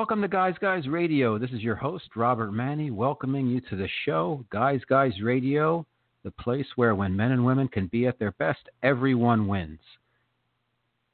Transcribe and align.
welcome 0.00 0.22
to 0.22 0.28
Guys 0.28 0.54
Guys 0.62 0.88
Radio. 0.88 1.36
This 1.36 1.50
is 1.50 1.60
your 1.60 1.76
host, 1.76 2.06
Robert 2.16 2.52
Manni, 2.52 2.90
welcoming 2.90 3.48
you 3.48 3.60
to 3.68 3.76
the 3.76 3.86
show, 4.06 4.42
Guys 4.48 4.80
Guys 4.88 5.12
Radio, 5.22 5.84
the 6.24 6.30
place 6.30 6.64
where 6.76 6.94
when 6.94 7.14
men 7.14 7.32
and 7.32 7.44
women 7.44 7.68
can 7.68 7.86
be 7.88 8.06
at 8.06 8.18
their 8.18 8.30
best, 8.32 8.60
everyone 8.82 9.46
wins. 9.46 9.78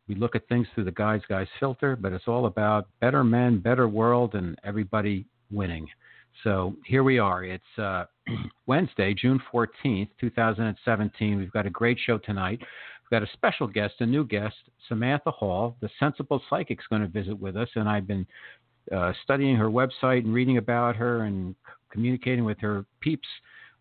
We 0.06 0.14
look 0.14 0.36
at 0.36 0.46
things 0.46 0.68
through 0.72 0.84
the 0.84 0.92
Guys 0.92 1.20
Guys 1.28 1.48
filter, 1.58 1.96
but 1.96 2.12
it's 2.12 2.28
all 2.28 2.46
about 2.46 2.86
better 3.00 3.24
men, 3.24 3.58
better 3.58 3.88
world, 3.88 4.36
and 4.36 4.56
everybody 4.62 5.26
winning. 5.50 5.88
So 6.44 6.76
here 6.84 7.02
we 7.02 7.18
are. 7.18 7.42
It's 7.42 7.64
uh, 7.78 8.04
Wednesday, 8.66 9.14
June 9.14 9.42
14th, 9.52 10.10
2017. 10.20 11.38
We've 11.38 11.50
got 11.50 11.66
a 11.66 11.70
great 11.70 11.98
show 12.06 12.18
tonight. 12.18 12.60
We've 12.60 13.20
got 13.20 13.28
a 13.28 13.32
special 13.32 13.66
guest, 13.66 13.94
a 13.98 14.06
new 14.06 14.24
guest, 14.24 14.54
Samantha 14.88 15.32
Hall, 15.32 15.74
the 15.80 15.90
Sensible 15.98 16.40
Psychic, 16.48 16.78
is 16.78 16.86
going 16.88 17.02
to 17.02 17.08
visit 17.08 17.36
with 17.36 17.56
us, 17.56 17.68
and 17.74 17.88
I've 17.88 18.06
been 18.06 18.26
uh, 18.92 19.12
studying 19.24 19.56
her 19.56 19.68
website 19.68 20.24
and 20.24 20.32
reading 20.32 20.58
about 20.58 20.96
her 20.96 21.22
and 21.22 21.54
communicating 21.90 22.44
with 22.44 22.58
her 22.60 22.84
peeps 23.00 23.28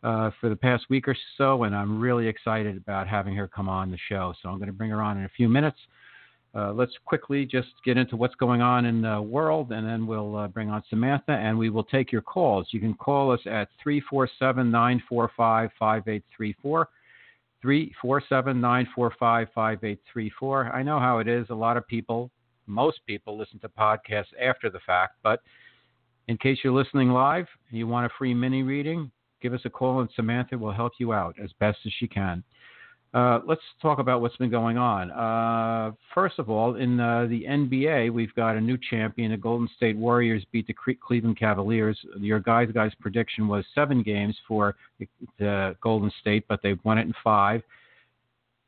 uh, 0.03 0.31
for 0.39 0.49
the 0.49 0.55
past 0.55 0.85
week 0.89 1.07
or 1.07 1.15
so, 1.37 1.63
and 1.63 1.75
I'm 1.75 1.99
really 1.99 2.27
excited 2.27 2.77
about 2.77 3.07
having 3.07 3.35
her 3.35 3.47
come 3.47 3.67
on 3.67 3.91
the 3.91 3.97
show. 4.09 4.33
So 4.41 4.49
I'm 4.49 4.57
going 4.57 4.67
to 4.67 4.73
bring 4.73 4.91
her 4.91 5.01
on 5.01 5.17
in 5.17 5.25
a 5.25 5.29
few 5.29 5.49
minutes. 5.49 5.77
Uh, 6.53 6.71
let's 6.71 6.93
quickly 7.03 7.45
just 7.45 7.67
get 7.83 7.97
into 7.97 8.15
what's 8.15 8.35
going 8.35 8.61
on 8.61 8.85
in 8.85 9.01
the 9.01 9.21
world, 9.21 9.71
and 9.71 9.85
then 9.85 10.07
we'll 10.07 10.37
uh, 10.37 10.47
bring 10.47 10.69
on 10.69 10.81
Samantha, 10.89 11.33
and 11.33 11.57
we 11.57 11.69
will 11.69 11.83
take 11.83 12.11
your 12.11 12.21
calls. 12.21 12.67
You 12.71 12.79
can 12.79 12.93
call 12.93 13.31
us 13.31 13.41
at 13.45 13.67
347 13.83 14.71
945 14.71 15.69
5834. 15.77 16.87
347 17.61 18.61
945 18.61 19.47
5834. 19.53 20.71
I 20.71 20.83
know 20.83 20.99
how 20.99 21.17
it 21.17 21.27
is. 21.27 21.47
A 21.49 21.55
lot 21.55 21.77
of 21.77 21.87
people, 21.87 22.29
most 22.67 22.99
people, 23.05 23.37
listen 23.37 23.59
to 23.59 23.69
podcasts 23.69 24.33
after 24.41 24.69
the 24.69 24.79
fact, 24.85 25.17
but 25.23 25.41
in 26.27 26.37
case 26.37 26.59
you're 26.63 26.73
listening 26.73 27.09
live 27.09 27.47
and 27.69 27.77
you 27.77 27.87
want 27.87 28.05
a 28.05 28.09
free 28.17 28.33
mini 28.33 28.63
reading, 28.63 29.11
give 29.41 29.53
us 29.53 29.61
a 29.65 29.69
call 29.69 30.01
and 30.01 30.09
Samantha 30.15 30.57
will 30.57 30.71
help 30.73 30.93
you 30.99 31.13
out 31.13 31.35
as 31.41 31.51
best 31.59 31.77
as 31.85 31.91
she 31.99 32.07
can. 32.07 32.43
Uh, 33.13 33.39
let's 33.47 33.61
talk 33.81 33.99
about 33.99 34.19
what's 34.19 34.35
been 34.35 34.49
going 34.49 34.77
on. 34.77 35.09
Uh, 35.11 35.93
first 36.13 36.37
of 36.37 36.49
all, 36.49 36.75
in 36.75 36.99
uh, 36.99 37.25
the 37.29 37.45
NBA, 37.47 38.11
we've 38.11 38.33
got 38.35 38.57
a 38.57 38.61
new 38.61 38.77
champion. 38.89 39.31
The 39.31 39.37
Golden 39.37 39.69
State 39.77 39.95
Warriors 39.95 40.43
beat 40.51 40.67
the 40.67 40.75
Cleveland 41.01 41.39
Cavaliers. 41.39 41.97
Your 42.19 42.41
guys' 42.41 42.71
guys' 42.73 42.91
prediction 42.99 43.47
was 43.47 43.63
seven 43.73 44.03
games 44.03 44.35
for 44.45 44.75
the 45.39 45.77
Golden 45.81 46.11
State, 46.19 46.43
but 46.49 46.59
they've 46.61 46.79
won 46.83 46.97
it 46.97 47.03
in 47.03 47.13
five. 47.23 47.61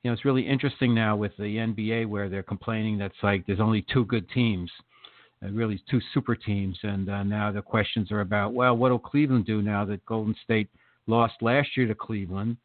You 0.03 0.09
know, 0.09 0.13
it's 0.13 0.25
really 0.25 0.47
interesting 0.47 0.93
now 0.93 1.15
with 1.15 1.35
the 1.37 1.43
NBA 1.43 2.07
where 2.07 2.29
they're 2.29 2.43
complaining 2.43 2.97
that's 2.97 3.15
like 3.23 3.45
there's 3.45 3.59
only 3.59 3.85
two 3.91 4.05
good 4.05 4.29
teams, 4.29 4.71
uh, 5.43 5.49
really 5.49 5.81
two 5.89 5.99
super 6.13 6.35
teams, 6.35 6.77
and 6.83 7.09
uh, 7.09 7.23
now 7.23 7.51
the 7.51 7.61
questions 7.61 8.11
are 8.11 8.21
about 8.21 8.53
well, 8.53 8.77
what 8.77 8.91
will 8.91 8.99
Cleveland 8.99 9.45
do 9.45 9.61
now 9.61 9.83
that 9.85 10.05
Golden 10.05 10.35
State 10.43 10.69
lost 11.07 11.33
last 11.41 11.69
year 11.75 11.87
to 11.87 11.95
Cleveland? 11.95 12.57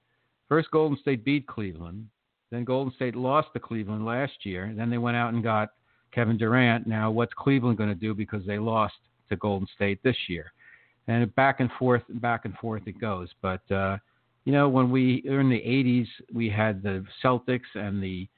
First, 0.48 0.70
Golden 0.70 0.98
State 0.98 1.24
beat 1.24 1.46
Cleveland. 1.46 2.08
Then 2.50 2.64
Golden 2.64 2.92
State 2.94 3.16
lost 3.16 3.48
to 3.54 3.60
Cleveland 3.60 4.04
last 4.04 4.44
year. 4.44 4.72
Then 4.76 4.90
they 4.90 4.98
went 4.98 5.16
out 5.16 5.32
and 5.32 5.42
got 5.42 5.70
Kevin 6.12 6.36
Durant. 6.36 6.86
Now, 6.86 7.10
what's 7.10 7.32
Cleveland 7.32 7.78
going 7.78 7.88
to 7.88 7.94
do 7.94 8.12
because 8.14 8.44
they 8.46 8.58
lost 8.58 8.94
to 9.30 9.36
Golden 9.36 9.66
State 9.74 10.02
this 10.02 10.16
year? 10.28 10.52
And 11.08 11.34
back 11.34 11.60
and 11.60 11.70
forth, 11.78 12.02
and 12.08 12.20
back 12.20 12.44
and 12.44 12.54
forth 12.56 12.82
it 12.86 13.00
goes. 13.00 13.30
But 13.40 13.68
uh, 13.72 13.96
you 14.44 14.52
know, 14.52 14.68
when 14.68 14.90
we 14.90 15.22
were 15.26 15.40
in 15.40 15.50
the 15.50 15.60
'80s, 15.60 16.06
we 16.32 16.48
had 16.48 16.82
the 16.82 17.04
Celtics 17.22 17.60
and 17.74 18.02
the 18.02 18.28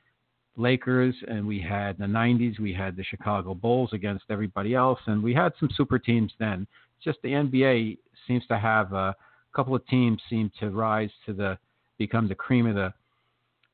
Lakers, 0.56 1.15
and 1.28 1.47
we 1.47 1.60
had 1.60 1.98
the 1.98 2.04
'90s, 2.04 2.59
we 2.59 2.72
had 2.72 2.97
the 2.97 3.04
Chicago 3.04 3.54
Bulls 3.54 3.91
against 3.92 4.25
everybody 4.31 4.75
else, 4.75 5.00
and 5.06 5.22
we 5.22 5.34
had 5.34 5.53
some 5.59 5.69
super 5.75 5.98
teams 5.98 6.32
then. 6.38 6.66
It's 6.97 7.04
just 7.04 7.19
the 7.22 7.31
NBA 7.31 7.98
seems 8.26 8.47
to 8.47 8.59
have 8.59 8.92
a 8.92 9.15
couple 9.54 9.75
of 9.75 9.87
teams 9.87 10.20
seem 10.28 10.50
to 10.60 10.70
rise 10.70 11.10
to 11.26 11.32
the 11.32 11.59
become 11.98 12.28
the 12.28 12.34
cream 12.34 12.66
of 12.66 12.75
the 12.75 12.92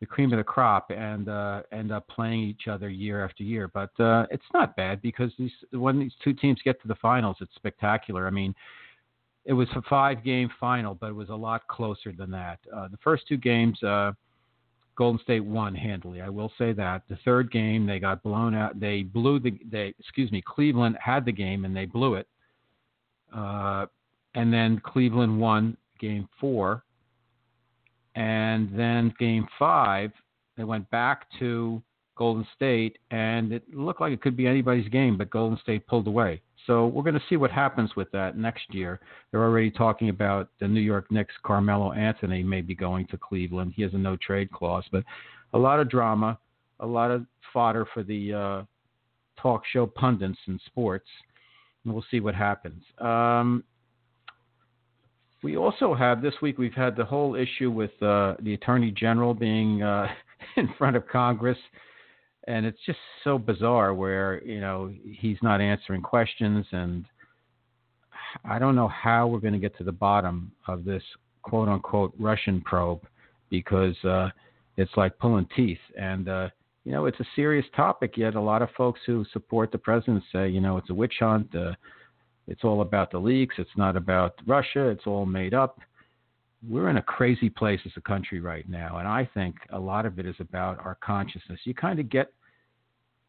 the 0.00 0.06
cream 0.06 0.32
of 0.32 0.38
the 0.38 0.44
crop 0.44 0.90
and 0.90 1.28
uh, 1.28 1.62
end 1.72 1.92
up 1.92 2.08
playing 2.08 2.40
each 2.40 2.68
other 2.68 2.88
year 2.88 3.22
after 3.22 3.42
year. 3.42 3.68
But 3.68 3.90
uh, 4.00 4.26
it's 4.30 4.42
not 4.54 4.74
bad 4.74 5.02
because 5.02 5.30
these 5.38 5.52
when 5.72 5.98
these 5.98 6.14
two 6.24 6.32
teams 6.32 6.58
get 6.64 6.80
to 6.82 6.88
the 6.88 6.94
finals, 6.96 7.36
it's 7.40 7.54
spectacular. 7.54 8.26
I 8.26 8.30
mean, 8.30 8.54
it 9.50 9.54
was 9.54 9.68
a 9.74 9.82
five 9.82 10.24
game 10.24 10.48
final, 10.58 10.94
but 10.94 11.10
it 11.10 11.14
was 11.14 11.28
a 11.28 11.34
lot 11.34 11.66
closer 11.68 12.12
than 12.16 12.30
that. 12.30 12.58
Uh, 12.74 12.88
the 12.88 12.96
first 13.02 13.26
two 13.28 13.36
games, 13.36 13.82
uh, 13.82 14.12
Golden 14.96 15.20
State 15.22 15.44
won 15.44 15.74
handily. 15.74 16.20
I 16.20 16.28
will 16.28 16.52
say 16.56 16.72
that. 16.72 17.02
The 17.08 17.18
third 17.24 17.50
game, 17.50 17.86
they 17.86 17.98
got 17.98 18.22
blown 18.22 18.54
out. 18.54 18.80
They 18.80 19.02
blew 19.02 19.38
the. 19.38 19.58
They 19.70 19.94
excuse 19.98 20.30
me. 20.32 20.42
Cleveland 20.46 20.96
had 21.02 21.24
the 21.24 21.32
game 21.32 21.64
and 21.64 21.76
they 21.76 21.86
blew 21.86 22.14
it. 22.14 22.26
Uh, 23.34 23.86
and 24.34 24.52
then 24.52 24.80
Cleveland 24.84 25.38
won 25.38 25.76
game 25.98 26.28
four 26.40 26.84
and 28.14 28.68
then 28.76 29.14
game 29.18 29.46
five, 29.58 30.12
they 30.56 30.64
went 30.64 30.88
back 30.90 31.26
to 31.38 31.82
Golden 32.16 32.46
State, 32.54 32.98
and 33.10 33.52
it 33.52 33.62
looked 33.72 34.00
like 34.00 34.12
it 34.12 34.20
could 34.20 34.36
be 34.36 34.46
anybody's 34.46 34.88
game, 34.88 35.16
but 35.16 35.30
Golden 35.30 35.58
State 35.58 35.86
pulled 35.86 36.06
away. 36.06 36.42
So 36.70 36.86
we're 36.86 37.02
going 37.02 37.14
to 37.16 37.22
see 37.28 37.34
what 37.34 37.50
happens 37.50 37.96
with 37.96 38.08
that 38.12 38.38
next 38.38 38.72
year. 38.72 39.00
They're 39.32 39.42
already 39.42 39.72
talking 39.72 40.08
about 40.08 40.50
the 40.60 40.68
New 40.68 40.80
York 40.80 41.10
Knicks. 41.10 41.34
Carmelo 41.42 41.90
Anthony 41.90 42.44
may 42.44 42.60
be 42.60 42.76
going 42.76 43.08
to 43.08 43.16
Cleveland. 43.16 43.72
He 43.74 43.82
has 43.82 43.92
a 43.92 43.98
no 43.98 44.16
trade 44.24 44.52
clause, 44.52 44.84
but 44.92 45.02
a 45.52 45.58
lot 45.58 45.80
of 45.80 45.90
drama, 45.90 46.38
a 46.78 46.86
lot 46.86 47.10
of 47.10 47.26
fodder 47.52 47.88
for 47.92 48.04
the 48.04 48.32
uh, 48.32 48.62
talk 49.42 49.62
show 49.72 49.84
pundits 49.84 50.38
in 50.46 50.60
sports. 50.64 51.08
And 51.84 51.92
we'll 51.92 52.04
see 52.08 52.20
what 52.20 52.36
happens. 52.36 52.84
Um, 53.00 53.64
we 55.42 55.56
also 55.56 55.92
have 55.92 56.22
this 56.22 56.34
week. 56.40 56.56
We've 56.56 56.72
had 56.72 56.94
the 56.94 57.04
whole 57.04 57.34
issue 57.34 57.72
with 57.72 58.00
uh, 58.00 58.34
the 58.42 58.54
attorney 58.54 58.92
general 58.92 59.34
being 59.34 59.82
uh, 59.82 60.06
in 60.56 60.72
front 60.78 60.94
of 60.94 61.08
Congress, 61.08 61.58
and 62.46 62.64
it's 62.66 62.78
just 62.86 62.98
so 63.24 63.38
bizarre. 63.38 63.94
Where 63.94 64.42
you 64.44 64.60
know 64.60 64.92
he's 65.04 65.38
not 65.42 65.60
answering 65.60 66.02
questions, 66.02 66.66
and 66.72 67.04
I 68.44 68.58
don't 68.58 68.76
know 68.76 68.88
how 68.88 69.26
we're 69.26 69.40
going 69.40 69.54
to 69.54 69.58
get 69.58 69.76
to 69.78 69.84
the 69.84 69.92
bottom 69.92 70.52
of 70.66 70.84
this 70.84 71.02
quote 71.42 71.68
unquote 71.68 72.14
Russian 72.18 72.60
probe 72.60 73.02
because 73.50 73.96
uh, 74.04 74.30
it's 74.76 74.92
like 74.96 75.18
pulling 75.18 75.48
teeth, 75.56 75.78
and 75.98 76.28
uh, 76.28 76.48
you 76.84 76.92
know 76.92 77.06
it's 77.06 77.20
a 77.20 77.26
serious 77.36 77.66
topic. 77.76 78.16
Yet 78.16 78.34
a 78.34 78.40
lot 78.40 78.62
of 78.62 78.70
folks 78.76 79.00
who 79.06 79.24
support 79.32 79.72
the 79.72 79.78
president 79.78 80.22
say 80.32 80.48
you 80.48 80.60
know 80.60 80.76
it's 80.76 80.90
a 80.90 80.94
witch 80.94 81.16
hunt. 81.20 81.54
Uh, 81.54 81.72
it's 82.48 82.64
all 82.64 82.80
about 82.80 83.10
the 83.12 83.18
leaks. 83.18 83.54
It's 83.58 83.70
not 83.76 83.96
about 83.96 84.34
Russia. 84.46 84.88
It's 84.88 85.06
all 85.06 85.26
made 85.26 85.54
up. 85.54 85.78
We're 86.68 86.90
in 86.90 86.98
a 86.98 87.02
crazy 87.02 87.48
place 87.48 87.80
as 87.86 87.92
a 87.96 88.02
country 88.02 88.40
right 88.40 88.68
now, 88.68 88.98
and 88.98 89.08
I 89.08 89.28
think 89.32 89.56
a 89.70 89.78
lot 89.78 90.04
of 90.04 90.18
it 90.18 90.26
is 90.26 90.34
about 90.40 90.78
our 90.84 90.96
consciousness. 90.96 91.58
You 91.64 91.72
kind 91.72 91.98
of 91.98 92.10
get, 92.10 92.32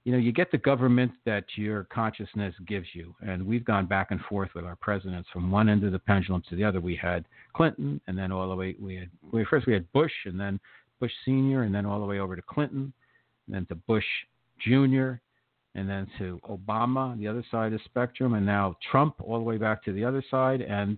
you 0.03 0.12
know, 0.12 0.18
you 0.18 0.34
get 0.34 0.52
the 0.52 0.58
government 0.58 1.14
that 1.25 1.46
your 1.56 1.86
consciousness 1.86 2.53
gives 2.68 2.88
you, 2.94 3.16
and 3.22 3.45
we've 3.45 3.63
gone 3.63 3.86
back 3.86 4.12
and 4.12 4.19
forth 4.22 4.50
with 4.54 4.66
our 4.66 4.75
presidents 4.75 5.30
from 5.31 5.50
one 5.50 5.69
end 5.69 5.86
of 5.86 5.94
the 5.94 6.00
pendulum 6.00 6.44
to 6.50 6.57
the 6.57 6.63
other. 6.63 6.81
We 6.81 6.98
had 6.98 7.24
Clinton, 7.54 8.01
and 8.07 8.18
then 8.18 8.33
all 8.33 8.50
the 8.50 8.56
way 8.56 8.75
we 8.80 8.95
had 8.95 9.10
we, 9.31 9.45
first 9.45 9.66
we 9.66 9.74
had 9.74 9.89
Bush, 9.94 10.12
and 10.25 10.38
then 10.38 10.60
Bush 11.00 11.13
Senior, 11.24 11.63
and 11.63 11.74
then 11.74 11.86
all 11.86 12.01
the 12.01 12.06
way 12.06 12.19
over 12.19 12.36
to 12.36 12.42
Clinton, 12.42 12.92
and 13.48 13.56
then 13.56 13.66
to 13.68 13.75
Bush 13.75 14.06
Junior, 14.60 15.22
and 15.75 15.89
then 15.89 16.06
to 16.18 16.38
Obama, 16.50 17.18
the 17.18 17.30
other 17.30 17.45
side 17.50 17.68
of 17.68 17.80
the 17.80 17.86
spectrum, 17.86 18.34
and 18.34 18.45
now 18.45 18.75
Trump, 18.92 19.16
all 19.19 19.38
the 19.38 19.44
way 19.44 19.57
back 19.57 19.81
to 19.86 19.94
the 19.94 20.04
other 20.04 20.24
side. 20.30 20.62
And 20.62 20.98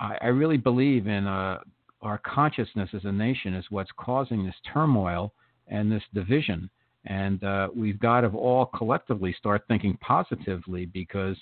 I, 0.00 0.16
I 0.22 0.26
really 0.26 0.56
believe 0.56 1.06
in 1.06 1.26
uh, 1.26 1.58
our 2.02 2.18
consciousness 2.18 2.90
as 2.92 3.04
a 3.04 3.12
nation 3.12 3.54
is 3.54 3.64
what's 3.70 3.90
causing 3.96 4.44
this 4.44 4.54
turmoil 4.72 5.32
and 5.68 5.90
this 5.90 6.02
division. 6.14 6.70
And 7.06 7.42
uh, 7.44 7.68
we've 7.74 8.00
got 8.00 8.22
to 8.22 8.28
all 8.28 8.66
collectively 8.66 9.34
start 9.38 9.62
thinking 9.68 9.96
positively 10.00 10.86
because 10.86 11.36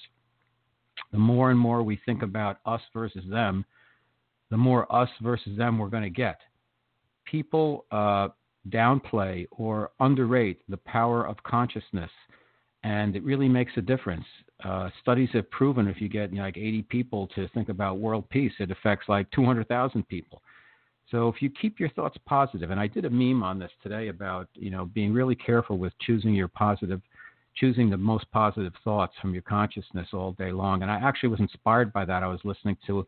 the 1.12 1.18
more 1.18 1.50
and 1.50 1.58
more 1.58 1.82
we 1.82 1.98
think 2.04 2.22
about 2.22 2.58
us 2.66 2.80
versus 2.92 3.24
them, 3.28 3.64
the 4.50 4.56
more 4.56 4.92
us 4.94 5.08
versus 5.22 5.56
them 5.56 5.78
we're 5.78 5.88
going 5.88 6.02
to 6.02 6.10
get. 6.10 6.38
People 7.24 7.86
uh, 7.90 8.28
downplay 8.68 9.46
or 9.50 9.90
underrate 10.00 10.60
the 10.68 10.76
power 10.78 11.26
of 11.26 11.42
consciousness, 11.42 12.10
and 12.82 13.16
it 13.16 13.24
really 13.24 13.48
makes 13.48 13.72
a 13.76 13.80
difference. 13.80 14.26
Uh, 14.62 14.88
studies 15.02 15.28
have 15.32 15.50
proven 15.50 15.88
if 15.88 16.00
you 16.00 16.08
get 16.08 16.30
you 16.30 16.36
know, 16.38 16.44
like 16.44 16.56
80 16.56 16.82
people 16.82 17.26
to 17.34 17.48
think 17.48 17.68
about 17.68 17.98
world 17.98 18.28
peace, 18.30 18.52
it 18.60 18.70
affects 18.70 19.08
like 19.08 19.30
200,000 19.32 20.06
people. 20.08 20.40
So 21.10 21.28
if 21.28 21.42
you 21.42 21.50
keep 21.50 21.78
your 21.78 21.90
thoughts 21.90 22.16
positive, 22.26 22.70
and 22.70 22.80
I 22.80 22.86
did 22.86 23.04
a 23.04 23.10
meme 23.10 23.42
on 23.42 23.58
this 23.58 23.70
today 23.82 24.08
about 24.08 24.48
you 24.54 24.70
know 24.70 24.86
being 24.86 25.12
really 25.12 25.34
careful 25.34 25.76
with 25.76 25.92
choosing 26.00 26.34
your 26.34 26.48
positive, 26.48 27.00
choosing 27.54 27.90
the 27.90 27.96
most 27.96 28.30
positive 28.32 28.72
thoughts 28.82 29.14
from 29.20 29.32
your 29.32 29.42
consciousness 29.42 30.08
all 30.12 30.32
day 30.32 30.50
long. 30.50 30.82
And 30.82 30.90
I 30.90 30.96
actually 30.96 31.28
was 31.28 31.40
inspired 31.40 31.92
by 31.92 32.04
that. 32.06 32.22
I 32.22 32.26
was 32.26 32.40
listening 32.42 32.76
to 32.86 33.06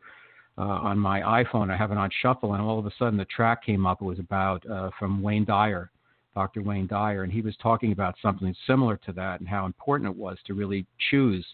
uh, 0.58 0.62
on 0.62 0.98
my 0.98 1.20
iPhone. 1.20 1.70
I 1.70 1.76
have 1.76 1.90
it 1.90 1.98
on 1.98 2.10
shuffle, 2.22 2.52
and 2.52 2.62
all 2.62 2.78
of 2.78 2.86
a 2.86 2.92
sudden 2.98 3.16
the 3.16 3.24
track 3.24 3.64
came 3.64 3.86
up. 3.86 4.02
It 4.02 4.04
was 4.04 4.18
about 4.18 4.68
uh, 4.70 4.90
from 4.98 5.22
Wayne 5.22 5.44
Dyer, 5.44 5.90
Dr. 6.36 6.60
Wayne 6.60 6.86
Dyer, 6.86 7.22
and 7.22 7.32
he 7.32 7.40
was 7.40 7.56
talking 7.62 7.92
about 7.92 8.14
something 8.20 8.54
similar 8.66 8.98
to 9.06 9.12
that 9.12 9.40
and 9.40 9.48
how 9.48 9.64
important 9.64 10.10
it 10.10 10.16
was 10.16 10.36
to 10.46 10.52
really 10.52 10.86
choose. 11.10 11.44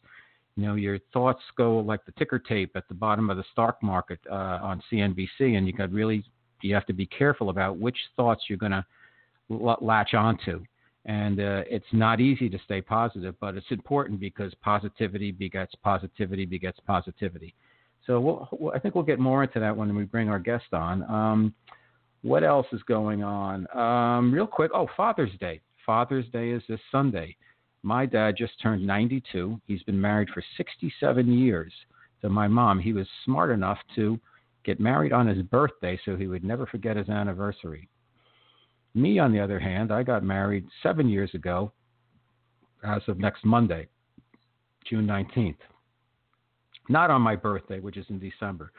You 0.56 0.67
know, 0.67 0.75
your 0.75 0.99
thoughts 1.12 1.40
go 1.56 1.79
like 1.79 2.05
the 2.05 2.11
ticker 2.19 2.40
tape 2.40 2.73
at 2.75 2.88
the 2.88 2.94
bottom 2.94 3.31
of 3.31 3.37
the 3.37 3.44
stock 3.52 3.81
market 3.81 4.19
uh, 4.29 4.58
on 4.61 4.82
CNBC, 4.90 5.56
and 5.56 5.69
you 5.69 5.73
got 5.73 5.93
really 5.93 6.25
you 6.62 6.75
have 6.75 6.84
to 6.87 6.93
be 6.93 7.06
careful 7.06 7.49
about 7.49 7.79
which 7.79 7.96
thoughts 8.17 8.44
you're 8.49 8.58
going 8.58 8.73
to 8.73 8.84
l- 9.52 9.79
latch 9.81 10.14
onto. 10.14 10.64
And 11.06 11.38
uh, 11.38 11.62
it's 11.70 11.87
not 11.93 12.20
easy 12.20 12.49
to 12.49 12.58
stay 12.64 12.81
positive, 12.81 13.37
but 13.40 13.56
it's 13.56 13.70
important 13.70 14.19
because 14.19 14.52
positivity 14.62 15.31
begets 15.31 15.75
positivity 15.76 16.44
begets 16.44 16.79
positivity. 16.87 17.55
So 18.05 18.20
we'll, 18.20 18.73
I 18.75 18.81
think 18.81 18.96
we'll 18.96 19.05
get 19.05 19.20
more 19.20 19.44
into 19.44 19.61
that 19.61 19.76
when 19.76 19.94
we 19.94 20.05
bring 20.05 20.29
our 20.29 20.40
guest 20.40 20.73
on. 20.73 21.05
Um, 21.05 21.55
what 22.22 22.44
else 22.44 22.66
is 22.72 22.82
going 22.84 23.22
on? 23.22 23.66
Um, 23.76 24.32
real 24.32 24.46
quick, 24.46 24.70
oh, 24.74 24.88
Father's 24.96 25.36
Day. 25.40 25.60
Father's 25.84 26.28
Day 26.32 26.50
is 26.50 26.62
this 26.69 26.80
Sunday. 26.90 27.36
My 27.82 28.06
dad 28.06 28.36
just 28.38 28.52
turned 28.62 28.86
92. 28.86 29.60
He's 29.66 29.82
been 29.82 30.00
married 30.00 30.28
for 30.32 30.42
67 30.56 31.32
years 31.32 31.72
to 32.20 32.28
my 32.28 32.46
mom. 32.46 32.78
He 32.78 32.92
was 32.92 33.08
smart 33.24 33.50
enough 33.50 33.78
to 33.96 34.19
get 34.64 34.78
married 34.78 35.12
on 35.12 35.26
his 35.26 35.42
birthday 35.42 35.98
so 36.04 36.16
he 36.16 36.28
would 36.28 36.44
never 36.44 36.66
forget 36.66 36.96
his 36.96 37.08
anniversary. 37.08 37.88
Me, 38.94 39.19
on 39.19 39.32
the 39.32 39.40
other 39.40 39.58
hand, 39.58 39.90
I 39.90 40.04
got 40.04 40.22
married 40.22 40.66
seven 40.82 41.08
years 41.08 41.30
ago 41.34 41.72
as 42.84 43.02
of 43.08 43.19
next 43.19 43.44
Monday, 43.44 43.88
June 44.88 45.06
19th. 45.06 45.56
Not 46.88 47.10
on 47.10 47.22
my 47.22 47.34
birthday, 47.34 47.80
which 47.80 47.96
is 47.96 48.06
in 48.10 48.19
December, 48.19 48.72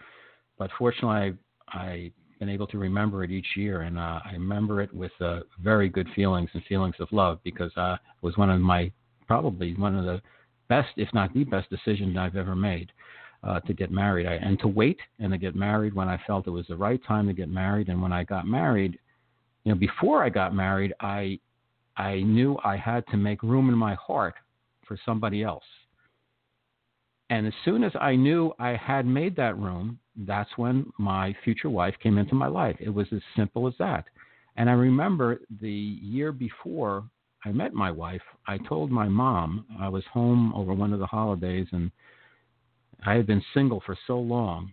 but 0.57 0.69
fortunately, 0.78 1.38
I, 1.69 1.78
I 1.78 2.12
been 2.44 2.54
able 2.54 2.68
to 2.68 2.78
remember 2.78 3.24
it 3.24 3.31
each 3.31 3.48
year, 3.56 3.81
and 3.84 3.98
uh, 3.98 4.19
I 4.25 4.34
remember 4.34 4.81
it 4.81 4.94
with 4.94 5.13
uh, 5.22 5.40
very 5.62 5.88
good 5.88 6.10
feelings 6.13 6.50
and 6.54 6.62
feelings 6.66 6.95
of 7.00 7.07
love 7.13 7.40
because 7.42 7.72
uh, 7.78 7.94
it 7.94 8.25
was 8.25 8.36
one 8.36 8.50
of 8.50 8.60
my 8.60 8.92
probably 9.28 9.74
one 9.75 9.98
of 9.98 10.04
the 10.04 10.22
best, 10.68 10.90
if 10.98 11.07
not 11.13 11.34
the 11.34 11.45
best, 11.45 11.69
decision 11.69 12.18
I've 12.18 12.36
ever 12.36 12.54
made 12.54 12.92
uh, 13.45 13.62
to 13.62 13.74
get 13.74 13.92
married 13.92 14.28
I, 14.28 14.34
and 14.34 14.60
to 14.60 14.68
wait 14.68 14.98
and 15.19 15.31
to 15.31 15.38
get 15.38 15.56
married 15.56 15.94
when 15.94 16.10
I 16.10 16.19
felt 16.28 16.45
it 16.45 16.50
was 16.50 16.68
the 16.68 16.75
right 16.75 17.00
time 17.07 17.28
to 17.28 17.34
get 17.34 17.48
married. 17.48 17.88
And 17.88 18.01
when 18.01 18.12
I 18.12 18.25
got 18.25 18.45
married, 18.45 19.00
you 19.63 19.72
know, 19.72 19.80
before 19.80 20.22
I 20.22 20.28
got 20.28 20.54
married, 20.54 20.94
I 21.00 21.40
I 21.95 22.24
knew 22.24 22.57
I 22.66 22.75
had 22.75 23.07
to 23.07 23.18
make 23.18 23.42
room 23.42 23.69
in 23.69 23.75
my 23.75 23.95
heart 23.95 24.36
for 24.86 25.00
somebody 25.06 25.44
else. 25.44 25.63
And 27.33 27.47
as 27.47 27.53
soon 27.65 27.83
as 27.83 27.91
I 28.00 28.15
knew 28.15 28.53
I 28.59 28.75
had 28.75 29.07
made 29.07 29.35
that 29.38 29.57
room, 29.57 29.97
that's 30.15 30.56
when 30.56 30.94
my 31.00 31.35
future 31.44 31.71
wife 31.71 31.95
came 32.00 32.19
into 32.19 32.35
my 32.35 32.45
life. 32.45 32.75
It 32.80 32.91
was 32.91 33.07
as 33.12 33.21
simple 33.35 33.68
as 33.68 33.74
that. 33.80 34.06
And 34.56 34.69
I 34.69 34.74
remember 34.74 35.41
the 35.59 35.71
year 35.71 36.31
before 36.31 37.06
I 37.44 37.51
met 37.51 37.74
my 37.74 37.89
wife, 37.89 38.21
I 38.47 38.59
told 38.59 38.91
my 38.91 39.07
mom 39.07 39.65
I 39.80 39.89
was 39.89 40.03
home 40.13 40.53
over 40.53 40.75
one 40.75 40.94
of 40.94 41.00
the 41.00 41.07
holidays 41.07 41.65
and 41.71 41.89
I 43.03 43.15
had 43.15 43.25
been 43.25 43.44
single 43.51 43.81
for 43.83 43.97
so 44.06 44.19
long 44.19 44.71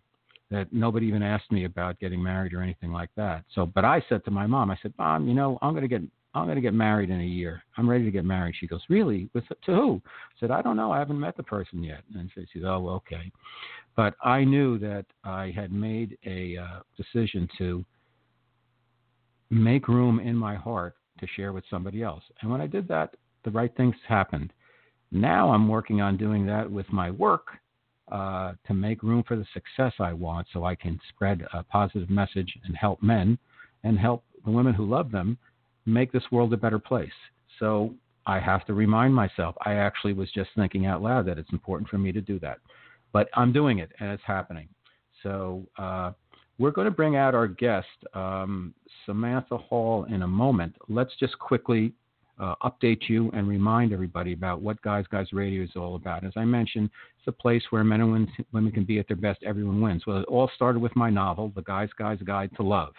that 0.50 0.70
nobody 0.70 1.06
even 1.06 1.22
asked 1.22 1.50
me 1.50 1.64
about 1.64 1.98
getting 1.98 2.22
married 2.22 2.52
or 2.52 2.60
anything 2.60 2.92
like 2.92 3.10
that. 3.16 3.44
So, 3.54 3.64
but 3.64 3.86
I 3.86 4.04
said 4.10 4.22
to 4.26 4.30
my 4.30 4.46
mom, 4.46 4.70
I 4.70 4.76
said, 4.82 4.92
"Mom, 4.98 5.26
you 5.26 5.32
know, 5.32 5.58
I'm 5.62 5.72
going 5.72 5.88
to 5.88 5.88
get 5.88 6.02
I'm 6.34 6.44
going 6.44 6.56
to 6.56 6.62
get 6.62 6.74
married 6.74 7.10
in 7.10 7.20
a 7.20 7.24
year. 7.24 7.62
I'm 7.76 7.88
ready 7.88 8.04
to 8.04 8.10
get 8.10 8.24
married." 8.24 8.54
She 8.58 8.66
goes, 8.66 8.82
"Really? 8.88 9.28
With 9.34 9.44
to 9.48 9.74
who?" 9.74 10.02
I 10.04 10.40
said, 10.40 10.50
"I 10.50 10.62
don't 10.62 10.76
know. 10.76 10.92
I 10.92 10.98
haven't 10.98 11.20
met 11.20 11.36
the 11.36 11.42
person 11.42 11.82
yet." 11.82 12.02
And 12.14 12.30
she 12.34 12.46
said, 12.52 12.64
"Oh, 12.64 12.88
okay." 12.88 13.30
But 13.96 14.14
I 14.22 14.44
knew 14.44 14.78
that 14.78 15.06
I 15.24 15.52
had 15.54 15.72
made 15.72 16.16
a 16.24 16.56
uh, 16.56 16.80
decision 16.96 17.48
to 17.58 17.84
make 19.50 19.88
room 19.88 20.20
in 20.20 20.36
my 20.36 20.54
heart 20.54 20.94
to 21.18 21.26
share 21.26 21.52
with 21.52 21.64
somebody 21.68 22.02
else. 22.02 22.22
And 22.40 22.50
when 22.50 22.60
I 22.60 22.66
did 22.66 22.88
that, 22.88 23.16
the 23.44 23.50
right 23.50 23.74
things 23.76 23.96
happened. 24.06 24.52
Now 25.12 25.50
I'm 25.50 25.68
working 25.68 26.00
on 26.00 26.16
doing 26.16 26.46
that 26.46 26.70
with 26.70 26.90
my 26.92 27.10
work 27.10 27.48
uh, 28.10 28.52
to 28.66 28.74
make 28.74 29.02
room 29.02 29.24
for 29.26 29.36
the 29.36 29.46
success 29.52 29.92
I 29.98 30.12
want 30.12 30.46
so 30.52 30.64
I 30.64 30.74
can 30.74 30.98
spread 31.08 31.46
a 31.52 31.62
positive 31.62 32.10
message 32.10 32.58
and 32.64 32.76
help 32.76 33.02
men 33.02 33.38
and 33.84 33.98
help 33.98 34.24
the 34.44 34.50
women 34.50 34.74
who 34.74 34.86
love 34.86 35.10
them 35.10 35.36
make 35.86 36.12
this 36.12 36.22
world 36.30 36.52
a 36.52 36.56
better 36.56 36.78
place. 36.78 37.10
So 37.58 37.94
I 38.26 38.38
have 38.38 38.64
to 38.66 38.74
remind 38.74 39.14
myself, 39.14 39.54
I 39.64 39.74
actually 39.74 40.12
was 40.12 40.30
just 40.32 40.50
thinking 40.56 40.86
out 40.86 41.02
loud 41.02 41.26
that 41.26 41.38
it's 41.38 41.52
important 41.52 41.88
for 41.88 41.98
me 41.98 42.12
to 42.12 42.20
do 42.20 42.38
that. 42.40 42.58
But 43.12 43.28
I'm 43.34 43.52
doing 43.52 43.78
it 43.78 43.90
and 43.98 44.10
it's 44.10 44.22
happening. 44.24 44.68
So 45.22 45.64
uh, 45.78 46.12
we're 46.58 46.70
going 46.70 46.86
to 46.86 46.90
bring 46.92 47.16
out 47.16 47.34
our 47.34 47.48
guest, 47.48 47.88
um, 48.14 48.74
Samantha 49.06 49.56
Hall, 49.56 50.04
in 50.04 50.22
a 50.22 50.28
moment. 50.28 50.76
Let's 50.88 51.12
just 51.18 51.38
quickly 51.38 51.92
uh, 52.38 52.54
update 52.62 53.08
you 53.08 53.30
and 53.34 53.48
remind 53.48 53.92
everybody 53.92 54.32
about 54.32 54.62
what 54.62 54.80
Guys 54.82 55.04
Guys 55.10 55.26
Radio 55.32 55.62
is 55.62 55.70
all 55.76 55.96
about. 55.96 56.24
As 56.24 56.32
I 56.36 56.44
mentioned, 56.44 56.90
it's 57.18 57.28
a 57.28 57.32
place 57.32 57.62
where 57.70 57.84
men 57.84 58.00
and 58.00 58.28
women 58.52 58.72
can 58.72 58.84
be 58.84 58.98
at 58.98 59.08
their 59.08 59.16
best. 59.16 59.42
Everyone 59.42 59.80
wins. 59.80 60.06
Well, 60.06 60.18
it 60.18 60.24
all 60.26 60.50
started 60.54 60.80
with 60.80 60.94
my 60.96 61.10
novel, 61.10 61.52
The 61.54 61.62
Guys 61.62 61.90
Guys 61.98 62.18
Guide 62.24 62.50
to 62.56 62.62
Love. 62.62 62.94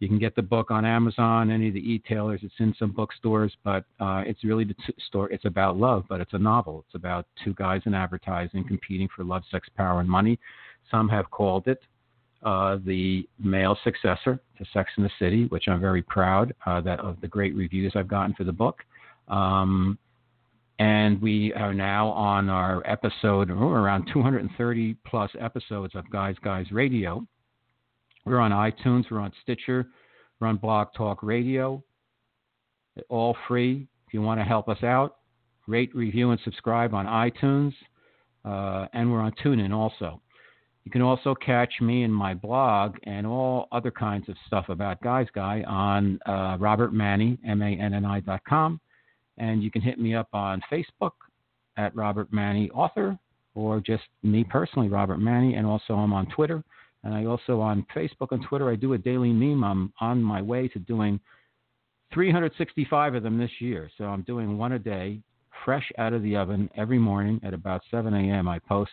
You 0.00 0.08
can 0.08 0.18
get 0.18 0.34
the 0.34 0.42
book 0.42 0.70
on 0.70 0.86
Amazon, 0.86 1.50
any 1.50 1.68
of 1.68 1.74
the 1.74 1.92
e-tailers. 1.92 2.40
It's 2.42 2.54
in 2.58 2.74
some 2.78 2.90
bookstores, 2.90 3.54
but 3.62 3.84
uh, 4.00 4.22
it's 4.26 4.42
really 4.42 4.64
the 4.64 4.74
t- 4.74 4.94
store. 5.06 5.30
It's 5.30 5.44
about 5.44 5.76
love, 5.76 6.06
but 6.08 6.22
it's 6.22 6.32
a 6.32 6.38
novel. 6.38 6.84
It's 6.86 6.94
about 6.94 7.26
two 7.44 7.52
guys 7.54 7.82
in 7.84 7.92
advertising 7.92 8.64
competing 8.66 9.08
for 9.14 9.24
love, 9.24 9.42
sex, 9.50 9.68
power, 9.76 10.00
and 10.00 10.08
money. 10.08 10.38
Some 10.90 11.06
have 11.10 11.30
called 11.30 11.68
it 11.68 11.82
uh, 12.42 12.78
the 12.86 13.28
male 13.38 13.76
successor 13.84 14.40
to 14.56 14.64
Sex 14.72 14.90
in 14.96 15.02
the 15.02 15.10
City, 15.18 15.44
which 15.48 15.68
I'm 15.68 15.80
very 15.80 16.02
proud 16.02 16.54
uh, 16.64 16.80
that 16.80 17.00
of 17.00 17.20
the 17.20 17.28
great 17.28 17.54
reviews 17.54 17.92
I've 17.94 18.08
gotten 18.08 18.34
for 18.34 18.44
the 18.44 18.52
book. 18.52 18.78
Um, 19.28 19.98
and 20.78 21.20
we 21.20 21.52
are 21.52 21.74
now 21.74 22.08
on 22.08 22.48
our 22.48 22.82
episode, 22.86 23.50
around 23.50 24.08
230 24.10 24.96
plus 25.06 25.30
episodes 25.38 25.94
of 25.94 26.10
Guys 26.10 26.36
Guys 26.42 26.72
Radio. 26.72 27.26
We're 28.24 28.38
on 28.38 28.50
iTunes, 28.50 29.04
we're 29.10 29.20
on 29.20 29.32
Stitcher, 29.42 29.86
we're 30.40 30.48
on 30.48 30.56
Blog 30.56 30.88
Talk 30.96 31.22
Radio. 31.22 31.82
All 33.08 33.36
free. 33.48 33.86
If 34.06 34.14
you 34.14 34.22
want 34.22 34.40
to 34.40 34.44
help 34.44 34.68
us 34.68 34.82
out, 34.82 35.16
rate, 35.66 35.94
review, 35.94 36.30
and 36.30 36.40
subscribe 36.44 36.92
on 36.94 37.06
iTunes. 37.06 37.72
Uh, 38.44 38.86
and 38.92 39.10
we're 39.10 39.20
on 39.20 39.32
TuneIn 39.44 39.72
also. 39.72 40.20
You 40.84 40.90
can 40.90 41.02
also 41.02 41.34
catch 41.34 41.74
me 41.80 42.04
in 42.04 42.10
my 42.10 42.34
blog 42.34 42.96
and 43.04 43.26
all 43.26 43.68
other 43.70 43.90
kinds 43.90 44.28
of 44.28 44.36
stuff 44.46 44.68
about 44.70 45.00
Guys 45.02 45.26
Guy 45.34 45.62
on 45.66 46.18
uh, 46.26 46.56
Robert 46.58 46.92
Manni, 46.92 47.38
M-A-N-N-I 47.46 48.20
dot 48.20 48.40
com. 48.48 48.80
And 49.38 49.62
you 49.62 49.70
can 49.70 49.82
hit 49.82 49.98
me 49.98 50.14
up 50.14 50.28
on 50.32 50.62
Facebook 50.72 51.12
at 51.76 51.94
Robert 51.94 52.32
Manni 52.32 52.70
Author 52.70 53.18
or 53.54 53.80
just 53.80 54.04
me 54.22 54.42
personally, 54.42 54.88
Robert 54.88 55.18
Manni. 55.18 55.56
And 55.56 55.66
also 55.66 55.94
I'm 55.94 56.12
on 56.12 56.26
Twitter. 56.26 56.64
And 57.04 57.14
I 57.14 57.24
also 57.24 57.60
on 57.60 57.86
Facebook 57.94 58.32
and 58.32 58.44
Twitter, 58.44 58.70
I 58.70 58.76
do 58.76 58.92
a 58.92 58.98
daily 58.98 59.32
meme. 59.32 59.64
I'm 59.64 59.92
on 60.00 60.22
my 60.22 60.42
way 60.42 60.68
to 60.68 60.78
doing 60.78 61.18
365 62.12 63.14
of 63.14 63.22
them 63.22 63.38
this 63.38 63.50
year. 63.58 63.90
So 63.96 64.04
I'm 64.04 64.22
doing 64.22 64.58
one 64.58 64.72
a 64.72 64.78
day, 64.78 65.20
fresh 65.64 65.90
out 65.98 66.12
of 66.12 66.22
the 66.22 66.36
oven 66.36 66.68
every 66.76 66.98
morning 66.98 67.40
at 67.42 67.54
about 67.54 67.82
7 67.90 68.12
a.m. 68.12 68.48
I 68.48 68.58
post. 68.58 68.92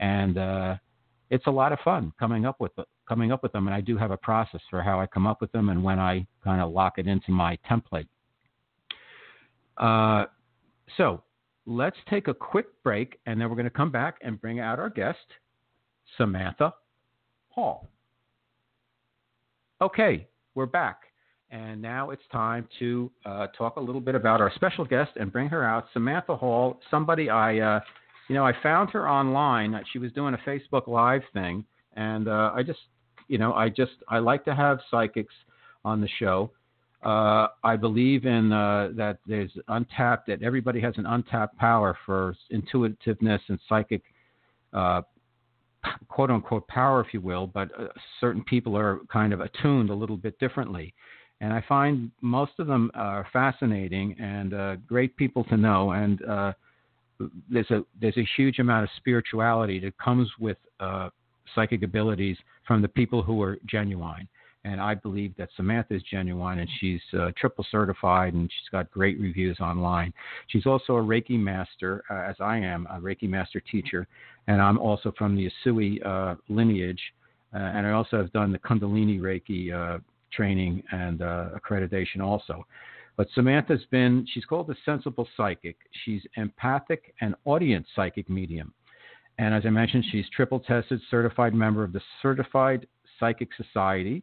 And, 0.00 0.38
uh, 0.38 0.76
it's 1.32 1.46
a 1.46 1.50
lot 1.50 1.72
of 1.72 1.78
fun 1.80 2.12
coming 2.18 2.44
up 2.44 2.60
with 2.60 2.72
coming 3.08 3.32
up 3.32 3.42
with 3.42 3.52
them, 3.52 3.66
and 3.66 3.74
I 3.74 3.80
do 3.80 3.96
have 3.96 4.10
a 4.10 4.18
process 4.18 4.60
for 4.68 4.82
how 4.82 5.00
I 5.00 5.06
come 5.06 5.26
up 5.26 5.40
with 5.40 5.50
them 5.52 5.70
and 5.70 5.82
when 5.82 5.98
I 5.98 6.26
kind 6.44 6.60
of 6.60 6.72
lock 6.72 6.98
it 6.98 7.06
into 7.06 7.32
my 7.32 7.58
template. 7.68 8.06
Uh, 9.78 10.26
so 10.98 11.22
let's 11.64 11.96
take 12.10 12.28
a 12.28 12.34
quick 12.34 12.66
break, 12.84 13.18
and 13.24 13.40
then 13.40 13.48
we're 13.48 13.56
going 13.56 13.64
to 13.64 13.70
come 13.70 13.90
back 13.90 14.16
and 14.20 14.38
bring 14.38 14.60
out 14.60 14.78
our 14.78 14.90
guest, 14.90 15.24
Samantha 16.18 16.74
Hall. 17.54 17.88
Okay, 19.80 20.26
we're 20.54 20.66
back. 20.66 21.02
And 21.50 21.82
now 21.82 22.10
it's 22.10 22.22
time 22.32 22.66
to 22.78 23.10
uh, 23.26 23.48
talk 23.58 23.76
a 23.76 23.80
little 23.80 24.00
bit 24.00 24.14
about 24.14 24.40
our 24.40 24.50
special 24.54 24.84
guest 24.86 25.10
and 25.16 25.30
bring 25.30 25.48
her 25.48 25.64
out, 25.64 25.86
Samantha 25.92 26.34
Hall, 26.34 26.80
somebody 26.90 27.28
I 27.28 27.58
uh, 27.58 27.80
you 28.28 28.34
know, 28.34 28.46
I 28.46 28.52
found 28.62 28.90
her 28.90 29.08
online. 29.08 29.78
She 29.92 29.98
was 29.98 30.12
doing 30.12 30.34
a 30.34 30.38
Facebook 30.48 30.86
Live 30.86 31.22
thing, 31.32 31.64
and 31.96 32.28
uh, 32.28 32.52
I 32.54 32.62
just, 32.62 32.78
you 33.28 33.38
know, 33.38 33.52
I 33.52 33.68
just 33.68 33.92
I 34.08 34.20
like 34.20 34.44
to 34.46 34.54
have 34.54 34.78
psychics 34.90 35.34
on 35.84 36.00
the 36.00 36.08
show. 36.18 36.50
Uh, 37.02 37.48
I 37.64 37.76
believe 37.76 38.24
in 38.26 38.52
uh, 38.52 38.90
that 38.96 39.18
there's 39.26 39.50
untapped 39.68 40.28
that 40.28 40.42
everybody 40.42 40.80
has 40.80 40.94
an 40.96 41.06
untapped 41.06 41.58
power 41.58 41.98
for 42.06 42.34
intuitiveness 42.50 43.42
and 43.48 43.58
psychic, 43.68 44.02
uh, 44.72 45.02
quote 46.08 46.30
unquote 46.30 46.66
power, 46.68 47.00
if 47.00 47.12
you 47.12 47.20
will. 47.20 47.46
But 47.46 47.70
uh, 47.78 47.88
certain 48.20 48.44
people 48.44 48.76
are 48.76 49.00
kind 49.12 49.32
of 49.32 49.40
attuned 49.40 49.90
a 49.90 49.94
little 49.94 50.16
bit 50.16 50.38
differently, 50.38 50.94
and 51.40 51.52
I 51.52 51.62
find 51.68 52.10
most 52.20 52.52
of 52.58 52.66
them 52.66 52.90
are 52.94 53.26
fascinating 53.32 54.16
and 54.20 54.54
uh, 54.54 54.76
great 54.86 55.16
people 55.16 55.44
to 55.44 55.56
know. 55.56 55.92
And 55.92 56.24
uh, 56.24 56.52
there's 57.50 57.70
a 57.70 57.84
there's 58.00 58.16
a 58.16 58.26
huge 58.36 58.58
amount 58.58 58.84
of 58.84 58.90
spirituality 58.96 59.78
that 59.80 59.96
comes 59.98 60.28
with 60.38 60.56
uh, 60.80 61.10
psychic 61.54 61.82
abilities 61.82 62.36
from 62.66 62.82
the 62.82 62.88
people 62.88 63.22
who 63.22 63.42
are 63.42 63.58
genuine. 63.66 64.28
And 64.64 64.80
I 64.80 64.94
believe 64.94 65.36
that 65.36 65.48
Samantha 65.56 65.94
is 65.94 66.02
genuine, 66.10 66.60
and 66.60 66.68
she's 66.78 67.00
uh, 67.18 67.30
triple 67.36 67.66
certified, 67.70 68.34
and 68.34 68.50
she's 68.50 68.68
got 68.70 68.90
great 68.90 69.18
reviews 69.18 69.58
online. 69.60 70.12
She's 70.48 70.66
also 70.66 70.96
a 70.96 71.02
Reiki 71.02 71.38
master, 71.38 72.04
uh, 72.10 72.14
as 72.14 72.36
I 72.40 72.58
am, 72.58 72.86
a 72.90 73.00
Reiki 73.00 73.28
master 73.28 73.60
teacher, 73.60 74.06
and 74.46 74.60
I'm 74.60 74.78
also 74.78 75.12
from 75.18 75.36
the 75.36 75.50
Usui 75.50 76.04
uh, 76.06 76.36
lineage, 76.48 77.00
uh, 77.54 77.58
and 77.58 77.86
I 77.86 77.90
also 77.90 78.16
have 78.18 78.32
done 78.32 78.52
the 78.52 78.58
Kundalini 78.58 79.20
Reiki 79.20 79.72
uh, 79.72 79.98
training 80.32 80.82
and 80.92 81.22
uh, 81.22 81.50
accreditation 81.56 82.20
also. 82.20 82.64
But 83.16 83.28
Samantha's 83.34 83.84
been, 83.90 84.26
she's 84.32 84.44
called 84.46 84.68
the 84.68 84.76
sensible 84.86 85.28
psychic. 85.36 85.76
She's 86.04 86.22
empathic 86.36 87.14
and 87.20 87.34
audience 87.44 87.86
psychic 87.94 88.30
medium. 88.30 88.72
And 89.38 89.54
as 89.54 89.64
I 89.66 89.70
mentioned, 89.70 90.04
she's 90.10 90.24
triple 90.34 90.60
tested, 90.60 91.00
certified 91.10 91.52
member 91.52 91.84
of 91.84 91.92
the 91.92 92.00
Certified 92.22 92.86
Psychic 93.18 93.48
Society 93.56 94.22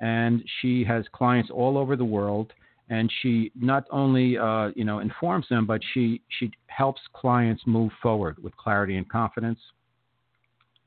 and 0.00 0.42
she 0.60 0.84
has 0.84 1.04
clients 1.12 1.50
all 1.50 1.78
over 1.78 1.96
the 1.96 2.04
world. 2.04 2.52
And 2.88 3.10
she 3.20 3.50
not 3.56 3.84
only 3.90 4.38
uh, 4.38 4.68
you 4.76 4.84
know 4.84 5.00
informs 5.00 5.48
them, 5.48 5.66
but 5.66 5.80
she 5.92 6.22
she 6.38 6.52
helps 6.68 7.00
clients 7.12 7.62
move 7.66 7.90
forward 8.00 8.40
with 8.42 8.56
clarity 8.56 8.96
and 8.96 9.08
confidence. 9.08 9.58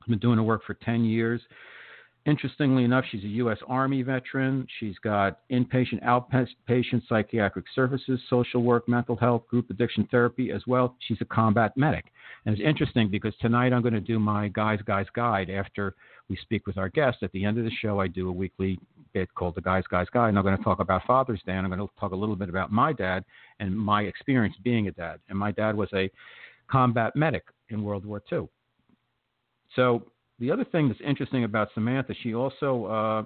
I've 0.00 0.08
been 0.08 0.18
doing 0.18 0.38
her 0.38 0.42
work 0.42 0.62
for 0.64 0.74
10 0.74 1.04
years. 1.04 1.42
Interestingly 2.26 2.84
enough, 2.84 3.04
she's 3.10 3.24
a 3.24 3.28
U.S. 3.28 3.56
Army 3.66 4.02
veteran. 4.02 4.66
She's 4.78 4.98
got 4.98 5.40
inpatient, 5.50 6.04
outpatient 6.04 7.02
psychiatric 7.08 7.64
services, 7.74 8.20
social 8.28 8.62
work, 8.62 8.86
mental 8.88 9.16
health, 9.16 9.46
group 9.48 9.70
addiction 9.70 10.06
therapy 10.10 10.50
as 10.50 10.62
well. 10.66 10.96
She's 11.08 11.16
a 11.22 11.24
combat 11.24 11.74
medic. 11.76 12.04
And 12.44 12.54
it's 12.54 12.62
interesting 12.62 13.10
because 13.10 13.34
tonight 13.40 13.72
I'm 13.72 13.80
going 13.80 13.94
to 13.94 14.00
do 14.00 14.18
my 14.18 14.48
Guys, 14.48 14.80
Guys 14.86 15.06
Guide 15.14 15.48
after 15.48 15.94
we 16.28 16.36
speak 16.42 16.66
with 16.66 16.76
our 16.76 16.90
guest. 16.90 17.18
At 17.22 17.32
the 17.32 17.44
end 17.44 17.56
of 17.56 17.64
the 17.64 17.70
show, 17.80 18.00
I 18.00 18.06
do 18.06 18.28
a 18.28 18.32
weekly 18.32 18.78
bit 19.12 19.32
called 19.34 19.54
the 19.54 19.60
Guys, 19.60 19.84
Guys 19.90 20.06
Guide. 20.12 20.28
And 20.28 20.38
I'm 20.38 20.44
going 20.44 20.56
to 20.56 20.64
talk 20.64 20.80
about 20.80 21.02
Father's 21.06 21.42
Day. 21.44 21.52
And 21.52 21.66
I'm 21.66 21.70
going 21.70 21.86
to 21.86 21.92
talk 21.98 22.12
a 22.12 22.16
little 22.16 22.36
bit 22.36 22.48
about 22.48 22.72
my 22.72 22.92
dad 22.92 23.24
and 23.58 23.76
my 23.76 24.02
experience 24.02 24.54
being 24.62 24.88
a 24.88 24.92
dad. 24.92 25.20
And 25.28 25.38
my 25.38 25.52
dad 25.52 25.76
was 25.76 25.88
a 25.94 26.10
combat 26.70 27.14
medic 27.16 27.44
in 27.68 27.82
World 27.82 28.04
War 28.04 28.22
II. 28.32 28.48
So 29.76 30.06
the 30.38 30.50
other 30.50 30.64
thing 30.64 30.88
that's 30.88 31.00
interesting 31.04 31.44
about 31.44 31.68
Samantha, 31.74 32.14
she 32.22 32.34
also 32.34 32.86
uh, 32.86 33.22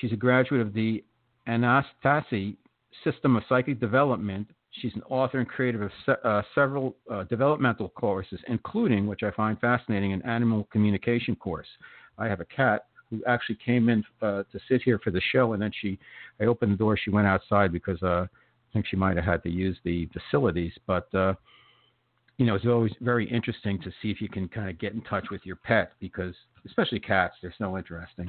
she's 0.00 0.12
a 0.12 0.16
graduate 0.16 0.60
of 0.60 0.72
the 0.72 1.04
Anastasi 1.48 2.56
System 3.02 3.36
of 3.36 3.42
Psychic 3.48 3.80
Development. 3.80 4.48
She's 4.70 4.94
an 4.94 5.02
author 5.08 5.38
and 5.38 5.48
creator 5.48 5.84
of 5.84 5.90
se- 6.04 6.20
uh, 6.24 6.42
several 6.54 6.96
uh, 7.10 7.24
developmental 7.24 7.88
courses, 7.90 8.40
including, 8.48 9.06
which 9.06 9.22
I 9.22 9.30
find 9.30 9.58
fascinating, 9.60 10.12
an 10.12 10.22
animal 10.22 10.68
communication 10.72 11.36
course. 11.36 11.66
I 12.18 12.26
have 12.26 12.40
a 12.40 12.44
cat 12.44 12.86
who 13.16 13.24
actually 13.26 13.58
came 13.64 13.88
in 13.88 14.04
uh, 14.22 14.42
to 14.52 14.60
sit 14.68 14.82
here 14.82 14.98
for 14.98 15.10
the 15.10 15.20
show, 15.32 15.52
and 15.52 15.62
then 15.62 15.70
she, 15.80 15.98
I 16.40 16.44
opened 16.44 16.72
the 16.72 16.76
door, 16.76 16.96
she 16.96 17.10
went 17.10 17.26
outside 17.26 17.72
because 17.72 18.02
uh, 18.02 18.26
I 18.26 18.72
think 18.72 18.86
she 18.86 18.96
might 18.96 19.16
have 19.16 19.24
had 19.24 19.42
to 19.44 19.50
use 19.50 19.76
the 19.84 20.08
facilities, 20.12 20.72
but 20.86 21.12
uh, 21.14 21.34
you 22.38 22.46
know, 22.46 22.54
it's 22.56 22.66
always 22.66 22.92
very 23.00 23.30
interesting 23.30 23.80
to 23.82 23.90
see 24.02 24.10
if 24.10 24.20
you 24.20 24.28
can 24.28 24.48
kind 24.48 24.68
of 24.68 24.78
get 24.78 24.92
in 24.92 25.02
touch 25.02 25.26
with 25.30 25.40
your 25.44 25.56
pet 25.56 25.92
because, 26.00 26.34
especially 26.66 26.98
cats, 26.98 27.34
they're 27.40 27.54
so 27.58 27.78
interesting. 27.78 28.28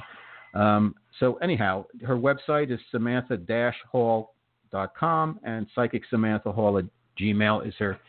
Um, 0.54 0.96
so, 1.20 1.36
anyhow, 1.36 1.86
her 2.06 2.16
website 2.16 2.72
is 2.72 2.80
samantha 2.92 3.40
hall.com 3.92 5.40
and 5.44 5.68
psychic 5.74 6.04
samantha 6.10 6.52
hall 6.52 6.78
at 6.78 6.86
gmail 7.20 7.68
is 7.68 7.74
her 7.80 8.00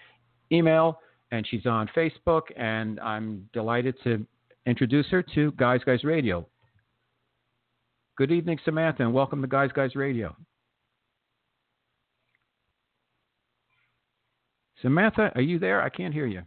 email. 0.53 1.01
And 1.33 1.47
she's 1.49 1.67
on 1.67 1.89
Facebook, 1.97 2.43
and 2.57 3.01
I'm 3.01 3.49
delighted 3.53 3.97
to 4.05 4.25
introduce 4.67 5.07
her 5.09 5.23
to 5.35 5.51
Guys 5.53 5.81
Guys 5.85 6.05
Radio. 6.05 6.47
Good 8.17 8.33
evening, 8.33 8.59
Samantha, 8.65 9.03
and 9.03 9.13
welcome 9.13 9.43
to 9.43 9.47
Guys 9.47 9.71
Guys 9.75 9.95
Radio. 9.95 10.35
Samantha, 14.81 15.31
are 15.35 15.43
you 15.43 15.59
there? 15.59 15.83
I 15.83 15.91
can't 15.91 16.15
hear 16.15 16.27
you. 16.27 16.41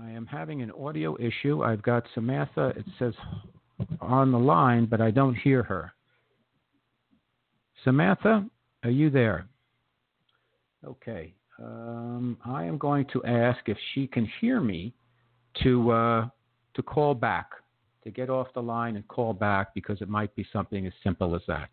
I 0.00 0.10
am 0.10 0.26
having 0.26 0.62
an 0.62 0.70
audio 0.70 1.16
issue. 1.18 1.64
I've 1.64 1.82
got 1.82 2.04
Samantha, 2.14 2.68
it 2.76 2.84
says 3.00 3.14
on 4.00 4.30
the 4.30 4.38
line, 4.38 4.86
but 4.86 5.00
I 5.00 5.10
don't 5.10 5.34
hear 5.34 5.64
her. 5.64 5.92
Samantha, 7.82 8.46
are 8.84 8.90
you 8.90 9.10
there? 9.10 9.48
Okay. 10.86 11.34
Um, 11.60 12.36
I 12.44 12.62
am 12.62 12.78
going 12.78 13.06
to 13.12 13.24
ask 13.24 13.58
if 13.66 13.78
she 13.92 14.06
can 14.06 14.30
hear 14.40 14.60
me 14.60 14.94
to 15.64 15.90
uh, 15.90 16.28
to 16.76 16.82
call 16.82 17.14
back, 17.14 17.50
to 18.04 18.10
get 18.10 18.30
off 18.30 18.46
the 18.54 18.62
line 18.62 18.96
and 18.96 19.06
call 19.08 19.32
back 19.32 19.74
because 19.74 20.00
it 20.00 20.08
might 20.08 20.34
be 20.36 20.46
something 20.52 20.86
as 20.86 20.92
simple 21.02 21.34
as 21.34 21.42
that. 21.48 21.68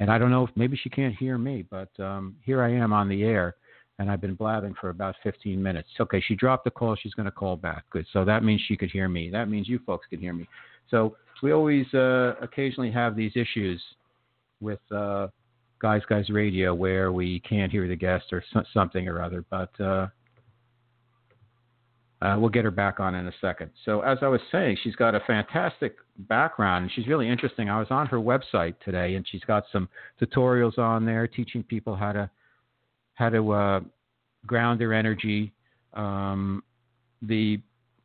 And 0.00 0.10
I 0.10 0.18
don't 0.18 0.30
know 0.30 0.44
if 0.44 0.50
maybe 0.56 0.76
she 0.76 0.90
can't 0.90 1.14
hear 1.14 1.38
me, 1.38 1.64
but 1.68 1.88
um, 1.98 2.36
here 2.44 2.62
I 2.62 2.72
am 2.72 2.92
on 2.92 3.08
the 3.08 3.24
air, 3.24 3.56
and 3.98 4.10
I've 4.10 4.20
been 4.20 4.34
blabbing 4.34 4.74
for 4.80 4.90
about 4.90 5.16
15 5.22 5.60
minutes. 5.60 5.88
Okay, 6.00 6.22
she 6.26 6.34
dropped 6.34 6.64
the 6.64 6.70
call. 6.70 6.96
She's 6.96 7.14
going 7.14 7.26
to 7.26 7.32
call 7.32 7.56
back. 7.56 7.84
Good. 7.90 8.06
So 8.12 8.24
that 8.24 8.44
means 8.44 8.60
she 8.66 8.76
could 8.76 8.90
hear 8.90 9.08
me. 9.08 9.30
That 9.30 9.48
means 9.48 9.68
you 9.68 9.80
folks 9.86 10.06
can 10.08 10.20
hear 10.20 10.32
me. 10.32 10.48
So 10.90 11.16
we 11.42 11.52
always 11.52 11.92
uh, 11.94 12.34
occasionally 12.40 12.90
have 12.92 13.16
these 13.16 13.32
issues 13.34 13.82
with 14.60 14.80
uh, 14.92 15.28
Guys 15.80 16.02
Guys 16.08 16.30
Radio 16.30 16.74
where 16.74 17.12
we 17.12 17.40
can't 17.40 17.70
hear 17.70 17.86
the 17.88 17.96
guest 17.96 18.26
or 18.32 18.42
something 18.72 19.08
or 19.08 19.22
other. 19.22 19.44
But 19.50 19.80
uh, 19.80 20.08
uh, 22.20 22.36
we'll 22.38 22.50
get 22.50 22.64
her 22.64 22.70
back 22.70 22.98
on 22.98 23.14
in 23.14 23.26
a 23.28 23.32
second. 23.40 23.70
So, 23.84 24.00
as 24.00 24.18
I 24.22 24.28
was 24.28 24.40
saying, 24.50 24.78
she's 24.82 24.96
got 24.96 25.14
a 25.14 25.20
fantastic 25.20 25.96
background 26.18 26.84
and 26.84 26.92
she's 26.92 27.06
really 27.06 27.28
interesting. 27.28 27.70
I 27.70 27.78
was 27.78 27.88
on 27.90 28.06
her 28.06 28.18
website 28.18 28.74
today 28.84 29.14
and 29.14 29.24
she's 29.30 29.44
got 29.44 29.64
some 29.72 29.88
tutorials 30.20 30.78
on 30.78 31.04
there 31.04 31.28
teaching 31.28 31.62
people 31.62 31.94
how 31.94 32.12
to 32.12 32.30
how 33.14 33.28
to 33.28 33.52
uh, 33.52 33.80
ground 34.46 34.80
their 34.80 34.94
energy, 34.94 35.52
um, 35.94 36.62
the 37.22 37.60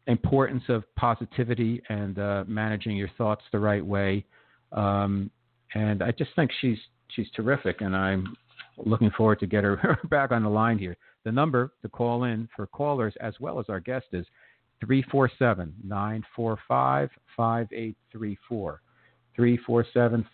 importance 0.07 0.63
of 0.69 0.83
positivity 0.95 1.81
and 1.89 2.19
uh, 2.19 2.43
managing 2.47 2.95
your 2.95 3.09
thoughts 3.17 3.41
the 3.51 3.59
right 3.59 3.85
way. 3.85 4.25
Um, 4.71 5.31
and 5.75 6.03
I 6.03 6.11
just 6.11 6.31
think 6.35 6.51
she's 6.61 6.77
she's 7.15 7.27
terrific, 7.35 7.81
and 7.81 7.95
I'm 7.95 8.35
looking 8.77 9.11
forward 9.11 9.39
to 9.39 9.47
get 9.47 9.63
her 9.63 9.99
back 10.09 10.31
on 10.31 10.43
the 10.43 10.49
line 10.49 10.77
here. 10.77 10.97
The 11.23 11.31
number 11.31 11.71
to 11.81 11.89
call 11.89 12.25
in 12.25 12.49
for 12.55 12.67
callers 12.67 13.13
as 13.21 13.33
well 13.39 13.59
as 13.59 13.65
our 13.69 13.79
guest 13.79 14.07
is 14.11 14.25
347 14.81 15.73
945 15.83 17.09
5834. 17.37 18.81
347 19.35 20.25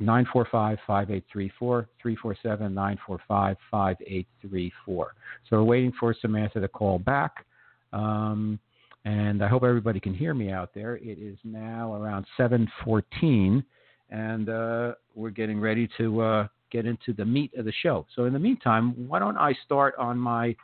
945 0.00 0.78
5834. 0.86 1.88
347 2.02 2.74
945 2.74 3.56
5834. 3.70 5.14
So 5.48 5.56
we're 5.56 5.64
waiting 5.64 5.92
for 5.98 6.14
Samantha 6.20 6.60
to 6.60 6.68
call 6.68 6.98
back. 6.98 7.46
Um, 7.92 8.58
and 9.04 9.42
I 9.42 9.48
hope 9.48 9.62
everybody 9.62 10.00
can 10.00 10.12
hear 10.12 10.34
me 10.34 10.50
out 10.50 10.70
there. 10.74 10.96
It 10.96 11.18
is 11.18 11.38
now 11.42 11.94
around 11.94 12.26
714, 12.36 13.64
and 14.10 14.48
uh, 14.48 14.94
we're 15.14 15.30
getting 15.30 15.60
ready 15.60 15.88
to 15.96 16.20
uh, 16.20 16.48
get 16.70 16.86
into 16.86 17.12
the 17.12 17.24
meat 17.24 17.52
of 17.56 17.64
the 17.64 17.72
show. 17.82 18.06
So 18.14 18.24
in 18.24 18.32
the 18.32 18.38
meantime, 18.38 19.08
why 19.08 19.18
don't 19.18 19.36
I 19.36 19.54
start 19.64 19.94
on 19.98 20.18
my 20.18 20.54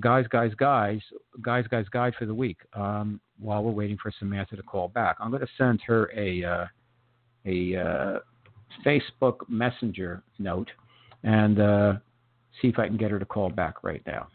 guys, 0.00 0.26
guys, 0.28 0.52
guys, 0.56 1.00
guys, 1.42 1.66
guys 1.70 1.86
guide 1.90 2.14
for 2.18 2.26
the 2.26 2.34
week 2.34 2.58
um, 2.74 3.20
while 3.38 3.62
we're 3.62 3.72
waiting 3.72 3.98
for 4.02 4.12
Samantha 4.18 4.56
to 4.56 4.62
call 4.62 4.88
back. 4.88 5.16
I'm 5.20 5.30
going 5.30 5.42
to 5.42 5.48
send 5.58 5.80
her 5.86 6.10
a 6.16 6.44
uh, 6.44 6.66
a 7.46 7.76
uh, 7.76 8.18
Facebook 8.84 9.48
Messenger 9.48 10.22
note 10.38 10.70
and 11.22 11.60
uh, 11.60 11.92
see 12.60 12.68
if 12.68 12.78
I 12.78 12.86
can 12.86 12.96
get 12.96 13.10
her 13.10 13.18
to 13.18 13.24
call 13.24 13.50
back 13.50 13.82
right 13.82 14.02
now. 14.06 14.28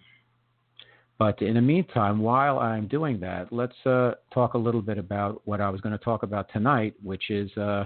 But 1.17 1.41
in 1.41 1.55
the 1.55 1.61
meantime, 1.61 2.19
while 2.19 2.59
I'm 2.59 2.87
doing 2.87 3.19
that, 3.19 3.51
let's 3.51 3.75
uh, 3.85 4.13
talk 4.33 4.53
a 4.53 4.57
little 4.57 4.81
bit 4.81 4.97
about 4.97 5.41
what 5.43 5.59
I 5.59 5.69
was 5.69 5.81
going 5.81 5.91
to 5.97 6.03
talk 6.03 6.23
about 6.23 6.47
tonight, 6.53 6.93
which 7.03 7.29
is, 7.29 7.55
uh, 7.57 7.85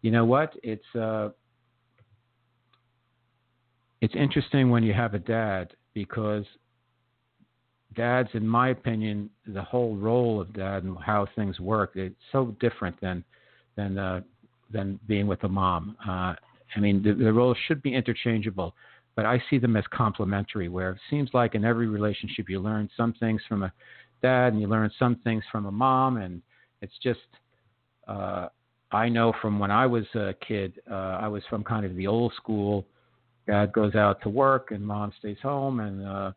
you 0.00 0.10
know 0.10 0.24
what? 0.24 0.54
It's 0.62 0.94
uh, 0.98 1.30
it's 4.06 4.14
interesting 4.14 4.70
when 4.70 4.84
you 4.84 4.92
have 4.92 5.14
a 5.14 5.18
dad 5.18 5.74
because 5.92 6.44
dads, 7.96 8.28
in 8.34 8.46
my 8.46 8.68
opinion, 8.68 9.28
the 9.48 9.62
whole 9.62 9.96
role 9.96 10.40
of 10.40 10.52
dad 10.52 10.84
and 10.84 10.96
how 11.04 11.26
things 11.34 11.58
work, 11.58 11.90
it's 11.96 12.14
so 12.30 12.54
different 12.60 13.00
than 13.00 13.24
than 13.74 13.98
uh, 13.98 14.20
than 14.70 15.00
being 15.08 15.26
with 15.26 15.42
a 15.42 15.48
mom. 15.48 15.96
Uh, 16.08 16.34
I 16.76 16.80
mean, 16.80 17.02
the, 17.02 17.14
the 17.14 17.32
roles 17.32 17.56
should 17.66 17.82
be 17.82 17.96
interchangeable, 17.96 18.76
but 19.16 19.26
I 19.26 19.42
see 19.50 19.58
them 19.58 19.76
as 19.76 19.82
complementary. 19.92 20.68
Where 20.68 20.90
it 20.90 20.98
seems 21.10 21.30
like 21.34 21.56
in 21.56 21.64
every 21.64 21.88
relationship, 21.88 22.48
you 22.48 22.60
learn 22.60 22.88
some 22.96 23.12
things 23.14 23.42
from 23.48 23.64
a 23.64 23.72
dad 24.22 24.52
and 24.52 24.60
you 24.60 24.68
learn 24.68 24.88
some 25.00 25.16
things 25.24 25.42
from 25.50 25.66
a 25.66 25.72
mom, 25.72 26.18
and 26.18 26.42
it's 26.80 26.94
just. 27.02 27.26
Uh, 28.06 28.46
I 28.92 29.08
know 29.08 29.32
from 29.42 29.58
when 29.58 29.72
I 29.72 29.84
was 29.84 30.04
a 30.14 30.32
kid, 30.46 30.74
uh, 30.88 31.18
I 31.20 31.26
was 31.26 31.42
from 31.50 31.64
kind 31.64 31.84
of 31.84 31.96
the 31.96 32.06
old 32.06 32.32
school 32.36 32.86
dad 33.46 33.72
goes 33.72 33.94
out 33.94 34.20
to 34.22 34.28
work 34.28 34.70
and 34.70 34.84
mom 34.84 35.12
stays 35.18 35.38
home, 35.42 35.80
and 35.80 36.06
uh, 36.06 36.32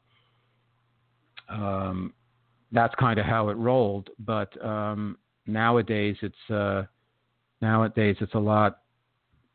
um, 1.50 2.14
that's 2.72 2.94
kind 2.96 3.20
of 3.20 3.26
how 3.26 3.50
it 3.50 3.58
rolled. 3.58 4.10
But 4.20 4.64
um, 4.64 5.18
nowadays 5.48 6.18
it's 6.22 6.50
uh, 6.54 6.84
nowadays 7.62 8.18
it's 8.22 8.34
a 8.34 8.40
lot 8.40 8.80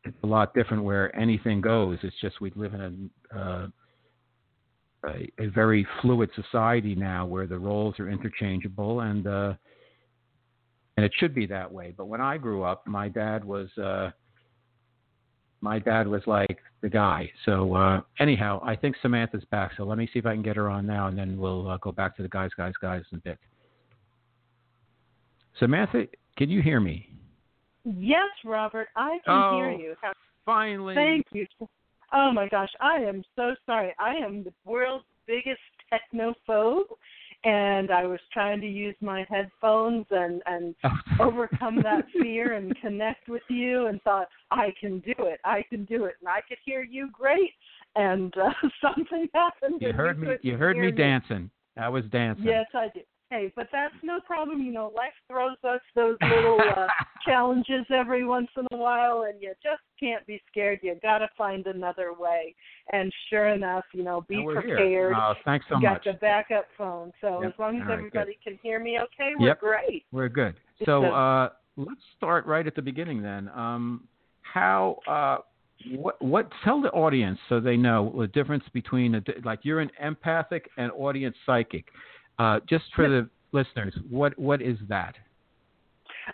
it's 0.03 0.17
a 0.23 0.27
lot 0.27 0.53
different 0.53 0.83
where 0.83 1.15
anything 1.15 1.61
goes. 1.61 1.97
It's 2.03 2.15
just 2.21 2.39
we 2.41 2.51
live 2.55 2.73
in 2.73 3.09
a, 3.33 3.39
uh, 3.39 3.67
a, 5.07 5.31
a 5.39 5.47
very 5.47 5.87
fluid 6.01 6.29
society 6.35 6.95
now 6.95 7.25
where 7.25 7.47
the 7.47 7.57
roles 7.57 7.99
are 7.99 8.09
interchangeable 8.09 9.01
and 9.01 9.27
uh, 9.27 9.53
and 10.97 11.05
it 11.05 11.11
should 11.17 11.35
be 11.35 11.45
that 11.47 11.71
way. 11.71 11.93
But 11.95 12.05
when 12.05 12.21
I 12.21 12.37
grew 12.37 12.63
up, 12.63 12.87
my 12.87 13.09
dad 13.09 13.43
was 13.43 13.69
uh, 13.77 14.11
my 15.65 15.79
dad 15.79 16.07
was 16.07 16.21
like 16.27 16.59
the 16.81 16.89
guy. 16.89 17.29
So 17.43 17.73
uh, 17.73 18.01
anyhow, 18.19 18.61
I 18.63 18.75
think 18.75 18.95
Samantha's 19.01 19.43
back. 19.49 19.71
So 19.75 19.83
let 19.83 19.97
me 19.97 20.07
see 20.13 20.19
if 20.19 20.25
I 20.27 20.33
can 20.33 20.43
get 20.43 20.55
her 20.55 20.69
on 20.69 20.85
now, 20.85 21.07
and 21.07 21.17
then 21.17 21.37
we'll 21.37 21.67
uh, 21.67 21.77
go 21.77 21.91
back 21.91 22.15
to 22.17 22.21
the 22.21 22.29
guys, 22.29 22.51
guys, 22.55 22.73
guys 22.79 23.01
in 23.11 23.17
a 23.17 23.21
bit. 23.21 23.39
Samantha, 25.59 26.05
can 26.37 26.49
you 26.51 26.61
hear 26.61 26.79
me? 26.79 27.09
Yes, 27.83 28.29
Robert, 28.45 28.89
I 28.95 29.17
can 29.25 29.33
oh, 29.33 29.57
hear 29.57 29.71
you. 29.71 29.95
Finally. 30.45 30.93
Thank 30.93 31.25
you. 31.31 31.47
Oh 32.13 32.31
my 32.31 32.47
gosh, 32.47 32.69
I 32.79 32.97
am 32.97 33.23
so 33.35 33.55
sorry. 33.65 33.93
I 33.99 34.13
am 34.15 34.43
the 34.43 34.53
world's 34.65 35.05
biggest 35.25 35.59
technophobe, 35.91 36.83
and 37.45 37.91
I 37.91 38.05
was 38.05 38.19
trying 38.33 38.59
to 38.61 38.67
use 38.67 38.95
my 39.01 39.25
headphones 39.29 40.05
and 40.11 40.41
and 40.45 40.75
Oh. 40.83 40.89
overcome 41.19 41.81
that 41.83 42.05
fear 42.21 42.53
and 42.53 42.75
connect 42.81 43.29
with 43.29 43.43
you, 43.49 43.87
and 43.87 44.01
thought 44.01 44.27
I 44.51 44.73
can 44.79 44.99
do 44.99 45.13
it. 45.19 45.39
I 45.45 45.63
can 45.69 45.85
do 45.85 46.05
it, 46.05 46.15
and 46.19 46.27
I 46.27 46.41
could 46.47 46.57
hear 46.65 46.83
you 46.83 47.09
great. 47.13 47.51
And 47.95 48.33
uh, 48.37 48.51
something 48.81 49.27
happened. 49.33 49.81
you 49.81 49.93
heard 49.93 50.19
me. 50.19 50.35
You 50.41 50.57
heard 50.57 50.75
hear 50.75 50.85
me 50.85 50.91
dancing. 50.91 51.49
I 51.77 51.89
was 51.89 52.05
dancing. 52.05 52.45
Yes, 52.45 52.65
I 52.73 52.89
did. 52.93 53.05
Hey, 53.31 53.51
but 53.55 53.67
that's 53.71 53.93
no 54.03 54.19
problem. 54.19 54.61
You 54.61 54.71
know, 54.71 54.93
life 54.95 55.13
throws 55.27 55.57
us 55.63 55.81
those 55.95 56.17
little 56.21 56.59
uh, 56.77 56.87
challenges 57.25 57.85
every 57.89 58.23
once 58.23 58.49
in 58.55 58.67
a 58.71 58.77
while, 58.77 59.23
and 59.23 59.41
you 59.41 59.53
just 59.63 59.81
can't 59.99 60.25
be 60.27 60.41
scared. 60.49 60.79
You 60.83 60.95
got 61.01 61.19
to 61.19 61.29
find 61.37 61.65
another 61.65 62.13
way. 62.13 62.53
And 62.93 63.11
sure 63.29 63.47
enough, 63.49 63.83
you 63.93 64.03
know, 64.03 64.25
be 64.29 64.35
And 64.35 64.45
we're 64.45 64.61
here. 64.61 64.77
prepared. 64.77 65.15
Oh, 65.15 65.33
thanks 65.43 65.65
so 65.69 65.75
you 65.75 65.81
got 65.81 65.93
much. 65.93 66.03
the 66.05 66.13
backup 66.13 66.67
phone, 66.77 67.11
so 67.19 67.41
Yep. 67.41 67.53
as 67.53 67.59
long 67.59 67.81
as 67.81 67.87
right, 67.87 67.93
everybody 67.93 68.37
can 68.43 68.59
hear 68.61 68.79
me, 68.79 68.99
okay, 68.99 69.33
we're 69.35 69.47
Yep. 69.47 69.59
great. 69.59 70.05
We're 70.11 70.29
good. 70.29 70.55
So 70.85 71.05
uh, 71.05 71.49
let's 71.77 72.01
start 72.17 72.45
right 72.45 72.67
at 72.67 72.75
the 72.75 72.81
beginning 72.81 73.21
then. 73.21 73.49
Um, 73.55 74.07
how 74.41 74.99
uh, 75.07 75.37
what 75.91 76.21
what 76.21 76.49
tell 76.63 76.81
the 76.81 76.91
audience 76.91 77.39
so 77.49 77.59
they 77.59 77.77
know 77.77 78.13
the 78.17 78.27
difference 78.27 78.63
between 78.73 79.15
a, 79.15 79.21
like 79.43 79.59
you're 79.63 79.79
an 79.79 79.89
empathic 80.01 80.69
and 80.77 80.91
audience 80.91 81.35
psychic. 81.45 81.85
Uh, 82.37 82.59
just 82.67 82.85
for 82.95 83.07
the 83.07 83.29
listeners, 83.51 83.93
what 84.09 84.37
what 84.37 84.61
is 84.61 84.77
that? 84.89 85.15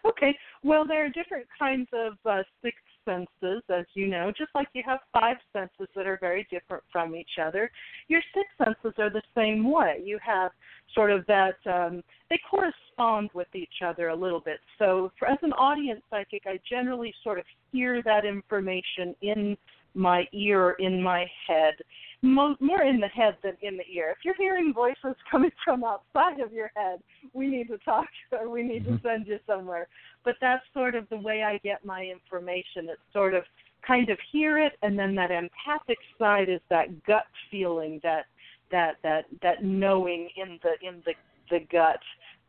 Okay. 0.06 0.36
Well, 0.64 0.86
there 0.88 1.06
are 1.06 1.10
different 1.10 1.48
kinds 1.58 1.88
of 1.94 2.14
uh, 2.26 2.44
sixth 2.62 2.80
senses, 3.06 3.64
as 3.70 3.86
you 3.94 4.08
know. 4.08 4.32
Just 4.36 4.52
like 4.56 4.68
you 4.74 4.84
have 4.86 5.00
five 5.14 5.38
senses 5.54 5.88
that 5.96 6.08
are 6.08 6.18
very 6.22 6.48
different 6.52 6.84
from 6.92 7.16
each 7.16 7.40
other, 7.44 7.72
your 8.08 8.22
six 8.34 8.48
senses 8.58 8.94
are 9.00 9.10
the 9.10 9.22
same 9.36 9.70
way. 9.70 10.00
You 10.04 10.20
have 10.24 10.52
sort 10.94 11.12
of 11.12 11.26
that 11.28 11.56
um, 11.66 12.04
they 12.30 12.40
correspond 12.50 13.30
with 13.34 13.48
each 13.54 13.82
other 13.86 14.10
a 14.10 14.16
little 14.16 14.40
bit. 14.40 14.60
So, 14.80 15.12
for, 15.18 15.28
as 15.28 15.40
an 15.42 15.54
audience 15.54 16.02
psychic, 16.10 16.44
I 16.46 16.60
generally 16.70 17.14
sort 17.24 17.40
of 17.40 17.46
hear 17.72 18.02
that 18.04 18.26
information 18.26 19.16
in 19.22 19.58
my 19.94 20.26
ear 20.32 20.76
in 20.80 21.02
my 21.02 21.26
head 21.48 21.74
mo- 22.22 22.56
more 22.60 22.84
in 22.84 23.00
the 23.00 23.08
head 23.08 23.38
than 23.44 23.58
in 23.62 23.78
the 23.78 23.86
ear. 23.92 24.12
If 24.12 24.24
you're 24.24 24.36
hearing 24.36 24.74
voices 24.74 25.16
coming 25.32 25.52
from 25.64 25.84
outside 25.84 26.40
of 26.40 26.54
your 26.54 26.72
head, 26.76 27.00
we 27.34 27.48
need 27.48 27.68
to 27.70 27.78
talk 27.80 28.08
or 28.32 28.50
we 28.50 28.64
need 28.64 28.86
Mhm. 28.86 29.02
to 29.02 29.08
send 29.08 29.28
you 29.28 29.40
somewhere. 29.48 29.88
But 30.24 30.36
that's 30.42 30.64
sort 30.74 30.96
of 30.96 31.08
the 31.10 31.18
way 31.18 31.44
I 31.44 31.58
get 31.60 31.84
my 31.86 32.04
information. 32.04 32.90
It's 32.90 33.02
sort 33.14 33.34
of 33.34 33.44
kind 33.82 34.10
of 34.10 34.20
hear 34.32 34.60
it 34.60 34.78
and 34.84 34.98
then 34.98 35.16
that 35.16 35.32
empathic 35.32 35.98
side 36.20 36.50
is 36.50 36.62
that 36.70 37.04
gut 37.04 37.26
feeling, 37.50 38.00
that 38.04 38.26
that 38.70 38.98
that 39.04 39.26
that 39.42 39.64
knowing 39.64 40.30
in 40.38 40.60
the 40.64 40.74
in 40.88 41.02
the 41.06 41.14
the 41.50 41.60
gut 41.72 42.00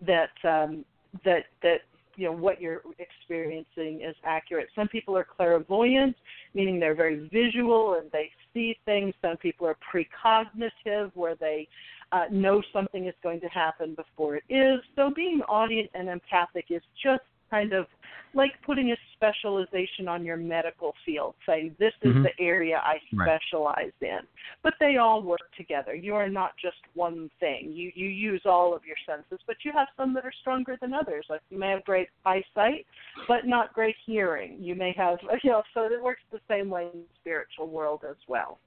that 0.01 0.31
um 0.45 0.85
that 1.25 1.47
that 1.63 1.81
you 2.17 2.27
know 2.27 2.33
what 2.33 2.61
you're 2.61 2.83
experiencing 2.99 4.03
is 4.03 4.15
accurate. 4.25 4.69
Some 4.75 4.89
people 4.89 5.17
are 5.17 5.25
clairvoyant, 5.25 6.15
meaning 6.55 6.79
they're 6.79 6.95
very 6.95 7.29
visual 7.29 7.95
and 7.95 8.11
they 8.13 8.31
see 8.55 8.79
things. 8.85 9.15
Some 9.23 9.37
people 9.37 9.67
are 9.67 9.77
precognitive, 9.93 11.11
where 11.15 11.35
they 11.35 11.69
uh, 12.12 12.25
know 12.31 12.62
something 12.73 13.07
is 13.07 13.15
going 13.23 13.41
to 13.41 13.49
happen 13.49 13.95
before 13.95 14.37
it 14.37 14.45
is. 14.49 14.81
So 14.97 15.11
being 15.15 15.41
audience 15.49 15.88
and 15.95 16.09
empathic 16.09 16.67
is 16.71 16.83
just 17.03 17.23
kind 17.53 17.75
of 17.75 17.87
like 18.35 18.53
putting 18.65 18.93
a 18.93 18.97
specialization 19.15 20.09
on 20.09 20.25
your 20.25 20.38
medical 20.38 20.95
field, 21.05 21.35
saying 21.45 21.77
this 21.79 21.93
is 22.01 22.15
Mhm. 22.15 22.23
the 22.23 22.41
area 22.41 22.81
I 22.83 22.99
Right. 23.12 23.38
specialize 23.38 23.93
in. 24.01 24.27
But 24.62 24.75
they 24.81 24.97
all 24.97 25.23
work 25.23 25.47
together. 25.55 25.95
You 25.95 26.15
are 26.15 26.31
not 26.31 26.57
just 26.57 26.81
one 26.95 27.29
thing. 27.41 27.73
You 27.73 27.93
you 27.95 28.09
use 28.09 28.47
all 28.47 28.73
of 28.75 28.87
your 28.87 28.97
senses, 29.05 29.41
but 29.47 29.65
you 29.65 29.73
have 29.73 29.88
some 29.99 30.15
that 30.15 30.25
are 30.25 30.33
stronger 30.33 30.77
than 30.81 30.95
others. 30.95 31.27
Like 31.29 31.43
you 31.51 31.59
may 31.59 31.71
have 31.71 31.85
great 31.85 32.09
eyesight, 32.25 32.87
but 33.29 33.47
not 33.47 33.75
great 33.75 33.97
hearing. 34.07 34.57
You 34.69 34.75
may 34.75 34.93
have 34.93 35.19
you 35.45 35.51
know, 35.51 35.62
so 35.75 35.85
it 35.85 36.03
works 36.03 36.23
the 36.31 36.41
same 36.49 36.71
way 36.71 36.85
in 36.95 37.01
the 37.03 37.15
spiritual 37.21 37.69
world 37.69 38.03
as 38.05 38.21
well. 38.29 38.59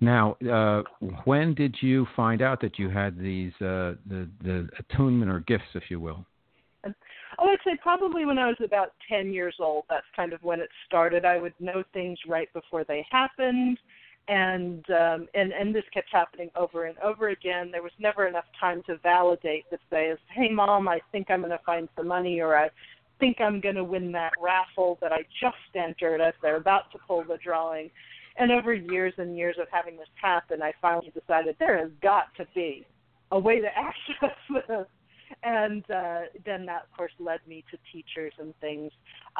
Now, 0.00 0.24
uh, 0.58 0.82
when 1.24 1.54
did 1.54 1.80
you 1.80 2.06
find 2.16 2.42
out 2.42 2.60
that 2.60 2.78
you 2.78 2.88
had 2.88 3.16
these 3.18 3.54
uh, 3.60 3.94
the 4.12 4.28
the 4.42 4.68
attunement 4.80 5.30
or 5.30 5.40
gifts, 5.40 5.72
if 5.74 5.90
you 5.92 6.00
will? 6.00 6.26
I 7.40 7.44
would 7.44 7.60
say 7.64 7.78
probably 7.82 8.26
when 8.26 8.38
I 8.38 8.48
was 8.48 8.56
about 8.62 8.92
10 9.08 9.32
years 9.32 9.54
old. 9.58 9.84
That's 9.88 10.06
kind 10.14 10.32
of 10.32 10.42
when 10.42 10.60
it 10.60 10.68
started. 10.86 11.24
I 11.24 11.38
would 11.38 11.54
know 11.58 11.82
things 11.92 12.18
right 12.28 12.52
before 12.52 12.84
they 12.84 13.06
happened, 13.10 13.78
and 14.28 14.84
um, 14.90 15.26
and 15.34 15.52
and 15.52 15.74
this 15.74 15.84
kept 15.92 16.08
happening 16.12 16.50
over 16.54 16.84
and 16.84 16.98
over 16.98 17.30
again. 17.30 17.70
There 17.72 17.82
was 17.82 17.92
never 17.98 18.26
enough 18.26 18.44
time 18.60 18.82
to 18.86 18.98
validate 18.98 19.64
to 19.70 19.78
say, 19.90 20.14
"Hey, 20.28 20.50
mom, 20.50 20.86
I 20.86 21.00
think 21.12 21.30
I'm 21.30 21.40
going 21.40 21.50
to 21.50 21.60
find 21.64 21.88
some 21.96 22.08
money," 22.08 22.40
or 22.40 22.56
"I 22.56 22.68
think 23.18 23.40
I'm 23.40 23.60
going 23.60 23.74
to 23.76 23.84
win 23.84 24.12
that 24.12 24.32
raffle 24.38 24.98
that 25.00 25.12
I 25.12 25.22
just 25.40 25.56
entered." 25.74 26.20
As 26.20 26.34
they're 26.42 26.56
about 26.56 26.92
to 26.92 26.98
pull 27.08 27.24
the 27.24 27.38
drawing, 27.42 27.90
and 28.36 28.52
over 28.52 28.74
years 28.74 29.14
and 29.16 29.36
years 29.36 29.56
of 29.58 29.66
having 29.72 29.96
this 29.96 30.08
happen, 30.20 30.60
I 30.60 30.72
finally 30.82 31.10
decided 31.18 31.56
there 31.58 31.78
has 31.78 31.90
got 32.02 32.34
to 32.36 32.46
be 32.54 32.84
a 33.32 33.38
way 33.38 33.60
to 33.60 33.68
access 33.78 34.36
this 34.68 34.86
and 35.42 35.84
uh, 35.90 36.20
then 36.44 36.66
that 36.66 36.82
of 36.82 36.96
course 36.96 37.12
led 37.18 37.40
me 37.46 37.64
to 37.70 37.78
teachers 37.92 38.32
and 38.38 38.54
things 38.60 38.90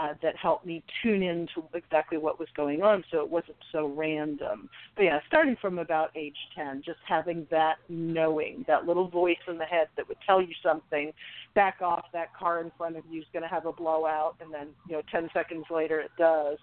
uh, 0.00 0.14
that 0.22 0.36
helped 0.36 0.64
me 0.66 0.82
tune 1.02 1.22
in 1.22 1.46
to 1.54 1.64
exactly 1.74 2.18
what 2.18 2.38
was 2.38 2.48
going 2.56 2.82
on 2.82 3.04
so 3.10 3.20
it 3.20 3.28
wasn't 3.28 3.56
so 3.72 3.86
random. 3.86 4.68
But 4.96 5.02
yeah 5.04 5.20
starting 5.26 5.56
from 5.60 5.78
about 5.78 6.10
age 6.16 6.36
10 6.56 6.82
just 6.84 6.98
having 7.06 7.46
that 7.50 7.76
knowing 7.88 8.64
that 8.68 8.86
little 8.86 9.08
voice 9.08 9.36
in 9.48 9.58
the 9.58 9.64
head 9.64 9.88
that 9.96 10.08
would 10.08 10.18
tell 10.26 10.40
you 10.40 10.54
something 10.62 11.12
back 11.54 11.78
off 11.82 12.04
that 12.12 12.34
car 12.34 12.60
in 12.60 12.70
front 12.76 12.96
of 12.96 13.04
you 13.10 13.20
is 13.20 13.26
going 13.32 13.42
to 13.42 13.48
have 13.48 13.66
a 13.66 13.72
blowout 13.72 14.36
and 14.40 14.52
then 14.52 14.68
you 14.88 14.96
know 14.96 15.02
10 15.10 15.28
seconds 15.32 15.64
later 15.70 16.00
it 16.00 16.10
does. 16.18 16.58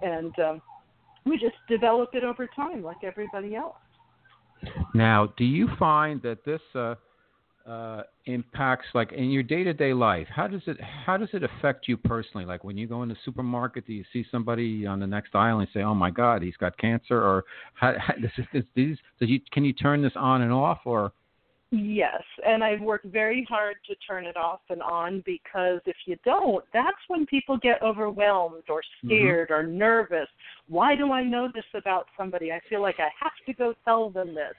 And 0.00 0.38
um, 0.38 0.62
we 1.24 1.38
just 1.38 1.56
develop 1.68 2.10
it 2.14 2.24
over 2.24 2.48
time 2.54 2.82
like 2.82 2.98
everybody 3.02 3.54
else. 3.54 3.74
Now, 4.94 5.32
do 5.36 5.44
you 5.44 5.68
find 5.78 6.20
that 6.22 6.44
this 6.44 6.60
uh, 6.74 6.94
uh, 7.68 8.02
impacts, 8.24 8.86
like 8.94 9.12
in 9.12 9.30
your 9.30 9.42
day-to-day 9.42 9.92
life? 9.92 10.26
How 10.34 10.46
does 10.46 10.62
it 10.66 10.78
how 10.80 11.16
does 11.16 11.28
it 11.32 11.42
affect 11.42 11.86
you 11.86 11.96
personally? 11.96 12.46
Like 12.46 12.64
when 12.64 12.78
you 12.78 12.86
go 12.86 13.02
in 13.02 13.08
the 13.08 13.16
supermarket, 13.24 13.86
do 13.86 13.92
you 13.92 14.04
see 14.12 14.24
somebody 14.30 14.86
on 14.86 15.00
the 15.00 15.06
next 15.06 15.34
aisle 15.34 15.58
and 15.58 15.68
say, 15.74 15.80
"Oh 15.80 15.94
my 15.94 16.10
God, 16.10 16.42
he's 16.42 16.56
got 16.56 16.78
cancer," 16.78 17.20
or 17.20 17.44
how, 17.74 17.94
how, 17.98 18.14
this 18.20 18.32
is, 18.38 18.46
this, 18.52 18.64
these, 18.74 18.96
does 19.20 19.28
you, 19.28 19.40
can 19.52 19.64
you 19.64 19.72
turn 19.72 20.02
this 20.02 20.12
on 20.16 20.42
and 20.42 20.52
off, 20.52 20.80
or 20.84 21.12
Yes, 21.70 22.22
and 22.46 22.64
I've 22.64 22.80
worked 22.80 23.04
very 23.06 23.46
hard 23.46 23.76
to 23.88 23.94
turn 23.96 24.24
it 24.24 24.38
off 24.38 24.60
and 24.70 24.80
on 24.80 25.22
because 25.26 25.80
if 25.84 25.96
you 26.06 26.16
don't, 26.24 26.64
that's 26.72 26.96
when 27.08 27.26
people 27.26 27.58
get 27.58 27.82
overwhelmed 27.82 28.62
or 28.70 28.80
scared 29.04 29.50
or 29.50 29.62
nervous. 29.64 30.28
Why 30.68 30.96
do 30.96 31.12
I 31.12 31.22
know 31.22 31.50
this 31.54 31.66
about 31.74 32.06
somebody? 32.16 32.52
I 32.52 32.60
feel 32.70 32.80
like 32.80 33.00
I 33.00 33.10
have 33.22 33.32
to 33.44 33.52
go 33.52 33.74
tell 33.84 34.08
them 34.08 34.34
this. 34.34 34.54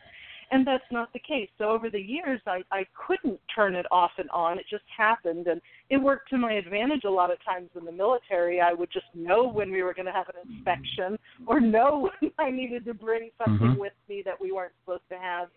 And 0.52 0.66
that's 0.66 0.84
not 0.92 1.14
the 1.14 1.20
case. 1.20 1.50
So 1.58 1.66
over 1.66 1.90
the 1.90 2.00
years, 2.00 2.42
I, 2.48 2.62
I 2.72 2.86
couldn't 3.08 3.40
turn 3.54 3.76
it 3.76 3.86
off 3.92 4.12
and 4.18 4.30
on. 4.32 4.58
It 4.58 4.66
just 4.70 4.84
happened, 4.96 5.48
and 5.48 5.62
it 5.90 5.98
worked 5.98 6.30
to 6.32 6.38
my 6.38 6.54
advantage 6.54 7.04
a 7.06 7.10
lot 7.10 7.32
of 7.32 7.38
times 7.46 7.70
in 7.78 7.86
the 7.86 7.92
military. 7.92 8.60
I 8.60 8.74
would 8.74 8.92
just 8.92 9.06
know 9.14 9.48
when 9.48 9.72
we 9.72 9.84
were 9.84 9.94
going 9.94 10.08
to 10.08 10.12
have 10.12 10.28
an 10.30 10.50
inspection 10.52 11.20
or 11.46 11.60
know 11.60 12.10
when 12.22 12.32
I 12.40 12.50
needed 12.50 12.86
to 12.86 12.94
bring 12.94 13.30
something 13.38 13.76
Mhm. 13.76 13.78
with 13.78 13.94
me 14.08 14.24
that 14.24 14.40
we 14.40 14.52
weren't 14.52 14.74
supposed 14.82 15.08
to 15.10 15.18
have. 15.20 15.50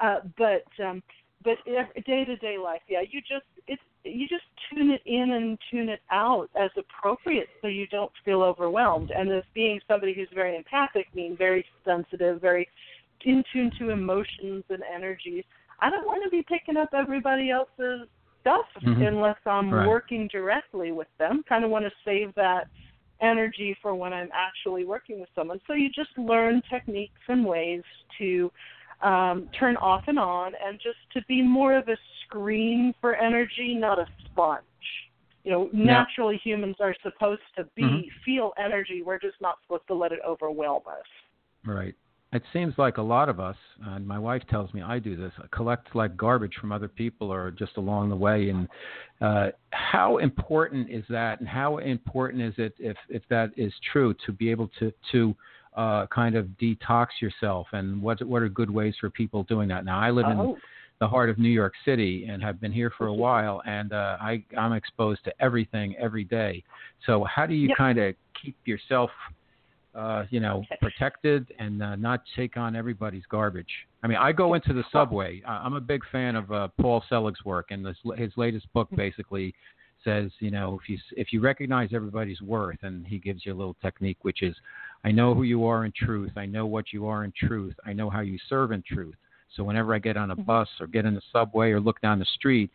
Uh, 0.00 0.20
but 0.36 0.64
um, 0.84 1.02
but 1.44 1.58
day 1.64 2.24
to 2.24 2.36
day 2.36 2.56
life, 2.58 2.82
yeah, 2.88 3.02
you 3.08 3.20
just 3.20 3.44
it's 3.66 3.82
you 4.04 4.26
just 4.26 4.44
tune 4.70 4.90
it 4.90 5.02
in 5.06 5.32
and 5.32 5.58
tune 5.70 5.88
it 5.88 6.00
out 6.10 6.48
as 6.56 6.70
appropriate, 6.76 7.48
so 7.60 7.68
you 7.68 7.86
don't 7.86 8.10
feel 8.24 8.42
overwhelmed. 8.42 9.10
And 9.10 9.30
as 9.30 9.44
being 9.54 9.80
somebody 9.86 10.12
who's 10.14 10.28
very 10.34 10.56
empathic, 10.56 11.06
meaning 11.14 11.36
very 11.36 11.64
sensitive, 11.84 12.40
very 12.40 12.68
in 13.24 13.44
tune 13.52 13.70
to 13.78 13.90
emotions 13.90 14.64
and 14.68 14.82
energies, 14.82 15.44
I 15.80 15.90
don't 15.90 16.06
want 16.06 16.22
to 16.24 16.30
be 16.30 16.42
picking 16.42 16.76
up 16.76 16.90
everybody 16.94 17.50
else's 17.50 18.08
stuff 18.40 18.66
Mhm. 18.82 19.06
unless 19.08 19.38
I'm 19.46 19.72
Right. 19.72 19.86
working 19.86 20.28
directly 20.28 20.92
with 20.92 21.08
them. 21.18 21.42
Kind 21.44 21.64
of 21.64 21.70
want 21.70 21.84
to 21.84 21.92
save 22.04 22.34
that 22.34 22.68
energy 23.20 23.74
for 23.74 23.94
when 23.94 24.12
I'm 24.12 24.30
actually 24.32 24.84
working 24.84 25.20
with 25.20 25.28
someone. 25.34 25.60
So 25.66 25.74
you 25.74 25.88
just 25.90 26.16
learn 26.18 26.60
techniques 26.62 27.20
and 27.28 27.44
ways 27.44 27.84
to 28.18 28.50
um, 29.00 29.48
turn 29.48 29.76
off 29.78 30.06
and 30.06 30.16
on, 30.16 30.54
and 30.64 30.78
just 30.78 30.98
to 31.12 31.20
be 31.26 31.42
more 31.42 31.74
of 31.74 31.88
a 31.88 31.96
screen 32.24 32.94
for 33.00 33.16
energy, 33.16 33.74
not 33.74 33.98
a 33.98 34.06
sponge. 34.26 34.62
You 35.42 35.50
know, 35.50 35.70
naturally 35.72 36.36
humans 36.36 36.76
are 36.78 36.94
supposed 37.02 37.42
to 37.56 37.64
be 37.74 37.82
Mhm. 37.82 38.10
feel 38.24 38.54
energy. 38.58 39.02
We're 39.02 39.18
just 39.18 39.40
not 39.40 39.60
supposed 39.62 39.88
to 39.88 39.94
let 39.94 40.12
it 40.12 40.20
overwhelm 40.24 40.82
us. 40.86 41.06
Right. 41.64 41.96
It 42.32 42.42
seems 42.52 42.72
like 42.78 42.96
a 42.96 43.02
lot 43.02 43.28
of 43.28 43.40
us, 43.40 43.56
and 43.84 44.06
my 44.06 44.18
wife 44.18 44.42
tells 44.48 44.72
me 44.72 44.80
I 44.80 44.98
do 44.98 45.16
this, 45.16 45.32
collect 45.50 45.94
like 45.94 46.16
garbage 46.16 46.54
from 46.58 46.72
other 46.72 46.88
people 46.88 47.30
or 47.30 47.50
just 47.50 47.76
along 47.76 48.08
the 48.08 48.16
way. 48.16 48.48
And 48.48 48.68
uh, 49.20 49.48
how 49.70 50.16
important 50.16 50.88
is 50.90 51.04
that? 51.10 51.40
And 51.40 51.48
how 51.48 51.76
important 51.78 52.42
is 52.42 52.54
it, 52.56 52.72
if 52.78 52.96
if 53.10 53.22
that 53.28 53.50
is 53.56 53.72
true, 53.92 54.14
to 54.24 54.32
be 54.32 54.50
able 54.50 54.70
to 54.78 54.92
to 55.12 55.36
uh, 55.76 56.06
kind 56.06 56.34
of 56.34 56.46
detox 56.60 57.08
yourself? 57.20 57.66
And 57.72 58.00
what 58.00 58.22
what 58.22 58.40
are 58.40 58.48
good 58.48 58.70
ways 58.70 58.94
for 58.98 59.10
people 59.10 59.42
doing 59.44 59.68
that? 59.68 59.84
Now 59.84 60.00
I 60.00 60.10
live 60.10 60.26
in 60.26 60.38
Oh, 60.38 60.56
the 61.00 61.08
heart 61.08 61.28
of 61.28 61.36
New 61.36 61.50
York 61.50 61.74
City 61.84 62.26
and 62.30 62.42
have 62.42 62.60
been 62.60 62.72
here 62.72 62.92
for 62.96 63.08
a 63.08 63.14
while, 63.14 63.60
and 63.66 63.92
uh, 63.92 64.16
I 64.20 64.42
I'm 64.56 64.72
exposed 64.72 65.22
to 65.24 65.32
everything 65.40 65.96
every 65.96 66.24
day. 66.24 66.64
So 67.06 67.24
how 67.24 67.44
do 67.44 67.54
you 67.54 67.68
Yep. 67.68 67.76
kind 67.76 67.98
of 67.98 68.14
keep 68.40 68.56
yourself, 68.64 69.10
uh, 69.94 70.24
you 70.30 70.40
know, 70.40 70.64
protected 70.80 71.52
and 71.58 71.82
uh, 71.82 71.96
not 71.96 72.22
take 72.34 72.56
on 72.56 72.74
everybody's 72.74 73.24
garbage? 73.28 73.70
I 74.02 74.06
mean, 74.06 74.18
I 74.18 74.32
go 74.32 74.54
into 74.54 74.72
the 74.72 74.84
subway. 74.92 75.42
I- 75.46 75.58
I'm 75.58 75.74
a 75.74 75.80
big 75.80 76.02
fan 76.10 76.36
of 76.36 76.50
uh, 76.50 76.68
Paul 76.80 77.04
Selig's 77.08 77.44
work, 77.44 77.70
and 77.70 77.84
this, 77.84 77.96
his 78.16 78.32
latest 78.36 78.72
book 78.72 78.88
basically 78.96 79.54
says, 80.04 80.30
you 80.40 80.50
know, 80.50 80.78
if 80.82 80.88
you 80.88 80.98
if 81.16 81.32
you 81.32 81.40
recognize 81.40 81.90
everybody's 81.92 82.40
worth, 82.42 82.78
and 82.82 83.06
he 83.06 83.18
gives 83.18 83.46
you 83.46 83.52
a 83.52 83.58
little 83.58 83.76
technique, 83.82 84.18
which 84.22 84.42
is, 84.42 84.56
I 85.04 85.12
know 85.12 85.34
who 85.34 85.44
you 85.44 85.64
are 85.66 85.84
in 85.84 85.92
truth. 85.92 86.32
I 86.36 86.46
know 86.46 86.66
what 86.66 86.92
you 86.92 87.06
are 87.06 87.24
in 87.24 87.32
truth. 87.36 87.74
I 87.86 87.92
know 87.92 88.10
how 88.10 88.20
you 88.20 88.38
serve 88.48 88.72
in 88.72 88.82
truth. 88.82 89.14
So 89.54 89.62
whenever 89.62 89.94
I 89.94 89.98
get 89.98 90.16
on 90.16 90.30
a 90.30 90.36
Mhm. 90.36 90.46
bus 90.46 90.68
or 90.80 90.86
get 90.86 91.04
in 91.04 91.14
the 91.14 91.22
subway 91.30 91.70
or 91.70 91.78
look 91.78 92.00
down 92.00 92.18
the 92.18 92.24
street, 92.24 92.70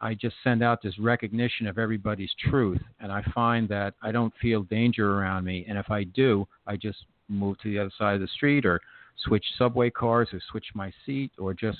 I 0.00 0.14
just 0.14 0.36
send 0.42 0.62
out 0.62 0.82
this 0.82 0.98
recognition 0.98 1.66
of 1.66 1.78
everybody's 1.78 2.30
truth, 2.48 2.80
and 3.00 3.12
I 3.12 3.22
find 3.34 3.68
that 3.68 3.94
I 4.02 4.12
don't 4.12 4.32
feel 4.40 4.62
danger 4.62 5.18
around 5.18 5.44
me. 5.44 5.66
And 5.68 5.76
if 5.76 5.90
I 5.90 6.04
do, 6.04 6.46
I 6.66 6.76
just 6.76 6.98
move 7.28 7.58
to 7.60 7.70
the 7.70 7.78
other 7.78 7.92
side 7.98 8.14
of 8.14 8.20
the 8.20 8.28
street 8.28 8.64
or 8.66 8.80
switch 9.24 9.44
subway 9.58 9.90
cars 9.90 10.28
or 10.32 10.40
switch 10.50 10.66
my 10.74 10.92
seat 11.04 11.30
or 11.38 11.54
just 11.54 11.78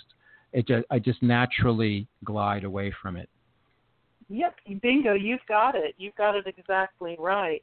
it 0.52 0.66
just 0.66 0.84
I 0.90 0.98
just 0.98 1.22
naturally 1.22 2.06
glide 2.24 2.64
away 2.64 2.92
from 3.00 3.16
it. 3.16 3.28
Yep, 4.28 4.54
bingo, 4.82 5.14
you've 5.14 5.40
got 5.48 5.74
it. 5.74 5.94
You've 5.98 6.14
got 6.14 6.36
it 6.36 6.46
exactly 6.46 7.16
right. 7.18 7.62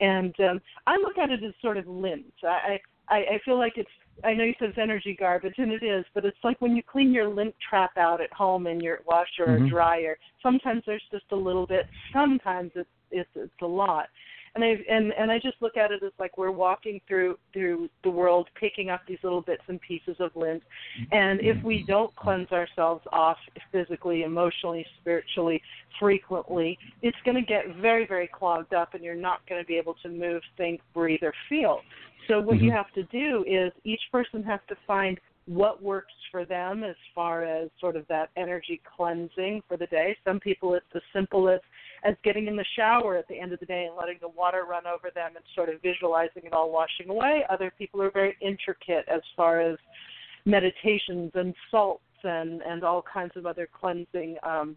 And 0.00 0.34
um, 0.40 0.60
I 0.86 0.96
look 0.96 1.18
at 1.18 1.30
it 1.30 1.42
as 1.42 1.52
sort 1.60 1.76
of 1.76 1.86
lint. 1.86 2.32
I, 2.42 2.78
I 3.08 3.16
I 3.16 3.40
feel 3.44 3.58
like 3.58 3.74
it's. 3.76 3.88
I 4.22 4.32
know 4.32 4.44
you 4.44 4.54
said 4.58 4.68
it's 4.70 4.78
energy 4.78 5.16
garbage, 5.18 5.54
and 5.58 5.72
it 5.72 5.82
is, 5.82 6.04
but 6.14 6.24
it's 6.24 6.38
like 6.44 6.60
when 6.60 6.76
you 6.76 6.82
clean 6.82 7.12
your 7.12 7.28
lint 7.28 7.54
trap 7.68 7.96
out 7.96 8.20
at 8.20 8.32
home 8.32 8.66
in 8.66 8.80
your 8.80 9.00
washer 9.06 9.46
Mhm. 9.46 9.66
or 9.66 9.68
dryer. 9.68 10.18
Sometimes 10.42 10.84
there's 10.84 11.02
just 11.10 11.30
a 11.32 11.36
little 11.36 11.66
bit. 11.66 11.88
Sometimes 12.12 12.70
it's 12.74 12.88
it's 13.10 13.36
it's 13.36 13.62
a 13.62 13.66
lot. 13.66 14.08
And 14.54 14.62
I 14.62 14.76
and 14.88 15.12
and 15.18 15.30
I 15.32 15.38
just 15.38 15.56
look 15.60 15.76
at 15.76 15.90
it 15.90 16.02
as 16.04 16.12
like 16.18 16.38
we're 16.38 16.52
walking 16.52 17.00
through 17.08 17.38
through 17.52 17.88
the 18.04 18.10
world, 18.10 18.48
picking 18.54 18.88
up 18.88 19.00
these 19.06 19.18
little 19.22 19.40
bits 19.40 19.62
and 19.66 19.80
pieces 19.80 20.16
of 20.20 20.30
lint. 20.36 20.62
And 21.10 21.40
if 21.40 21.62
we 21.64 21.84
don't 21.88 22.14
cleanse 22.14 22.50
ourselves 22.52 23.04
off 23.12 23.38
physically, 23.72 24.22
emotionally, 24.22 24.86
spiritually, 25.00 25.60
frequently, 25.98 26.78
it's 27.02 27.18
going 27.24 27.36
to 27.36 27.42
get 27.42 27.76
very, 27.80 28.06
very 28.06 28.28
clogged 28.28 28.74
up, 28.74 28.94
and 28.94 29.02
you're 29.02 29.14
not 29.14 29.40
going 29.48 29.60
to 29.60 29.66
be 29.66 29.76
able 29.76 29.94
to 30.02 30.08
move, 30.08 30.42
think, 30.56 30.80
breathe, 30.92 31.22
or 31.22 31.34
feel. 31.48 31.80
So 32.28 32.40
what 32.40 32.60
you 32.60 32.70
Mhm. 32.70 32.76
have 32.76 32.92
to 32.92 33.02
do 33.04 33.44
is 33.46 33.72
each 33.84 34.02
person 34.10 34.42
has 34.44 34.60
to 34.68 34.76
find 34.86 35.20
what 35.46 35.82
works 35.82 36.14
for 36.30 36.44
them 36.44 36.84
as 36.84 36.96
far 37.14 37.44
as 37.44 37.68
sort 37.78 37.96
of 37.96 38.06
that 38.08 38.30
energy 38.36 38.80
cleansing 38.96 39.62
for 39.68 39.76
the 39.76 39.86
day. 39.88 40.16
Some 40.24 40.40
people 40.40 40.74
it's 40.74 40.86
as 40.94 41.02
simple 41.12 41.48
as 42.04 42.14
getting 42.22 42.46
in 42.46 42.56
the 42.56 42.64
shower 42.76 43.16
at 43.16 43.26
the 43.28 43.38
end 43.38 43.52
of 43.52 43.60
the 43.60 43.66
day 43.66 43.86
and 43.86 43.96
letting 43.96 44.18
the 44.20 44.28
water 44.28 44.64
run 44.68 44.86
over 44.86 45.10
them 45.14 45.32
and 45.36 45.44
sort 45.54 45.68
of 45.70 45.80
visualizing 45.82 46.42
it 46.44 46.52
all 46.52 46.70
washing 46.70 47.08
away. 47.08 47.44
Other 47.50 47.72
people 47.76 48.00
are 48.02 48.10
very 48.10 48.36
intricate 48.40 49.06
as 49.08 49.22
far 49.36 49.60
as 49.60 49.78
meditations 50.44 51.30
and 51.34 51.54
salts 51.70 52.02
and 52.22 52.62
and 52.62 52.84
all 52.84 53.02
kinds 53.02 53.32
of 53.36 53.46
other 53.46 53.68
cleansing 53.72 54.36
um 54.42 54.76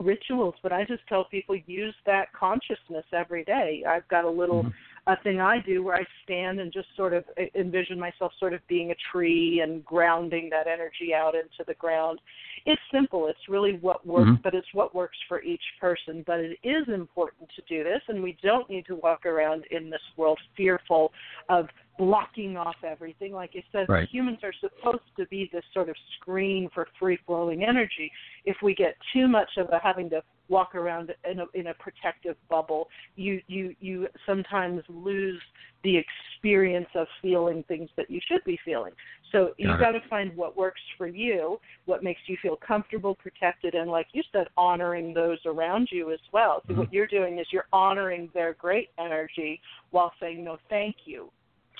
rituals 0.00 0.54
but 0.62 0.72
i 0.72 0.84
just 0.84 1.02
tell 1.08 1.24
people 1.24 1.56
use 1.66 1.94
that 2.06 2.32
consciousness 2.32 3.04
every 3.12 3.44
day 3.44 3.82
i've 3.88 4.06
got 4.08 4.24
a 4.24 4.30
little 4.30 4.64
Mhm. 4.64 4.72
A 5.08 5.16
thing 5.22 5.40
i 5.40 5.58
do 5.58 5.82
where 5.82 5.96
i 5.96 6.04
stand 6.22 6.60
and 6.60 6.72
just 6.72 6.86
sort 6.96 7.12
of 7.14 7.24
envision 7.54 7.98
myself 7.98 8.30
sort 8.38 8.52
of 8.52 8.60
being 8.68 8.90
a 8.90 8.94
tree 9.10 9.60
and 9.62 9.84
grounding 9.84 10.48
that 10.50 10.66
energy 10.66 11.14
out 11.14 11.34
into 11.34 11.64
the 11.66 11.74
ground. 11.74 12.20
It's 12.66 12.80
simple. 12.92 13.28
It's 13.28 13.48
really 13.48 13.74
what 13.78 14.06
works 14.06 14.30
Mhm. 14.30 14.42
but 14.42 14.54
it's 14.54 14.72
what 14.74 14.94
works 14.94 15.16
for 15.28 15.42
each 15.42 15.64
person. 15.80 16.22
But 16.26 16.40
it 16.40 16.58
is 16.62 16.86
important 16.88 17.48
to 17.56 17.62
do 17.62 17.82
this 17.82 18.02
and 18.08 18.22
we 18.22 18.32
don't 18.42 18.68
need 18.68 18.86
to 18.86 18.96
walk 18.96 19.24
around 19.24 19.64
in 19.70 19.90
this 19.90 20.02
world 20.16 20.38
fearful 20.54 21.12
of 21.48 21.68
blocking 21.98 22.56
off 22.56 22.76
everything. 22.84 23.32
Like 23.32 23.50
I 23.54 23.64
said, 23.72 23.88
Right. 23.88 24.08
humans 24.08 24.38
are 24.44 24.52
supposed 24.52 25.14
to 25.16 25.26
be 25.26 25.50
this 25.52 25.64
sort 25.74 25.88
of 25.88 25.96
screen 26.16 26.70
for 26.70 26.86
free 26.98 27.16
flowing 27.26 27.64
energy. 27.64 28.10
If 28.44 28.56
we 28.62 28.74
get 28.74 28.96
too 29.12 29.28
much 29.28 29.50
of 29.58 29.68
a 29.70 29.78
having 29.80 30.08
to 30.10 30.22
walk 30.48 30.74
around 30.74 31.14
in 31.30 31.40
a 31.40 31.46
in 31.52 31.66
a 31.66 31.74
protective 31.74 32.36
bubble, 32.48 32.88
you 33.16 33.42
you 33.48 33.74
you 33.80 34.08
sometimes 34.24 34.82
lose 34.88 35.42
the 35.82 35.96
experience 35.96 36.88
of 36.94 37.06
feeling 37.20 37.62
things 37.64 37.90
that 37.96 38.10
you 38.10 38.20
should 38.26 38.42
be 38.44 38.58
feeling. 38.64 38.92
So 39.30 39.52
you've 39.58 39.78
Got 39.78 39.92
got 39.92 40.02
to 40.02 40.08
find 40.08 40.34
what 40.36 40.56
works 40.56 40.80
for 40.96 41.06
you, 41.06 41.60
what 41.84 42.02
makes 42.02 42.20
you 42.26 42.36
feel 42.40 42.56
comfortable, 42.56 43.14
protected, 43.14 43.74
and 43.74 43.90
like 43.90 44.06
you 44.12 44.22
said, 44.32 44.48
honoring 44.56 45.12
those 45.12 45.38
around 45.44 45.88
you 45.92 46.12
as 46.12 46.20
well. 46.32 46.64
So 46.66 46.74
Mhm. 46.74 46.78
what 46.78 46.92
you're 46.92 47.06
doing 47.06 47.38
is 47.38 47.52
you're 47.52 47.68
honoring 47.72 48.28
their 48.28 48.54
great 48.54 48.90
energy 48.98 49.60
while 49.90 50.12
saying 50.18 50.42
no, 50.42 50.58
thank 50.68 51.06
you 51.06 51.30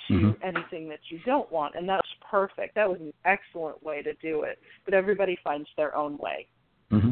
to 0.09 0.15
Mhm. 0.15 0.37
anything 0.43 0.89
that 0.89 1.01
you 1.11 1.21
don't 1.21 1.51
want, 1.53 1.75
and 1.75 1.89
that's 1.89 2.09
perfect. 2.21 2.75
That 2.75 2.89
was 2.89 3.01
an 3.01 3.13
excellent 3.25 3.83
way 3.83 4.03
to 4.03 4.15
do 4.15 4.43
it. 4.43 4.59
But 4.85 4.95
everybody 4.95 5.37
finds 5.37 5.69
their 5.77 5.95
own 5.97 6.17
way. 6.19 6.47
hmm 6.91 7.11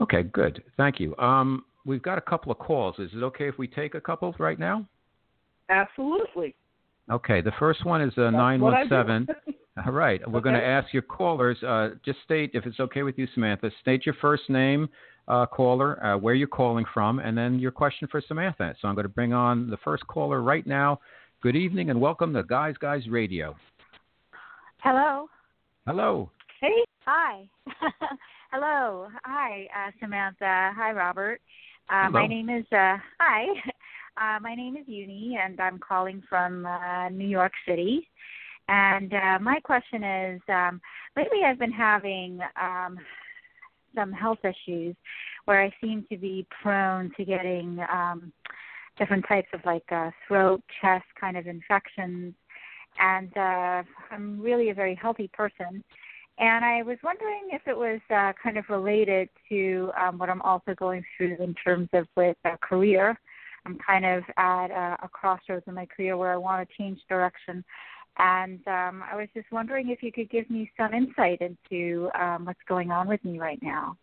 Okay, 0.00 0.24
good. 0.24 0.64
Thank 0.76 0.98
you. 0.98 1.16
Um, 1.18 1.64
we've 1.84 2.02
got 2.02 2.18
a 2.18 2.20
couple 2.20 2.50
of 2.50 2.58
calls. 2.58 2.98
Is 2.98 3.14
it 3.14 3.22
okay 3.22 3.46
if 3.48 3.56
we 3.56 3.68
take 3.68 3.94
a 3.94 4.00
couple 4.00 4.34
right 4.38 4.58
now? 4.58 4.84
Absolutely. 5.68 6.54
Okay, 7.10 7.40
the 7.40 7.52
first 7.52 7.84
one 7.84 8.00
is 8.00 8.12
uh, 8.18 8.30
That's 8.30 8.60
what 8.60 8.74
I 8.74 8.82
do. 8.84 8.90
917. 8.90 9.54
All 9.86 9.92
right, 9.92 10.20
we're 10.30 10.40
going 10.40 10.54
to 10.54 10.64
ask 10.64 10.92
your 10.92 11.02
callers. 11.02 11.62
Uh, 11.62 11.90
just 12.04 12.18
state, 12.24 12.50
if 12.52 12.66
it's 12.66 12.78
okay 12.78 13.02
with 13.02 13.16
you, 13.16 13.26
Samantha, 13.32 13.70
state 13.80 14.04
your 14.04 14.14
first 14.20 14.50
name, 14.50 14.88
uh, 15.28 15.46
caller, 15.46 16.04
uh, 16.04 16.18
where 16.18 16.34
you're 16.34 16.46
calling 16.46 16.84
from, 16.92 17.20
and 17.20 17.36
then 17.36 17.58
your 17.58 17.70
question 17.70 18.06
for 18.10 18.20
Samantha. 18.20 18.74
So 18.80 18.88
I'm 18.88 18.94
going 18.94 19.04
to 19.04 19.08
bring 19.08 19.32
on 19.32 19.70
the 19.70 19.78
first 19.78 20.06
caller 20.08 20.42
right 20.42 20.66
now. 20.66 21.00
Good 21.42 21.56
evening 21.56 21.90
and 21.90 22.00
welcome 22.00 22.32
to 22.34 22.44
Guys 22.44 22.76
Guys 22.78 23.08
Radio. 23.08 23.56
Hello. 24.78 25.28
Hello. 25.88 26.30
hey, 26.60 26.84
Hi. 27.04 27.48
Hello. 28.52 29.08
Hi, 29.24 29.66
uh, 29.76 29.90
Samantha. 29.98 30.70
Hi, 30.76 30.92
Robert. 30.92 31.40
Uh, 31.90 32.10
my 32.10 32.28
name 32.28 32.48
is 32.48 32.64
uh, 32.70 32.96
Hi. 33.20 33.46
Uh, 34.18 34.38
my 34.42 34.54
name 34.54 34.76
is 34.76 34.84
Uni, 34.86 35.38
and 35.42 35.58
I'm 35.58 35.78
calling 35.78 36.22
from 36.28 36.66
uh, 36.66 37.08
New 37.08 37.26
York 37.26 37.52
City. 37.66 38.06
And 38.68 39.10
uh, 39.14 39.38
my 39.40 39.58
question 39.58 40.04
is, 40.04 40.40
um, 40.50 40.82
lately 41.16 41.38
I've 41.46 41.58
been 41.58 41.72
having 41.72 42.38
um, 42.60 42.98
some 43.94 44.12
health 44.12 44.40
issues 44.44 44.94
where 45.46 45.62
I 45.64 45.72
seem 45.80 46.04
to 46.12 46.18
be 46.18 46.46
prone 46.62 47.10
to 47.16 47.24
getting 47.24 47.78
um, 47.90 48.34
different 49.02 49.24
types 49.26 49.48
of 49.52 49.60
like 49.64 49.90
uh, 49.90 50.10
throat, 50.28 50.62
chest 50.80 51.04
kind 51.20 51.36
of 51.36 51.48
infections. 51.48 52.34
And 53.00 53.36
uh, 53.36 53.82
I'm 54.12 54.40
really 54.40 54.70
a 54.70 54.74
very 54.74 54.94
healthy 54.94 55.28
person. 55.32 55.82
And 56.38 56.64
I 56.64 56.82
was 56.82 56.98
wondering 57.02 57.48
if 57.50 57.62
it 57.66 57.76
was 57.76 58.00
uh, 58.14 58.32
kind 58.40 58.56
of 58.56 58.64
related 58.68 59.28
to 59.48 59.90
um, 60.00 60.18
what 60.18 60.30
I'm 60.30 60.42
also 60.42 60.74
going 60.76 61.02
through 61.16 61.36
in 61.40 61.52
terms 61.54 61.88
of 61.92 62.06
with 62.16 62.36
a 62.44 62.56
career. 62.58 63.18
I'm 63.66 63.76
kind 63.84 64.04
of 64.04 64.22
at 64.36 64.70
a, 64.70 64.96
a 65.02 65.08
crossroads 65.08 65.64
in 65.66 65.74
my 65.74 65.86
career 65.86 66.16
where 66.16 66.32
I 66.32 66.36
want 66.36 66.66
to 66.66 66.74
change 66.76 67.00
direction. 67.08 67.64
And 68.18 68.60
um, 68.68 69.02
I 69.10 69.16
was 69.16 69.28
just 69.34 69.50
wondering 69.50 69.90
if 69.90 70.02
you 70.02 70.12
could 70.12 70.30
give 70.30 70.48
me 70.48 70.70
some 70.76 70.94
insight 70.94 71.40
into 71.40 72.08
um, 72.18 72.44
what's 72.44 72.60
going 72.68 72.92
on 72.92 73.08
with 73.08 73.24
me 73.24 73.40
right 73.40 73.60
now. 73.62 73.96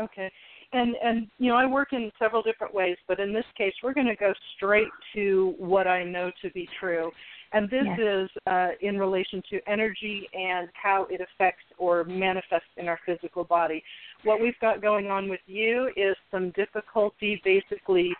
Okay. 0.00 0.30
And 0.72 0.94
and 1.02 1.28
you 1.38 1.50
know, 1.50 1.56
I 1.56 1.66
work 1.66 1.92
in 1.92 2.10
several 2.18 2.42
different 2.42 2.74
ways, 2.74 2.96
but 3.08 3.20
in 3.20 3.32
this 3.32 3.44
case 3.56 3.72
we're 3.82 3.94
going 3.94 4.06
to 4.06 4.16
go 4.16 4.32
straight 4.56 4.88
to 5.14 5.54
what 5.58 5.86
I 5.86 6.04
know 6.04 6.30
to 6.42 6.50
be 6.50 6.68
true. 6.80 7.10
And 7.52 7.70
this 7.70 7.84
Yes. 7.86 7.98
is 8.00 8.30
uh, 8.48 8.68
in 8.80 8.98
relation 8.98 9.40
to 9.50 9.60
energy 9.68 10.28
and 10.34 10.68
how 10.74 11.06
it 11.08 11.20
affects 11.20 11.64
or 11.78 12.02
manifests 12.04 12.68
in 12.76 12.88
our 12.88 12.98
physical 13.06 13.44
body. 13.44 13.82
What 14.24 14.40
we've 14.40 14.58
got 14.60 14.82
going 14.82 15.06
on 15.06 15.28
with 15.28 15.40
you 15.46 15.90
is 15.96 16.16
some 16.30 16.50
difficulty 16.50 17.40
basically 17.44 18.12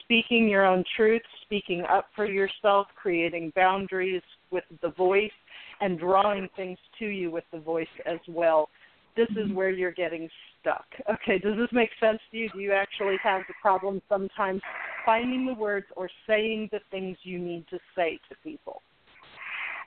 speaking 0.00 0.48
your 0.48 0.66
own 0.66 0.84
truth, 0.96 1.22
speaking 1.42 1.82
up 1.88 2.08
for 2.14 2.26
yourself, 2.26 2.86
creating 2.94 3.52
boundaries 3.56 4.22
with 4.50 4.64
the 4.82 4.90
voice, 4.90 5.32
and 5.80 5.98
drawing 5.98 6.48
things 6.54 6.78
to 6.98 7.06
you 7.06 7.30
with 7.30 7.44
the 7.52 7.58
voice 7.58 7.86
as 8.06 8.20
well. 8.28 8.68
This 9.16 9.28
is 9.30 9.52
where 9.52 9.70
you're 9.70 9.92
getting 9.92 10.28
stuck. 10.60 10.86
Okay, 11.08 11.38
does 11.38 11.56
this 11.56 11.68
make 11.72 11.90
sense 12.00 12.18
to 12.30 12.36
you? 12.36 12.48
Do 12.50 12.58
you 12.58 12.72
actually 12.72 13.16
have 13.22 13.42
the 13.46 13.54
problem 13.62 14.02
sometimes 14.08 14.60
finding 15.06 15.46
the 15.46 15.54
words 15.54 15.86
or 15.96 16.08
saying 16.26 16.70
the 16.72 16.80
things 16.90 17.16
you 17.22 17.38
need 17.38 17.66
to 17.68 17.78
say 17.94 18.18
to 18.28 18.36
people? 18.42 18.82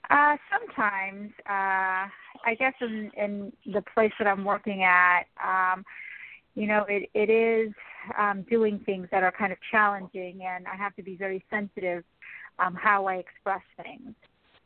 Uh, 0.09 0.37
sometimes, 0.49 1.31
uh, 1.49 2.07
I 2.45 2.55
guess 2.57 2.73
in, 2.79 3.11
in 3.17 3.51
the 3.73 3.83
place 3.93 4.13
that 4.19 4.27
I'm 4.27 4.45
working 4.45 4.83
at, 4.83 5.23
um, 5.43 5.83
you 6.55 6.65
know, 6.65 6.85
it, 6.87 7.09
it 7.13 7.29
is 7.29 7.73
um, 8.17 8.45
doing 8.49 8.79
things 8.85 9.09
that 9.11 9.23
are 9.23 9.33
kind 9.37 9.51
of 9.51 9.57
challenging, 9.69 10.39
and 10.47 10.65
I 10.65 10.75
have 10.77 10.95
to 10.95 11.03
be 11.03 11.17
very 11.17 11.43
sensitive 11.49 12.05
um, 12.59 12.73
how 12.75 13.05
I 13.05 13.15
express 13.15 13.61
things. 13.75 14.15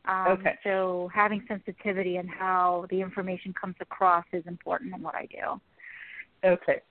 Um, 0.05 0.27
Okay. 0.29 0.57
So 0.63 1.09
having 1.13 1.43
sensitivity 1.47 2.17
and 2.17 2.29
how 2.29 2.85
the 2.89 3.01
information 3.01 3.53
comes 3.53 3.75
across 3.79 4.25
is 4.33 4.43
important 4.47 4.95
in 4.95 5.01
what 5.01 5.15
I 5.15 5.27
do. 5.27 5.59
Okay. 6.43 6.81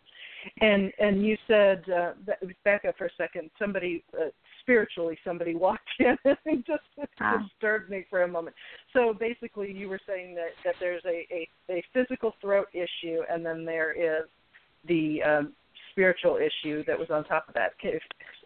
And 0.63 0.91
and 0.99 1.25
you 1.27 1.37
said 1.47 1.85
uh, 1.91 2.13
ba- 2.25 2.39
back 2.65 2.85
up 2.87 2.97
for 2.97 3.07
a 3.07 3.11
second. 3.19 3.51
Somebody 3.59 4.03
uh, 4.15 4.29
spiritually, 4.63 5.19
somebody 5.25 5.55
walked 5.67 5.89
in 5.99 6.17
and 6.25 6.65
just 6.67 6.83
Ah. 7.21 7.39
disturbed 7.43 7.91
me 7.91 8.07
for 8.09 8.23
a 8.23 8.29
moment. 8.29 8.57
So 8.95 9.13
basically, 9.13 9.71
you 9.73 9.89
were 9.89 10.01
saying 10.07 10.35
that 10.37 10.51
that 10.65 10.77
there's 10.81 11.03
a 11.05 11.27
a, 11.31 11.49
a 11.71 11.85
physical 11.93 12.35
throat 12.41 12.69
issue, 12.73 13.21
and 13.31 13.45
then 13.45 13.65
there 13.67 13.93
is 13.93 14.27
the 14.87 15.23
um, 15.23 15.53
spiritual 15.91 16.39
issue 16.39 16.85
that 16.87 16.99
was 16.99 17.11
on 17.11 17.25
top 17.25 17.47
of 17.49 17.55
that. 17.55 17.73
Okay. 17.85 18.01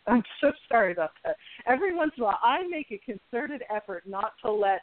I'm 0.07 0.23
so 0.40 0.53
sorry 0.69 0.93
about 0.93 1.11
that. 1.25 1.37
Every 1.67 1.95
once 1.95 2.12
in 2.17 2.23
a 2.23 2.27
while, 2.27 2.38
I 2.43 2.67
make 2.69 2.90
a 2.90 2.99
concerted 2.99 3.62
effort 3.75 4.05
not 4.07 4.33
to 4.45 4.53
let 4.53 4.81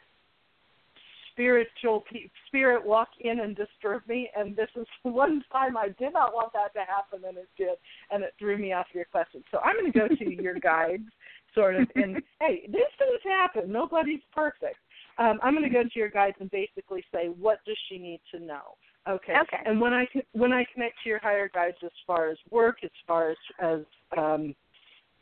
spiritual 1.32 2.04
pe- 2.12 2.28
spirit 2.46 2.84
walk 2.84 3.08
in 3.20 3.40
and 3.40 3.56
disturb 3.56 4.02
me 4.06 4.30
and 4.36 4.54
this 4.54 4.68
is 4.76 4.86
one 5.02 5.42
time 5.50 5.76
I 5.76 5.88
did 5.98 6.12
not 6.12 6.34
want 6.34 6.52
that 6.52 6.72
to 6.74 6.80
happen 6.80 7.26
and 7.26 7.38
it 7.38 7.48
did 7.56 7.76
and 8.10 8.22
it 8.22 8.34
threw 8.38 8.58
me 8.58 8.72
off 8.72 8.86
your 8.92 9.06
question. 9.06 9.42
So 9.50 9.58
I'm 9.60 9.78
going 9.78 9.90
to 9.90 9.98
go 9.98 10.08
to 10.08 10.34
your 10.42 10.54
guides 10.54 11.08
sort 11.54 11.76
of 11.76 11.88
and 11.94 12.22
hey, 12.40 12.62
these 12.66 12.92
things 12.98 13.20
happen. 13.24 13.70
Nobody's 13.72 14.20
perfect. 14.34 14.76
Um, 15.18 15.38
I'm 15.42 15.54
going 15.54 15.64
to 15.64 15.70
go 15.70 15.82
to 15.82 15.98
your 15.98 16.10
guides 16.10 16.36
and 16.40 16.50
basically 16.50 17.04
say 17.12 17.26
what 17.26 17.58
does 17.66 17.78
she 17.88 17.98
need 17.98 18.20
to 18.34 18.40
know? 18.40 18.76
Okay. 19.08 19.32
Okay. 19.32 19.62
And 19.66 19.80
when 19.80 19.92
I 19.92 20.06
when 20.32 20.52
I 20.52 20.64
connect 20.72 20.94
to 21.02 21.08
your 21.08 21.18
higher 21.18 21.50
guides 21.52 21.76
as 21.84 21.90
far 22.06 22.30
as 22.30 22.38
work, 22.50 22.78
as 22.84 22.90
far 23.06 23.30
as 23.30 23.36
as 23.60 23.80
um 24.16 24.54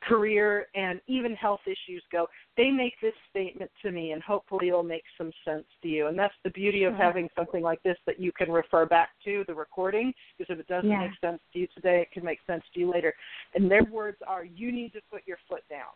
career 0.02 0.66
and 0.74 1.00
even 1.06 1.34
health 1.34 1.60
issues 1.66 2.02
go, 2.10 2.26
they 2.56 2.70
make 2.70 2.94
this 3.02 3.14
statement 3.28 3.70
to 3.82 3.90
me, 3.90 4.12
and 4.12 4.22
hopefully 4.22 4.68
it'll 4.68 4.82
make 4.82 5.04
some 5.18 5.30
sense 5.44 5.66
to 5.82 5.88
you. 5.88 6.06
And 6.06 6.18
that's 6.18 6.34
the 6.42 6.50
beauty 6.50 6.84
of 6.84 6.94
Sure. 6.94 7.04
having 7.04 7.28
something 7.36 7.62
like 7.62 7.82
this 7.82 7.96
that 8.06 8.18
you 8.18 8.32
can 8.32 8.50
refer 8.50 8.86
back 8.86 9.10
to 9.24 9.44
the 9.46 9.54
recording, 9.54 10.12
because 10.38 10.52
if 10.52 10.60
it 10.60 10.66
doesn't 10.68 10.88
Yeah. 10.88 11.00
make 11.00 11.18
sense 11.20 11.40
to 11.52 11.58
you 11.58 11.66
today, 11.74 12.00
it 12.00 12.10
can 12.12 12.24
make 12.24 12.38
sense 12.46 12.62
to 12.74 12.80
you 12.80 12.90
later. 12.90 13.14
And 13.54 13.70
their 13.70 13.84
words 13.84 14.18
are, 14.26 14.44
"You 14.44 14.72
need 14.72 14.92
to 14.94 15.02
put 15.10 15.26
your 15.26 15.38
foot 15.48 15.64
down." 15.68 15.92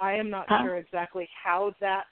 I 0.00 0.14
am 0.14 0.30
not 0.30 0.46
Huh? 0.48 0.62
sure 0.62 0.76
exactly 0.76 1.28
how 1.32 1.74
that, 1.80 2.06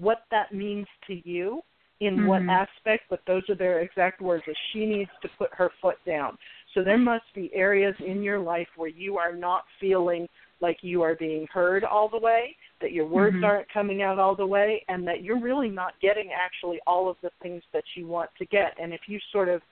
what 0.00 0.24
that 0.30 0.52
means 0.52 0.86
to 1.06 1.28
you 1.28 1.62
in 2.00 2.26
what 2.26 2.42
Mhm. 2.42 2.50
aspect, 2.50 3.04
but 3.08 3.24
those 3.26 3.48
are 3.48 3.54
their 3.54 3.80
exact 3.80 4.20
words. 4.20 4.46
Is 4.46 4.56
she 4.72 4.84
needs 4.84 5.10
to 5.22 5.28
put 5.38 5.52
her 5.54 5.70
foot 5.80 5.98
down. 6.04 6.36
So 6.74 6.82
there 6.82 6.98
must 6.98 7.32
be 7.34 7.54
areas 7.54 7.98
in 8.00 8.22
your 8.22 8.38
life 8.38 8.68
where 8.76 8.90
you 8.90 9.16
are 9.16 9.32
not 9.32 9.64
feeling 9.80 10.28
like 10.60 10.78
you 10.82 11.02
are 11.02 11.14
being 11.14 11.46
heard 11.52 11.84
all 11.84 12.08
the 12.08 12.18
way, 12.18 12.56
that 12.80 12.92
your 12.92 13.06
words 13.06 13.36
Mhm. 13.36 13.44
aren't 13.44 13.68
coming 13.68 14.02
out 14.02 14.18
all 14.18 14.34
the 14.34 14.46
way, 14.46 14.84
and 14.88 15.06
that 15.06 15.22
you're 15.22 15.38
really 15.38 15.70
not 15.70 15.98
getting 16.00 16.32
actually 16.32 16.80
all 16.86 17.08
of 17.08 17.16
the 17.20 17.30
things 17.42 17.62
that 17.72 17.84
you 17.94 18.06
want 18.06 18.30
to 18.36 18.44
get. 18.46 18.74
And 18.78 18.92
if 18.92 19.08
you 19.08 19.18
sort 19.32 19.48
of 19.48 19.62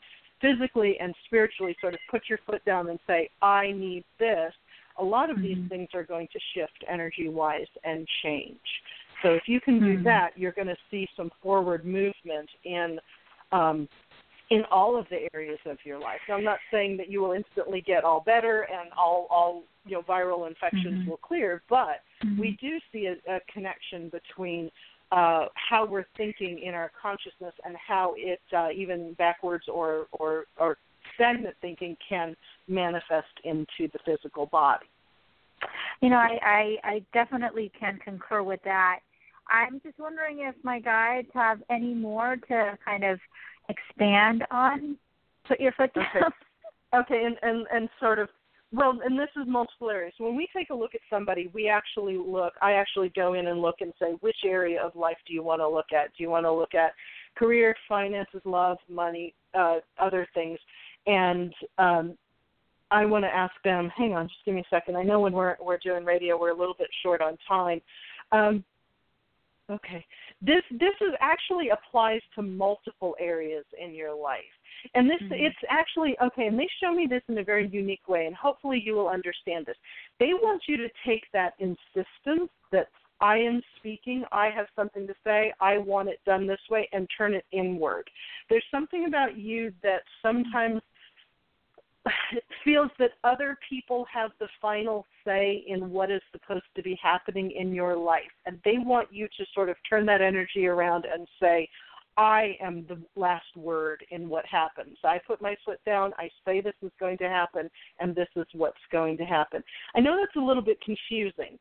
physically 0.41 0.99
and 1.01 1.15
spiritually 1.27 1.77
sort 1.81 1.95
of 1.95 2.01
put 2.09 2.29
your 2.29 2.39
foot 2.47 2.65
down 2.65 2.89
and 2.89 2.99
say, 3.07 3.31
I 3.41 3.73
need 3.73 4.05
this, 4.19 4.53
a 4.99 5.05
lot 5.05 5.31
of 5.31 5.41
these 5.41 5.57
Mhm. 5.59 5.69
things 5.69 5.89
are 5.95 6.05
going 6.05 6.29
to 6.29 6.39
shift 6.53 6.85
energy 6.87 7.29
wise 7.29 7.69
and 7.83 8.07
change. 8.23 8.83
So 9.23 9.35
if 9.35 9.49
you 9.49 9.61
can 9.61 9.81
do 9.81 9.99
Mhm. 9.99 10.05
that, 10.05 10.37
you're 10.37 10.53
going 10.53 10.69
to 10.69 10.77
see 10.91 11.09
some 11.17 11.31
forward 11.43 11.85
movement 11.85 12.51
in 12.65 13.01
um, 13.53 13.89
in 14.51 14.63
all 14.71 14.97
of 14.97 15.07
the 15.11 15.29
areas 15.35 15.59
of 15.67 15.79
your 15.85 15.99
life. 15.99 16.21
Now, 16.29 16.37
I'm 16.37 16.45
not 16.45 16.59
saying 16.71 16.97
that 16.99 17.09
you 17.09 17.23
will 17.23 17.33
instantly 17.33 17.81
get 17.81 18.05
all 18.05 18.21
better 18.21 18.63
and 18.63 18.91
all 18.97 19.27
all 19.31 19.65
you 19.87 19.93
know 19.93 20.03
viral 20.03 20.47
infections 20.47 20.99
Mhm. 20.99 21.07
will 21.07 21.17
clear, 21.19 21.63
but 21.69 22.03
Mhm. 22.23 22.39
we 22.39 22.53
do 22.53 22.81
see 22.93 23.07
a, 23.07 23.17
a 23.27 23.41
connection 23.53 24.09
between 24.09 24.71
uh, 25.13 25.47
how 25.55 25.85
we're 25.85 26.07
thinking 26.17 26.59
in 26.59 26.75
our 26.75 26.91
consciousness 27.01 27.55
and 27.65 27.77
how 27.77 28.15
it 28.17 28.41
uh, 28.53 28.71
even 28.75 29.13
backwards 29.15 29.69
or, 29.69 30.07
or 30.13 30.47
or 30.57 30.77
stagnant 31.15 31.57
thinking 31.61 31.97
can 32.07 32.37
manifest 32.67 33.39
into 33.45 33.89
the 33.93 33.99
physical 34.05 34.47
body. 34.47 34.87
You 36.01 36.11
know, 36.11 36.17
I, 36.17 36.39
I, 36.43 36.77
I 36.85 37.03
definitely 37.13 37.71
can 37.79 37.99
concur 37.99 38.43
with 38.43 38.61
that. 38.65 39.01
I'm 39.49 39.81
just 39.81 39.99
wondering 39.99 40.41
if 40.41 40.55
my 40.63 40.81
guides 40.81 41.29
have 41.35 41.63
any 41.71 41.95
more 41.95 42.37
to 42.49 42.79
kind 42.85 43.05
of 43.05 43.21
expand 43.69 44.45
on. 44.51 44.97
Put 45.47 45.61
your 45.61 45.73
foot 45.73 45.93
down. 45.95 46.07
Okay. 46.17 46.27
Okay, 46.95 47.25
and, 47.25 47.37
and, 47.43 47.67
and 47.73 47.89
sort 47.99 48.21
of, 48.21 48.29
well, 48.73 49.01
and 49.05 49.19
this 49.19 49.29
is 49.37 49.49
multiple 49.49 49.91
areas. 49.91 50.15
When 50.19 50.37
we 50.37 50.47
take 50.57 50.71
a 50.71 50.75
look 50.75 50.95
at 50.95 51.01
somebody, 51.11 51.51
we 51.53 51.69
actually 51.69 52.17
look, 52.17 52.53
I 52.63 52.75
actually 52.75 53.11
go 53.17 53.35
in 53.35 53.49
and 53.49 53.61
look 53.61 53.77
and 53.81 53.93
say, 54.01 54.13
which 54.21 54.37
area 54.45 54.81
of 54.81 54.95
life 54.95 55.17
do 55.27 55.35
you 55.35 55.43
want 55.43 55.61
to 55.61 55.69
look 55.69 55.93
at? 55.93 56.17
Do 56.17 56.23
you 56.23 56.31
want 56.31 56.47
to 56.47 56.53
look 56.53 56.73
at 56.73 56.93
career, 57.37 57.75
finances, 57.89 58.43
love, 58.45 58.79
money, 58.89 59.35
uh, 59.55 59.79
other 59.99 60.29
things? 60.35 60.57
And 61.09 61.53
um, 61.79 62.17
I 62.93 63.05
want 63.07 63.25
to 63.25 63.35
ask 63.35 63.55
them, 63.65 63.91
hang 63.97 64.15
on, 64.15 64.29
just 64.29 64.45
give 64.45 64.55
me 64.55 64.61
a 64.61 64.75
second. 64.75 64.97
I 64.97 65.03
know 65.03 65.19
when 65.19 65.33
we're, 65.33 65.57
we're 65.61 65.79
doing 65.79 66.05
radio, 66.05 66.39
we're 66.39 66.51
a 66.51 66.57
little 66.57 66.77
bit 66.79 66.91
short 67.03 67.21
on 67.21 67.37
time. 67.49 67.81
Um, 68.31 68.65
Okay. 69.71 70.05
This 70.43 70.63
this 70.71 70.95
is 71.01 71.15
actually 71.21 71.71
applies 71.71 72.21
to 72.35 72.43
multiple 72.43 73.17
areas 73.19 73.65
in 73.79 73.95
your 73.95 74.15
life. 74.15 74.45
And 74.95 75.09
this 75.09 75.21
Mhm. 75.23 75.41
it's 75.41 75.65
actually 75.69 76.19
okay, 76.21 76.47
and 76.47 76.59
they 76.59 76.69
show 76.81 76.93
me 76.93 77.07
this 77.07 77.23
in 77.29 77.39
a 77.39 77.45
very 77.45 77.67
unique 77.69 78.07
way 78.09 78.27
and 78.27 78.37
hopefully 78.37 78.81
you 78.81 78.95
will 78.95 79.09
understand 79.09 79.67
this. 79.67 79.79
They 80.19 80.35
want 80.35 80.69
you 80.69 80.77
to 80.77 80.91
take 81.05 81.31
that 81.33 81.55
insistence 81.59 82.51
that 82.71 82.89
I 83.21 83.39
am 83.39 83.63
speaking, 83.77 84.25
I 84.33 84.51
have 84.51 84.67
something 84.77 85.07
to 85.07 85.15
say, 85.25 85.53
I 85.61 85.79
want 85.79 86.09
it 86.09 86.21
done 86.27 86.47
this 86.47 86.61
way 86.69 86.89
and 86.93 87.09
turn 87.17 87.33
it 87.33 87.47
inward. 87.53 88.11
There's 88.51 88.67
something 88.71 89.07
about 89.07 89.39
you 89.39 89.73
that 89.83 90.03
sometimes 90.21 90.77
it 90.77 90.83
feels 92.65 92.91
that 92.99 93.13
other 93.25 93.59
people 93.69 94.07
have 94.13 94.31
the 94.39 94.49
final 94.61 95.07
say 95.25 95.65
in 95.67 95.91
what 95.91 96.11
is 96.11 96.21
supposed 96.33 96.65
to 96.77 96.83
be 96.83 96.99
happening 97.03 97.51
in 97.51 97.73
your 97.73 97.97
life. 97.97 98.23
And 98.47 98.61
they 98.65 98.79
want 98.79 99.09
you 99.13 99.27
to 99.39 99.47
sort 99.55 99.69
of 99.69 99.77
turn 99.89 100.07
that 100.07 100.21
energy 100.21 100.67
around 100.67 101.07
and 101.07 101.27
say, 101.41 101.69
I 102.17 102.57
am 102.61 102.87
the 102.89 102.99
last 103.17 103.57
word 103.57 104.05
in 104.11 104.29
what 104.29 104.47
happens. 104.47 104.97
I 105.03 105.19
put 105.27 105.43
my 105.43 105.57
foot 105.65 105.81
down, 105.85 106.13
I 106.17 106.31
say 106.45 106.61
this 106.61 106.75
is 106.83 106.93
going 107.01 107.19
to 107.19 107.29
happen, 107.29 107.69
and 107.99 108.15
this 108.15 108.29
is 108.37 108.47
what's 108.53 108.77
going 108.93 109.17
to 109.19 109.25
happen. 109.25 109.65
I 109.97 110.01
know 110.01 110.17
that's 110.17 110.37
a 110.37 110.47
little 110.47 110.63
bit 110.63 110.81
confusing, 110.81 111.59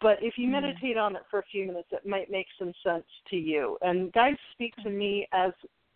but 0.00 0.22
if 0.22 0.36
you 0.36 0.48
Mhm. 0.48 0.52
meditate 0.52 0.98
on 0.98 1.16
it 1.16 1.22
for 1.30 1.38
a 1.38 1.44
few 1.44 1.66
minutes, 1.66 1.88
it 1.92 2.04
might 2.04 2.30
make 2.30 2.48
some 2.58 2.74
sense 2.82 3.06
to 3.30 3.36
you. 3.36 3.78
And 3.80 4.12
guides 4.12 4.40
speak 4.52 4.76
to 4.76 4.90
me 4.90 5.26
as 5.32 5.52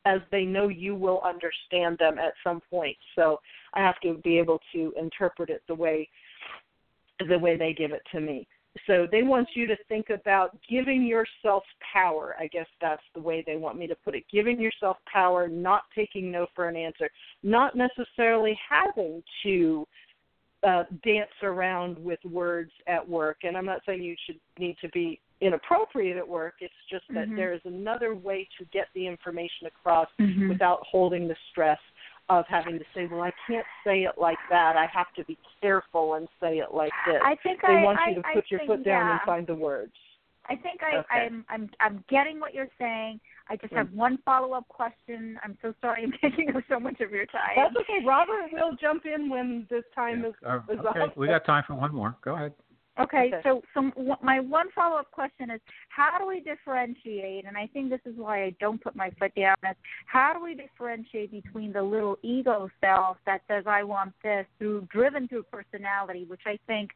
as 0.09 0.21
they 0.33 0.45
know 0.45 0.69
you 0.69 0.95
will 0.95 1.21
understand 1.23 1.99
them 1.99 2.19
at 2.19 2.33
some 2.43 2.61
point. 2.71 2.97
So 3.15 3.41
I 3.75 3.81
have 3.81 4.01
to 4.01 4.15
be 4.25 4.39
able 4.39 4.59
to 4.73 4.93
interpret 4.99 5.51
it 5.51 5.63
the 5.69 5.75
way 5.75 6.09
the 7.29 7.39
way 7.39 7.57
they 7.57 7.73
give 7.73 7.91
it 7.91 8.03
to 8.13 8.21
me. 8.21 8.47
So 8.87 9.09
they 9.11 9.23
want 9.23 9.49
you 9.55 9.67
to 9.67 9.77
think 9.89 10.07
about 10.09 10.57
giving 10.71 11.05
yourself 11.05 11.65
power. 11.93 12.37
I 12.39 12.47
guess 12.47 12.69
that's 12.81 13.03
the 13.13 13.21
way 13.21 13.43
they 13.45 13.57
want 13.57 13.77
me 13.77 13.89
to 13.89 13.97
put 13.97 14.15
it. 14.15 14.23
Giving 14.33 14.61
yourself 14.61 14.99
power, 15.13 15.49
not 15.49 15.83
taking 15.97 16.31
no 16.31 16.47
for 16.55 16.69
an 16.69 16.77
answer, 16.77 17.11
not 17.43 17.75
necessarily 17.75 18.57
having 18.69 19.21
to 19.43 19.85
uh, 20.63 20.85
dance 21.05 21.31
around 21.43 21.99
with 21.99 22.21
words 22.25 22.71
at 22.87 23.07
work. 23.07 23.39
And 23.43 23.57
I'm 23.57 23.67
not 23.67 23.81
saying 23.85 24.03
you 24.03 24.17
should 24.27 24.39
need 24.61 24.77
to 24.81 24.89
be 24.91 25.21
inappropriate 25.41 26.17
at 26.17 26.27
work. 26.27 26.55
It's 26.61 26.75
just 26.91 27.05
that 27.15 27.29
Mhm. 27.29 27.37
there 27.37 27.53
is 27.53 27.65
another 27.65 28.15
way 28.15 28.49
to 28.59 28.65
get 28.67 28.89
the 28.95 29.07
information 29.07 29.67
across 29.67 30.09
Mhm. 30.19 30.49
without 30.49 30.85
holding 30.87 31.29
the 31.29 31.37
stress 31.51 31.81
of 32.29 32.47
having 32.47 32.79
to 32.79 32.85
say, 32.93 33.07
well, 33.07 33.23
I 33.23 33.33
can't 33.47 33.67
say 33.85 34.03
it 34.05 34.19
like 34.19 34.39
that. 34.51 34.77
I 34.77 34.87
have 34.87 35.13
to 35.15 35.25
be 35.25 35.39
careful 35.61 36.15
and 36.15 36.29
say 36.41 36.59
it 36.59 36.75
like 36.75 36.93
this. 37.07 37.23
I 37.25 37.37
think 37.37 37.63
they 37.63 37.77
I, 37.77 37.85
want 37.85 37.99
I, 38.01 38.11
you 38.11 38.15
to 38.23 38.27
I 38.29 38.35
put 38.35 38.51
your 38.51 38.59
think, 38.61 38.69
foot 38.71 38.83
down 38.85 39.07
yeah. 39.07 39.13
and 39.13 39.21
find 39.23 39.47
the 39.47 39.55
words. 39.55 39.95
I 40.51 40.57
think 40.57 40.83
I, 40.83 40.97
Okay. 40.97 41.27
I'm 41.27 41.45
I'm 41.49 41.71
I'm 41.81 42.05
getting 42.09 42.41
what 42.41 42.55
you're 42.55 42.71
saying. 42.79 43.21
I 43.51 43.57
just 43.57 43.73
have 43.75 43.89
Mm. 43.89 43.95
one 43.95 44.19
follow 44.19 44.53
up 44.55 44.67
question. 44.69 45.39
I'm 45.43 45.57
so 45.63 45.75
sorry 45.81 46.03
I'm 46.05 46.13
taking 46.21 46.55
up 46.55 46.63
so 46.69 46.81
much 46.81 47.01
of 47.01 47.11
your 47.13 47.27
time. 47.27 47.53
That's 47.57 47.77
okay. 47.77 48.05
Robert 48.05 48.51
will 48.53 48.73
jump 48.77 49.05
in 49.07 49.29
when 49.29 49.67
this 49.71 49.85
time 49.95 50.25
is. 50.25 50.35
Uh, 50.45 50.61
is 50.71 50.81
okay, 50.81 51.01
up. 51.01 51.17
we 51.17 51.27
got 51.29 51.45
time 51.45 51.65
for 51.67 51.75
one 51.75 51.95
more. 51.95 52.17
Go 52.23 52.35
ahead. 52.35 52.55
Okay, 52.99 53.29
Okay. 53.29 53.41
so 53.45 53.63
so 53.75 54.17
my 54.23 54.41
one 54.41 54.71
follow 54.75 54.97
up 54.97 55.11
question 55.13 55.51
is 55.51 55.61
how 55.89 56.19
do 56.19 56.27
we 56.27 56.41
differentiate? 56.41 57.45
And 57.45 57.57
I 57.57 57.69
think 57.69 57.91
this 57.91 58.01
is 58.05 58.15
why 58.17 58.45
I 58.45 58.57
don't 58.61 58.83
put 58.83 58.97
my 58.97 59.11
foot 59.19 59.33
down. 59.37 59.57
Is 59.69 59.77
how 60.07 60.33
do 60.33 60.43
we 60.43 60.55
differentiate 60.55 61.31
between 61.31 61.73
the 61.73 61.83
little 61.83 62.19
ego 62.23 62.69
self 62.81 63.19
that 63.27 63.43
says 63.47 63.65
I 63.67 63.85
want 63.85 64.15
this 64.23 64.47
through 64.59 64.89
driven 64.91 65.29
through 65.29 65.45
personality, 65.45 66.25
which 66.25 66.43
I 66.47 66.59
think 66.67 66.91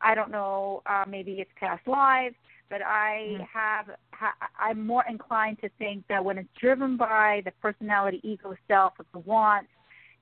I 0.00 0.14
don't 0.14 0.30
know, 0.30 0.82
uh, 0.86 1.04
maybe 1.08 1.32
it's 1.40 1.50
past 1.58 1.86
lives, 1.86 2.34
but 2.70 2.82
I 2.82 3.38
Mm. 3.40 3.46
have 3.52 3.96
ha, 4.12 4.34
I'm 4.58 4.86
more 4.86 5.04
inclined 5.08 5.60
to 5.60 5.68
think 5.70 6.06
that 6.08 6.24
when 6.24 6.38
it's 6.38 6.52
driven 6.60 6.96
by 6.96 7.42
the 7.44 7.52
personality 7.62 8.20
ego 8.22 8.56
self 8.68 8.98
of 8.98 9.06
the 9.12 9.20
wants, 9.20 9.70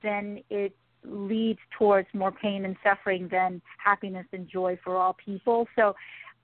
then 0.01 0.43
it 0.49 0.75
leads 1.05 1.59
towards 1.77 2.07
more 2.13 2.31
pain 2.31 2.65
and 2.65 2.75
suffering 2.83 3.27
than 3.31 3.61
happiness 3.83 4.25
and 4.33 4.47
joy 4.47 4.77
for 4.83 4.97
all 4.97 5.13
people. 5.23 5.67
So 5.75 5.95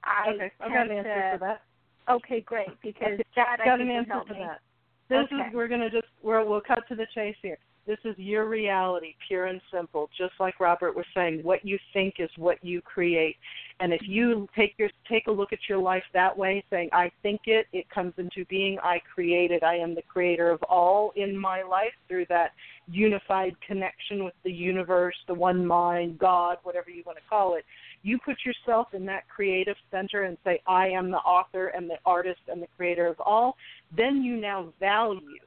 I 0.04 0.30
Okay, 0.30 0.52
I've 0.60 0.72
got 0.72 0.90
an 0.90 0.98
answer 0.98 1.32
to, 1.32 1.38
for 1.38 1.46
that. 1.46 1.62
Okay, 2.10 2.42
great, 2.42 2.70
because 2.82 3.20
that 3.36 3.60
I 3.62 3.66
got 3.66 3.80
think 3.80 3.90
an 3.90 3.96
answer 3.98 4.24
for 4.28 4.34
me. 4.34 4.40
that. 4.40 4.62
This 5.10 5.26
Okay. 5.32 5.48
is 5.48 5.54
we're 5.54 5.68
gonna 5.68 5.90
just 5.90 6.08
we're, 6.22 6.44
we'll 6.44 6.62
cut 6.62 6.88
to 6.90 6.96
the 6.96 7.08
chase 7.14 7.36
here. 7.42 7.58
This 7.86 8.00
is 8.04 8.18
your 8.18 8.46
reality, 8.46 9.16
pure 9.28 9.46
and 9.46 9.62
simple. 9.72 10.10
Just 10.18 10.34
like 10.40 10.60
Robert 10.60 10.96
was 10.96 11.06
saying, 11.14 11.42
what 11.44 11.64
you 11.66 11.80
think 11.94 12.16
is 12.20 12.30
what 12.36 12.62
you 12.64 12.82
create. 12.82 13.38
And 13.80 13.94
if 13.94 14.02
you 14.08 14.48
take 14.56 14.74
your 14.78 14.90
take 15.08 15.28
a 15.28 15.32
look 15.32 15.54
at 15.54 15.60
your 15.70 15.78
life 15.78 16.04
that 16.14 16.36
way, 16.36 16.64
saying 16.70 16.90
I 16.94 17.12
think 17.22 17.42
it, 17.46 17.68
it 17.74 17.88
comes 17.90 18.14
into 18.18 18.44
being. 18.46 18.80
I 18.82 19.00
create 19.14 19.52
it. 19.52 19.64
I 19.64 19.76
am 19.76 19.94
the 19.94 20.02
creator 20.02 20.50
of 20.50 20.64
all 20.64 21.12
in 21.16 21.38
my 21.38 21.62
life 21.62 21.94
through 22.08 22.26
that 22.30 22.54
unified 22.90 23.56
connection 23.66 24.24
with 24.24 24.34
the 24.44 24.52
universe, 24.52 25.16
the 25.28 25.34
one 25.34 25.66
mind, 25.66 26.18
God, 26.18 26.58
whatever 26.64 26.90
you 26.90 27.04
want 27.06 27.20
to 27.20 27.24
call 27.30 27.56
it. 27.56 27.66
You 28.02 28.18
put 28.24 28.38
yourself 28.46 28.88
in 28.94 29.06
that 29.08 29.28
creative 29.30 29.76
center 29.92 30.24
and 30.24 30.38
say, 30.44 30.60
I 30.66 30.88
am 30.88 31.12
the 31.12 31.18
author 31.18 31.68
and 31.68 31.90
the 31.90 31.98
artist 32.06 32.42
and 32.48 32.62
the 32.62 32.68
creator 32.78 33.06
of 33.06 33.20
all. 33.20 33.58
Then 33.96 34.24
you 34.24 34.38
now 34.38 34.74
value 34.80 35.38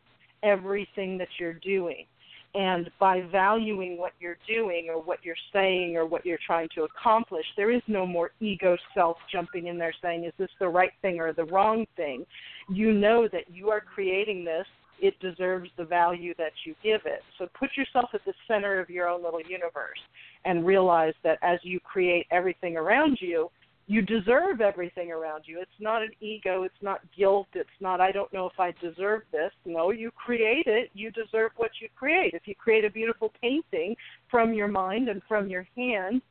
everything 0.42 1.18
that 1.18 1.28
you're 1.38 1.54
doing. 1.54 2.06
And 2.54 2.90
by 2.98 3.22
valuing 3.30 3.96
what 3.96 4.12
you're 4.18 4.38
doing 4.48 4.88
or 4.88 5.00
what 5.00 5.18
you're 5.22 5.36
saying 5.52 5.96
or 5.96 6.04
what 6.04 6.26
you're 6.26 6.38
trying 6.44 6.68
to 6.74 6.82
accomplish, 6.82 7.44
there 7.56 7.70
is 7.70 7.82
no 7.86 8.04
more 8.04 8.32
ego 8.40 8.76
self 8.92 9.16
jumping 9.30 9.68
in 9.68 9.78
there 9.78 9.94
saying, 10.02 10.24
is 10.24 10.32
this 10.36 10.50
the 10.58 10.68
right 10.68 10.92
thing 11.00 11.20
or 11.20 11.32
the 11.32 11.44
wrong 11.44 11.86
thing? 11.96 12.26
You 12.68 12.92
know 12.92 13.28
that 13.32 13.44
you 13.52 13.70
are 13.70 13.80
creating 13.80 14.44
this. 14.44 14.66
It 15.00 15.18
deserves 15.20 15.70
the 15.78 15.84
value 15.84 16.34
that 16.38 16.52
you 16.66 16.74
give 16.82 17.02
it. 17.06 17.22
So 17.38 17.48
put 17.58 17.70
yourself 17.76 18.10
at 18.14 18.24
the 18.26 18.34
center 18.48 18.80
of 18.80 18.90
your 18.90 19.08
own 19.08 19.22
little 19.22 19.40
universe 19.40 19.98
and 20.44 20.66
realize 20.66 21.14
that 21.22 21.38
as 21.42 21.58
you 21.62 21.78
create 21.80 22.26
everything 22.30 22.76
around 22.76 23.18
you, 23.20 23.48
you 23.90 24.02
deserve 24.02 24.60
everything 24.60 25.10
around 25.10 25.42
you. 25.46 25.60
It's 25.60 25.80
not 25.80 26.00
an 26.00 26.10
ego, 26.20 26.62
it's 26.62 26.80
not 26.80 27.00
guilt, 27.18 27.48
it's 27.54 27.68
not 27.80 28.00
I 28.00 28.12
don't 28.12 28.32
know 28.32 28.46
if 28.46 28.60
I 28.60 28.72
deserve 28.80 29.22
this. 29.32 29.50
No, 29.64 29.90
you 29.90 30.12
create 30.12 30.68
it, 30.68 30.90
you 30.94 31.10
deserve 31.10 31.50
what 31.56 31.72
you 31.80 31.88
create. 31.96 32.32
If 32.32 32.46
you 32.46 32.54
create 32.54 32.84
a 32.84 32.90
beautiful 32.90 33.32
painting 33.42 33.96
from 34.30 34.54
your 34.54 34.68
mind 34.68 35.08
and 35.08 35.20
from 35.26 35.48
your 35.48 35.66
hand, 35.76 36.22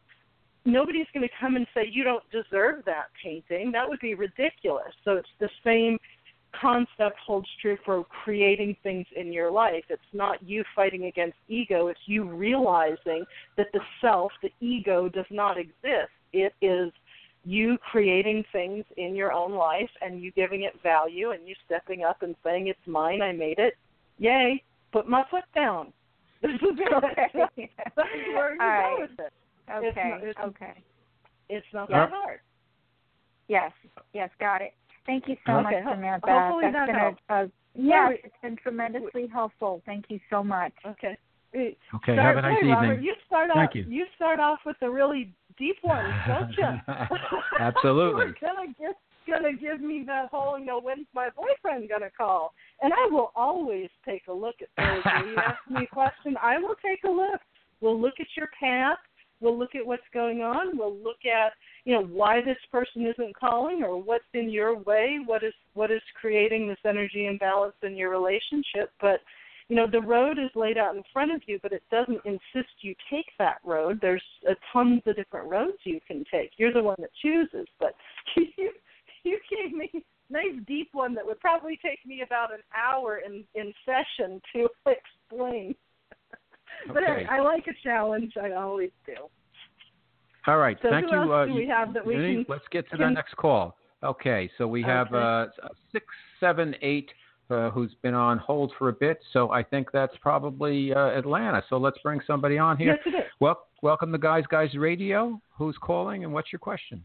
nobody's 0.63 1.07
going 1.13 1.27
to 1.27 1.35
come 1.37 1.57
and 1.57 1.67
say 1.73 1.81
you 1.91 2.05
don't 2.05 2.23
deserve 2.31 2.85
that 2.85 3.07
painting. 3.21 3.73
That 3.73 3.89
would 3.89 3.99
be 3.99 4.13
ridiculous. 4.13 4.93
So 5.03 5.17
it's 5.17 5.27
the 5.41 5.49
same 5.61 5.97
concept 6.55 7.17
holds 7.27 7.49
true 7.61 7.77
for 7.83 8.05
creating 8.23 8.77
things 8.83 9.05
in 9.17 9.33
your 9.33 9.51
life. 9.51 9.83
It's 9.89 10.01
not 10.13 10.41
you 10.41 10.63
fighting 10.73 11.07
against 11.07 11.35
ego, 11.49 11.87
it's 11.87 11.99
you 12.05 12.23
realizing 12.23 13.25
that 13.57 13.67
the 13.73 13.81
self, 13.99 14.31
the 14.41 14.53
ego 14.61 15.09
does 15.09 15.29
not 15.29 15.57
exist. 15.57 16.13
It 16.31 16.53
is 16.61 16.93
you 17.45 17.77
creating 17.91 18.43
things 18.51 18.83
in 18.97 19.15
your 19.15 19.31
own 19.31 19.53
life 19.53 19.89
and 20.01 20.21
you 20.21 20.31
giving 20.31 20.63
it 20.63 20.73
value 20.83 21.31
and 21.31 21.47
you 21.47 21.55
stepping 21.65 22.03
up 22.03 22.21
and 22.21 22.35
saying 22.43 22.67
it's 22.67 22.79
mine, 22.85 23.21
I 23.21 23.31
made 23.31 23.59
it. 23.59 23.75
Yay, 24.17 24.61
put 24.91 25.07
my 25.07 25.23
foot 25.31 25.45
down. 25.55 25.93
This 26.41 26.51
is. 26.51 26.79
Okay. 26.93 27.69
That's 27.95 28.07
where 28.33 28.53
you 28.55 28.61
All 28.61 28.67
right. 28.67 28.95
go 28.95 29.01
with 29.01 29.19
it. 29.19 29.33
Okay. 29.69 29.87
It's 29.87 29.95
not- 29.97 30.23
it's- 30.23 30.45
okay. 30.47 30.83
It's 31.49 31.67
not 31.73 31.89
that 31.89 32.09
hard. 32.11 32.39
Yes. 33.49 33.71
Yes. 34.13 34.29
Got 34.39 34.61
it. 34.61 34.73
Thank 35.05 35.27
you 35.27 35.35
so 35.45 35.53
Okay, 35.53 35.81
much, 35.83 35.95
Samantha. 35.95 36.27
hopefully 36.29 36.65
That's 36.71 36.75
that 36.75 36.85
been 36.87 36.95
helps. 36.95 37.21
a, 37.29 37.33
a 37.33 37.51
yes, 37.73 38.11
it's 38.23 38.35
been 38.43 38.55
tremendously 38.57 39.27
helpful. 39.27 39.81
Thank 39.85 40.05
you 40.09 40.19
so 40.29 40.43
much. 40.43 40.71
Okay. 40.85 41.17
Okay, 41.55 41.75
start, 42.03 42.19
have 42.19 42.37
a 42.37 42.41
nice 42.43 42.51
hey, 42.61 42.67
evening. 42.67 42.89
Robert, 42.89 43.01
you 43.01 43.15
start 43.25 43.49
Thank 43.53 43.69
off. 43.71 43.75
you. 43.75 44.05
start 44.15 44.39
off 44.39 44.59
with 44.67 44.75
the 44.79 44.89
really 44.89 45.33
deep 45.59 45.75
ones, 45.83 46.13
don't 46.27 46.51
you? 46.57 46.63
Absolutely. 47.59 48.25
You're 48.25 48.35
gonna 48.41 48.73
give 48.79 48.95
gonna 49.27 49.53
give 49.53 49.81
me 49.81 50.03
that 50.07 50.29
whole, 50.31 50.57
you 50.57 50.65
know, 50.65 50.81
when's 50.81 51.05
my 51.13 51.29
boyfriend 51.35 51.87
gonna 51.89 52.09
call? 52.17 52.53
And 52.81 52.91
I 52.93 53.07
will 53.11 53.31
always 53.35 53.89
take 54.03 54.23
a 54.27 54.33
look 54.33 54.55
at 54.61 54.69
those. 54.77 55.03
When 55.05 55.27
you 55.33 55.37
ask 55.37 55.59
me 55.69 55.83
a 55.83 55.93
question, 55.93 56.35
I 56.41 56.57
will 56.57 56.75
take 56.83 57.03
a 57.03 57.11
look. 57.11 57.39
We'll 57.81 57.99
look 57.99 58.15
at 58.19 58.27
your 58.35 58.49
path. 58.59 58.97
We'll 59.41 59.57
look 59.57 59.75
at 59.75 59.85
what's 59.85 60.01
going 60.13 60.41
on. 60.41 60.77
We'll 60.77 60.97
look 60.97 61.25
at, 61.25 61.53
you 61.85 61.93
know, 61.93 62.03
why 62.03 62.41
this 62.41 62.57
person 62.71 63.05
isn't 63.05 63.37
calling 63.37 63.83
or 63.83 64.01
what's 64.01 64.25
in 64.33 64.49
your 64.49 64.77
way. 64.79 65.19
What 65.25 65.43
is 65.43 65.53
what 65.75 65.91
is 65.91 66.01
creating 66.19 66.67
this 66.67 66.79
energy 66.85 67.27
imbalance 67.27 67.75
in 67.83 67.95
your 67.95 68.09
relationship? 68.09 68.91
But 68.99 69.21
you 69.69 69.75
know 69.75 69.87
the 69.89 70.01
road 70.01 70.37
is 70.39 70.49
laid 70.55 70.77
out 70.77 70.95
in 70.95 71.03
front 71.13 71.31
of 71.31 71.41
you 71.45 71.59
but 71.61 71.71
it 71.71 71.83
doesn't 71.89 72.19
insist 72.25 72.73
you 72.81 72.93
take 73.09 73.27
that 73.37 73.57
road 73.63 73.99
there's 74.01 74.23
a 74.49 74.55
tons 74.73 75.01
of 75.05 75.15
different 75.15 75.49
roads 75.49 75.77
you 75.83 75.99
can 76.05 76.25
take 76.31 76.51
you're 76.57 76.73
the 76.73 76.83
one 76.83 76.97
that 76.99 77.11
chooses 77.21 77.67
but 77.79 77.93
you 78.35 78.71
you 79.23 79.39
gave 79.49 79.73
me 79.73 79.89
a 79.93 79.99
nice 80.33 80.59
deep 80.67 80.89
one 80.93 81.13
that 81.13 81.25
would 81.25 81.39
probably 81.39 81.79
take 81.83 81.99
me 82.05 82.21
about 82.25 82.51
an 82.53 82.59
hour 82.75 83.21
in 83.25 83.43
in 83.55 83.71
session 83.85 84.41
to 84.53 84.67
explain 85.31 85.75
but 86.87 87.03
Okay. 87.03 87.25
I, 87.29 87.37
I 87.37 87.41
like 87.41 87.65
a 87.67 87.87
challenge 87.87 88.33
i 88.41 88.51
always 88.51 88.91
do 89.05 89.13
All 90.47 90.57
right. 90.57 90.77
so 90.81 90.89
Thank 90.89 91.05
who 91.05 91.11
you. 91.11 91.21
else 91.21 91.31
uh, 91.31 91.45
do 91.45 91.53
we 91.53 91.67
have 91.67 91.93
that 91.93 92.05
we 92.05 92.13
can 92.15 92.45
Let's 92.47 92.63
get 92.71 92.89
to 92.89 92.97
can- 92.97 93.07
the 93.09 93.11
next 93.11 93.35
call. 93.37 93.75
Okay, 94.01 94.49
so 94.57 94.65
we 94.65 94.81
have 94.83 95.07
Okay. 95.07 95.17
uh, 95.61 95.67
six, 95.91 96.05
seven, 96.39 96.73
eight, 96.81 97.09
uh, 97.49 97.69
who's 97.71 97.93
been 98.01 98.13
on 98.13 98.37
hold 98.37 98.71
for 98.77 98.89
a 98.89 98.93
bit. 98.93 99.19
So 99.33 99.51
I 99.51 99.63
think 99.63 99.91
that's 99.91 100.15
probably 100.21 100.93
uh, 100.93 101.09
Atlanta. 101.09 101.63
So 101.69 101.77
let's 101.77 101.97
bring 102.03 102.19
somebody 102.25 102.57
on 102.57 102.77
here. 102.77 102.97
yes 103.05 103.13
it 103.13 103.17
is 103.17 103.23
Well, 103.39 103.67
welcome 103.81 104.11
to 104.11 104.17
Guys 104.17 104.43
Guys 104.49 104.73
Radio. 104.75 105.41
Who's 105.57 105.77
calling 105.81 106.23
and 106.23 106.33
what's 106.33 106.51
your 106.51 106.59
question? 106.59 107.03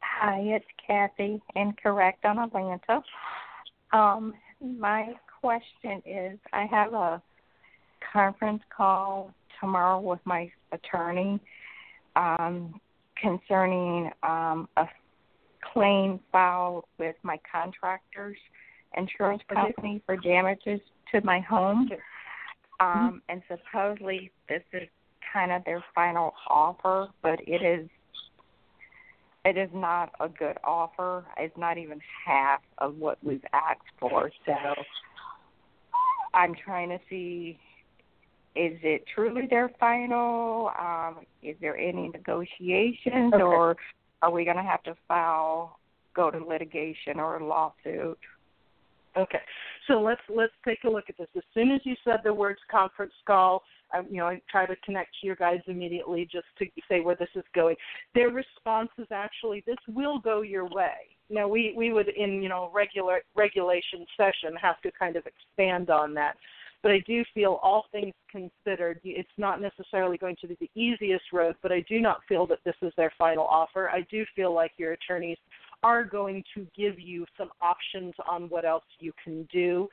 Hi, 0.00 0.40
it's 0.40 0.64
Kathy, 0.86 1.40
incorrect 1.56 2.24
on 2.24 2.38
Atlanta. 2.38 3.02
Um, 3.92 4.34
my 4.60 5.12
question 5.40 6.02
is 6.06 6.38
I 6.52 6.66
have 6.66 6.92
a 6.92 7.22
conference 8.12 8.62
call 8.74 9.32
tomorrow 9.60 10.00
with 10.00 10.20
my 10.24 10.50
attorney 10.72 11.40
um, 12.16 12.80
concerning 13.20 14.10
um, 14.22 14.68
a 14.76 14.86
claim 15.72 16.20
filed 16.30 16.84
with 16.98 17.16
my 17.22 17.38
contractor's 17.50 18.38
insurance 18.96 19.42
company 19.52 20.02
for 20.06 20.16
damages 20.16 20.80
to 21.12 21.20
my 21.24 21.40
home. 21.40 21.90
Um, 22.80 23.22
and 23.28 23.42
supposedly 23.48 24.32
this 24.48 24.62
is 24.72 24.88
kind 25.32 25.52
of 25.52 25.64
their 25.64 25.84
final 25.94 26.34
offer, 26.48 27.08
but 27.22 27.38
it 27.46 27.62
is 27.62 27.88
it 29.44 29.56
is 29.56 29.70
not 29.74 30.12
a 30.20 30.28
good 30.28 30.56
offer. 30.62 31.24
It's 31.36 31.56
not 31.56 31.76
even 31.76 32.00
half 32.24 32.60
of 32.78 32.96
what 32.96 33.18
we've 33.24 33.44
asked 33.52 33.80
for. 33.98 34.30
So 34.46 34.52
I'm 36.34 36.54
trying 36.54 36.90
to 36.90 36.98
see 37.10 37.58
is 38.54 38.78
it 38.82 39.04
truly 39.14 39.46
their 39.48 39.70
final? 39.80 40.70
Um, 40.78 41.20
is 41.42 41.56
there 41.60 41.76
any 41.76 42.08
negotiations 42.08 43.32
Okay. 43.32 43.42
or 43.42 43.76
are 44.20 44.30
we 44.30 44.44
gonna 44.44 44.62
have 44.62 44.82
to 44.84 44.94
file 45.08 45.78
go 46.14 46.30
to 46.30 46.38
litigation 46.38 47.18
or 47.18 47.38
a 47.38 47.44
lawsuit? 47.44 48.18
Okay, 49.16 49.40
so 49.88 50.00
let's 50.00 50.22
let's 50.34 50.52
take 50.66 50.84
a 50.84 50.88
look 50.88 51.04
at 51.08 51.18
this. 51.18 51.28
As 51.36 51.42
soon 51.52 51.70
as 51.70 51.80
you 51.84 51.94
said 52.02 52.20
the 52.24 52.32
words 52.32 52.60
conference 52.70 53.12
call, 53.26 53.62
I, 53.92 54.00
you 54.08 54.16
know, 54.16 54.26
I 54.26 54.40
try 54.50 54.64
to 54.64 54.74
connect 54.76 55.10
to 55.20 55.26
your 55.26 55.36
guys 55.36 55.60
immediately 55.66 56.26
just 56.30 56.46
to 56.58 56.66
say 56.88 57.00
where 57.00 57.16
this 57.16 57.28
is 57.34 57.44
going. 57.54 57.76
Their 58.14 58.30
response 58.30 58.88
is 58.96 59.08
actually, 59.10 59.62
this 59.66 59.76
will 59.86 60.18
go 60.18 60.40
your 60.40 60.64
way. 60.64 61.16
Now 61.28 61.46
we 61.46 61.74
we 61.76 61.92
would 61.92 62.08
in 62.08 62.42
you 62.42 62.48
know 62.48 62.70
regular 62.74 63.20
regulation 63.36 64.06
session 64.16 64.56
have 64.60 64.80
to 64.80 64.90
kind 64.98 65.16
of 65.16 65.24
expand 65.26 65.90
on 65.90 66.14
that. 66.14 66.36
But 66.82 66.92
I 66.92 66.98
do 67.06 67.24
feel 67.32 67.60
all 67.62 67.84
things 67.92 68.12
considered, 68.28 69.00
it's 69.04 69.28
not 69.38 69.60
necessarily 69.60 70.18
going 70.18 70.36
to 70.40 70.48
be 70.48 70.56
the 70.58 70.70
easiest 70.74 71.26
road, 71.32 71.54
but 71.62 71.70
I 71.70 71.84
do 71.88 72.00
not 72.00 72.22
feel 72.28 72.44
that 72.48 72.58
this 72.64 72.74
is 72.82 72.92
their 72.96 73.12
final 73.16 73.44
offer. 73.44 73.88
I 73.88 74.04
do 74.10 74.24
feel 74.34 74.52
like 74.52 74.72
your 74.78 74.92
attorneys 74.92 75.38
are 75.82 76.04
going 76.04 76.42
to 76.54 76.66
give 76.76 76.98
you 76.98 77.24
some 77.36 77.50
options 77.60 78.14
on 78.28 78.44
what 78.44 78.64
else 78.64 78.84
you 79.00 79.12
can 79.22 79.48
do 79.52 79.88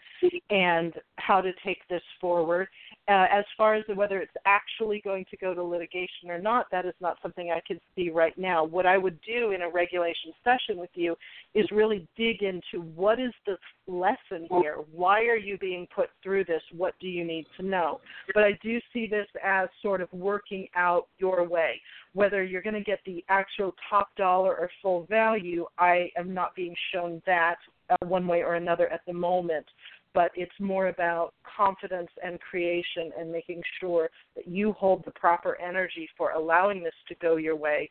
and 0.49 0.93
how 1.17 1.41
to 1.41 1.51
take 1.65 1.79
this 1.89 2.01
forward. 2.19 2.67
Uh, 3.07 3.25
as 3.31 3.43
far 3.57 3.75
as 3.75 3.83
whether 3.95 4.19
it's 4.19 4.31
actually 4.45 5.01
going 5.03 5.25
to 5.31 5.37
go 5.37 5.53
to 5.53 5.63
litigation 5.63 6.29
or 6.29 6.39
not, 6.39 6.67
that 6.71 6.85
is 6.85 6.93
not 7.01 7.17
something 7.21 7.51
I 7.51 7.61
can 7.65 7.79
see 7.95 8.09
right 8.09 8.37
now. 8.37 8.63
What 8.63 8.85
I 8.85 8.97
would 8.97 9.19
do 9.21 9.51
in 9.51 9.63
a 9.63 9.69
regulation 9.69 10.31
session 10.43 10.77
with 10.79 10.91
you 10.93 11.15
is 11.55 11.65
really 11.71 12.07
dig 12.15 12.43
into 12.43 12.85
what 12.95 13.19
is 13.19 13.33
the 13.45 13.57
lesson 13.87 14.47
here? 14.61 14.77
Why 14.91 15.21
are 15.23 15.37
you 15.37 15.57
being 15.57 15.87
put 15.93 16.09
through 16.21 16.45
this? 16.45 16.61
What 16.75 16.93
do 16.99 17.07
you 17.07 17.25
need 17.25 17.47
to 17.57 17.65
know? 17.65 17.99
But 18.33 18.43
I 18.43 18.57
do 18.61 18.79
see 18.93 19.07
this 19.07 19.27
as 19.43 19.69
sort 19.81 20.01
of 20.01 20.11
working 20.13 20.67
out 20.75 21.07
your 21.17 21.47
way. 21.47 21.81
Whether 22.13 22.43
you're 22.43 22.61
going 22.61 22.75
to 22.75 22.81
get 22.81 22.99
the 23.05 23.23
actual 23.29 23.73
top 23.89 24.15
dollar 24.15 24.55
or 24.55 24.69
full 24.81 25.05
value, 25.09 25.65
I 25.77 26.09
am 26.17 26.33
not 26.33 26.55
being 26.55 26.75
shown 26.93 27.21
that 27.25 27.57
uh, 27.89 28.05
one 28.05 28.27
way 28.27 28.41
or 28.41 28.55
another 28.55 28.87
at 28.91 29.01
the 29.05 29.13
moment. 29.13 29.65
But 30.15 30.31
it's 30.33 30.51
more 30.59 30.87
about 30.87 31.35
confidence 31.55 32.09
and 32.23 32.39
creation 32.39 33.11
and 33.17 33.31
making 33.31 33.61
sure 33.79 34.09
that 34.35 34.47
you 34.47 34.73
hold 34.73 35.05
the 35.05 35.11
proper 35.11 35.55
energy 35.61 36.09
for 36.17 36.31
allowing 36.31 36.83
this 36.83 36.95
to 37.09 37.15
go 37.21 37.35
your 37.35 37.55
way 37.55 37.89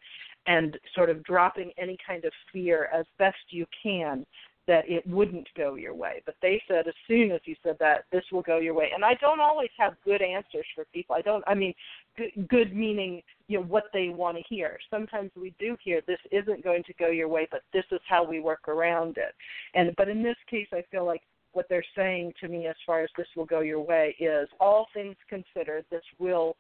and 0.49 0.77
sort 0.97 1.11
of 1.11 1.23
dropping 1.23 1.71
any 1.79 1.97
kind 2.05 2.25
of 2.25 2.33
fear 2.53 2.89
as 2.93 3.05
best 3.19 3.37
you 3.51 3.67
can 3.81 4.27
that 4.69 4.89
it 4.89 5.05
wouldn't 5.09 5.49
go 5.57 5.75
your 5.75 5.95
way. 5.95 6.23
But 6.25 6.37
they 6.41 6.63
said 6.69 6.87
as 6.87 6.95
soon 7.09 7.33
as 7.33 7.41
you 7.47 7.57
said 7.65 7.77
that, 7.81 8.05
this 8.13 8.23
will 8.31 8.43
go 8.43 8.59
your 8.59 8.75
way. 8.75 8.91
And 8.95 9.05
I 9.05 9.15
don't 9.15 9.41
always 9.41 9.71
have 9.79 9.95
good 10.05 10.23
answers 10.23 10.67
for 10.75 10.85
people. 10.93 11.17
I 11.17 11.23
don't. 11.23 11.43
I 11.49 11.55
mean, 11.55 11.75
good, 12.17 12.49
good 12.49 12.77
meaning 12.77 13.23
you 13.49 13.59
know 13.59 13.65
what 13.65 13.85
they 13.93 14.11
want 14.11 14.37
to 14.37 14.43
hear. 14.49 14.79
Sometimes 14.91 15.31
we 15.35 15.55
do 15.59 15.77
hear 15.83 16.03
this 16.07 16.19
isn't 16.31 16.63
going 16.63 16.85
to 16.85 16.93
go 16.95 17.09
your 17.09 17.29
way, 17.29 17.49
but 17.51 17.63
this 17.73 17.85
is 17.91 18.01
how 18.07 18.23
we 18.23 18.41
work 18.41 18.69
around 18.69 19.17
it. 19.17 19.35
And 19.75 19.93
but 19.97 20.09
in 20.09 20.23
this 20.23 20.37
case, 20.49 20.69
I 20.73 20.85
feel 20.91 21.07
like 21.07 21.23
what 21.53 21.67
they're 21.71 21.83
saying 21.97 22.35
to 22.41 22.47
me 22.47 22.67
as 22.67 22.77
far 22.85 23.03
as 23.03 23.09
this 23.17 23.27
will 23.35 23.47
go 23.47 23.61
your 23.61 23.81
way 23.81 24.15
is 24.21 24.49
all 24.61 24.87
things 24.93 25.17
considered, 25.29 25.85
this 25.91 26.05
will 26.19 26.57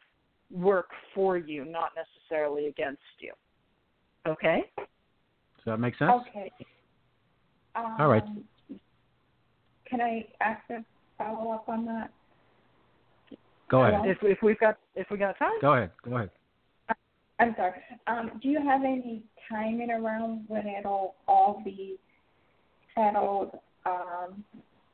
work 0.50 0.88
for 1.14 1.36
you, 1.36 1.66
not 1.66 1.90
necessarily 1.94 2.66
against 2.66 3.02
you. 3.20 3.32
Okay? 4.26 4.62
Does 4.78 4.86
that 5.66 5.76
make 5.78 5.96
sense? 5.98 6.11
Okay. 6.30 6.50
Um, 7.75 7.97
all 7.99 8.09
right. 8.09 8.23
Um, 8.23 8.45
can 9.89 10.01
I 10.01 10.27
ask 10.41 10.61
a 10.71 10.85
follow 11.16 11.53
up 11.53 11.69
on 11.69 11.85
that? 11.87 12.11
Go 13.71 13.83
ahead. 13.83 14.01
If, 14.07 14.19
if 14.23 14.39
we've 14.43 14.59
got 14.59 14.79
if 14.95 15.09
we 15.11 15.19
got 15.19 15.39
time. 15.39 15.51
Go 15.61 15.75
ahead. 15.75 15.91
Go 16.05 16.16
ahead. 16.16 16.31
I'm 17.41 17.55
sorry. 17.57 17.81
Um, 18.07 18.33
do 18.43 18.49
you 18.49 18.61
have 18.62 18.83
any 18.83 19.23
timing 19.49 19.91
around 19.91 20.45
when 20.49 20.66
it'll 20.66 21.14
all 21.29 21.62
be 21.64 21.99
settled? 22.95 23.57
Um, 23.87 24.45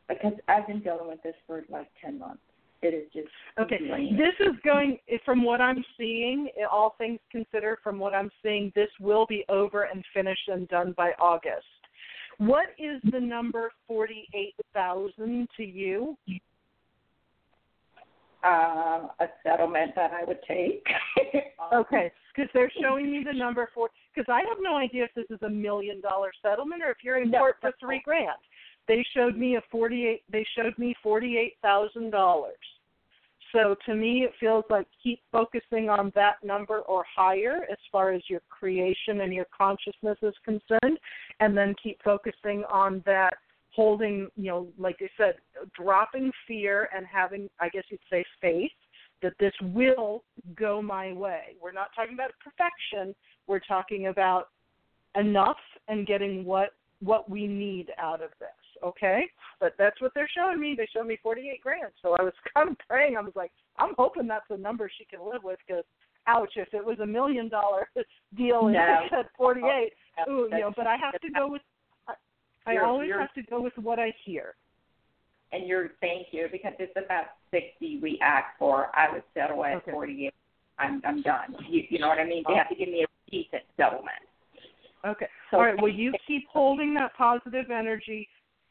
because 0.09 0.35
I've 0.49 0.66
been 0.66 0.81
dealing 0.81 1.09
with 1.09 1.22
this 1.22 1.35
for 1.47 1.64
like 1.70 1.89
ten 2.03 2.18
months. 2.18 2.43
It 2.83 2.89
is 2.89 3.11
just 3.14 3.29
okay. 3.59 3.79
This 4.18 4.47
is 4.47 4.53
going 4.62 4.99
from 5.25 5.43
what 5.43 5.62
I'm 5.62 5.83
seeing. 5.97 6.51
All 6.70 6.95
things 6.99 7.18
considered, 7.31 7.79
from 7.83 7.99
what 7.99 8.12
I'm 8.12 8.31
seeing, 8.43 8.70
this 8.75 8.91
will 9.01 9.25
be 9.27 9.45
over 9.49 9.85
and 9.85 10.05
finished 10.12 10.49
and 10.49 10.68
done 10.68 10.93
by 10.97 11.12
August. 11.18 11.64
What 12.39 12.66
is 12.78 13.01
the 13.11 13.20
number 13.20 13.72
forty-eight 13.87 14.55
thousand 14.72 15.49
to 15.57 15.64
you? 15.64 16.16
Uh, 18.45 19.09
a 19.20 19.26
settlement 19.43 19.93
that 19.97 20.11
I 20.12 20.24
would 20.24 20.41
take. 20.47 20.85
okay, 21.72 22.12
because 22.35 22.51
they're 22.53 22.72
showing 22.80 23.11
me 23.11 23.24
the 23.24 23.37
number 23.37 23.70
for. 23.74 23.89
Because 24.14 24.30
I 24.30 24.41
have 24.49 24.59
no 24.61 24.76
idea 24.76 25.05
if 25.05 25.14
this 25.14 25.24
is 25.30 25.43
a 25.43 25.49
million 25.49 26.01
dollar 26.01 26.30
settlement 26.43 26.82
or 26.82 26.91
if 26.91 26.99
you're 27.03 27.20
in 27.22 27.30
court 27.30 27.57
for 27.61 27.72
three 27.80 28.03
grand 28.05 28.39
they 28.87 29.05
showed 29.14 29.37
me 29.37 29.57
a 29.57 29.62
48 29.70 30.22
they 30.30 30.47
showed 30.57 30.76
me 30.78 30.95
$48,000. 31.05 32.12
So 33.55 33.76
to 33.86 33.94
me 33.94 34.24
it 34.24 34.32
feels 34.40 34.64
like 34.68 34.86
keep 35.02 35.20
focusing 35.30 35.88
on 35.88 36.12
that 36.16 36.42
number 36.42 36.80
or 36.80 37.05
higher 37.16 37.61
as 37.70 37.78
far 37.90 38.12
as 38.12 38.20
your 38.28 38.40
creation 38.50 39.20
and 39.20 39.32
your 39.32 39.46
consciousness 39.57 40.18
is 40.22 40.34
concerned 40.44 40.98
and 41.40 41.57
then 41.57 41.74
keep 41.80 42.02
focusing 42.02 42.64
on 42.64 43.02
that 43.07 43.34
holding, 43.70 44.28
you 44.36 44.50
know, 44.50 44.68
like 44.78 44.96
I 45.00 45.09
said, 45.16 45.34
dropping 45.80 46.32
fear 46.48 46.88
and 46.94 47.07
having 47.07 47.48
I 47.61 47.68
guess 47.68 47.84
you'd 47.90 48.00
say 48.11 48.24
faith 48.40 48.72
that 49.22 49.34
this 49.38 49.55
will 49.62 50.24
go 50.57 50.82
my 50.82 51.12
way. 51.12 51.57
We're 51.62 51.72
not 51.72 51.88
talking 51.94 52.14
about 52.14 52.32
perfection. 52.42 53.14
We're 53.46 53.61
talking 53.61 54.09
about 54.09 54.48
enough 55.14 55.57
and 55.86 56.07
getting 56.07 56.44
what 56.44 56.70
what 57.00 57.30
we 57.30 57.46
need 57.46 57.90
out 57.98 58.20
of 58.20 58.30
this 58.40 58.48
okay? 58.83 59.25
But 59.61 59.75
that's 59.79 60.01
what 60.01 60.12
they're 60.14 60.29
showing 60.37 60.61
me. 60.61 60.75
They 60.77 60.89
showed 60.93 61.07
me 61.07 61.18
48 61.22 61.61
grand. 61.62 61.93
So 62.03 62.16
I 62.18 62.22
was 62.22 62.33
kind 62.55 62.70
of 62.70 62.77
praying. 62.89 63.16
I 63.16 63.20
was 63.20 63.33
like, 63.35 63.53
I'm 63.79 63.95
hoping 63.97 64.27
that's 64.27 64.45
a 64.51 64.57
number 64.57 64.91
she 64.97 65.05
can 65.05 65.20
live 65.20 65.43
with 65.45 65.59
because, 65.66 65.85
ouch, 66.27 66.53
if 66.57 66.72
it 66.72 66.85
was 66.85 66.99
a 67.01 67.07
million 67.07 67.49
dollar 67.49 67.89
deal 68.37 68.66
and 68.66 68.75
no. 68.75 68.97
she 69.03 69.14
said 69.14 69.27
48, 69.37 69.93
oh, 70.27 70.33
ooh, 70.33 70.49
you 70.51 70.61
know, 70.61 70.72
but 70.77 70.87
I 70.87 70.97
have 70.97 71.20
to 71.20 71.31
go 71.35 71.49
with, 71.51 71.62
I, 72.09 72.75
I 72.75 72.77
always 72.79 73.11
have 73.18 73.33
to 73.35 73.43
go 73.43 73.61
with 73.61 73.75
what 73.77 73.99
I 73.99 74.12
hear. 74.25 74.55
And 75.53 75.68
you're, 75.68 75.91
thank 76.01 76.29
you, 76.33 76.49
because 76.51 76.72
it's 76.81 76.93
about 76.97 77.27
60 77.53 78.01
we 78.03 78.18
act 78.20 78.59
for. 78.59 78.89
I 78.95 79.12
would 79.12 79.22
settle 79.35 79.64
at 79.64 79.77
okay. 79.77 79.93
48. 79.93 80.35
I'm, 80.79 81.01
I'm 81.05 81.22
done. 81.22 81.57
You, 81.68 81.83
you 81.89 82.01
know 82.01 82.09
what 82.09 82.18
I 82.18 82.25
mean? 82.25 82.43
They 82.49 82.55
have 82.55 82.68
to 82.70 82.75
give 82.75 82.89
me 82.89 83.05
a 83.05 83.31
decent 83.31 83.62
settlement. 83.77 84.18
Okay. 85.07 85.27
So 85.51 85.59
All 85.59 85.64
right. 85.64 85.81
Well, 85.81 85.93
you 85.93 86.12
keep 86.27 86.49
holding 86.53 86.95
that 86.95 87.12
positive 87.16 87.70
energy 87.70 88.29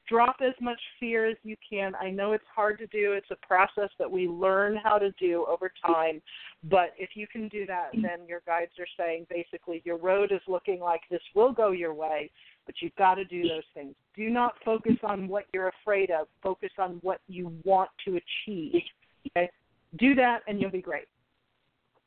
drop 0.07 0.37
as 0.41 0.53
much 0.61 0.79
fear 0.99 1.29
as 1.29 1.37
you 1.43 1.55
can. 1.67 1.93
I 1.95 2.09
know 2.09 2.33
it's 2.33 2.43
hard 2.53 2.77
to 2.79 2.87
do. 2.87 3.13
It's 3.13 3.31
a 3.31 3.47
process 3.47 3.89
that 3.99 4.09
we 4.09 4.27
learn 4.27 4.77
how 4.83 4.97
to 4.97 5.11
do 5.19 5.45
over 5.49 5.71
time. 5.85 6.21
But 6.63 6.93
if 6.97 7.11
you 7.15 7.27
can 7.27 7.47
do 7.47 7.65
that, 7.65 7.89
then 7.93 8.27
your 8.27 8.41
guides 8.45 8.71
are 8.79 8.87
saying 8.97 9.27
basically 9.29 9.81
your 9.85 9.97
road 9.97 10.31
is 10.31 10.41
looking 10.47 10.79
like 10.79 11.01
this 11.09 11.21
will 11.35 11.51
go 11.51 11.71
your 11.71 11.93
way, 11.93 12.29
but 12.65 12.75
you've 12.81 12.95
got 12.95 13.15
to 13.15 13.25
do 13.25 13.43
those 13.43 13.63
things. 13.73 13.95
Do 14.15 14.29
not 14.29 14.53
focus 14.63 14.95
on 15.03 15.27
what 15.27 15.45
you're 15.53 15.71
afraid 15.81 16.11
of. 16.11 16.27
Focus 16.41 16.71
on 16.77 16.99
what 17.01 17.21
you 17.27 17.53
want 17.63 17.89
to 18.05 18.19
achieve. 18.47 18.81
Okay? 19.27 19.49
Do 19.97 20.15
that 20.15 20.39
and 20.47 20.59
you'll 20.59 20.71
be 20.71 20.81
great. 20.81 21.05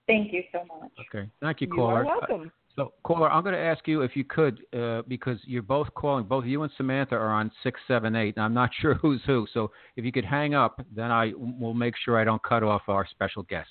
Thank 0.06 0.32
you 0.32 0.42
so 0.52 0.60
much. 0.60 0.92
Okay. 1.12 1.28
Thank 1.40 1.60
you, 1.60 1.66
caller. 1.66 2.04
You 2.04 2.08
are 2.08 2.18
welcome. 2.20 2.52
So, 2.76 2.92
caller, 3.04 3.30
I'm 3.30 3.42
going 3.42 3.54
to 3.54 3.60
ask 3.60 3.88
you 3.88 4.02
if 4.02 4.14
you 4.14 4.24
could, 4.24 4.60
uh, 4.78 5.00
because 5.08 5.38
you're 5.44 5.62
both 5.62 5.88
calling, 5.94 6.26
both 6.26 6.44
you 6.44 6.62
and 6.62 6.70
Samantha 6.76 7.14
are 7.14 7.32
on 7.32 7.50
six, 7.62 7.80
seven, 7.88 8.14
eight, 8.14 8.34
and 8.36 8.44
I'm 8.44 8.52
not 8.52 8.70
sure 8.80 8.94
who's 8.94 9.22
who. 9.26 9.46
So, 9.52 9.70
if 9.96 10.04
you 10.04 10.12
could 10.12 10.26
hang 10.26 10.54
up, 10.54 10.80
then 10.94 11.10
I 11.10 11.32
will 11.36 11.74
make 11.74 11.94
sure 12.04 12.20
I 12.20 12.24
don't 12.24 12.42
cut 12.42 12.62
off 12.62 12.82
our 12.88 13.06
special 13.10 13.44
guest. 13.44 13.70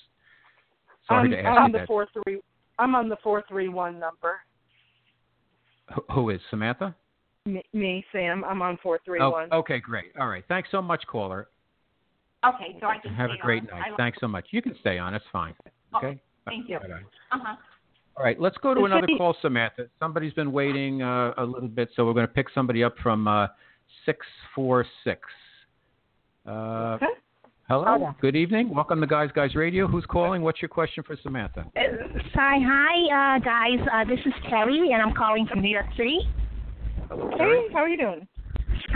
Sorry 1.06 1.24
I'm, 1.24 1.30
to 1.30 1.38
ask 1.38 1.46
I'm 1.46 1.54
you 1.54 1.60
on 1.60 1.72
that. 1.72 1.80
the 1.82 1.86
four 1.86 2.06
three. 2.12 2.40
I'm 2.78 2.94
on 2.94 3.08
the 3.08 3.16
four 3.22 3.44
three 3.48 3.68
one 3.68 4.00
number. 4.00 4.40
Who 6.12 6.30
is 6.30 6.40
Samantha? 6.50 6.94
Me, 7.46 7.62
me, 7.72 8.04
Sam. 8.10 8.44
I'm 8.44 8.60
on 8.60 8.76
four 8.82 8.98
three 9.04 9.20
oh, 9.20 9.30
one. 9.30 9.52
Okay, 9.52 9.78
great. 9.78 10.06
All 10.20 10.26
right. 10.26 10.42
Thanks 10.48 10.68
so 10.72 10.82
much, 10.82 11.06
caller. 11.06 11.48
Okay, 12.44 12.76
so 12.80 12.86
I 12.86 12.98
can 12.98 13.14
have 13.14 13.30
a 13.30 13.36
great 13.40 13.62
on. 13.72 13.78
night. 13.78 13.92
Thanks 13.96 14.18
so 14.20 14.26
much. 14.26 14.46
You 14.50 14.62
can 14.62 14.74
stay 14.80 14.98
on. 14.98 15.14
It's 15.14 15.24
fine. 15.32 15.54
Okay. 15.94 16.20
Thank 16.44 16.68
you. 16.68 16.76
Uh 16.76 16.88
huh. 17.30 17.56
All 18.16 18.24
right, 18.24 18.40
let's 18.40 18.56
go 18.58 18.72
to 18.72 18.80
The 18.80 18.86
another 18.86 19.02
city- 19.02 19.18
call, 19.18 19.36
Samantha. 19.42 19.88
Somebody's 20.00 20.32
been 20.32 20.50
waiting 20.52 21.02
uh, 21.02 21.34
a 21.36 21.44
little 21.44 21.68
bit, 21.68 21.90
so 21.94 22.06
we're 22.06 22.14
going 22.14 22.26
to 22.26 22.32
pick 22.32 22.46
somebody 22.54 22.82
up 22.82 22.94
from 23.02 23.28
uh, 23.28 23.48
646. 24.06 25.20
Uh, 26.46 26.50
Okay. 26.96 27.06
hello, 27.68 28.14
good 28.22 28.34
evening. 28.36 28.74
Welcome 28.74 29.00
to 29.02 29.06
Guys 29.06 29.28
Guys 29.34 29.54
Radio. 29.54 29.86
Who's 29.86 30.06
calling? 30.06 30.40
What's 30.42 30.62
your 30.62 30.68
question 30.70 31.04
for 31.06 31.16
Samantha? 31.22 31.66
Hi, 31.76 32.58
hi, 32.62 33.36
uh, 33.36 33.38
guys. 33.40 33.86
Uh, 33.92 34.04
this 34.08 34.20
is 34.24 34.32
Terry, 34.48 34.92
and 34.92 35.02
I'm 35.02 35.14
calling 35.14 35.46
from 35.46 35.60
New 35.60 35.68
York 35.70 35.86
City. 35.96 36.20
Hey, 37.10 37.66
how 37.72 37.80
are 37.80 37.88
you 37.88 37.98
doing? 37.98 38.26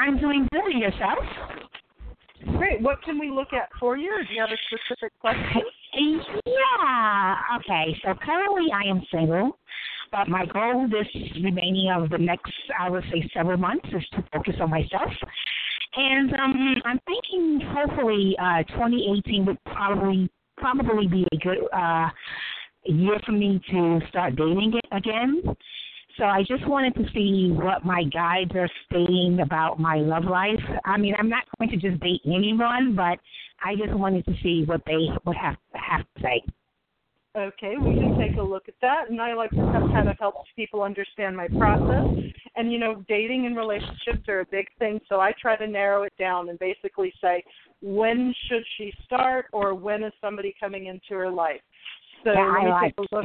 I'm 0.00 0.18
doing 0.18 0.48
good. 0.52 0.72
Yourself? 0.78 1.18
Great. 2.56 2.80
What 2.80 3.02
can 3.02 3.18
we 3.18 3.28
look 3.30 3.52
at 3.52 3.68
for 3.78 3.98
you? 3.98 4.10
Do 4.28 4.32
you 4.34 4.40
have 4.40 4.50
a 4.50 4.56
specific 4.66 5.12
question? 5.20 5.62
Yeah. 5.95 7.36
Okay. 7.57 7.97
So 8.05 8.14
currently, 8.14 8.66
I 8.72 8.88
am 8.88 9.03
single, 9.12 9.59
but 10.12 10.28
my 10.28 10.47
goal 10.47 10.88
this 10.88 11.07
remaining 11.43 11.91
of 11.91 12.11
the 12.11 12.18
next, 12.18 12.53
I 12.78 12.91
would 12.91 13.05
say, 13.12 13.28
several 13.34 13.59
months 13.59 13.86
is 13.93 14.05
to 14.12 14.24
focus 14.32 14.55
on 14.61 14.70
myself. 14.70 15.12
And 15.97 16.32
um, 16.34 16.74
I'm 16.84 17.01
thinking, 17.07 17.66
hopefully, 17.74 18.36
uh, 18.41 18.62
2018 18.74 19.47
would 19.47 19.59
probably 19.64 20.30
probably 20.57 21.07
be 21.07 21.26
a 21.32 21.36
good 21.36 21.59
uh, 21.72 22.09
year 22.84 23.18
for 23.24 23.32
me 23.32 23.61
to 23.70 24.01
start 24.09 24.36
dating 24.36 24.74
again. 24.93 25.43
So 26.20 26.26
I 26.26 26.42
just 26.42 26.68
wanted 26.68 26.94
to 26.96 27.04
see 27.14 27.50
what 27.50 27.82
my 27.82 28.04
guides 28.04 28.50
are 28.54 28.68
saying 28.92 29.38
about 29.42 29.80
my 29.80 29.96
love 29.96 30.24
life. 30.24 30.60
I 30.84 30.98
mean, 30.98 31.14
I'm 31.18 31.30
not 31.30 31.44
going 31.58 31.70
to 31.70 31.78
just 31.78 31.98
date 32.02 32.20
anyone, 32.26 32.94
but 32.94 33.18
I 33.64 33.74
just 33.74 33.98
wanted 33.98 34.26
to 34.26 34.34
see 34.42 34.64
what 34.66 34.82
they 34.84 35.08
would 35.24 35.36
have 35.36 35.56
have 35.72 36.02
to 36.02 36.22
say. 36.22 36.42
Okay, 37.34 37.76
we 37.80 37.94
can 37.94 38.18
take 38.18 38.36
a 38.36 38.42
look 38.42 38.68
at 38.68 38.74
that. 38.82 39.04
And 39.08 39.18
I 39.18 39.32
like 39.32 39.48
to 39.50 39.56
kind 39.56 40.10
of 40.10 40.18
help 40.18 40.34
people 40.56 40.82
understand 40.82 41.34
my 41.34 41.48
process. 41.48 42.04
and 42.56 42.72
you 42.72 42.78
know 42.78 43.04
dating 43.08 43.46
and 43.46 43.56
relationships 43.56 44.28
are 44.28 44.40
a 44.40 44.46
big 44.46 44.66
thing 44.78 45.00
so 45.08 45.20
i 45.20 45.32
try 45.40 45.56
to 45.56 45.66
narrow 45.66 46.02
it 46.02 46.12
down 46.18 46.48
and 46.48 46.58
basically 46.58 47.12
say 47.20 47.42
when 47.80 48.34
should 48.48 48.64
she 48.76 48.92
start 49.04 49.46
or 49.52 49.74
when 49.74 50.02
is 50.02 50.12
somebody 50.20 50.54
coming 50.60 50.86
into 50.86 51.14
her 51.14 51.30
life 51.30 51.60
so 52.24 52.32
yeah, 52.32 52.52
me 52.62 52.70
like. 52.70 52.96
take 52.96 53.06
a 53.10 53.14
look. 53.14 53.24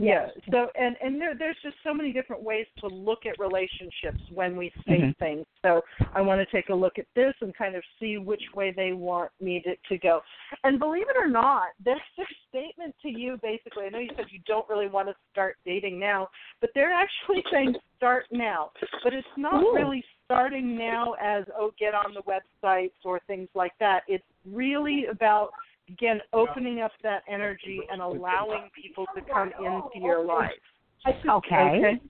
yeah. 0.00 0.28
So 0.50 0.68
and 0.78 0.96
and 1.02 1.20
there 1.20 1.34
there's 1.36 1.56
just 1.62 1.76
so 1.84 1.94
many 1.94 2.12
different 2.12 2.42
ways 2.42 2.66
to 2.80 2.86
look 2.88 3.26
at 3.26 3.38
relationships 3.38 4.20
when 4.32 4.56
we 4.56 4.72
say 4.86 4.98
mm-hmm. 4.98 5.24
things. 5.24 5.46
So 5.62 5.82
I 6.14 6.20
want 6.20 6.40
to 6.40 6.56
take 6.56 6.68
a 6.68 6.74
look 6.74 6.98
at 6.98 7.06
this 7.14 7.34
and 7.40 7.56
kind 7.56 7.74
of 7.74 7.82
see 8.00 8.18
which 8.18 8.42
way 8.54 8.72
they 8.74 8.92
want 8.92 9.30
me 9.40 9.62
to, 9.64 9.74
to 9.88 9.98
go. 9.98 10.20
And 10.64 10.78
believe 10.78 11.08
it 11.08 11.16
or 11.16 11.28
not, 11.28 11.68
their 11.84 12.00
their 12.16 12.26
statement 12.48 12.94
to 13.02 13.08
you 13.08 13.38
basically. 13.42 13.84
I 13.84 13.90
know 13.90 13.98
you 13.98 14.10
said 14.16 14.26
you 14.30 14.40
don't 14.46 14.68
really 14.68 14.88
want 14.88 15.08
to 15.08 15.14
start 15.32 15.56
dating 15.64 15.98
now, 15.98 16.28
but 16.60 16.70
they're 16.74 16.92
actually 16.92 17.42
saying 17.52 17.74
start 17.96 18.26
now. 18.30 18.70
But 19.02 19.12
it's 19.12 19.26
not 19.36 19.62
Ooh. 19.62 19.74
really 19.74 20.04
starting 20.24 20.76
now 20.76 21.14
as 21.22 21.44
oh 21.56 21.72
get 21.78 21.94
on 21.94 22.14
the 22.14 22.22
websites 22.22 22.92
or 23.04 23.20
things 23.26 23.48
like 23.54 23.72
that. 23.80 24.02
It's 24.08 24.24
really 24.50 25.06
about 25.10 25.50
again 25.88 26.20
opening 26.32 26.80
up 26.80 26.92
that 27.02 27.22
energy 27.28 27.80
and 27.90 28.00
allowing 28.00 28.70
people 28.74 29.06
to 29.14 29.22
come 29.22 29.52
into 29.58 30.04
your 30.04 30.24
life. 30.24 30.50
Okay. 31.06 31.28
okay. 31.28 32.00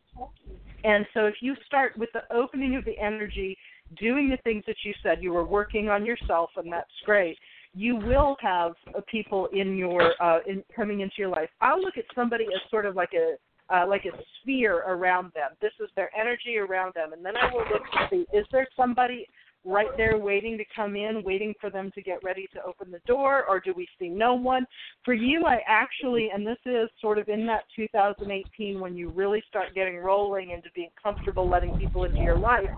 And 0.84 1.06
so 1.14 1.26
if 1.26 1.36
you 1.40 1.54
start 1.66 1.96
with 1.98 2.10
the 2.12 2.22
opening 2.32 2.76
of 2.76 2.84
the 2.84 2.96
energy, 2.98 3.56
doing 3.98 4.28
the 4.28 4.36
things 4.38 4.64
that 4.66 4.76
you 4.84 4.92
said, 5.02 5.22
you 5.22 5.32
were 5.32 5.44
working 5.44 5.88
on 5.88 6.04
yourself, 6.04 6.50
and 6.56 6.72
that's 6.72 6.90
great. 7.04 7.38
You 7.74 7.96
will 7.96 8.36
have 8.40 8.72
uh, 8.94 9.00
people 9.10 9.48
in 9.52 9.76
your 9.76 10.12
uh, 10.22 10.38
in 10.46 10.62
coming 10.76 11.00
into 11.00 11.14
your 11.18 11.30
life. 11.30 11.48
I'll 11.60 11.80
look 11.80 11.96
at 11.96 12.04
somebody 12.14 12.44
as 12.44 12.70
sort 12.70 12.86
of 12.86 12.94
like 12.94 13.12
a 13.14 13.34
uh, 13.74 13.86
like 13.88 14.04
a 14.04 14.16
sphere 14.40 14.84
around 14.86 15.32
them. 15.34 15.50
This 15.60 15.72
is 15.80 15.88
their 15.96 16.10
energy 16.14 16.58
around 16.58 16.92
them, 16.94 17.12
and 17.12 17.24
then 17.24 17.36
I 17.36 17.52
will 17.52 17.64
look 17.72 17.82
to 17.92 18.06
see 18.10 18.26
is 18.36 18.46
there 18.52 18.68
somebody 18.76 19.26
right 19.64 19.88
there 19.96 20.18
waiting 20.18 20.58
to 20.58 20.64
come 20.74 20.96
in, 20.96 21.22
waiting 21.24 21.54
for 21.60 21.70
them 21.70 21.90
to 21.94 22.02
get 22.02 22.22
ready 22.22 22.46
to 22.52 22.62
open 22.62 22.90
the 22.90 23.00
door, 23.06 23.44
or 23.48 23.60
do 23.60 23.72
we 23.74 23.88
see 23.98 24.08
no 24.08 24.34
one? 24.34 24.66
For 25.04 25.14
you, 25.14 25.44
I 25.46 25.60
actually, 25.66 26.30
and 26.34 26.46
this 26.46 26.58
is 26.66 26.88
sort 27.00 27.18
of 27.18 27.28
in 27.28 27.46
that 27.46 27.64
2018 27.74 28.80
when 28.80 28.96
you 28.96 29.10
really 29.10 29.42
start 29.48 29.74
getting 29.74 29.96
rolling 29.96 30.50
into 30.50 30.68
being 30.74 30.90
comfortable 31.02 31.48
letting 31.48 31.76
people 31.78 32.04
into 32.04 32.20
your 32.20 32.38
life, 32.38 32.68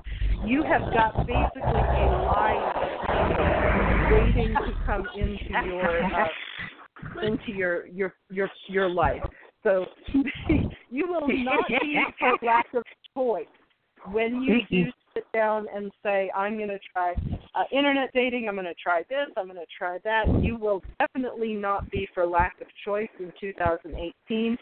you 0.44 0.62
have 0.62 0.82
got 0.92 1.26
basically 1.26 1.62
a 1.62 2.06
line 2.26 2.62
of 2.76 3.28
people 3.28 4.16
waiting 4.18 4.54
to 4.54 4.72
come 4.86 5.06
into 5.16 5.68
your 5.68 6.04
uh, 6.04 6.28
into 7.22 7.52
your 7.52 7.86
your 7.88 8.14
your 8.30 8.50
your 8.68 8.88
life. 8.88 9.22
So 9.62 9.86
you 10.90 11.06
will 11.08 11.26
not 11.26 11.66
be 11.68 11.98
for 12.18 12.46
lack 12.46 12.66
of 12.74 12.84
choice 13.14 13.46
when 14.12 14.42
you 14.42 14.60
do 14.70 14.90
sit 15.16 15.26
down 15.32 15.66
and 15.74 15.90
say, 16.02 16.30
I'm 16.36 16.56
going 16.56 16.68
to 16.68 16.78
try 16.92 17.14
uh, 17.54 17.64
internet 17.72 18.10
dating, 18.12 18.48
I'm 18.48 18.54
going 18.54 18.66
to 18.66 18.74
try 18.74 19.02
this, 19.08 19.28
I'm 19.36 19.46
going 19.46 19.56
to 19.56 19.66
try 19.76 19.98
that, 20.04 20.26
you 20.42 20.56
will 20.56 20.82
definitely 21.00 21.54
not 21.54 21.90
be 21.90 22.06
for 22.14 22.26
lack 22.26 22.60
of 22.60 22.66
choice 22.84 23.08
in 23.18 23.32
2018. 23.40 24.58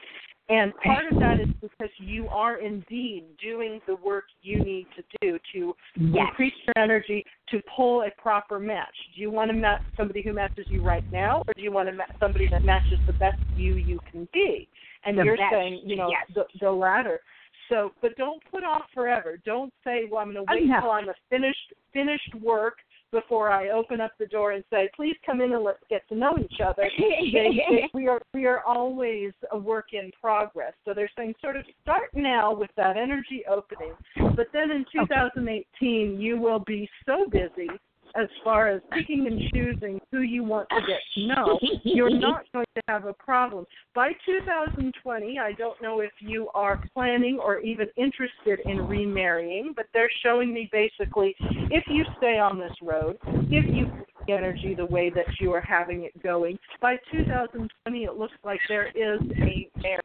And 0.50 0.74
part 0.84 1.10
of 1.10 1.18
that 1.20 1.40
is 1.40 1.48
because 1.62 1.90
you 1.98 2.28
are 2.28 2.58
indeed 2.58 3.24
doing 3.42 3.80
the 3.86 3.96
work 3.96 4.24
you 4.42 4.62
need 4.62 4.86
to 4.94 5.02
do 5.22 5.38
to 5.54 5.74
yes. 5.96 6.26
increase 6.28 6.52
your 6.66 6.84
energy 6.84 7.24
to 7.48 7.62
pull 7.74 8.02
a 8.02 8.10
proper 8.20 8.60
match. 8.60 8.94
Do 9.14 9.22
you 9.22 9.30
want 9.30 9.50
to 9.50 9.56
match 9.56 9.80
somebody 9.96 10.20
who 10.22 10.34
matches 10.34 10.66
you 10.68 10.82
right 10.82 11.04
now, 11.10 11.44
or 11.48 11.54
do 11.54 11.62
you 11.62 11.72
want 11.72 11.88
to 11.88 11.94
match 11.94 12.14
somebody 12.20 12.46
that 12.50 12.62
matches 12.62 12.98
the 13.06 13.14
best 13.14 13.38
you 13.56 13.76
you 13.76 13.98
can 14.12 14.28
be? 14.34 14.68
And 15.06 15.18
the 15.18 15.24
you're 15.24 15.36
best, 15.38 15.50
saying, 15.50 15.80
you 15.84 15.96
know, 15.96 16.10
yes. 16.10 16.26
the, 16.34 16.44
the 16.60 16.70
latter. 16.70 17.20
So, 17.68 17.92
but 18.02 18.16
don't 18.16 18.42
put 18.50 18.64
off 18.64 18.84
forever. 18.94 19.38
Don't 19.44 19.72
say, 19.84 20.04
"Well, 20.10 20.20
I'm 20.20 20.32
going 20.32 20.46
to 20.46 20.52
wait 20.52 20.62
until 20.70 20.90
I'm 20.90 21.08
a 21.08 21.14
finished 21.30 21.72
finished 21.92 22.34
work 22.42 22.78
before 23.10 23.50
I 23.50 23.68
open 23.68 24.00
up 24.00 24.10
the 24.18 24.26
door 24.26 24.52
and 24.52 24.64
say, 24.70 24.90
please 24.96 25.14
come 25.24 25.40
in 25.40 25.52
and 25.52 25.62
let's 25.62 25.78
get 25.88 26.06
to 26.08 26.14
know 26.14 26.36
each 26.38 26.60
other." 26.64 26.88
they, 26.98 27.30
they, 27.32 27.88
we 27.94 28.08
are 28.08 28.20
we 28.32 28.46
are 28.46 28.62
always 28.64 29.32
a 29.52 29.58
work 29.58 29.86
in 29.92 30.10
progress. 30.20 30.72
So 30.84 30.92
they're 30.94 31.10
saying, 31.16 31.34
sort 31.40 31.56
of 31.56 31.64
start 31.82 32.10
now 32.14 32.54
with 32.54 32.70
that 32.76 32.96
energy 32.96 33.44
opening, 33.50 33.92
but 34.36 34.48
then 34.52 34.70
in 34.70 34.84
2018 34.92 36.20
you 36.20 36.38
will 36.38 36.60
be 36.60 36.88
so 37.06 37.26
busy 37.30 37.68
as 38.16 38.28
far 38.42 38.68
as 38.68 38.80
picking 38.92 39.26
and 39.26 39.40
choosing 39.52 40.00
who 40.10 40.20
you 40.20 40.44
want 40.44 40.68
to 40.70 40.80
get 40.86 41.00
to 41.14 41.26
know, 41.26 41.58
you're 41.82 42.10
not 42.18 42.44
going 42.52 42.66
to 42.76 42.82
have 42.88 43.06
a 43.06 43.12
problem. 43.12 43.64
By 43.94 44.12
2020, 44.26 45.38
I 45.38 45.52
don't 45.52 45.80
know 45.82 46.00
if 46.00 46.12
you 46.20 46.48
are 46.54 46.82
planning 46.94 47.38
or 47.42 47.58
even 47.60 47.86
interested 47.96 48.60
in 48.64 48.86
remarrying, 48.86 49.72
but 49.74 49.86
they're 49.92 50.10
showing 50.22 50.52
me 50.52 50.68
basically 50.70 51.34
if 51.70 51.84
you 51.88 52.04
stay 52.18 52.38
on 52.38 52.58
this 52.58 52.74
road, 52.82 53.18
if 53.50 53.64
you 53.74 53.90
energy 54.28 54.74
the 54.74 54.86
way 54.86 55.10
that 55.10 55.26
you 55.38 55.52
are 55.52 55.60
having 55.60 56.04
it 56.04 56.22
going, 56.22 56.58
by 56.80 56.96
2020 57.12 58.04
it 58.04 58.14
looks 58.14 58.32
like 58.44 58.60
there 58.68 58.88
is 58.88 59.20
a 59.42 59.68
marriage. 59.82 60.02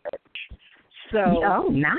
So 1.11 1.41
oh, 1.43 1.67
nice. 1.69 1.95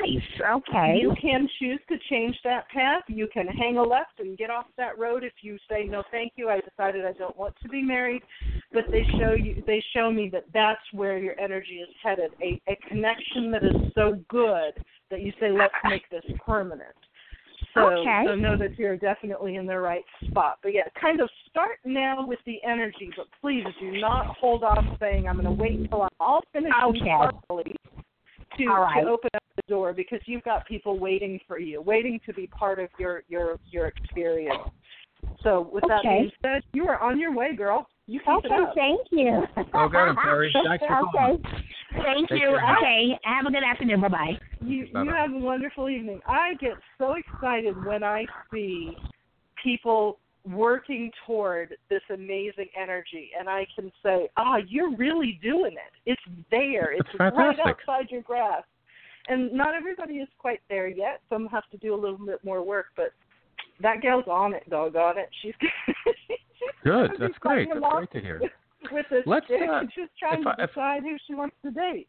Okay. 0.55 0.99
You 1.01 1.15
can 1.21 1.49
choose 1.59 1.81
to 1.89 1.97
change 2.09 2.37
that 2.45 2.69
path. 2.69 3.03
You 3.09 3.29
can 3.33 3.47
hang 3.47 3.77
a 3.77 3.83
left 3.83 4.21
and 4.21 4.39
get 4.39 4.51
off 4.51 4.67
that 4.77 4.99
road 4.99 5.25
if 5.25 5.33
you 5.43 5.59
say 5.69 5.85
no, 5.85 6.03
thank 6.11 6.33
you. 6.37 6.49
I 6.49 6.61
decided 6.61 7.05
I 7.05 7.13
don't 7.13 7.37
want 7.37 7.55
to 7.63 7.69
be 7.69 7.83
married. 7.83 8.23
But 8.73 8.85
they 8.91 9.05
show 9.19 9.33
you, 9.33 9.63
they 9.67 9.83
show 9.95 10.13
me 10.13 10.29
that 10.33 10.45
that's 10.55 10.81
where 10.93 11.19
your 11.19 11.39
energy 11.41 11.81
is 11.83 11.89
headed. 12.03 12.31
A 12.43 12.61
a 12.69 12.77
connection 12.89 13.51
that 13.51 13.65
is 13.65 13.93
so 13.95 14.23
good 14.29 14.73
that 15.11 15.23
you 15.23 15.33
say, 15.41 15.51
let's 15.51 15.75
make 15.85 16.09
this 16.11 16.25
permanent. 16.47 16.95
So, 17.75 17.81
okay. 17.83 18.25
so 18.27 18.35
know 18.35 18.57
that 18.59 18.79
you're 18.79 18.97
definitely 18.97 19.57
in 19.57 19.67
the 19.67 19.79
right 19.79 20.05
spot. 20.29 20.59
But 20.63 20.73
yeah, 20.73 20.83
kind 21.01 21.21
of 21.21 21.29
start 21.49 21.79
now 21.85 22.27
with 22.27 22.41
the 22.45 22.59
energy, 22.65 23.11
but 23.17 23.27
please 23.41 23.65
do 23.81 24.01
not 24.01 24.37
hold 24.37 24.65
off 24.65 24.85
saying 24.99 25.29
I'm 25.29 25.37
going 25.41 25.45
to 25.45 25.63
wait 25.63 25.79
until 25.79 26.03
I'm 26.03 26.09
all 26.19 26.43
finished 26.53 26.75
Okay. 26.85 27.15
properly 27.17 27.77
to, 28.65 28.71
All 28.71 28.83
right. 28.83 29.03
to 29.03 29.09
open 29.09 29.31
up 29.35 29.43
the 29.57 29.63
door 29.69 29.93
because 29.93 30.21
you've 30.27 30.43
got 30.45 30.67
people 30.67 30.99
waiting 30.99 31.39
for 31.47 31.59
you, 31.59 31.81
waiting 31.83 32.21
to 32.27 32.33
be 32.33 32.47
part 32.47 32.79
of 32.79 32.89
your 32.99 33.23
your 33.29 33.57
your 33.71 33.89
experience. 33.89 34.63
So 35.43 35.71
with 35.73 35.85
that 35.89 36.03
being 36.03 36.31
said, 36.43 36.63
you 36.73 36.87
are 36.89 37.01
on 37.01 37.19
your 37.19 37.35
way, 37.35 37.55
girl. 37.55 37.87
You 38.07 38.21
keep 38.21 38.45
it 38.45 38.53
Okay, 38.53 38.63
up. 38.63 38.75
thank 38.75 39.01
you. 39.11 39.43
Got 39.73 40.09
it, 40.11 40.17
Thanks 40.53 40.85
for 40.87 41.09
calling. 41.13 41.35
Okay. 41.35 42.03
Thank 42.05 42.29
Take 42.29 42.41
you. 42.41 42.49
care. 42.49 42.77
Okay. 42.77 43.19
Have 43.25 43.47
a 43.47 43.51
good 43.51 43.63
afternoon. 43.63 44.01
Bye 44.01 44.09
bye. 44.09 44.39
You 44.61 44.87
Bye-bye. 44.93 45.05
you 45.05 45.15
have 45.15 45.33
a 45.33 45.39
wonderful 45.39 45.89
evening. 45.89 46.21
I 46.27 46.55
get 46.61 46.73
so 46.99 47.15
excited 47.15 47.75
when 47.85 48.03
I 48.03 48.27
see 48.53 48.97
people 49.63 50.19
working 50.49 51.11
toward 51.26 51.76
this 51.88 52.03
amazing 52.12 52.68
energy 52.80 53.30
and 53.38 53.49
I 53.49 53.66
can 53.74 53.93
say, 54.03 54.28
Ah, 54.36 54.57
you're 54.66 54.97
really 54.97 55.38
doing 55.43 55.72
it. 55.72 55.93
It's 56.07 56.22
there. 56.51 56.93
It's 56.93 57.09
right 57.18 57.59
outside 57.59 58.11
your 58.11 58.22
grasp. 58.22 58.66
And 59.28 59.53
not 59.53 59.74
everybody 59.74 60.14
is 60.14 60.28
quite 60.38 60.61
there 60.68 60.88
yet. 60.88 61.20
Some 61.28 61.47
have 61.49 61.68
to 61.70 61.76
do 61.76 61.95
a 61.95 62.01
little 62.01 62.24
bit 62.24 62.43
more 62.45 62.62
work, 62.64 62.86
but 62.97 63.12
that 63.82 64.01
gal's 64.03 64.24
on 64.28 64.55
it, 64.55 64.68
doggone 64.70 65.18
it. 65.18 65.28
She's 65.43 65.55
Good. 66.84 67.11
That's 67.18 67.38
great. 67.38 67.68
That's 67.72 67.84
great 67.93 68.12
to 68.12 68.20
hear. 68.20 68.41
With 68.93 69.07
Let's, 69.26 69.47
uh, 69.51 69.82
just 69.95 70.11
trying 70.18 70.43
to 70.43 70.55
I- 70.59 70.66
decide 70.66 71.03
who 71.03 71.16
she 71.26 71.34
wants 71.34 71.55
to 71.64 71.70
date. 71.70 72.09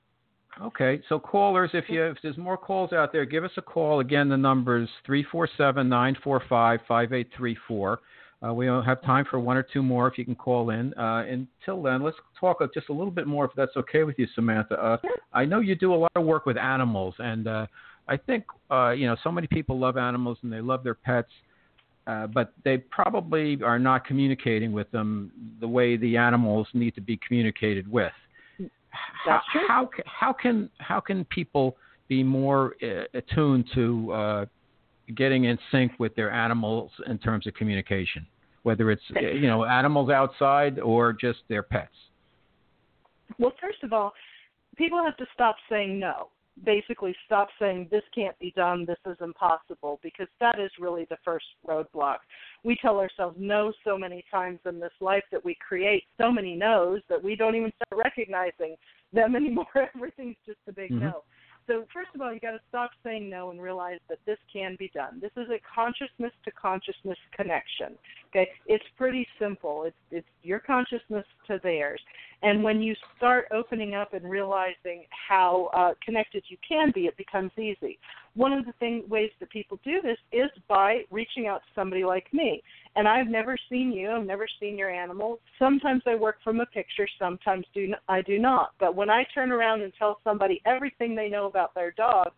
Okay, 0.62 1.02
so 1.08 1.18
callers, 1.18 1.70
if 1.74 1.86
you 1.88 2.04
if 2.04 2.18
there's 2.22 2.38
more 2.38 2.58
calls 2.58 2.92
out 2.92 3.14
there, 3.14 3.26
give 3.26 3.44
us 3.46 3.52
a 3.56 3.62
call. 3.62 4.02
Again, 4.02 4.28
the 4.28 4.38
number 4.38 4.82
is 4.82 4.90
three 5.06 5.24
four 5.32 5.48
seven 5.58 5.88
nine 5.88 6.16
four 6.24 6.42
five 6.50 6.82
five 6.88 7.14
eight 7.14 7.30
three 7.38 7.58
four. 7.68 8.00
Uh, 8.46 8.54
we 8.54 8.66
don't 8.66 8.84
have 8.84 9.02
time 9.04 9.26
for 9.30 9.40
one 9.40 9.56
or 9.56 9.62
two 9.62 9.84
more 9.84 10.08
if 10.08 10.18
you 10.18 10.26
can 10.26 10.36
call 10.36 10.72
in. 10.72 10.94
Uh, 10.96 11.24
until 11.30 11.82
then, 11.82 12.02
let's 12.02 12.18
talk 12.40 12.58
just 12.74 12.90
a 12.90 12.94
little 12.94 13.12
bit 13.12 13.28
more, 13.28 13.46
if 13.46 13.52
that's 13.56 13.76
okay 13.78 14.04
with 14.04 14.18
you, 14.18 14.28
Samantha. 14.34 14.76
Uh, 14.76 14.98
I 15.32 15.46
know 15.46 15.60
you 15.60 15.76
do 15.76 15.94
a 15.94 15.96
lot 15.96 16.12
of 16.16 16.26
work 16.26 16.46
with 16.46 16.58
animals, 16.58 17.14
and 17.20 17.48
uh, 17.48 17.68
I 18.08 18.18
think 18.18 18.46
uh, 18.72 18.92
you 18.92 19.06
know 19.06 19.16
so 19.24 19.32
many 19.32 19.48
people 19.48 19.78
love 19.78 19.96
animals 19.96 20.40
and 20.42 20.52
they 20.52 20.62
love 20.62 20.84
their 20.84 20.96
pets, 20.96 21.30
uh, 22.08 22.28
but 22.28 22.54
they 22.66 22.78
probably 22.78 23.60
are 23.64 23.80
not 23.80 24.06
communicating 24.06 24.72
with 24.72 24.90
them 24.92 25.32
the 25.60 25.68
way 25.68 25.96
the 25.96 26.18
animals 26.18 26.68
need 26.74 26.96
to 26.96 27.02
be 27.02 27.20
communicated 27.26 27.90
with. 27.90 28.12
That's 28.60 28.72
how, 29.26 29.42
true. 29.52 29.68
how 29.68 29.90
how 30.06 30.34
can 30.34 30.70
how 30.80 31.00
can 31.00 31.26
people 31.26 31.78
be 32.08 32.24
more 32.24 32.76
uh, 32.82 33.04
attuned 33.14 33.70
to 33.76 34.12
uh, 34.12 34.46
getting 35.16 35.46
in 35.46 35.58
sync 35.72 35.92
with 36.00 36.16
their 36.16 36.32
animals 36.32 36.92
in 37.08 37.18
terms 37.18 37.48
of 37.48 37.54
communication, 37.54 38.26
whether 38.64 38.92
it's 38.92 39.04
you 39.10 39.48
know 39.48 39.66
animals 39.66 40.10
outside 40.10 40.80
or 40.80 41.14
just 41.14 41.40
their 41.48 41.64
pets? 41.64 41.94
Well, 43.40 43.54
first 43.62 43.84
of 43.84 43.94
all, 43.94 44.14
people 44.78 45.04
have 45.04 45.18
to 45.18 45.26
stop 45.34 45.56
saying 45.70 46.00
no. 46.00 46.30
Basically, 46.66 47.16
stop 47.26 47.48
saying 47.60 47.88
this 47.90 48.04
can't 48.14 48.38
be 48.38 48.52
done, 48.56 48.86
this 48.86 48.98
is 49.08 49.18
impossible, 49.22 50.00
because 50.04 50.28
that 50.42 50.60
is 50.60 50.70
really 50.80 51.08
the 51.10 51.18
first 51.24 51.46
roadblock. 51.66 52.18
We 52.64 52.78
tell 52.82 53.00
ourselves 53.00 53.38
no 53.40 53.72
so 53.86 53.98
many 53.98 54.24
times 54.30 54.60
in 54.66 54.80
this 54.80 54.92
life 55.00 55.24
that 55.32 55.44
we 55.44 55.56
create 55.66 56.04
so 56.20 56.30
many 56.30 56.56
no's 56.56 57.02
that 57.10 57.24
we 57.24 57.36
don't 57.38 57.56
even 57.56 57.72
start 57.78 58.04
recognizing 58.04 58.76
them 59.14 59.36
anymore. 59.36 59.66
Everything's 59.96 60.36
just 60.46 60.60
a 60.68 60.74
big 60.74 60.92
Mhm. 60.92 61.00
no. 61.00 61.24
So 61.68 61.86
first 61.94 62.10
of 62.16 62.22
all, 62.22 62.34
you 62.34 62.40
got 62.40 62.52
to 62.52 62.62
stop 62.70 62.92
saying 63.04 63.30
no 63.30 63.52
and 63.52 63.62
realize 63.62 64.00
that 64.10 64.20
this 64.26 64.38
can 64.52 64.76
be 64.78 64.92
done. 64.94 65.20
This 65.22 65.32
is 65.38 65.48
a 65.50 65.60
consciousness 65.74 66.32
to 66.46 66.52
consciousness 66.52 67.18
connection. 67.36 67.98
Okay, 68.30 68.50
it's 68.66 68.84
pretty 68.98 69.28
simple. 69.40 69.84
It's 69.84 69.96
it's 70.10 70.28
your 70.44 70.60
consciousness 70.60 71.26
to 71.48 71.60
theirs, 71.64 72.02
and 72.44 72.64
when 72.64 72.82
you 72.82 72.96
start 73.18 73.46
opening 73.52 73.94
up 73.94 74.14
and 74.14 74.28
realizing 74.28 75.06
how 75.30 75.70
uh, 75.76 75.94
connected 76.04 76.44
you 76.48 76.58
can 76.68 76.92
be, 76.94 77.02
it 77.02 77.16
becomes 77.16 77.52
easy. 77.58 78.00
One 78.34 78.52
of 78.52 78.66
the 78.66 78.72
thing, 78.74 79.04
ways 79.08 79.30
that 79.40 79.50
people 79.52 79.80
do 79.84 80.02
this 80.02 80.18
is 80.32 80.50
by 80.68 81.02
reaching 81.12 81.48
out 81.48 81.60
to 81.60 81.68
somebody 81.76 82.04
like 82.04 82.26
me. 82.34 82.64
And 82.96 83.08
I've 83.08 83.28
never 83.28 83.58
seen 83.70 83.92
you. 83.92 84.10
I've 84.10 84.26
never 84.26 84.48
seen 84.60 84.78
your 84.78 84.90
animal. 84.90 85.40
Sometimes 85.60 86.02
I 86.08 86.16
work 86.16 86.38
from 86.44 86.60
a 86.62 86.66
picture. 86.66 87.08
Sometimes 87.20 87.66
do 87.74 87.94
I 88.08 88.22
do 88.22 88.40
not. 88.40 88.72
But 88.80 88.96
when 88.96 89.10
I 89.10 89.24
turn 89.34 89.52
around 89.52 89.82
and 89.82 89.94
tell 90.00 90.20
somebody 90.24 90.62
everything 90.66 91.16
they 91.16 91.30
know 91.30 91.46
about 91.46 91.76
their 91.76 91.92
dog, 91.92 92.30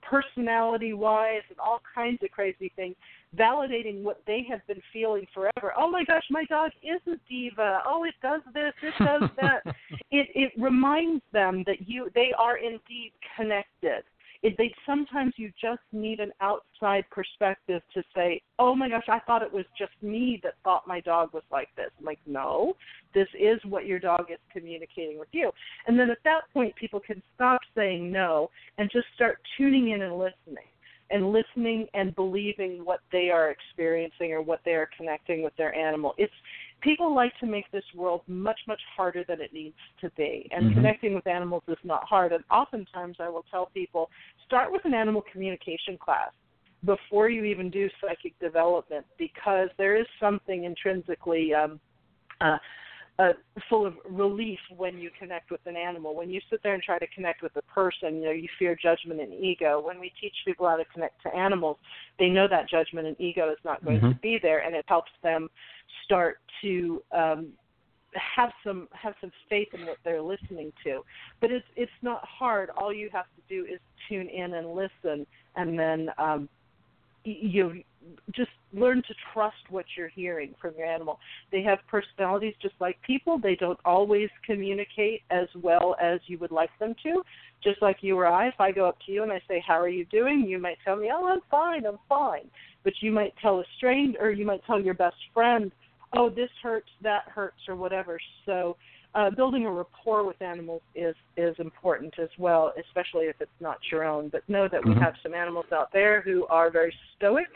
personality 0.00 0.92
wise 0.92 1.42
and 1.50 1.58
all 1.58 1.80
kinds 1.94 2.22
of 2.22 2.30
crazy 2.30 2.72
things, 2.74 2.96
validating 3.36 4.02
what 4.02 4.22
they 4.26 4.44
have 4.48 4.66
been 4.66 4.82
feeling 4.92 5.26
forever. 5.32 5.72
Oh 5.76 5.90
my 5.90 6.04
gosh, 6.04 6.24
my 6.30 6.44
dog 6.44 6.70
is 6.82 7.00
a 7.06 7.16
diva. 7.28 7.80
Oh, 7.86 8.04
it 8.04 8.14
does 8.22 8.42
this, 8.52 8.72
it 8.82 8.94
does 8.98 9.30
that. 9.40 9.62
it 10.10 10.28
it 10.34 10.52
reminds 10.58 11.22
them 11.32 11.64
that 11.66 11.88
you 11.88 12.10
they 12.14 12.32
are 12.38 12.58
indeed 12.58 13.12
connected. 13.36 14.04
It, 14.42 14.56
they 14.58 14.74
sometimes 14.84 15.34
you 15.36 15.52
just 15.60 15.82
need 15.92 16.18
an 16.18 16.32
outside 16.40 17.04
perspective 17.10 17.80
to 17.94 18.02
say, 18.14 18.42
"Oh 18.58 18.74
my 18.74 18.88
gosh, 18.88 19.04
I 19.08 19.20
thought 19.20 19.42
it 19.42 19.52
was 19.52 19.66
just 19.78 19.92
me 20.02 20.40
that 20.42 20.54
thought 20.64 20.86
my 20.86 20.98
dog 21.00 21.32
was 21.32 21.44
like 21.52 21.68
this." 21.76 21.90
I'm 21.98 22.04
like, 22.04 22.18
no, 22.26 22.74
this 23.14 23.28
is 23.38 23.60
what 23.64 23.86
your 23.86 24.00
dog 24.00 24.32
is 24.32 24.38
communicating 24.52 25.16
with 25.16 25.28
you. 25.30 25.52
And 25.86 25.96
then 25.96 26.10
at 26.10 26.18
that 26.24 26.42
point, 26.52 26.74
people 26.74 26.98
can 26.98 27.22
stop 27.36 27.60
saying 27.76 28.10
no 28.10 28.50
and 28.78 28.90
just 28.90 29.06
start 29.14 29.38
tuning 29.56 29.90
in 29.90 30.02
and 30.02 30.18
listening 30.18 30.71
and 31.12 31.30
listening 31.30 31.86
and 31.94 32.14
believing 32.14 32.84
what 32.84 33.00
they 33.12 33.30
are 33.30 33.50
experiencing 33.50 34.32
or 34.32 34.42
what 34.42 34.60
they 34.64 34.72
are 34.72 34.88
connecting 34.96 35.42
with 35.42 35.54
their 35.56 35.74
animal. 35.74 36.14
It's 36.18 36.32
people 36.82 37.14
like 37.14 37.32
to 37.38 37.46
make 37.46 37.70
this 37.70 37.84
world 37.94 38.22
much 38.26 38.58
much 38.66 38.80
harder 38.96 39.24
than 39.26 39.40
it 39.40 39.52
needs 39.52 39.76
to 40.00 40.10
be 40.16 40.48
and 40.50 40.66
mm-hmm. 40.66 40.74
connecting 40.74 41.14
with 41.14 41.26
animals 41.26 41.62
is 41.68 41.76
not 41.84 42.02
hard 42.04 42.32
and 42.32 42.42
oftentimes 42.50 43.16
i 43.20 43.28
will 43.28 43.44
tell 43.50 43.66
people 43.66 44.10
start 44.44 44.72
with 44.72 44.84
an 44.84 44.92
animal 44.92 45.22
communication 45.32 45.96
class 45.96 46.30
before 46.84 47.28
you 47.30 47.44
even 47.44 47.70
do 47.70 47.88
psychic 48.00 48.36
development 48.40 49.06
because 49.16 49.68
there 49.78 49.96
is 49.96 50.06
something 50.18 50.64
intrinsically 50.64 51.54
um, 51.54 51.78
uh, 52.40 52.56
uh, 53.18 53.32
full 53.68 53.86
of 53.86 53.94
relief 54.08 54.58
when 54.76 54.98
you 54.98 55.10
connect 55.18 55.50
with 55.50 55.60
an 55.66 55.76
animal. 55.76 56.14
When 56.14 56.30
you 56.30 56.40
sit 56.50 56.62
there 56.62 56.74
and 56.74 56.82
try 56.82 56.98
to 56.98 57.06
connect 57.08 57.42
with 57.42 57.54
a 57.56 57.62
person, 57.62 58.16
you 58.16 58.24
know, 58.24 58.30
you 58.30 58.48
fear 58.58 58.76
judgment 58.80 59.20
and 59.20 59.32
ego. 59.32 59.82
When 59.84 60.00
we 60.00 60.12
teach 60.20 60.34
people 60.46 60.68
how 60.68 60.76
to 60.76 60.84
connect 60.86 61.22
to 61.22 61.34
animals, 61.34 61.76
they 62.18 62.28
know 62.28 62.48
that 62.48 62.68
judgment 62.68 63.06
and 63.06 63.20
ego 63.20 63.50
is 63.50 63.58
not 63.64 63.84
going 63.84 63.98
mm-hmm. 63.98 64.10
to 64.12 64.14
be 64.16 64.38
there, 64.42 64.60
and 64.60 64.74
it 64.74 64.84
helps 64.88 65.10
them 65.22 65.48
start 66.04 66.38
to 66.62 67.02
um, 67.12 67.48
have 68.36 68.50
some 68.64 68.88
have 68.92 69.14
some 69.20 69.32
faith 69.48 69.68
in 69.74 69.86
what 69.86 69.98
they're 70.04 70.22
listening 70.22 70.72
to. 70.84 71.02
But 71.40 71.50
it's 71.50 71.66
it's 71.76 71.92
not 72.00 72.24
hard. 72.24 72.70
All 72.70 72.92
you 72.92 73.10
have 73.12 73.26
to 73.26 73.42
do 73.48 73.64
is 73.64 73.80
tune 74.08 74.28
in 74.28 74.54
and 74.54 74.74
listen, 74.74 75.26
and 75.56 75.78
then 75.78 76.08
um, 76.18 76.48
you 77.24 77.82
just 78.34 78.50
learn 78.72 79.02
to 79.02 79.14
trust 79.32 79.56
what 79.70 79.84
you're 79.96 80.08
hearing 80.08 80.54
from 80.60 80.74
your 80.76 80.86
animal. 80.86 81.18
They 81.50 81.62
have 81.62 81.78
personalities 81.88 82.54
just 82.60 82.74
like 82.80 83.00
people. 83.02 83.38
They 83.38 83.54
don't 83.54 83.78
always 83.84 84.28
communicate 84.44 85.22
as 85.30 85.48
well 85.60 85.96
as 86.00 86.20
you 86.26 86.38
would 86.38 86.50
like 86.50 86.70
them 86.78 86.94
to. 87.04 87.22
Just 87.62 87.80
like 87.80 87.98
you 88.00 88.18
or 88.18 88.26
I, 88.26 88.48
if 88.48 88.54
I 88.58 88.72
go 88.72 88.86
up 88.86 88.98
to 89.06 89.12
you 89.12 89.22
and 89.22 89.32
I 89.32 89.40
say, 89.46 89.62
"How 89.66 89.80
are 89.80 89.88
you 89.88 90.04
doing?" 90.06 90.46
you 90.46 90.58
might 90.58 90.78
tell 90.84 90.96
me, 90.96 91.10
"Oh, 91.12 91.28
I'm 91.28 91.42
fine. 91.50 91.86
I'm 91.86 91.98
fine." 92.08 92.50
But 92.82 92.94
you 93.00 93.12
might 93.12 93.34
tell 93.40 93.60
a 93.60 93.64
stranger, 93.76 94.18
or 94.20 94.30
you 94.30 94.44
might 94.44 94.64
tell 94.64 94.80
your 94.80 94.94
best 94.94 95.16
friend, 95.32 95.70
"Oh, 96.14 96.28
this 96.28 96.50
hurts, 96.62 96.90
that 97.02 97.28
hurts," 97.28 97.68
or 97.68 97.76
whatever. 97.76 98.18
So 98.46 98.76
uh, 99.14 99.30
building 99.30 99.66
a 99.66 99.70
rapport 99.70 100.24
with 100.24 100.40
animals 100.40 100.82
is 100.94 101.14
is 101.36 101.54
important 101.58 102.14
as 102.18 102.28
well, 102.38 102.72
especially 102.80 103.26
if 103.26 103.36
it's 103.40 103.50
not 103.60 103.78
your 103.90 104.04
own. 104.04 104.28
But 104.28 104.48
know 104.48 104.68
that 104.70 104.84
we 104.84 104.92
mm-hmm. 104.92 105.02
have 105.02 105.14
some 105.22 105.34
animals 105.34 105.66
out 105.72 105.92
there 105.92 106.22
who 106.22 106.46
are 106.46 106.70
very 106.70 106.94
stoic 107.16 107.48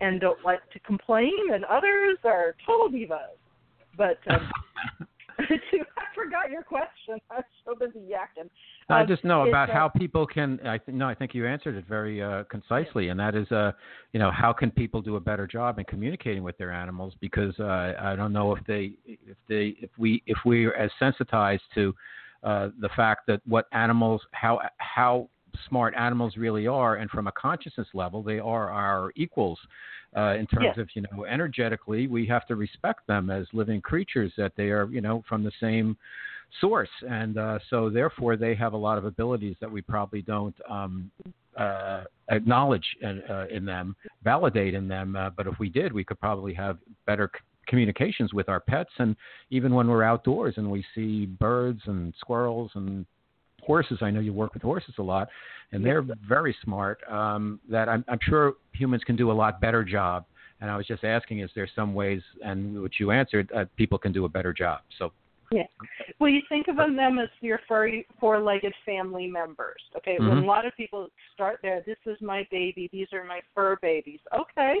and 0.00 0.20
don't 0.20 0.44
like 0.44 0.60
to 0.72 0.78
complain, 0.80 1.52
and 1.52 1.64
others 1.64 2.18
are 2.24 2.54
total 2.66 2.88
divas. 2.88 3.36
But 3.96 4.18
um, 4.28 4.50
I 5.38 6.14
forgot 6.14 6.50
your 6.50 6.62
question. 6.62 7.20
I'm 7.30 7.42
so 7.64 7.74
busy 7.74 8.00
yakking. 8.00 8.50
I 8.90 9.04
just 9.04 9.24
know 9.24 9.46
about 9.46 9.68
how 9.68 9.88
people 9.88 10.26
can. 10.26 10.58
I 10.64 10.78
th- 10.78 10.96
no, 10.96 11.08
I 11.08 11.14
think 11.14 11.34
you 11.34 11.46
answered 11.46 11.74
it 11.74 11.84
very 11.86 12.22
uh, 12.22 12.44
concisely, 12.44 13.08
and 13.08 13.20
that 13.20 13.34
is, 13.34 13.50
uh, 13.52 13.72
you 14.12 14.20
know, 14.20 14.30
how 14.30 14.52
can 14.52 14.70
people 14.70 15.02
do 15.02 15.16
a 15.16 15.20
better 15.20 15.46
job 15.46 15.78
in 15.78 15.84
communicating 15.84 16.42
with 16.42 16.56
their 16.56 16.72
animals? 16.72 17.12
Because 17.20 17.54
uh, 17.60 17.94
I 18.00 18.16
don't 18.16 18.32
know 18.32 18.54
if 18.54 18.64
they, 18.66 18.92
if 19.04 19.36
they, 19.48 19.76
if 19.80 19.90
we, 19.98 20.22
if 20.26 20.38
we 20.46 20.64
are 20.64 20.74
as 20.74 20.90
sensitized 20.98 21.62
to 21.74 21.94
uh, 22.42 22.68
the 22.80 22.88
fact 22.96 23.26
that 23.26 23.40
what 23.46 23.66
animals, 23.72 24.22
how 24.32 24.60
how 24.78 25.28
smart 25.68 25.94
animals 25.94 26.36
really 26.36 26.66
are, 26.66 26.96
and 26.96 27.10
from 27.10 27.26
a 27.26 27.32
consciousness 27.32 27.88
level, 27.94 28.22
they 28.22 28.38
are 28.38 28.70
our 28.70 29.12
equals. 29.16 29.58
Uh, 30.16 30.34
in 30.38 30.46
terms 30.46 30.64
yes. 30.64 30.78
of 30.78 30.88
you 30.94 31.02
know 31.02 31.26
energetically, 31.26 32.06
we 32.06 32.26
have 32.26 32.46
to 32.46 32.56
respect 32.56 33.06
them 33.06 33.28
as 33.28 33.46
living 33.52 33.82
creatures. 33.82 34.32
That 34.38 34.52
they 34.56 34.70
are 34.70 34.86
you 34.86 35.02
know 35.02 35.22
from 35.28 35.44
the 35.44 35.52
same 35.60 35.98
source, 36.60 36.88
and 37.08 37.38
uh, 37.38 37.58
so 37.70 37.90
therefore 37.90 38.36
they 38.36 38.54
have 38.54 38.72
a 38.72 38.76
lot 38.76 38.98
of 38.98 39.04
abilities 39.04 39.56
that 39.60 39.70
we 39.70 39.82
probably 39.82 40.22
don't 40.22 40.54
um, 40.68 41.10
uh, 41.56 42.04
acknowledge 42.30 42.86
in, 43.02 43.22
uh, 43.30 43.46
in, 43.50 43.64
them, 43.64 43.94
validate 44.22 44.74
in 44.74 44.88
them. 44.88 45.16
Uh, 45.16 45.30
but 45.30 45.46
if 45.46 45.58
we 45.58 45.68
did, 45.68 45.92
we 45.92 46.04
could 46.04 46.20
probably 46.20 46.54
have 46.54 46.78
better 47.06 47.30
c- 47.34 47.40
communications 47.66 48.32
with 48.32 48.48
our 48.48 48.60
pets, 48.60 48.90
and 48.98 49.16
even 49.50 49.74
when 49.74 49.88
we're 49.88 50.02
outdoors 50.02 50.54
and 50.56 50.70
we 50.70 50.84
see 50.94 51.26
birds 51.26 51.80
and 51.86 52.14
squirrels 52.18 52.70
and 52.74 53.04
horses. 53.62 53.98
I 54.00 54.10
know 54.10 54.20
you 54.20 54.32
work 54.32 54.54
with 54.54 54.62
horses 54.62 54.94
a 54.98 55.02
lot, 55.02 55.28
and 55.72 55.84
they're 55.84 56.04
very 56.26 56.56
smart. 56.64 56.98
Um, 57.10 57.60
that 57.70 57.88
I'm, 57.88 58.04
I'm 58.08 58.18
sure 58.22 58.54
humans 58.72 59.02
can 59.04 59.16
do 59.16 59.30
a 59.30 59.36
lot 59.42 59.60
better 59.60 59.84
job. 59.84 60.24
And 60.60 60.70
I 60.70 60.76
was 60.76 60.86
just 60.86 61.04
asking, 61.04 61.40
is 61.40 61.50
there 61.54 61.68
some 61.76 61.94
ways, 61.94 62.22
and 62.44 62.80
which 62.82 62.94
you 62.98 63.10
answered, 63.10 63.50
uh, 63.54 63.66
people 63.76 63.98
can 63.98 64.10
do 64.10 64.24
a 64.24 64.28
better 64.28 64.52
job. 64.52 64.80
So 64.98 65.12
yeah. 65.50 65.64
Well, 66.18 66.30
you 66.30 66.42
think 66.48 66.68
of 66.68 66.76
them 66.76 67.18
as 67.18 67.28
your 67.40 67.60
furry, 67.66 68.06
four-legged 68.20 68.74
family 68.84 69.26
members. 69.26 69.80
Okay. 69.96 70.16
Mm-hmm. 70.20 70.28
When 70.28 70.38
a 70.38 70.46
lot 70.46 70.66
of 70.66 70.76
people 70.76 71.08
start 71.34 71.60
there, 71.62 71.82
this 71.86 71.96
is 72.06 72.18
my 72.20 72.46
baby. 72.50 72.88
These 72.92 73.08
are 73.12 73.24
my 73.24 73.40
fur 73.54 73.76
babies. 73.80 74.20
Okay. 74.38 74.76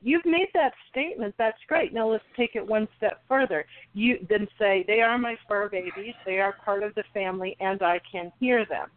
You've 0.00 0.24
made 0.24 0.48
that 0.54 0.72
statement. 0.90 1.34
That's 1.38 1.58
great. 1.66 1.92
Now 1.92 2.08
let's 2.08 2.24
take 2.36 2.54
it 2.54 2.66
one 2.66 2.86
step 2.96 3.22
further. 3.28 3.64
You 3.94 4.24
then 4.28 4.46
say 4.58 4.84
they 4.86 5.00
are 5.00 5.18
my 5.18 5.36
fur 5.48 5.68
babies. 5.68 6.14
They 6.24 6.38
are 6.38 6.54
part 6.64 6.82
of 6.82 6.94
the 6.94 7.04
family, 7.12 7.56
and 7.60 7.82
I 7.82 8.00
can 8.10 8.32
hear 8.38 8.64
them. 8.64 8.88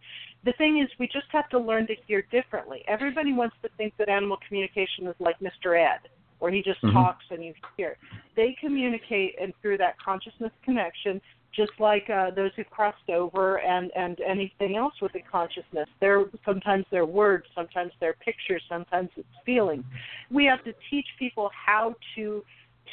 The 0.44 0.54
thing 0.60 0.80
is, 0.80 0.90
we 1.00 1.08
just 1.08 1.26
have 1.32 1.50
to 1.50 1.60
learn 1.60 1.88
to 1.88 1.96
hear 2.06 2.24
differently. 2.32 2.84
Everybody 2.88 3.34
wants 3.34 3.56
to 3.64 3.70
think 3.78 3.94
that 3.98 4.10
animal 4.10 4.38
communication 4.48 5.08
is 5.08 5.16
like 5.20 5.40
Mr. 5.40 5.76
Ed 5.76 6.08
where 6.46 6.54
he 6.54 6.62
just 6.62 6.80
mm-hmm. 6.84 6.96
talks 6.96 7.26
and 7.32 7.44
you 7.44 7.56
hear. 7.76 7.98
They 8.36 8.56
communicate 8.62 9.34
and 9.42 9.52
through 9.64 9.80
that 9.80 9.96
consciousness 10.00 10.52
connection, 10.64 11.20
just 11.56 11.72
like 11.80 12.08
uh, 12.08 12.30
those 12.36 12.52
who 12.56 12.64
crossed 12.66 13.10
over 13.10 13.60
and 13.62 13.90
and 13.96 14.20
anything 14.22 14.76
else 14.76 14.94
with 15.02 15.14
the 15.14 15.22
consciousness. 15.22 15.90
They're 16.00 16.26
sometimes 16.46 16.86
they're 16.92 17.04
words, 17.04 17.46
sometimes 17.56 17.94
they're 18.00 18.16
pictures, 18.24 18.62
sometimes 18.70 19.10
it's 19.18 19.28
feelings. 19.44 19.86
We 20.30 20.46
have 20.46 20.64
to 20.66 20.74
teach 20.92 21.08
people 21.18 21.50
how 21.66 21.96
to 22.16 22.44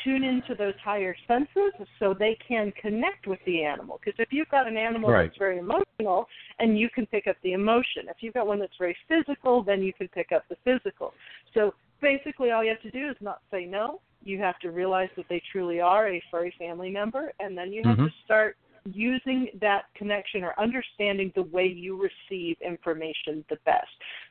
tune 0.02 0.24
into 0.24 0.54
those 0.54 0.72
higher 0.82 1.14
senses 1.28 1.74
so 1.98 2.14
they 2.18 2.38
can 2.48 2.72
connect 2.80 3.26
with 3.26 3.40
the 3.44 3.62
animal. 3.62 4.00
Because 4.02 4.18
if 4.18 4.32
you've 4.32 4.48
got 4.48 4.66
an 4.66 4.78
animal 4.78 5.10
right. 5.10 5.24
that's 5.24 5.36
very 5.36 5.58
emotional, 5.58 6.26
and 6.58 6.78
you 6.78 6.88
can 6.88 7.04
pick 7.04 7.26
up 7.26 7.36
the 7.42 7.52
emotion. 7.52 8.04
If 8.08 8.16
you've 8.20 8.32
got 8.32 8.46
one 8.46 8.60
that's 8.60 8.72
very 8.78 8.96
physical, 9.06 9.62
then 9.62 9.82
you 9.82 9.92
can 9.92 10.08
pick 10.08 10.32
up 10.32 10.44
the 10.48 10.56
physical. 10.64 11.12
So 11.52 11.74
basically 12.02 12.50
all 12.50 12.62
you 12.62 12.70
have 12.70 12.82
to 12.82 12.90
do 12.90 13.08
is 13.08 13.16
not 13.20 13.40
say 13.50 13.64
no. 13.64 14.00
You 14.24 14.38
have 14.38 14.58
to 14.60 14.70
realize 14.70 15.08
that 15.16 15.26
they 15.28 15.42
truly 15.50 15.80
are 15.80 16.08
a 16.08 16.22
furry 16.30 16.54
family 16.58 16.90
member, 16.90 17.32
and 17.40 17.56
then 17.56 17.72
you 17.72 17.82
have 17.84 17.96
mm-hmm. 17.96 18.06
to 18.06 18.12
start 18.24 18.56
using 18.84 19.48
that 19.60 19.84
connection 19.96 20.42
or 20.42 20.58
understanding 20.58 21.32
the 21.34 21.42
way 21.44 21.66
you 21.66 21.96
receive 21.96 22.56
information 22.60 23.44
the 23.48 23.56
best. 23.64 23.86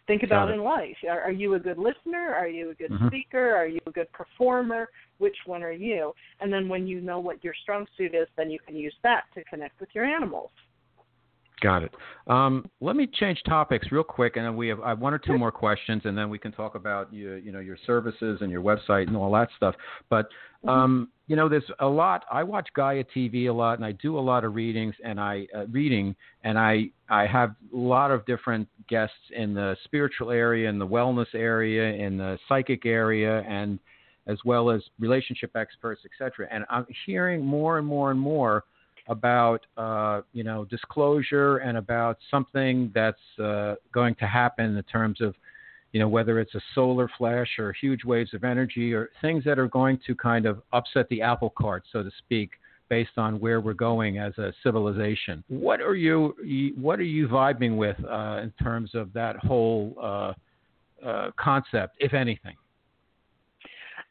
Think 0.07 0.23
about 0.23 0.51
in 0.51 0.61
life. 0.61 0.97
Are, 1.09 1.21
are, 1.21 1.31
you 1.31 1.53
a 1.53 1.59
good 1.59 1.77
listener? 1.77 2.33
Are 2.33 2.47
you 2.47 2.71
a 2.71 2.73
good 2.73 2.91
mm-hmm. 2.91 3.07
speaker? 3.07 3.55
Are 3.55 3.67
you 3.67 3.79
a 3.87 3.91
good 3.91 4.11
performer? 4.11 4.89
Which 5.19 5.37
one 5.45 5.63
are 5.63 5.71
you? 5.71 6.11
And 6.41 6.51
then 6.51 6.67
when 6.67 6.85
you 6.85 6.99
know 6.99 7.19
what 7.19 7.43
your 7.43 7.53
strong 7.63 7.85
suit 7.97 8.13
is, 8.13 8.27
then 8.35 8.49
you 8.49 8.59
can 8.65 8.75
use 8.75 8.95
that 9.03 9.23
to 9.35 9.43
connect 9.45 9.79
with 9.79 9.89
your 9.93 10.05
animals. 10.05 10.51
Got 11.61 11.83
it. 11.83 11.93
Um, 12.27 12.67
let 12.79 12.95
me 12.95 13.07
change 13.07 13.41
topics 13.47 13.91
real 13.91 14.03
quick, 14.03 14.35
and 14.35 14.45
then 14.45 14.55
we 14.55 14.67
have 14.67 14.79
I 14.81 14.89
have 14.89 14.99
one 14.99 15.13
or 15.13 15.19
two 15.19 15.37
more 15.37 15.51
questions, 15.51 16.01
and 16.05 16.17
then 16.17 16.29
we 16.29 16.39
can 16.39 16.51
talk 16.51 16.75
about 16.75 17.13
you, 17.13 17.33
you 17.33 17.51
know 17.51 17.59
your 17.59 17.77
services 17.85 18.39
and 18.41 18.51
your 18.51 18.61
website 18.61 19.07
and 19.07 19.15
all 19.15 19.31
that 19.33 19.49
stuff. 19.57 19.75
But 20.09 20.27
Mm-hmm. 20.65 20.69
um, 20.69 21.09
you 21.27 21.35
know, 21.35 21.47
there's 21.49 21.63
a 21.79 21.87
lot. 21.87 22.25
I 22.31 22.43
watch 22.43 22.67
Gaia 22.75 23.03
TV 23.15 23.47
a 23.47 23.53
lot, 23.53 23.77
and 23.79 23.85
I 23.85 23.93
do 23.93 24.17
a 24.17 24.19
lot 24.19 24.43
of 24.43 24.53
readings 24.53 24.93
and 25.03 25.19
I 25.19 25.47
uh, 25.55 25.65
reading, 25.67 26.15
and 26.43 26.59
I 26.59 26.89
I 27.09 27.25
have 27.25 27.55
a 27.73 27.77
lot 27.77 28.11
of 28.11 28.25
different 28.25 28.67
guests 28.87 29.15
in 29.35 29.53
the 29.53 29.75
spiritual 29.85 30.31
area, 30.31 30.69
in 30.69 30.77
the 30.77 30.87
wellness 30.87 31.33
area, 31.33 31.93
in 31.93 32.17
the 32.17 32.37
psychic 32.47 32.85
area, 32.85 33.41
and 33.47 33.79
as 34.27 34.37
well 34.45 34.69
as 34.69 34.83
relationship 34.99 35.55
experts, 35.55 36.01
etc. 36.05 36.47
And 36.51 36.65
I'm 36.69 36.85
hearing 37.05 37.43
more 37.43 37.79
and 37.79 37.87
more 37.87 38.11
and 38.11 38.19
more 38.19 38.65
about 39.11 39.65
uh, 39.75 40.21
you 40.31 40.43
know 40.43 40.65
disclosure 40.65 41.57
and 41.57 41.77
about 41.77 42.17
something 42.31 42.89
that's 42.95 43.19
uh, 43.43 43.75
going 43.93 44.15
to 44.15 44.25
happen 44.25 44.77
in 44.77 44.83
terms 44.83 45.19
of 45.19 45.35
you 45.91 45.99
know 45.99 46.07
whether 46.07 46.39
it's 46.39 46.55
a 46.55 46.61
solar 46.73 47.09
flash 47.17 47.59
or 47.59 47.73
huge 47.73 48.05
waves 48.05 48.33
of 48.33 48.45
energy 48.45 48.93
or 48.93 49.09
things 49.21 49.43
that 49.43 49.59
are 49.59 49.67
going 49.67 49.99
to 50.07 50.15
kind 50.15 50.45
of 50.45 50.61
upset 50.71 51.07
the 51.09 51.21
apple 51.21 51.53
cart, 51.57 51.83
so 51.91 52.01
to 52.01 52.09
speak, 52.19 52.51
based 52.87 53.17
on 53.17 53.37
where 53.41 53.59
we're 53.59 53.73
going 53.73 54.17
as 54.17 54.35
a 54.37 54.53
civilization. 54.63 55.43
What 55.49 55.81
are 55.81 55.95
you 55.95 56.73
what 56.79 56.97
are 56.97 57.03
you 57.03 57.27
vibing 57.27 57.75
with 57.75 57.97
uh, 58.09 58.39
in 58.41 58.53
terms 58.63 58.91
of 58.95 59.11
that 59.11 59.35
whole 59.35 59.93
uh, 60.01 60.33
uh, 61.05 61.31
concept, 61.37 61.97
if 61.99 62.13
anything? 62.13 62.55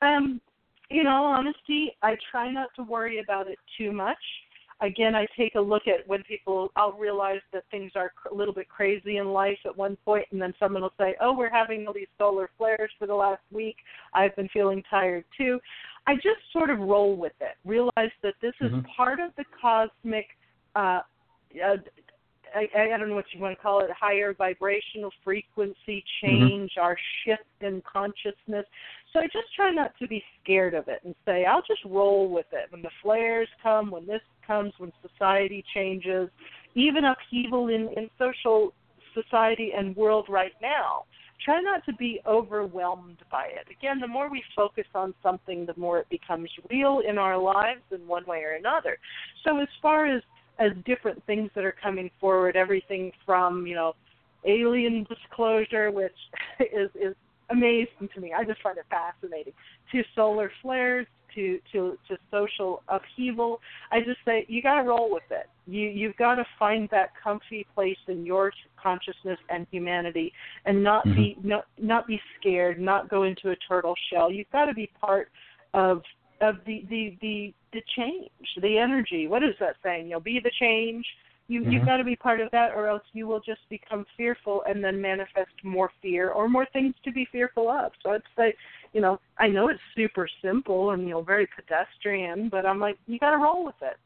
Um, 0.03 0.43
in 0.91 1.07
all 1.07 1.25
honesty, 1.25 1.97
I 2.03 2.17
try 2.31 2.51
not 2.51 2.69
to 2.77 2.83
worry 2.83 3.21
about 3.21 3.49
it 3.49 3.59
too 3.79 3.93
much. 3.93 4.19
Again, 4.83 5.15
I 5.15 5.27
take 5.37 5.57
a 5.57 5.61
look 5.61 5.83
at 5.87 6.07
when 6.09 6.23
people, 6.23 6.73
I'll 6.75 6.93
realize 6.93 7.41
that 7.53 7.65
things 7.71 7.93
are 7.95 8.13
a 8.31 8.35
little 8.35 8.55
bit 8.55 8.69
crazy 8.69 9.19
in 9.19 9.29
life 9.29 9.59
at 9.67 9.77
one 9.77 9.97
point, 10.05 10.27
and 10.33 10.41
then 10.41 10.55
someone 10.59 10.83
will 10.83 10.93
say, 10.99 11.15
Oh, 11.21 11.37
we're 11.37 11.51
having 11.51 11.87
all 11.87 11.93
these 11.93 12.07
solar 12.17 12.49
flares 12.57 12.91
for 12.99 13.07
the 13.07 13.15
last 13.15 13.43
week. 13.53 13.77
I've 14.15 14.35
been 14.37 14.49
feeling 14.49 14.83
tired 14.89 15.25
too. 15.37 15.61
I 16.07 16.15
just 16.15 16.41
sort 16.53 16.71
of 16.71 16.79
roll 16.79 17.15
with 17.17 17.35
it, 17.41 17.57
realize 17.65 18.11
that 18.23 18.35
this 18.41 18.55
is 18.61 18.73
Mhm. 18.73 18.87
part 18.97 19.21
of 19.21 19.35
the 19.37 19.45
cosmic, 19.61 20.37
uh, 20.75 21.03
uh, 21.63 21.77
I, 22.55 22.69
I 22.75 22.97
don't 22.99 23.09
know 23.09 23.15
what 23.15 23.33
you 23.33 23.41
want 23.41 23.57
to 23.57 23.63
call 23.63 23.81
it, 23.81 23.91
higher 23.93 24.33
vibrational 24.33 25.13
frequency 25.23 26.03
change, 26.21 26.79
our 26.79 26.97
shift 27.23 27.45
in 27.61 27.83
consciousness. 27.83 28.67
So 29.13 29.21
I 29.21 29.27
just 29.27 29.55
try 29.55 29.71
not 29.71 29.97
to 29.99 30.09
be 30.09 30.25
scared 30.43 30.75
of 30.75 30.89
it 30.89 31.01
and 31.05 31.15
say, 31.25 31.45
I'll 31.45 31.63
just 31.63 31.85
roll 31.85 32.29
with 32.29 32.47
it. 32.53 32.71
When 32.73 32.83
the 32.83 32.91
flares 33.03 33.49
come, 33.63 33.91
when 33.91 34.07
this 34.07 34.23
comes, 34.47 34.73
when 34.79 34.93
society 35.03 35.65
changes, 35.75 36.29
even 36.75 37.05
upheaval 37.05 37.69
in, 37.69 37.89
in 37.97 38.11
social 38.19 38.73
society 39.15 39.73
and 39.77 39.97
world 39.97 40.27
right 40.29 40.53
now, 40.63 41.05
try 41.45 41.61
not 41.61 41.85
to 41.87 41.93
be 41.95 42.21
overwhelmed 42.27 43.19
by 43.31 43.47
it. 43.47 43.67
Again, 43.71 43.99
the 44.01 44.07
more 44.07 44.31
we 44.31 44.43
focus 44.55 44.87
on 44.95 45.15
something, 45.23 45.67
the 45.67 45.75
more 45.77 45.99
it 45.99 46.09
becomes 46.11 46.51
real 46.71 47.01
in 47.09 47.19
our 47.19 47.39
lives 47.39 47.83
in 47.91 48.07
one 48.07 48.25
way 48.27 48.43
or 48.43 48.53
another. 48.53 48.99
So 49.45 49.59
as 49.59 49.69
far 49.81 50.07
as 50.07 50.23
as 50.59 50.73
different 50.85 51.25
things 51.25 51.51
that 51.55 51.65
are 51.65 51.75
coming 51.83 52.11
forward, 52.21 52.55
everything 52.55 53.13
from, 53.25 53.67
you 53.67 53.75
know, 53.75 53.95
alien 54.45 55.07
disclosure, 55.09 55.91
which 55.91 56.13
is 56.61 56.91
is 56.95 57.15
amazing 57.51 58.09
to 58.15 58.21
me. 58.21 58.33
I 58.37 58.45
just 58.45 58.63
find 58.63 58.77
it 58.79 58.85
fascinating. 58.91 59.53
To 59.93 60.03
solar 60.15 60.51
flares, 60.63 61.07
to 61.35 61.59
to 61.73 61.99
to 62.09 62.17
social 62.31 62.83
upheaval. 62.89 63.61
I 63.93 64.01
just 64.01 64.19
say 64.25 64.45
you 64.49 64.63
got 64.63 64.83
to 64.83 64.89
roll 64.89 65.11
with 65.13 65.25
it. 65.31 65.49
You 65.67 65.89
you've 65.89 66.17
got 66.17 66.37
to 66.37 66.45
find 66.59 66.89
that 66.91 67.11
comfy 67.23 67.67
place 67.75 67.99
in 68.09 68.27
your 68.27 68.53
consciousness 68.83 69.39
and 69.49 69.67
humanity, 69.71 70.33
and 70.65 70.83
not 70.83 71.05
be 71.05 71.37
not 71.43 71.67
not 71.79 72.07
be 72.07 72.21
scared, 72.39 72.81
not 72.81 73.09
go 73.09 73.25
into 73.25 73.51
a 73.51 73.57
turtle 73.69 73.95
shell. 74.13 74.31
You've 74.31 74.51
got 74.51 74.67
to 74.67 74.75
be 74.75 74.91
part 75.01 75.29
of 75.75 76.03
of 76.41 76.57
the 76.67 76.85
the 76.89 77.17
the 77.21 77.55
the 77.73 77.83
change, 77.97 78.31
the 78.61 78.79
energy. 78.79 79.29
What 79.29 79.43
is 79.43 79.55
that 79.61 79.77
saying? 79.83 80.07
You 80.07 80.13
know, 80.13 80.21
be 80.21 80.41
the 80.43 80.51
change. 80.59 81.07
You 81.49 81.63
Mhm. 81.63 81.73
you've 81.73 81.85
got 81.85 81.97
to 81.97 82.05
be 82.05 82.17
part 82.17 82.41
of 82.41 82.51
that, 82.53 82.75
or 82.75 82.87
else 82.87 83.03
you 83.13 83.27
will 83.27 83.41
just 83.41 83.69
become 83.69 84.07
fearful 84.17 84.63
and 84.69 84.83
then 84.85 85.01
manifest 85.01 85.53
more 85.65 85.91
fear 86.01 86.31
or 86.31 86.49
more 86.49 86.67
things 86.67 86.95
to 87.05 87.11
be 87.11 87.25
fearful 87.27 87.69
of. 87.69 87.93
So 88.03 88.13
I'd 88.13 88.23
say, 88.37 88.55
you 88.93 89.01
know, 89.01 89.21
I 89.39 89.49
know 89.49 89.69
it's 89.69 89.81
super 89.95 90.29
simple 90.43 90.91
and 90.91 91.03
you 91.03 91.11
know 91.11 91.23
very 91.23 91.49
pedestrian, 91.55 92.49
but 92.49 92.67
I'm 92.67 92.81
like, 92.81 92.99
you 93.07 93.19
got 93.19 93.31
to 93.31 93.39
roll 93.39 93.65
with 93.65 93.81
it. 93.83 93.97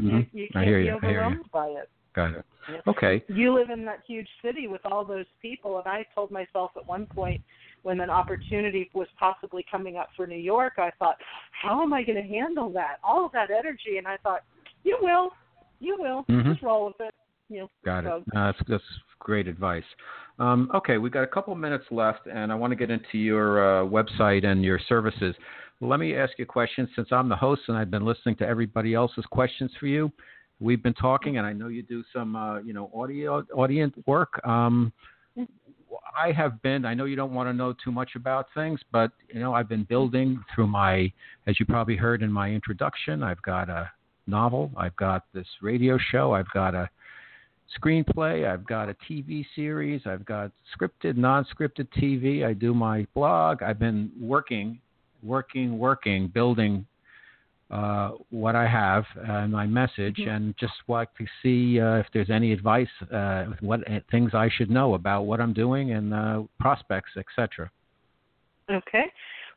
Mhm. 0.00 0.26
You, 0.32 0.42
you 0.42 0.48
can't 0.52 0.66
hear 0.66 0.78
be 0.78 0.86
you. 0.86 0.96
I 0.96 1.00
hear 1.00 1.10
you. 1.12 1.16
overwhelmed 1.18 1.50
by 1.52 1.68
it. 1.68 1.88
Got 2.14 2.32
it. 2.32 2.44
Yeah. 2.70 2.80
Okay. 2.86 3.22
You 3.28 3.54
live 3.54 3.70
in 3.70 3.84
that 3.84 4.00
huge 4.06 4.28
city 4.42 4.66
with 4.68 4.84
all 4.84 5.04
those 5.04 5.26
people, 5.40 5.78
and 5.78 5.86
I 5.86 6.04
told 6.14 6.30
myself 6.30 6.72
at 6.76 6.86
one 6.86 7.06
point 7.06 7.40
when 7.82 8.00
an 8.00 8.10
opportunity 8.10 8.90
was 8.94 9.06
possibly 9.18 9.64
coming 9.70 9.96
up 9.96 10.08
for 10.16 10.26
New 10.26 10.34
York, 10.38 10.74
I 10.78 10.90
thought, 10.98 11.16
how 11.52 11.82
am 11.82 11.92
I 11.92 12.02
going 12.02 12.20
to 12.20 12.28
handle 12.28 12.68
that? 12.70 12.96
All 13.04 13.24
of 13.24 13.32
that 13.32 13.50
energy, 13.50 13.98
and 13.98 14.08
I 14.08 14.16
thought, 14.22 14.42
you 14.82 14.98
will, 15.00 15.30
you 15.78 15.96
will, 15.98 16.24
Mhm. 16.24 16.52
just 16.52 16.62
roll 16.62 16.86
with 16.86 17.00
it. 17.00 17.14
You 17.48 17.60
know, 17.60 17.70
Got 17.84 18.04
it. 18.04 18.08
so- 18.08 18.38
Uh, 18.38 18.46
that's, 18.52 18.58
that's 18.68 18.84
great 19.18 19.46
advice. 19.48 19.84
Um, 20.38 20.70
okay, 20.74 20.98
we've 20.98 21.12
got 21.12 21.22
a 21.22 21.26
couple 21.28 21.54
minutes 21.54 21.84
left, 21.90 22.26
and 22.26 22.52
I 22.52 22.54
want 22.54 22.70
to 22.72 22.76
get 22.76 22.90
into 22.90 23.18
your 23.18 23.82
uh, 23.82 23.84
website 23.86 24.44
and 24.44 24.62
your 24.64 24.78
services. 24.88 25.34
Let 25.80 26.00
me 26.00 26.16
ask 26.16 26.32
you 26.38 26.42
a 26.44 26.46
question. 26.46 26.88
Since 26.94 27.08
I'm 27.10 27.28
the 27.28 27.36
host 27.36 27.62
and 27.68 27.76
I've 27.76 27.90
been 27.90 28.04
listening 28.04 28.36
to 28.36 28.46
everybody 28.46 28.94
else's 28.94 29.24
questions 29.30 29.70
for 29.78 29.86
you, 29.86 30.10
we've 30.60 30.82
been 30.82 30.94
talking, 30.94 31.38
and 31.38 31.46
I 31.46 31.52
know 31.52 31.68
you 31.68 31.82
do 31.82 32.02
some, 32.12 32.34
uh, 32.36 32.60
you 32.60 32.72
know, 32.72 32.90
audio 32.94 33.44
audience 33.54 33.94
work. 34.06 34.40
Um, 34.46 34.92
I 36.18 36.32
have 36.32 36.60
been. 36.62 36.84
I 36.84 36.94
know 36.94 37.04
you 37.04 37.16
don't 37.16 37.32
want 37.32 37.48
to 37.48 37.52
know 37.52 37.74
too 37.84 37.92
much 37.92 38.10
about 38.16 38.46
things, 38.54 38.80
but 38.90 39.12
you 39.32 39.40
know, 39.40 39.52
I've 39.54 39.68
been 39.68 39.84
building 39.84 40.42
through 40.54 40.66
my, 40.66 41.12
as 41.46 41.60
you 41.60 41.66
probably 41.66 41.96
heard 41.96 42.22
in 42.22 42.32
my 42.32 42.50
introduction. 42.50 43.22
I've 43.22 43.40
got 43.42 43.68
a 43.68 43.90
novel. 44.26 44.70
I've 44.76 44.96
got 44.96 45.24
this 45.34 45.46
radio 45.62 45.98
show. 46.10 46.32
I've 46.32 46.50
got 46.52 46.74
a 46.74 46.88
screenplay. 47.78 48.46
I've 48.46 48.66
got 48.66 48.88
a 48.88 48.96
TV 49.08 49.44
series. 49.54 50.02
I've 50.06 50.24
got 50.24 50.50
scripted, 50.76 51.16
non-scripted 51.16 51.88
TV. 51.96 52.44
I 52.44 52.52
do 52.52 52.74
my 52.74 53.06
blog. 53.14 53.62
I've 53.62 53.78
been 53.78 54.10
working, 54.20 54.78
working, 55.22 55.78
working, 55.78 56.28
building 56.28 56.86
uh, 57.70 58.10
what 58.30 58.54
I 58.54 58.66
have 58.66 59.04
and 59.16 59.52
my 59.52 59.66
message, 59.66 60.18
and 60.18 60.54
just 60.58 60.74
like 60.86 61.08
to 61.16 61.26
see 61.42 61.80
uh, 61.80 61.96
if 61.96 62.06
there's 62.14 62.30
any 62.30 62.52
advice, 62.52 62.86
uh, 63.12 63.46
what 63.60 63.80
uh, 63.90 64.00
things 64.10 64.32
I 64.34 64.48
should 64.56 64.70
know 64.70 64.94
about 64.94 65.22
what 65.22 65.40
I'm 65.40 65.52
doing 65.52 65.92
and 65.92 66.14
uh, 66.14 66.42
prospects, 66.60 67.10
etc. 67.16 67.70
Okay. 68.70 69.06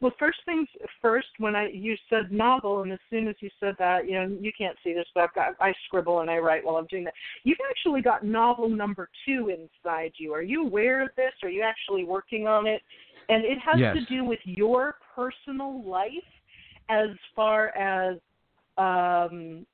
Well, 0.01 0.13
first 0.17 0.39
things 0.45 0.67
first. 1.01 1.27
When 1.39 1.55
I 1.55 1.69
you 1.69 1.95
said 2.09 2.31
novel, 2.31 2.83
and 2.83 2.91
as 2.91 2.99
soon 3.09 3.27
as 3.27 3.35
you 3.39 3.49
said 3.59 3.75
that, 3.79 4.07
you 4.07 4.13
know, 4.13 4.37
you 4.39 4.51
can't 4.57 4.77
see 4.83 4.93
this, 4.93 5.05
but 5.13 5.23
I've 5.23 5.33
got 5.33 5.55
I 5.59 5.73
scribble 5.85 6.21
and 6.21 6.29
I 6.29 6.37
write 6.37 6.63
while 6.63 6.77
I'm 6.77 6.87
doing 6.87 7.03
that. 7.03 7.13
You've 7.43 7.57
actually 7.69 8.01
got 8.01 8.23
novel 8.23 8.69
number 8.69 9.09
two 9.25 9.49
inside 9.49 10.13
you. 10.17 10.33
Are 10.33 10.41
you 10.41 10.65
aware 10.65 11.03
of 11.03 11.09
this? 11.17 11.33
Are 11.43 11.49
you 11.49 11.63
actually 11.63 12.05
working 12.05 12.47
on 12.47 12.65
it? 12.65 12.81
And 13.27 13.43
it 13.43 13.59
has 13.59 13.77
Yes. 13.79 13.95
to 13.97 14.05
do 14.05 14.23
with 14.23 14.39
your 14.45 14.95
personal 15.15 15.83
life, 15.83 16.11
as 16.89 17.09
far 17.35 17.67
as 17.77 18.17
um, 18.77 19.65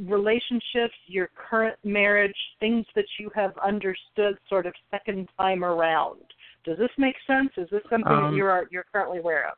relationships, 0.00 0.94
your 1.06 1.28
current 1.36 1.76
marriage, 1.84 2.34
things 2.58 2.86
that 2.94 3.04
you 3.18 3.30
have 3.34 3.56
understood 3.58 4.38
sort 4.48 4.66
of 4.66 4.74
second 4.90 5.28
time 5.38 5.62
around. 5.64 6.24
Does 6.64 6.78
this 6.78 6.90
make 6.98 7.16
sense? 7.26 7.50
Is 7.56 7.68
this 7.70 7.82
something 7.90 8.12
Um, 8.12 8.30
that 8.30 8.36
you're 8.36 8.68
you're 8.70 8.86
currently 8.92 9.18
aware 9.18 9.48
of? 9.48 9.56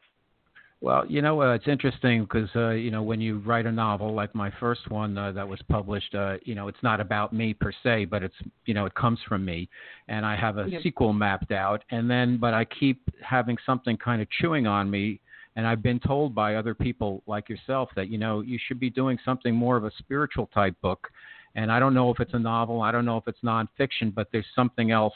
Well, 0.81 1.07
you 1.07 1.23
know, 1.23 1.41
uh, 1.41 1.55
it's 1.55 1.67
interesting 1.67 2.25
because 2.25 2.51
uh, 2.57 2.71
you 2.71 2.91
know 2.91 3.03
when 3.03 3.21
you 3.21 3.39
write 3.39 3.65
a 3.67 3.73
novel 3.73 4.13
like 4.13 4.35
my 4.35 4.51
first 4.61 4.91
one 4.91 5.17
uh, 5.17 5.33
that 5.33 5.49
was 5.49 5.61
published, 5.71 6.15
uh, 6.15 6.37
you 6.45 6.55
know, 6.55 6.69
it's 6.69 6.83
not 6.83 7.01
about 7.01 7.33
me 7.33 7.55
per 7.55 7.73
se, 7.83 8.07
but 8.07 8.23
it's 8.23 8.35
you 8.67 8.75
know 8.75 8.85
it 8.85 8.95
comes 8.95 9.19
from 9.27 9.45
me, 9.45 9.69
and 10.09 10.27
I 10.27 10.37
have 10.37 10.59
a 10.59 10.69
Yeah. 10.69 10.81
sequel 10.83 11.13
mapped 11.13 11.53
out, 11.53 11.85
and 11.91 12.11
then 12.11 12.37
but 12.37 12.53
I 12.53 12.65
keep 12.67 13.01
having 13.23 13.57
something 13.65 13.97
kind 13.97 14.21
of 14.21 14.29
chewing 14.31 14.67
on 14.67 14.91
me, 14.91 15.21
and 15.57 15.67
I've 15.67 15.83
been 15.83 16.01
told 16.01 16.35
by 16.35 16.57
other 16.57 16.75
people 16.75 17.23
like 17.27 17.49
yourself 17.49 17.89
that 17.97 18.09
you 18.09 18.19
know 18.19 18.41
you 18.43 18.59
should 18.67 18.81
be 18.81 18.91
doing 18.91 19.19
something 19.25 19.55
more 19.55 19.77
of 19.77 19.85
a 19.85 19.91
spiritual 19.99 20.49
type 20.49 20.79
book, 20.83 21.11
and 21.55 21.73
I 21.73 21.79
don't 21.79 21.95
know 21.95 22.11
if 22.11 22.21
it's 22.21 22.35
a 22.35 22.39
novel, 22.39 22.83
I 22.83 22.93
don't 22.93 23.07
know 23.07 23.17
if 23.17 23.27
it's 23.27 23.41
nonfiction, 23.41 24.15
but 24.15 24.29
there's 24.33 24.53
something 24.55 24.91
else 24.91 25.15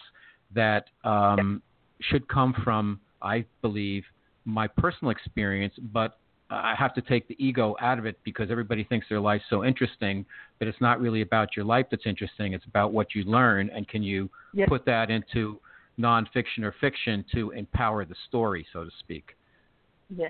that 0.55 0.87
um, 1.05 1.61
should 2.01 2.29
come 2.29 2.55
from, 2.65 3.01
I 3.23 3.45
believe, 3.63 4.05
my 4.45 4.67
personal 4.67 5.11
experience, 5.11 5.75
but 5.93 6.19
I 6.51 6.75
have 6.79 6.95
to 6.95 7.03
take 7.03 7.29
the 7.29 7.37
ego 7.45 7.77
out 7.81 7.99
of 7.99 8.07
it 8.07 8.19
because 8.25 8.51
everybody 8.51 8.85
thinks 8.85 9.07
their 9.09 9.21
life's 9.21 9.45
so 9.51 9.65
interesting, 9.65 10.25
but 10.59 10.67
it's 10.67 10.81
not 10.81 11.01
really 11.01 11.21
about 11.21 11.55
your 11.55 11.65
life 11.65 11.87
that's 11.91 12.07
interesting. 12.07 12.55
It's 12.55 12.65
about 12.65 12.93
what 12.93 13.15
you 13.15 13.25
learn, 13.25 13.71
and 13.71 13.87
can 13.87 14.03
you 14.03 14.31
Yes. 14.55 14.69
put 14.69 14.87
that 14.87 15.11
into 15.11 15.61
nonfiction 15.99 16.63
or 16.63 16.75
fiction 16.81 17.25
to 17.33 17.51
empower 17.51 18.05
the 18.05 18.15
story, 18.29 18.67
so 18.73 18.85
to 18.85 18.91
speak. 18.99 19.37
Yeah, 20.09 20.29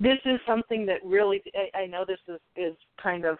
this 0.00 0.18
is 0.24 0.40
something 0.46 0.86
that 0.86 1.04
really 1.04 1.42
I, 1.54 1.80
I 1.80 1.86
know 1.86 2.04
this 2.06 2.20
is 2.28 2.40
is 2.56 2.74
kind 3.02 3.26
of 3.26 3.36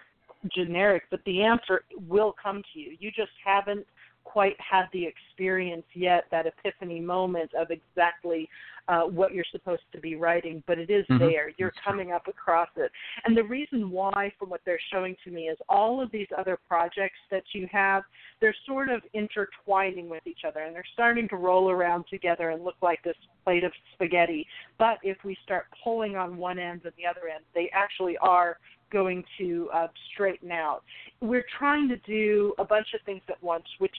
generic, 0.55 1.05
but 1.11 1.20
the 1.24 1.43
answer 1.43 1.83
will 2.07 2.35
come 2.41 2.62
to 2.74 2.79
you. 2.79 2.95
You 3.01 3.11
just 3.11 3.33
haven't 3.43 3.87
quite 4.31 4.57
had 4.61 4.85
the 4.93 5.07
experience 5.07 5.87
yet, 5.95 6.24
that 6.31 6.45
epiphany 6.47 7.01
moment 7.01 7.51
of 7.59 7.70
exactly 7.70 8.47
uh, 8.89 9.03
what 9.03 9.33
you're 9.33 9.45
supposed 9.51 9.83
to 9.93 10.01
be 10.01 10.16
writing, 10.16 10.62
but 10.66 10.79
it 10.79 10.91
is 10.91 11.07
mm-hmm. 11.07 11.24
there. 11.24 11.51
You're 11.57 11.72
coming 11.85 12.12
up 12.12 12.29
across 12.29 12.68
it. 12.76 12.91
And 13.24 13.35
the 13.37 13.45
reason 13.45 13.91
why, 13.91 14.33
from 14.39 14.51
what 14.51 14.61
they're 14.66 14.81
showing 14.93 15.16
to 15.24 15.31
me, 15.31 15.43
is 15.43 15.57
all 15.68 16.03
of 16.03 16.11
these 16.11 16.26
other 16.37 16.59
projects 16.68 17.18
that 17.31 17.45
you 17.55 17.66
have, 17.72 18.03
they're 18.41 18.57
sort 18.66 18.91
of 18.91 19.01
intertwining 19.14 20.11
with 20.11 20.26
each 20.26 20.41
other 20.47 20.61
and 20.61 20.74
they're 20.74 20.85
starting 20.93 21.26
to 21.29 21.37
roll 21.37 21.70
around 21.70 22.05
together 22.11 22.51
and 22.51 22.64
look 22.64 22.76
like 22.83 23.03
this 23.03 23.16
plate 23.45 23.64
of 23.64 23.72
spaghetti. 23.95 24.47
But 24.79 24.99
if 25.03 25.16
we 25.24 25.37
start 25.43 25.66
pulling 25.83 26.16
on 26.16 26.37
one 26.37 26.59
end 26.59 26.83
and 26.85 26.93
the 26.97 27.07
other 27.07 27.29
end, 27.35 27.45
they 27.55 27.70
actually 27.74 28.16
are 28.18 28.59
going 28.91 29.24
to 29.39 29.68
uh, 29.74 29.87
straighten 30.12 30.51
out. 30.51 30.83
We're 31.20 31.45
trying 31.59 31.89
to 31.89 31.97
do 31.99 32.55
a 32.59 32.64
bunch 32.64 32.89
of 32.95 33.01
things 33.05 33.22
at 33.29 33.43
once, 33.43 33.64
which 33.79 33.95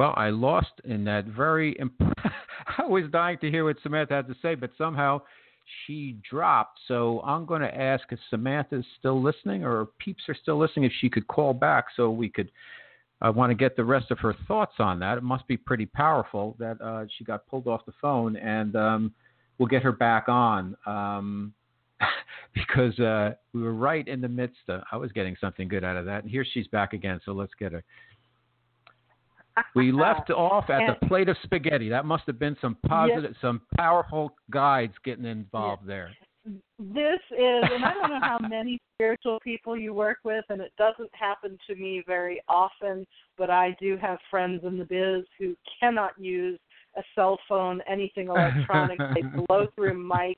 Well, 0.00 0.14
I 0.16 0.30
lost 0.30 0.80
in 0.86 1.04
that 1.04 1.26
very. 1.26 1.72
Imp- 1.72 2.00
I 2.78 2.86
was 2.86 3.04
dying 3.12 3.36
to 3.42 3.50
hear 3.50 3.66
what 3.66 3.76
Samantha 3.82 4.14
had 4.14 4.28
to 4.28 4.34
say, 4.40 4.54
but 4.54 4.70
somehow 4.78 5.20
she 5.84 6.16
dropped. 6.30 6.78
So 6.88 7.20
I'm 7.20 7.44
going 7.44 7.60
to 7.60 7.78
ask 7.78 8.04
if 8.10 8.18
Samantha's 8.30 8.86
still 8.98 9.20
listening 9.20 9.62
or 9.62 9.88
peeps 9.98 10.22
are 10.30 10.34
still 10.34 10.58
listening, 10.58 10.86
if 10.86 10.92
she 11.02 11.10
could 11.10 11.26
call 11.26 11.52
back 11.52 11.88
so 11.96 12.10
we 12.10 12.30
could. 12.30 12.50
I 13.20 13.28
want 13.28 13.50
to 13.50 13.54
get 13.54 13.76
the 13.76 13.84
rest 13.84 14.10
of 14.10 14.18
her 14.20 14.34
thoughts 14.48 14.76
on 14.78 15.00
that. 15.00 15.18
It 15.18 15.22
must 15.22 15.46
be 15.46 15.58
pretty 15.58 15.84
powerful 15.84 16.56
that 16.58 16.80
uh, 16.80 17.04
she 17.18 17.24
got 17.24 17.46
pulled 17.46 17.66
off 17.66 17.84
the 17.84 17.92
phone, 18.00 18.36
and 18.36 18.74
um, 18.76 19.12
we'll 19.58 19.68
get 19.68 19.82
her 19.82 19.92
back 19.92 20.30
on 20.30 20.78
um, 20.86 21.52
because 22.54 22.98
uh, 23.00 23.32
we 23.52 23.60
were 23.60 23.74
right 23.74 24.08
in 24.08 24.22
the 24.22 24.28
midst 24.28 24.60
of. 24.68 24.80
I 24.90 24.96
was 24.96 25.12
getting 25.12 25.36
something 25.38 25.68
good 25.68 25.84
out 25.84 25.98
of 25.98 26.06
that, 26.06 26.22
and 26.22 26.30
here 26.30 26.46
she's 26.54 26.68
back 26.68 26.94
again. 26.94 27.20
So 27.26 27.32
let's 27.32 27.52
get 27.58 27.72
her 27.72 27.84
we 29.74 29.92
left 29.92 30.30
off 30.30 30.70
at 30.70 30.82
and, 30.82 30.96
the 31.00 31.06
plate 31.06 31.28
of 31.28 31.36
spaghetti. 31.42 31.88
That 31.88 32.04
must 32.04 32.24
have 32.26 32.38
been 32.38 32.56
some 32.60 32.76
positive, 32.86 33.32
yes. 33.32 33.40
some 33.40 33.62
powerful 33.76 34.34
guides 34.50 34.94
getting 35.04 35.24
involved 35.24 35.82
yes. 35.82 35.88
there. 35.88 36.10
This 36.78 37.20
is, 37.32 37.64
and 37.70 37.84
I 37.84 37.92
don't 37.92 38.10
know 38.10 38.20
how 38.20 38.38
many 38.38 38.80
spiritual 38.96 39.38
people 39.44 39.76
you 39.76 39.92
work 39.92 40.18
with, 40.24 40.44
and 40.48 40.60
it 40.60 40.72
doesn't 40.78 41.10
happen 41.12 41.58
to 41.66 41.74
me 41.74 42.02
very 42.06 42.40
often, 42.48 43.06
but 43.36 43.50
I 43.50 43.76
do 43.78 43.98
have 43.98 44.18
friends 44.30 44.62
in 44.64 44.78
the 44.78 44.84
biz 44.84 45.26
who 45.38 45.54
cannot 45.78 46.12
use 46.18 46.58
a 46.96 47.02
cell 47.14 47.38
phone, 47.48 47.82
anything 47.88 48.28
electronic. 48.30 48.98
they 49.14 49.22
blow 49.22 49.66
through 49.74 50.02
mics 50.02 50.34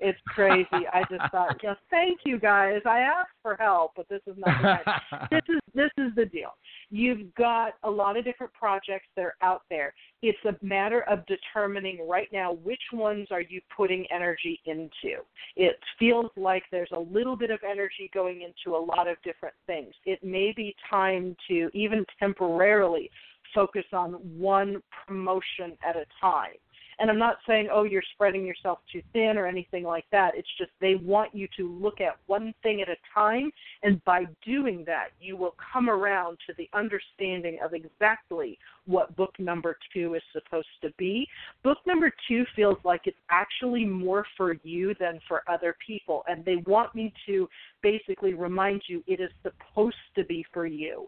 it's 0.00 0.18
crazy. 0.26 0.86
I 0.92 1.02
just 1.10 1.30
thought, 1.32 1.56
yeah, 1.62 1.74
thank 1.90 2.20
you 2.24 2.38
guys. 2.38 2.80
I 2.86 3.00
asked 3.00 3.32
for 3.42 3.56
help, 3.56 3.92
but 3.96 4.08
this 4.08 4.20
is 4.26 4.36
not 4.38 4.80
this 5.30 5.42
is 5.48 5.60
this 5.74 5.90
is 5.98 6.14
the 6.14 6.26
deal. 6.26 6.54
You've 6.90 7.34
got 7.34 7.74
a 7.82 7.90
lot 7.90 8.16
of 8.16 8.24
different 8.24 8.52
projects 8.52 9.06
that 9.16 9.22
are 9.22 9.36
out 9.42 9.62
there. 9.68 9.94
It's 10.22 10.38
a 10.44 10.64
matter 10.64 11.02
of 11.02 11.26
determining 11.26 12.06
right 12.08 12.28
now 12.32 12.54
which 12.62 12.80
ones 12.92 13.28
are 13.30 13.40
you 13.40 13.60
putting 13.76 14.06
energy 14.14 14.60
into. 14.66 15.22
It 15.56 15.78
feels 15.98 16.30
like 16.36 16.62
there's 16.70 16.90
a 16.94 17.00
little 17.00 17.36
bit 17.36 17.50
of 17.50 17.60
energy 17.68 18.10
going 18.14 18.42
into 18.42 18.76
a 18.76 18.78
lot 18.78 19.08
of 19.08 19.16
different 19.24 19.54
things. 19.66 19.92
It 20.06 20.22
may 20.22 20.52
be 20.56 20.74
time 20.88 21.36
to 21.48 21.70
even 21.74 22.04
temporarily 22.18 23.10
focus 23.54 23.84
on 23.92 24.12
one 24.38 24.82
promotion 25.06 25.76
at 25.82 25.96
a 25.96 26.04
time 26.20 26.54
and 26.98 27.10
I'm 27.10 27.18
not 27.18 27.36
saying, 27.46 27.68
oh, 27.72 27.84
you're 27.84 28.02
spreading 28.14 28.44
yourself 28.44 28.80
too 28.92 29.02
thin 29.12 29.38
or 29.38 29.46
anything 29.46 29.84
like 29.84 30.06
that. 30.10 30.32
It's 30.34 30.48
just 30.58 30.70
they 30.80 30.96
want 30.96 31.34
you 31.34 31.46
to 31.56 31.72
look 31.80 32.00
at 32.00 32.16
one 32.26 32.52
thing 32.62 32.82
at 32.82 32.88
a 32.88 32.96
time. 33.14 33.50
And 33.82 34.04
by 34.04 34.24
doing 34.44 34.84
that, 34.86 35.08
you 35.20 35.36
will 35.36 35.54
come 35.72 35.88
around 35.88 36.38
to 36.46 36.54
the 36.56 36.68
understanding 36.74 37.58
of 37.64 37.72
exactly 37.72 38.58
what 38.86 39.14
book 39.16 39.34
number 39.38 39.78
two 39.92 40.14
is 40.14 40.22
supposed 40.32 40.66
to 40.82 40.90
be. 40.98 41.28
Book 41.62 41.78
number 41.86 42.12
two 42.26 42.44
feels 42.56 42.78
like 42.84 43.02
it's 43.04 43.16
actually 43.30 43.84
more 43.84 44.24
for 44.36 44.56
you 44.64 44.94
than 44.98 45.20
for 45.28 45.42
other 45.48 45.76
people. 45.86 46.24
And 46.28 46.44
they 46.44 46.56
want 46.66 46.94
me 46.94 47.12
to 47.26 47.48
basically 47.82 48.34
remind 48.34 48.82
you 48.88 49.04
it 49.06 49.20
is 49.20 49.30
supposed 49.42 49.96
to 50.16 50.24
be 50.24 50.44
for 50.52 50.66
you. 50.66 51.06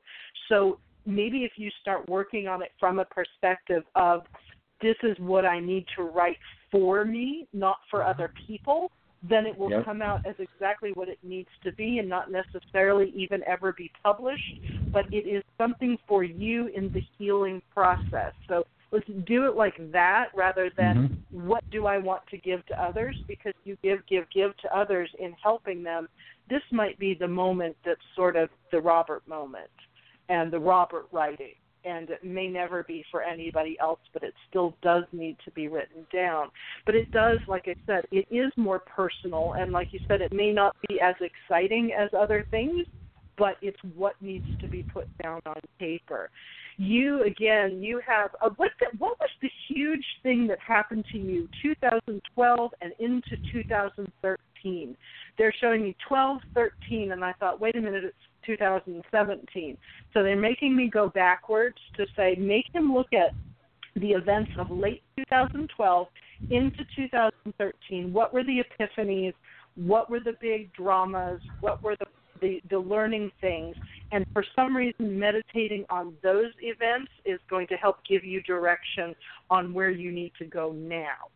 So 0.49 0.79
maybe 1.07 1.45
if 1.45 1.53
you 1.57 1.71
start 1.81 2.09
working 2.09 2.47
on 2.47 2.63
it 2.63 2.71
from 2.79 2.99
a 2.99 3.05
perspective 3.05 3.83
of 3.95 4.23
this 4.81 4.97
is 5.03 5.17
what 5.19 5.45
I 5.45 5.61
need 5.61 5.87
to 5.97 6.03
write 6.03 6.39
for 6.71 7.05
me, 7.05 7.47
not 7.53 7.79
for 7.91 8.03
uh-huh. 8.03 8.11
other 8.11 8.33
people, 8.47 8.91
then 9.29 9.45
it 9.45 9.57
will 9.57 9.71
yep. 9.71 9.85
come 9.85 10.01
out 10.01 10.25
as 10.27 10.35
exactly 10.39 10.93
what 10.95 11.09
it 11.09 11.19
needs 11.23 11.49
to 11.63 11.73
be 11.73 11.99
and 11.99 12.09
not 12.09 12.31
necessarily 12.31 13.13
even 13.15 13.43
ever 13.47 13.73
be 13.73 13.91
published. 14.03 14.61
But 14.93 15.13
it 15.13 15.29
is 15.29 15.43
something 15.59 15.99
for 16.09 16.25
you 16.25 16.69
in 16.69 16.91
the 16.93 17.03
healing 17.19 17.61
process. 17.75 18.33
So 18.49 18.65
let's 18.93 19.07
do 19.27 19.47
it 19.47 19.57
like 19.57 19.75
that 19.93 20.29
rather 20.35 20.71
than 20.77 21.23
mm-hmm. 21.33 21.49
what 21.49 21.69
do 21.71 21.87
I 21.87 21.99
want 21.99 22.23
to 22.31 22.39
give 22.39 22.65
to 22.67 22.83
others 22.83 23.17
because 23.29 23.53
you 23.65 23.77
give, 23.83 23.99
give, 24.09 24.25
give 24.33 24.57
to 24.59 24.77
others 24.77 25.11
in 25.19 25.35
helping 25.43 25.83
them. 25.83 26.09
This 26.49 26.63
might 26.73 26.99
be 26.99 27.15
the 27.15 27.29
moment 27.29 27.77
that's 27.85 28.01
sort 28.17 28.37
of 28.37 28.49
the 28.73 28.81
Robert 28.81 29.27
moment 29.29 29.71
and 30.31 30.51
the 30.51 30.59
Robert 30.59 31.07
writing 31.13 31.55
and 31.85 32.11
it 32.11 32.25
may 32.25 32.49
never 32.49 32.83
be 32.85 33.05
for 33.11 33.23
anybody 33.23 33.77
else, 33.81 34.01
but 34.13 34.23
it 34.23 34.35
still 34.49 34.75
does 34.83 35.05
need 35.13 35.37
to 35.45 35.51
be 35.53 35.69
written 35.69 36.07
down. 36.13 36.49
But 36.87 36.95
it 36.95 37.11
does, 37.11 37.39
like 37.49 37.65
I 37.67 37.75
said, 37.87 38.05
it 38.11 38.27
is 38.31 38.53
more 38.57 38.79
personal, 38.81 39.55
and 39.59 39.73
like 39.73 39.89
you 39.93 40.01
said, 40.09 40.21
it 40.21 40.33
may 40.33 40.53
not 40.53 40.77
be 40.89 41.01
as 41.01 41.15
exciting 41.21 41.93
as 41.99 42.11
other 42.17 42.47
things, 42.51 42.87
but 43.41 43.57
it's 43.63 43.79
what 43.97 44.15
needs 44.21 44.47
to 44.61 44.69
be 44.69 44.83
put 44.83 45.09
down 45.23 45.41
on 45.47 45.57
paper. 45.79 46.31
You 46.77 47.25
again, 47.25 47.83
you 47.83 48.01
have 48.07 48.31
a, 48.43 48.51
what? 48.51 48.71
The, 48.81 48.87
what 48.99 49.19
was 49.19 49.31
the 49.43 49.51
huge 49.69 50.05
thing 50.23 50.47
that 50.47 50.59
happened 50.61 51.05
to 51.13 51.19
you 51.19 51.49
2012 51.63 52.71
and 52.81 52.93
into 52.99 53.37
2013? 53.53 54.97
They're 55.39 55.55
showing 55.61 55.83
me 55.83 55.97
12, 56.07 56.39
13, 56.55 57.13
and 57.13 57.25
I 57.25 57.33
thought, 57.35 57.61
wait 57.61 57.77
a 57.77 57.81
minute, 57.81 58.05
it's 58.05 58.17
2017. 58.45 59.77
So 60.13 60.23
they're 60.23 60.37
making 60.37 60.77
me 60.77 60.89
go 60.89 61.09
backwards 61.09 61.79
to 61.97 62.07
say, 62.17 62.37
make 62.39 62.67
him 62.73 62.93
look 62.93 63.13
at 63.13 63.35
the 63.97 64.11
events 64.11 64.51
of 64.59 64.71
late 64.71 65.03
2012 65.17 66.07
into 66.51 66.85
2013. 66.97 68.13
What 68.13 68.33
were 68.33 68.45
the 68.45 68.63
epiphanies? 68.63 69.35
What 69.77 70.11
were 70.11 70.21
the 70.21 70.35
big 70.41 70.73
dramas? 70.73 71.41
What 71.61 71.83
were 71.83 71.97
the 71.97 72.07
the, 72.41 72.61
the 72.71 72.79
learning 72.79 73.31
things 73.41 73.77
and 74.13 74.25
for 74.33 74.45
some 74.57 74.75
reason 74.75 75.19
meditating 75.19 75.85
on 75.91 76.15
those 76.23 76.53
events 76.61 77.11
is 77.27 77.39
going 77.51 77.67
to 77.67 77.75
help 77.75 77.99
give 78.09 78.25
you 78.25 78.43
direction 78.43 79.15
on 79.51 79.75
where 79.75 79.91
you 79.91 80.11
need 80.11 80.33
to 80.39 80.47
go 80.47 80.73
now 80.73 81.29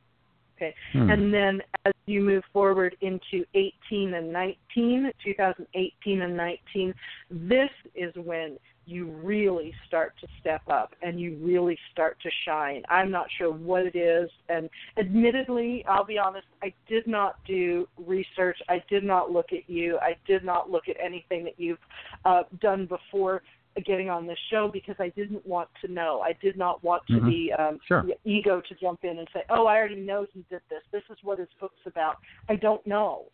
Okay. 0.65 0.75
Hmm. 0.93 1.11
And 1.11 1.35
then 1.35 1.63
as 1.85 1.93
you 2.07 2.21
move 2.21 2.43
forward 2.53 2.97
into 3.01 3.45
18 3.55 4.15
and 4.15 4.33
19, 4.33 5.11
2018 5.25 6.23
and 6.23 6.37
19, 6.37 6.95
this 7.31 7.71
is 7.95 8.13
when 8.17 8.59
you 8.87 9.11
really 9.23 9.73
start 9.87 10.13
to 10.21 10.27
step 10.41 10.61
up 10.69 10.93
and 11.01 11.19
you 11.19 11.39
really 11.41 11.79
start 11.91 12.19
to 12.23 12.29
shine. 12.45 12.83
I'm 12.91 13.11
not 13.11 13.27
sure 13.39 13.51
what 13.51 13.87
it 13.87 13.97
is. 13.97 14.29
And 14.51 14.69
admittedly, 14.99 15.85
I'll 15.89 16.05
be 16.05 16.19
honest, 16.19 16.47
I 16.63 16.73
did 16.87 17.07
not 17.07 17.37
do 17.47 17.89
research. 18.07 18.59
I 18.69 18.83
did 18.91 19.03
not 19.03 19.31
look 19.31 19.53
at 19.53 19.71
you. 19.71 19.99
I 20.03 20.17
did 20.27 20.45
not 20.45 20.71
look 20.71 20.89
at 20.89 20.97
anything 21.03 21.45
that 21.45 21.55
you've 21.57 21.79
uh, 22.27 22.43
done 22.61 22.87
before 22.87 23.43
getting 23.81 24.11
on 24.11 24.27
this 24.27 24.39
show 24.51 24.71
because 24.73 24.97
I 24.99 25.09
didn't 25.11 25.45
want 25.47 25.69
to 25.85 25.91
know. 25.91 26.21
I 26.21 26.37
did 26.41 26.57
not 26.57 26.83
want 26.85 27.03
to 27.09 27.15
mm-hmm. 27.15 27.29
be 27.29 27.53
um, 27.59 27.79
sure. 27.87 28.05
ego 28.25 28.63
to 28.69 28.75
jump 28.81 29.01
in 29.03 29.19
and 29.19 29.29
say, 29.33 29.43
"Oh, 29.51 29.67
I 29.67 29.77
already 29.77 29.97
know 29.97 30.27
he 30.33 30.45
did 30.51 30.61
this. 30.71 30.83
This 30.93 31.03
is 31.11 31.19
what 31.23 31.39
his 31.39 31.49
book's 31.61 31.75
about." 31.87 32.17
I 32.49 32.57
don't 32.57 32.87
know. 32.87 33.27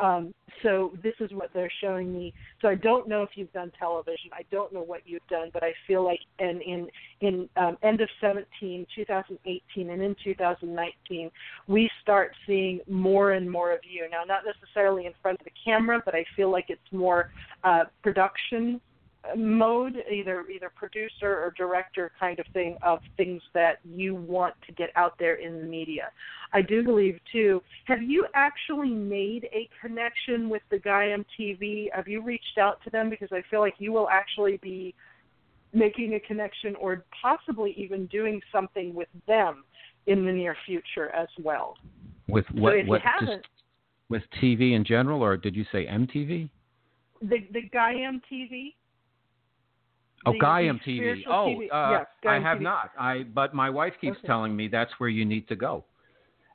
Um, 0.00 0.32
so 0.62 0.92
this 1.02 1.14
is 1.20 1.30
what 1.32 1.50
they're 1.52 1.70
showing 1.80 2.12
me. 2.12 2.32
So 2.60 2.68
I 2.68 2.74
don't 2.74 3.08
know 3.08 3.22
if 3.22 3.30
you've 3.34 3.52
done 3.52 3.72
television. 3.78 4.30
I 4.32 4.42
don't 4.50 4.72
know 4.72 4.82
what 4.82 5.02
you've 5.04 5.26
done, 5.28 5.50
but 5.52 5.62
I 5.62 5.72
feel 5.86 6.04
like 6.04 6.20
in 6.38 6.60
in 6.62 6.88
in 7.20 7.48
um, 7.56 7.76
end 7.82 8.00
of 8.00 8.08
17, 8.20 8.86
2018, 8.94 9.90
and 9.90 10.02
in 10.02 10.16
2019, 10.22 11.30
we 11.66 11.90
start 12.02 12.32
seeing 12.46 12.80
more 12.88 13.32
and 13.32 13.50
more 13.50 13.72
of 13.72 13.80
you. 13.82 14.08
Now, 14.10 14.22
not 14.26 14.42
necessarily 14.44 15.06
in 15.06 15.12
front 15.20 15.40
of 15.40 15.44
the 15.44 15.52
camera, 15.64 16.00
but 16.04 16.14
I 16.14 16.24
feel 16.36 16.50
like 16.50 16.66
it's 16.68 16.80
more 16.92 17.30
uh, 17.64 17.84
production 18.02 18.80
mode, 19.36 19.96
either 20.10 20.44
either 20.48 20.70
producer 20.74 21.26
or 21.26 21.52
director 21.56 22.12
kind 22.18 22.38
of 22.38 22.46
thing 22.52 22.76
of 22.82 23.00
things 23.16 23.42
that 23.54 23.78
you 23.84 24.14
want 24.14 24.54
to 24.66 24.72
get 24.72 24.90
out 24.96 25.18
there 25.18 25.34
in 25.34 25.58
the 25.58 25.64
media. 25.64 26.10
I 26.52 26.62
do 26.62 26.82
believe 26.82 27.18
too. 27.30 27.62
Have 27.84 28.02
you 28.02 28.26
actually 28.34 28.90
made 28.90 29.48
a 29.52 29.68
connection 29.80 30.48
with 30.48 30.62
the 30.70 30.78
Gaiam 30.78 31.24
TV? 31.38 31.88
Have 31.94 32.08
you 32.08 32.22
reached 32.22 32.58
out 32.58 32.82
to 32.84 32.90
them 32.90 33.10
because 33.10 33.28
I 33.32 33.42
feel 33.50 33.60
like 33.60 33.74
you 33.78 33.92
will 33.92 34.08
actually 34.08 34.58
be 34.62 34.94
making 35.72 36.14
a 36.14 36.20
connection 36.20 36.74
or 36.76 37.04
possibly 37.20 37.74
even 37.76 38.06
doing 38.06 38.40
something 38.50 38.94
with 38.94 39.08
them 39.26 39.64
in 40.06 40.24
the 40.24 40.32
near 40.32 40.56
future 40.64 41.10
as 41.14 41.28
well. 41.42 41.76
With 42.28 42.46
what? 42.52 42.72
so 42.72 42.76
if 42.78 42.86
what 42.86 43.02
you 43.02 43.10
haven't, 43.20 43.42
just 43.42 43.48
with 44.08 44.22
TV 44.42 44.74
in 44.74 44.84
general, 44.84 45.22
or 45.22 45.36
did 45.36 45.54
you 45.54 45.66
say 45.70 45.86
MTV? 45.86 46.48
the 47.20 47.38
the 47.52 47.68
Gaiam 47.74 48.20
TV. 48.30 48.74
Oh, 50.26 50.32
Gaiam 50.32 50.80
TV. 50.86 51.24
Oh, 51.30 51.46
TV. 51.46 51.68
uh, 51.72 51.90
yes, 51.90 52.06
I 52.26 52.38
have 52.38 52.58
TV. 52.58 52.64
not. 52.64 52.90
I 52.98 53.22
but 53.22 53.54
my 53.54 53.70
wife 53.70 53.94
keeps 54.00 54.16
Okay. 54.18 54.26
telling 54.26 54.54
me 54.56 54.68
that's 54.68 54.92
where 54.98 55.08
you 55.08 55.24
need 55.24 55.48
to 55.48 55.56
go. 55.56 55.84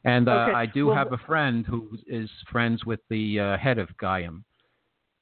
And 0.06 0.28
uh, 0.28 0.50
Okay. 0.50 0.52
I 0.54 0.66
do 0.66 0.88
Well, 0.88 0.96
have 0.96 1.12
a 1.14 1.18
friend 1.18 1.66
who 1.66 1.98
is 2.08 2.30
friends 2.52 2.86
with 2.86 3.00
the 3.10 3.40
uh, 3.40 3.58
head 3.58 3.78
of 3.80 3.90
Gaiam. 4.02 4.44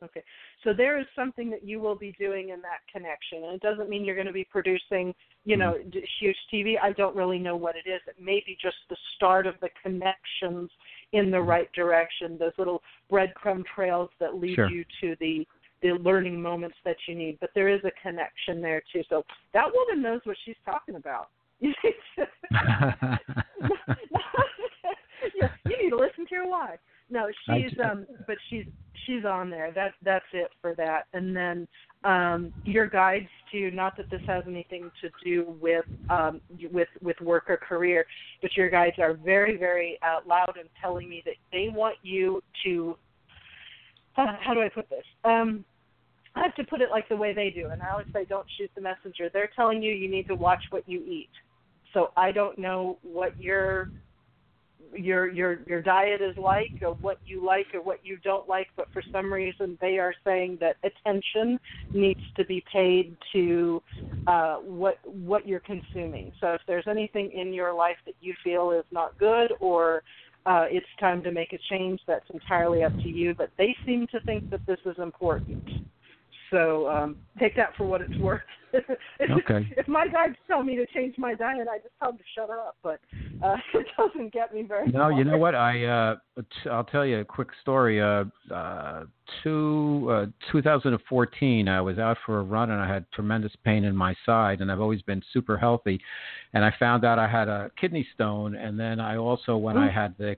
Okay. 0.03 0.23
So 0.63 0.73
there 0.73 0.99
is 0.99 1.05
something 1.15 1.49
that 1.51 1.63
you 1.63 1.79
will 1.79 1.95
be 1.95 2.11
doing 2.19 2.49
in 2.49 2.61
that 2.61 2.79
connection. 2.91 3.43
And 3.43 3.53
it 3.53 3.61
doesn't 3.61 3.89
mean 3.89 4.03
you're 4.03 4.15
going 4.15 4.27
to 4.27 4.33
be 4.33 4.43
producing, 4.43 5.13
you 5.45 5.57
know, 5.57 5.77
Mm-hmm. 5.77 5.99
huge 6.19 6.37
TV. 6.51 6.75
I 6.81 6.91
don't 6.93 7.15
really 7.15 7.37
know 7.37 7.55
what 7.55 7.75
it 7.75 7.87
is. 7.89 8.01
It 8.07 8.15
may 8.19 8.43
be 8.45 8.57
just 8.61 8.77
the 8.89 8.97
start 9.15 9.45
of 9.45 9.55
the 9.61 9.69
connections 9.81 10.71
in 11.13 11.29
the 11.29 11.41
right 11.41 11.71
direction, 11.73 12.37
those 12.39 12.53
little 12.57 12.81
breadcrumb 13.11 13.63
trails 13.75 14.09
that 14.19 14.35
lead 14.35 14.55
Sure. 14.55 14.69
you 14.69 14.83
to 15.01 15.15
the 15.19 15.47
the 15.81 15.91
learning 16.03 16.41
moments 16.41 16.77
that 16.85 16.97
you 17.07 17.15
need. 17.15 17.37
But 17.39 17.51
there 17.55 17.69
is 17.69 17.81
a 17.83 17.91
connection 18.01 18.61
there 18.61 18.81
too. 18.93 19.03
So 19.09 19.23
that 19.53 19.65
woman 19.73 20.01
knows 20.01 20.21
what 20.23 20.37
she's 20.45 20.55
talking 20.65 20.95
about. 20.95 21.29
you 21.61 21.71
need 25.65 25.89
to 25.89 25.95
listen 25.95 26.25
to 26.27 26.35
your 26.35 26.49
wife. 26.49 26.79
No, 27.11 27.27
she's 27.45 27.77
um 27.83 28.07
but 28.25 28.37
she's 28.49 28.65
she's 29.05 29.25
on 29.25 29.49
there. 29.49 29.71
That 29.71 29.93
that's 30.03 30.25
it 30.33 30.49
for 30.61 30.73
that. 30.75 31.03
And 31.13 31.35
then 31.35 31.67
um 32.03 32.53
your 32.63 32.87
guides 32.87 33.27
too, 33.51 33.69
not 33.71 33.97
that 33.97 34.09
this 34.09 34.21
has 34.27 34.43
anything 34.47 34.89
to 35.01 35.09
do 35.23 35.55
with 35.61 35.85
um 36.09 36.41
with 36.71 36.87
with 37.01 37.19
work 37.21 37.49
or 37.49 37.57
career, 37.57 38.05
but 38.41 38.55
your 38.55 38.69
guides 38.69 38.97
are 38.99 39.13
very 39.13 39.57
very 39.57 39.99
uh, 40.01 40.19
loud 40.25 40.55
and 40.59 40.69
telling 40.81 41.09
me 41.09 41.21
that 41.25 41.35
they 41.51 41.67
want 41.69 41.97
you 42.01 42.41
to 42.63 42.97
uh, 44.17 44.25
how 44.41 44.53
do 44.53 44.61
I 44.61 44.69
put 44.69 44.89
this? 44.89 45.05
Um 45.23 45.63
I 46.35 46.41
have 46.43 46.55
to 46.55 46.63
put 46.63 46.81
it 46.81 46.89
like 46.89 47.09
the 47.09 47.15
way 47.15 47.33
they 47.33 47.49
do, 47.49 47.69
and 47.71 47.81
I 47.81 47.91
always 47.91 48.07
say 48.13 48.25
don't 48.25 48.47
shoot 48.57 48.71
the 48.75 48.81
messenger. 48.81 49.29
They're 49.31 49.49
telling 49.55 49.81
you 49.81 49.91
you 49.91 50.09
need 50.09 50.27
to 50.27 50.35
watch 50.35 50.63
what 50.69 50.87
you 50.87 51.03
eat. 51.05 51.29
So 51.93 52.11
I 52.15 52.31
don't 52.31 52.57
know 52.57 52.97
what 53.03 53.39
your 53.39 53.89
your 54.93 55.29
your 55.29 55.59
your 55.67 55.81
diet 55.81 56.21
is 56.21 56.35
like 56.37 56.71
or 56.81 56.95
what 57.01 57.17
you 57.25 57.45
like 57.45 57.67
or 57.73 57.81
what 57.81 57.99
you 58.03 58.17
don't 58.23 58.47
like 58.47 58.67
but 58.75 58.87
for 58.91 59.01
some 59.11 59.31
reason 59.31 59.77
they 59.79 59.97
are 59.97 60.13
saying 60.25 60.57
that 60.59 60.75
attention 60.83 61.59
needs 61.93 62.19
to 62.35 62.43
be 62.45 62.63
paid 62.71 63.15
to 63.31 63.81
uh 64.27 64.55
what 64.57 64.97
what 65.05 65.47
you're 65.47 65.61
consuming 65.61 66.31
so 66.41 66.47
if 66.53 66.61
there's 66.67 66.87
anything 66.87 67.31
in 67.31 67.53
your 67.53 67.73
life 67.73 67.97
that 68.05 68.15
you 68.19 68.33
feel 68.43 68.71
is 68.71 68.85
not 68.91 69.17
good 69.17 69.53
or 69.59 70.03
uh 70.45 70.65
it's 70.69 70.87
time 70.99 71.23
to 71.23 71.31
make 71.31 71.53
a 71.53 71.59
change 71.69 71.99
that's 72.05 72.29
entirely 72.33 72.83
up 72.83 72.93
to 72.97 73.07
you 73.07 73.33
but 73.33 73.49
they 73.57 73.75
seem 73.85 74.07
to 74.07 74.19
think 74.21 74.49
that 74.49 74.65
this 74.65 74.79
is 74.85 74.95
important 74.97 75.63
so 76.51 76.87
um 76.89 77.17
take 77.39 77.55
that 77.55 77.69
for 77.77 77.87
what 77.87 78.01
it's 78.01 78.17
worth 78.19 78.41
Okay. 78.73 79.67
if 79.77 79.87
my 79.87 80.07
guides 80.07 80.35
tell 80.47 80.63
me 80.63 80.75
to 80.75 80.85
change 80.87 81.15
my 81.17 81.33
diet 81.33 81.67
i 81.71 81.77
just 81.77 81.93
tell 81.99 82.11
them 82.11 82.17
to 82.17 82.23
shut 82.35 82.49
up 82.49 82.77
but 82.83 82.99
uh 83.43 83.55
it 83.73 83.87
doesn't 83.97 84.33
get 84.33 84.53
me 84.53 84.63
very 84.63 84.91
No, 84.91 85.09
you 85.09 85.23
know 85.23 85.37
what? 85.37 85.55
I 85.55 85.85
uh, 85.85 86.15
t- 86.37 86.69
I'll 86.69 86.83
tell 86.83 87.05
you 87.05 87.19
a 87.19 87.25
quick 87.25 87.49
story. 87.61 88.01
Uh, 88.01 88.25
uh, 88.53 89.05
two, 89.43 90.07
uh, 90.11 90.25
2014, 90.51 91.67
I 91.67 91.81
was 91.81 91.97
out 91.97 92.17
for 92.25 92.39
a 92.39 92.43
run 92.43 92.71
and 92.71 92.81
I 92.81 92.87
had 92.91 93.05
tremendous 93.11 93.53
pain 93.63 93.83
in 93.83 93.95
my 93.95 94.15
side, 94.25 94.61
and 94.61 94.71
I've 94.71 94.81
always 94.81 95.01
been 95.01 95.21
super 95.33 95.57
healthy. 95.57 95.99
And 96.53 96.65
I 96.65 96.73
found 96.79 97.05
out 97.05 97.17
I 97.17 97.27
had 97.27 97.47
a 97.47 97.71
kidney 97.79 98.05
stone, 98.13 98.55
and 98.55 98.79
then 98.79 98.99
I 98.99 99.17
also, 99.17 99.55
when 99.55 99.77
I 99.77 99.89
had 99.89 100.15
the 100.17 100.35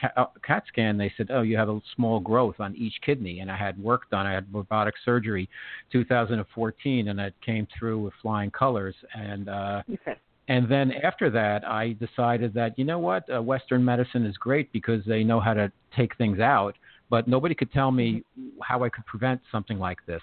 ca- 0.00 0.08
ca- 0.16 0.30
CAT 0.44 0.64
scan, 0.68 0.96
they 0.96 1.12
said, 1.16 1.28
"Oh, 1.30 1.42
you 1.42 1.56
have 1.56 1.68
a 1.68 1.80
small 1.94 2.18
growth 2.18 2.56
on 2.58 2.74
each 2.74 2.94
kidney." 3.04 3.40
And 3.40 3.50
I 3.50 3.56
had 3.56 3.78
work 3.78 4.10
done. 4.10 4.26
I 4.26 4.32
had 4.32 4.52
robotic 4.52 4.94
surgery, 5.04 5.48
2014, 5.92 7.08
and 7.08 7.20
it 7.20 7.34
came 7.44 7.66
through 7.78 7.98
with 8.00 8.14
flying 8.22 8.50
colors. 8.50 8.94
And 9.14 9.48
uh, 9.48 9.82
Okay. 9.92 10.16
and 10.48 10.68
then 10.68 10.92
after 10.92 11.30
that, 11.30 11.66
I 11.66 11.92
decided 11.94 12.52
that 12.54 12.78
you 12.78 12.84
know 12.84 12.98
what, 12.98 13.24
uh, 13.32 13.40
Western 13.42 13.84
medicine 13.84 14.26
is 14.26 14.36
great 14.36 14.72
because 14.72 15.04
they 15.04 15.22
know 15.22 15.40
how 15.40 15.54
to 15.54 15.70
take 15.96 16.16
things 16.16 16.40
out, 16.40 16.74
but 17.12 17.28
nobody 17.28 17.54
could 17.54 17.70
tell 17.70 17.92
me 17.92 18.24
how 18.62 18.82
I 18.84 18.88
could 18.88 19.04
prevent 19.04 19.38
something 19.52 19.78
like 19.78 19.98
this. 20.06 20.22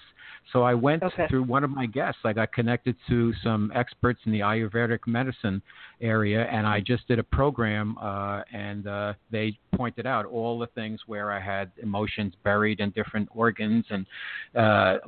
So 0.52 0.64
I 0.64 0.74
went 0.74 1.04
Okay. 1.04 1.28
through 1.28 1.44
one 1.44 1.62
of 1.62 1.70
my 1.70 1.86
guests. 1.86 2.22
I 2.24 2.32
got 2.32 2.52
connected 2.52 2.96
to 3.08 3.32
some 3.44 3.70
experts 3.76 4.18
in 4.26 4.32
the 4.32 4.40
Ayurvedic 4.40 5.06
medicine 5.06 5.62
area, 6.00 6.46
and 6.46 6.66
I 6.66 6.80
just 6.80 7.06
did 7.06 7.20
a 7.20 7.22
program, 7.22 7.96
uh, 7.98 8.42
and 8.52 8.88
uh, 8.88 9.12
they 9.30 9.56
pointed 9.76 10.04
out 10.04 10.26
all 10.26 10.58
the 10.58 10.66
things 10.78 10.98
where 11.06 11.30
I 11.30 11.38
had 11.38 11.70
emotions 11.80 12.34
buried 12.42 12.80
in 12.80 12.90
different 12.90 13.28
organs 13.32 13.84
and 13.88 14.04
uh, 14.56 14.98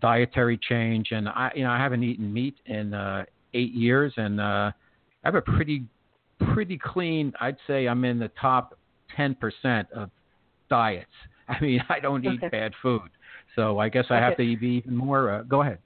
dietary 0.00 0.58
change. 0.58 1.12
And 1.12 1.28
I, 1.28 1.52
you 1.54 1.62
know, 1.62 1.70
I 1.70 1.78
haven't 1.78 2.02
eaten 2.02 2.32
meat 2.32 2.56
in 2.66 2.92
uh, 2.92 3.24
eight 3.54 3.74
years, 3.74 4.12
and 4.16 4.40
uh, 4.40 4.72
I 5.22 5.22
have 5.22 5.36
a 5.36 5.40
pretty, 5.40 5.84
pretty 6.52 6.76
clean. 6.76 7.32
I'd 7.40 7.58
say 7.68 7.86
I'm 7.86 8.04
in 8.04 8.18
the 8.18 8.32
top 8.40 8.76
ten 9.14 9.36
percent 9.36 9.86
of 9.92 10.10
diets. 10.68 11.10
I 11.48 11.60
mean, 11.60 11.80
I 11.88 11.98
don't 12.00 12.24
eat 12.24 12.38
Okay. 12.44 12.48
bad 12.48 12.72
food, 12.82 13.10
so 13.56 13.78
I 13.78 13.88
guess 13.88 14.04
I 14.10 14.16
have 14.16 14.34
Okay. 14.34 14.54
to 14.54 14.60
be 14.60 14.66
even 14.66 14.96
more. 14.96 15.30
Uh, 15.30 15.42
go 15.42 15.62
ahead. 15.62 15.78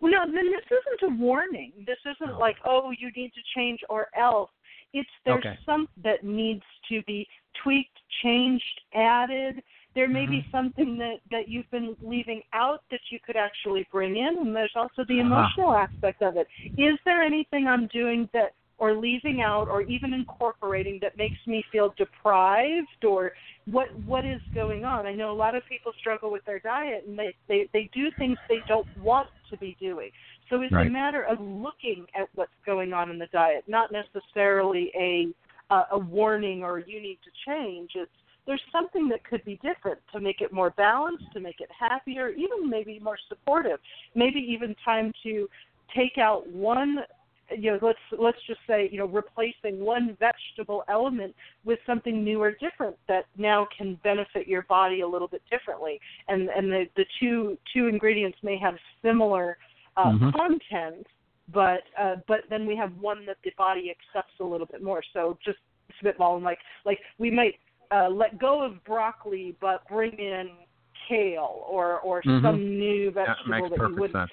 Well, 0.00 0.10
no, 0.12 0.24
then 0.26 0.50
this 0.50 0.66
isn't 0.70 1.12
a 1.12 1.22
warning. 1.22 1.72
This 1.86 1.98
isn't 2.04 2.32
No. 2.32 2.38
like, 2.38 2.56
oh, 2.64 2.90
you 2.98 3.10
need 3.14 3.32
to 3.34 3.40
change 3.54 3.80
or 3.88 4.08
else. 4.16 4.50
It's 4.92 5.08
there's 5.24 5.38
Okay. 5.38 5.58
some 5.64 5.88
that 6.02 6.24
needs 6.24 6.62
to 6.88 7.02
be 7.06 7.26
tweaked, 7.62 7.98
changed, 8.22 8.80
added. 8.94 9.62
There 9.94 10.08
may 10.08 10.26
be 10.26 10.38
Mm-hmm. 10.40 10.56
something 10.56 10.98
that 10.98 11.16
that 11.30 11.48
you've 11.48 11.70
been 11.70 11.96
leaving 12.02 12.42
out 12.52 12.82
that 12.90 13.00
you 13.10 13.18
could 13.24 13.36
actually 13.36 13.86
bring 13.92 14.16
in, 14.16 14.38
and 14.40 14.54
there's 14.56 14.72
also 14.74 15.04
the 15.06 15.20
Uh-huh. 15.20 15.26
emotional 15.26 15.74
aspect 15.74 16.22
of 16.22 16.36
it. 16.36 16.46
Is 16.76 16.98
there 17.04 17.22
anything 17.22 17.66
I'm 17.66 17.86
doing 17.88 18.28
that 18.32 18.52
or 18.82 18.96
leaving 18.96 19.42
out 19.42 19.68
or 19.68 19.82
even 19.82 20.12
incorporating 20.12 20.98
that 21.00 21.16
makes 21.16 21.36
me 21.46 21.64
feel 21.70 21.94
deprived 21.96 23.04
or 23.06 23.30
what 23.66 23.86
what 24.04 24.24
is 24.24 24.40
going 24.56 24.84
on. 24.84 25.06
I 25.06 25.12
know 25.12 25.30
a 25.30 25.38
lot 25.44 25.54
of 25.54 25.62
people 25.68 25.92
struggle 26.00 26.32
with 26.32 26.44
their 26.46 26.58
diet 26.58 27.04
and 27.06 27.16
they 27.16 27.32
they, 27.46 27.68
they 27.72 27.88
do 27.94 28.10
things 28.18 28.36
they 28.48 28.64
don't 28.66 28.88
want 28.96 29.28
to 29.50 29.56
be 29.56 29.76
doing. 29.78 30.10
So 30.50 30.62
it's 30.62 30.72
Right. 30.72 30.88
a 30.88 30.90
matter 30.90 31.22
of 31.22 31.38
looking 31.38 32.06
at 32.20 32.28
what's 32.34 32.50
going 32.66 32.92
on 32.92 33.08
in 33.08 33.20
the 33.20 33.28
diet 33.32 33.62
not 33.68 33.92
necessarily 33.92 34.90
a 34.98 35.28
uh, 35.72 35.84
a 35.92 35.98
warning 35.98 36.64
or 36.64 36.80
you 36.80 37.00
need 37.00 37.20
to 37.22 37.30
change. 37.46 37.90
It's 37.94 38.10
there's 38.48 38.66
something 38.72 39.08
that 39.10 39.22
could 39.22 39.44
be 39.44 39.60
different 39.62 40.00
to 40.12 40.18
make 40.18 40.40
it 40.40 40.52
more 40.52 40.70
balanced 40.70 41.26
to 41.34 41.38
make 41.38 41.60
it 41.60 41.68
happier 41.78 42.30
even 42.30 42.68
maybe 42.68 42.98
more 42.98 43.18
supportive. 43.28 43.78
Maybe 44.16 44.40
even 44.40 44.74
time 44.84 45.12
to 45.22 45.48
take 45.94 46.18
out 46.18 46.48
one 46.48 46.98
you 47.58 47.70
know 47.70 47.78
let's 47.82 47.98
let's 48.18 48.38
just 48.46 48.60
say 48.66 48.88
you 48.92 48.98
know 48.98 49.06
replacing 49.06 49.80
one 49.80 50.16
vegetable 50.18 50.84
element 50.88 51.34
with 51.64 51.78
something 51.86 52.22
new 52.22 52.40
or 52.42 52.52
different 52.52 52.96
that 53.08 53.24
now 53.36 53.66
can 53.76 53.94
benefit 54.02 54.46
your 54.46 54.62
body 54.62 55.00
a 55.00 55.08
little 55.08 55.28
bit 55.28 55.42
differently 55.50 56.00
and 56.28 56.48
and 56.50 56.70
the 56.70 56.84
the 56.96 57.04
two 57.20 57.56
two 57.72 57.86
ingredients 57.86 58.38
may 58.42 58.56
have 58.56 58.74
similar 59.02 59.56
uh, 59.96 60.12
Mhm. 60.12 60.32
content 60.32 61.06
but 61.52 61.82
uh, 61.98 62.16
but 62.26 62.40
then 62.48 62.66
we 62.66 62.76
have 62.76 62.96
one 62.98 63.26
that 63.26 63.36
the 63.44 63.52
body 63.58 63.90
accepts 63.90 64.34
a 64.40 64.44
little 64.44 64.66
bit 64.66 64.82
more 64.82 65.02
so 65.12 65.38
just 65.44 65.58
spitballing 66.02 66.42
like 66.42 66.58
like 66.84 66.98
we 67.18 67.30
might 67.30 67.58
uh, 67.90 68.08
let 68.08 68.38
go 68.38 68.62
of 68.62 68.82
broccoli 68.84 69.54
but 69.60 69.86
bring 69.88 70.12
in 70.18 70.50
kale 71.08 71.64
or 71.68 72.00
or 72.00 72.22
Mhm. 72.22 72.42
some 72.42 72.78
new 72.78 73.10
vegetable 73.10 73.68
makes 73.68 73.70
that 73.70 73.88
you 73.88 73.94
wouldn't 73.96 74.16
sense. 74.16 74.30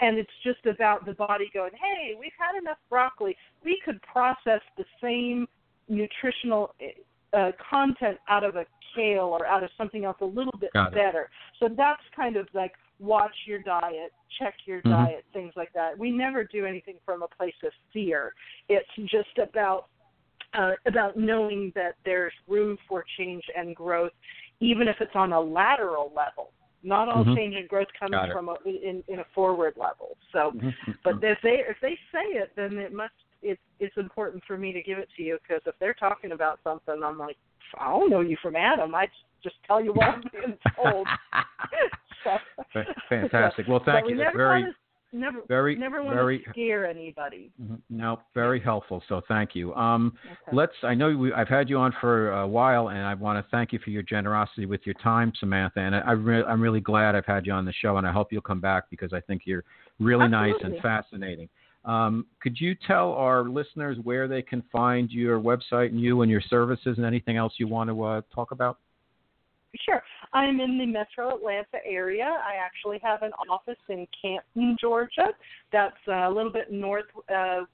And 0.00 0.18
it's 0.18 0.30
just 0.44 0.64
about 0.66 1.04
the 1.04 1.14
body 1.14 1.50
going, 1.52 1.72
"Hey, 1.72 2.14
we've 2.18 2.32
had 2.38 2.56
enough 2.60 2.78
broccoli. 2.88 3.36
We 3.64 3.80
could 3.84 4.00
process 4.02 4.60
the 4.76 4.84
same 5.00 5.48
nutritional 5.88 6.74
uh, 7.32 7.52
content 7.70 8.18
out 8.28 8.44
of 8.44 8.56
a 8.56 8.64
kale 8.94 9.36
or 9.38 9.46
out 9.46 9.62
of 9.62 9.70
something 9.76 10.04
else 10.04 10.16
a 10.20 10.26
little 10.26 10.58
bit 10.58 10.70
better." 10.72 11.30
So 11.58 11.68
that's 11.68 12.02
kind 12.14 12.36
of 12.36 12.48
like 12.54 12.72
watch 12.98 13.34
your 13.46 13.60
diet, 13.60 14.12
check 14.38 14.54
your 14.66 14.82
Mhm. 14.82 14.90
diet, 14.90 15.24
things 15.32 15.54
like 15.56 15.72
that. 15.72 15.96
We 15.96 16.10
never 16.10 16.44
do 16.44 16.66
anything 16.66 16.98
from 17.04 17.22
a 17.22 17.28
place 17.28 17.60
of 17.62 17.72
fear. 17.92 18.34
It's 18.68 18.94
just 18.96 19.38
about 19.38 19.88
uh, 20.54 20.72
about 20.86 21.16
knowing 21.16 21.70
that 21.74 21.96
there's 22.04 22.32
room 22.46 22.78
for 22.88 23.04
change 23.18 23.44
and 23.54 23.76
growth, 23.76 24.12
even 24.60 24.88
if 24.88 25.00
it's 25.00 25.14
on 25.14 25.32
a 25.32 25.40
lateral 25.40 26.10
level. 26.16 26.52
Not 26.82 27.08
all 27.08 27.24
Mhm. 27.24 27.34
change 27.34 27.56
and 27.56 27.68
growth 27.68 27.88
comes 27.98 28.14
from 28.32 28.48
a, 28.48 28.56
in 28.64 29.02
in 29.08 29.18
a 29.18 29.24
forward 29.34 29.74
level. 29.76 30.16
So, 30.32 30.52
Mhm. 30.52 30.98
but 31.02 31.22
if 31.22 31.40
they 31.42 31.64
if 31.66 31.78
they 31.80 31.96
say 32.12 32.24
it, 32.38 32.52
then 32.54 32.78
it 32.78 32.92
must 32.92 33.14
it's 33.42 33.60
it's 33.80 33.96
important 33.96 34.44
for 34.44 34.56
me 34.56 34.72
to 34.72 34.82
give 34.82 34.98
it 34.98 35.08
to 35.16 35.22
you 35.22 35.38
because 35.42 35.62
if 35.66 35.78
they're 35.78 35.94
talking 35.94 36.32
about 36.32 36.60
something, 36.62 37.02
I'm 37.02 37.18
like, 37.18 37.36
I 37.78 37.90
don't 37.90 38.10
know 38.10 38.20
you 38.20 38.36
from 38.42 38.56
Adam. 38.56 38.94
I 38.94 39.08
just 39.42 39.56
tell 39.66 39.82
you 39.82 39.92
what 39.92 40.08
I'm 40.08 40.22
being 40.32 40.58
told. 40.76 41.06
so, 42.24 42.38
Fantastic. 43.08 43.66
Well, 43.68 43.82
thank 43.84 44.08
you. 44.08 44.16
That's 44.16 44.36
very 44.36 44.64
Never, 45.12 45.40
very, 45.48 45.74
never 45.74 46.02
want 46.02 46.14
very, 46.14 46.40
to 46.40 46.50
scare 46.50 46.86
anybody. 46.86 47.50
Mhm. 47.60 47.80
No, 47.88 48.20
very 48.34 48.60
helpful. 48.60 49.02
So 49.08 49.22
thank 49.26 49.54
you. 49.54 49.74
Um, 49.74 50.12
Okay. 50.24 50.56
let's. 50.56 50.74
I 50.82 50.94
know 50.94 51.16
we, 51.16 51.32
I've 51.32 51.48
had 51.48 51.70
you 51.70 51.78
on 51.78 51.92
for 52.00 52.32
a 52.32 52.46
while, 52.46 52.90
and 52.90 52.98
I 52.98 53.14
want 53.14 53.42
to 53.42 53.50
thank 53.50 53.72
you 53.72 53.78
for 53.78 53.88
your 53.88 54.02
generosity 54.02 54.66
with 54.66 54.84
your 54.84 54.94
time, 54.96 55.32
Samantha. 55.38 55.80
And 55.80 55.94
I, 55.94 56.00
I 56.00 56.12
re- 56.12 56.44
I'm 56.44 56.60
really 56.60 56.80
glad 56.80 57.14
I've 57.14 57.24
had 57.24 57.46
you 57.46 57.52
on 57.52 57.64
the 57.64 57.72
show, 57.72 57.96
and 57.96 58.06
I 58.06 58.12
hope 58.12 58.32
you'll 58.32 58.42
come 58.42 58.60
back 58.60 58.90
because 58.90 59.14
I 59.14 59.20
think 59.20 59.42
you're 59.46 59.64
really 59.98 60.28
nice 60.28 60.54
and 60.62 60.76
fascinating. 60.82 61.48
Um, 61.84 62.26
could 62.42 62.60
you 62.60 62.74
tell 62.74 63.12
our 63.12 63.44
listeners 63.44 63.96
where 64.02 64.28
they 64.28 64.42
can 64.42 64.62
find 64.70 65.10
your 65.10 65.40
website 65.40 65.86
and 65.86 66.00
you 66.00 66.20
and 66.20 66.30
your 66.30 66.42
services 66.42 66.98
and 66.98 67.06
anything 67.06 67.38
else 67.38 67.54
you 67.56 67.66
want 67.66 67.88
to 67.88 68.02
uh, 68.02 68.20
talk 68.34 68.50
about? 68.50 68.78
Sure. 69.84 70.02
I'm 70.32 70.60
in 70.60 70.78
the 70.78 70.86
metro 70.86 71.36
Atlanta 71.36 71.78
area. 71.84 72.24
I 72.24 72.54
actually 72.64 72.98
have 73.02 73.22
an 73.22 73.32
office 73.50 73.76
in 73.88 74.06
Canton, 74.20 74.76
Georgia. 74.80 75.28
That's 75.72 75.96
a 76.06 76.30
little 76.30 76.52
bit 76.52 76.72
north 76.72 77.04
uh, 77.34 77.64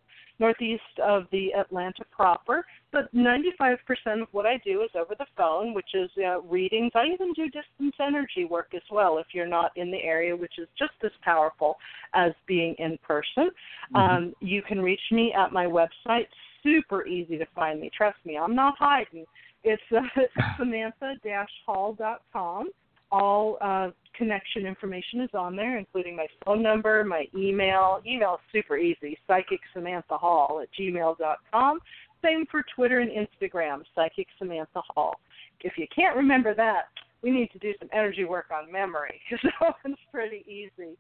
northeast 0.41 0.83
of 1.03 1.25
the 1.31 1.55
Atlanta 1.55 2.05
proper. 2.11 2.65
But 2.93 3.15
95% 3.15 3.77
of 4.23 4.29
what 4.33 4.47
I 4.47 4.59
do 4.65 4.83
is 4.83 4.91
over 4.95 5.15
the 5.17 5.27
phone, 5.37 5.75
which 5.75 5.95
is 5.95 6.11
uh, 6.19 6.41
readings. 6.43 6.93
I 6.95 7.07
even 7.13 7.33
do 7.35 7.45
distance 7.45 7.95
energy 8.01 8.45
work 8.45 8.73
as 8.75 8.83
well 8.91 9.19
if 9.19 9.27
you're 9.33 9.47
not 9.47 9.73
in 9.77 9.91
the 9.91 10.03
area, 10.03 10.35
which 10.37 10.59
is 10.59 10.69
just 10.79 10.93
as 11.05 11.13
powerful 11.23 11.77
as 12.15 12.33
being 12.47 12.75
in 12.79 12.99
person. 13.07 13.51
Mm-hmm. 13.95 13.97
Um, 13.97 14.35
you 14.41 14.63
can 14.63 14.81
reach 14.81 15.01
me 15.11 15.33
at 15.33 15.53
my 15.53 15.67
website. 15.67 16.27
Super 16.63 17.07
easy 17.07 17.37
to 17.39 17.47
find 17.55 17.81
me. 17.81 17.91
Trust 17.97 18.19
me, 18.25 18.39
I'm 18.39 18.55
not 18.55 18.75
hiding. 18.79 19.27
It's 19.65 19.83
uh, 19.95 20.01
Samantha-Hall.com. 20.59 22.71
All 23.11 23.59
uh, 23.61 23.91
connection 24.17 24.65
information 24.67 25.21
is 25.21 25.29
on 25.35 25.57
there, 25.57 25.77
including 25.79 26.17
my 26.17 26.27
phone 26.45 26.63
number, 26.63 27.03
my 27.05 27.27
email. 27.37 28.01
Email 28.07 28.35
is 28.35 28.41
super 28.53 28.77
easy, 28.77 29.19
Psychic 29.27 29.61
Samantha 29.73 30.19
Hall 30.19 30.61
at 30.63 30.69
gmail.com. 30.79 31.81
Same 32.23 32.45
for 32.51 32.63
Twitter 32.75 33.01
and 33.01 33.11
Instagram, 33.11 33.83
Psychic 33.95 34.27
Samantha 34.39 34.83
Hall. 34.95 35.21
If 35.61 35.75
you 35.77 35.87
can't 35.95 36.17
remember 36.17 36.55
that, 36.55 36.85
we 37.23 37.31
need 37.31 37.51
to 37.53 37.59
do 37.59 37.75
some 37.79 37.89
energy 37.93 38.25
work 38.25 38.47
on 38.53 38.71
memory. 38.71 39.21
So 39.43 39.51
it's 39.85 40.01
pretty 40.13 40.45
easy 40.49 40.97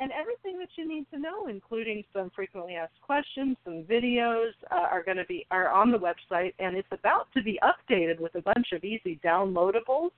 and 0.00 0.12
everything 0.12 0.58
that 0.58 0.68
you 0.76 0.86
need 0.86 1.06
to 1.12 1.18
know, 1.18 1.48
including 1.48 2.04
some 2.12 2.30
frequently 2.34 2.74
asked 2.74 3.00
questions, 3.02 3.56
some 3.64 3.84
videos, 3.84 4.50
uh, 4.70 4.86
are 4.90 5.02
going 5.02 5.16
to 5.16 5.24
be 5.24 5.46
are 5.50 5.70
on 5.70 5.90
the 5.90 5.98
website, 5.98 6.54
and 6.58 6.76
it's 6.76 6.88
about 6.92 7.26
to 7.34 7.42
be 7.42 7.58
updated 7.62 8.20
with 8.20 8.34
a 8.34 8.42
bunch 8.42 8.68
of 8.72 8.84
easy 8.84 9.18
downloadables 9.24 10.10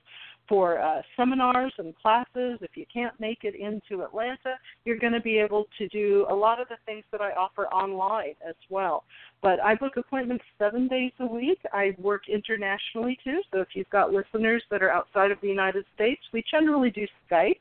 for 0.47 0.79
uh, 0.79 1.01
seminars 1.15 1.73
and 1.77 1.95
classes. 1.95 2.59
If 2.61 2.71
you 2.75 2.85
can't 2.93 3.17
make 3.19 3.39
it 3.43 3.55
into 3.55 4.03
Atlanta, 4.03 4.57
you're 4.85 4.97
going 4.97 5.13
to 5.13 5.21
be 5.21 5.37
able 5.37 5.65
to 5.77 5.87
do 5.87 6.25
a 6.29 6.35
lot 6.35 6.59
of 6.59 6.67
the 6.67 6.77
things 6.85 7.03
that 7.11 7.21
I 7.21 7.31
offer 7.31 7.67
online 7.67 8.35
as 8.47 8.55
well. 8.69 9.03
But 9.41 9.59
I 9.61 9.75
book 9.75 9.97
appointments 9.97 10.43
seven 10.59 10.87
days 10.87 11.11
a 11.19 11.25
week. 11.25 11.59
I 11.73 11.95
work 11.97 12.23
internationally 12.27 13.17
too, 13.23 13.41
so 13.51 13.61
if 13.61 13.69
you've 13.73 13.89
got 13.89 14.11
listeners 14.11 14.63
that 14.71 14.83
are 14.83 14.91
outside 14.91 15.31
of 15.31 15.39
the 15.41 15.47
United 15.47 15.85
States, 15.95 16.21
we 16.33 16.43
generally 16.49 16.91
do 16.91 17.07
Skype. 17.29 17.59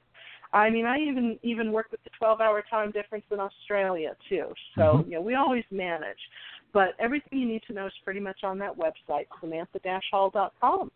I 0.53 0.69
mean, 0.69 0.85
I 0.85 0.99
even 0.99 1.39
even 1.43 1.73
work 1.73 1.87
with 1.91 2.01
the 2.05 2.11
12-hour 2.21 2.65
time 2.69 2.91
difference 2.91 3.25
in 3.31 3.39
Australia 3.39 4.17
too. 4.29 4.53
So 4.75 4.81
Mhm. 4.81 5.05
you 5.07 5.13
know, 5.13 5.21
we 5.21 5.35
always 5.35 5.65
manage. 5.71 6.19
But 6.73 6.95
everything 6.99 7.39
you 7.39 7.47
need 7.47 7.63
to 7.65 7.73
know 7.73 7.87
is 7.87 7.93
pretty 8.05 8.21
much 8.21 8.45
on 8.45 8.59
that 8.59 8.77
website, 8.77 9.27
Samantha-Hall.com. 9.41 10.93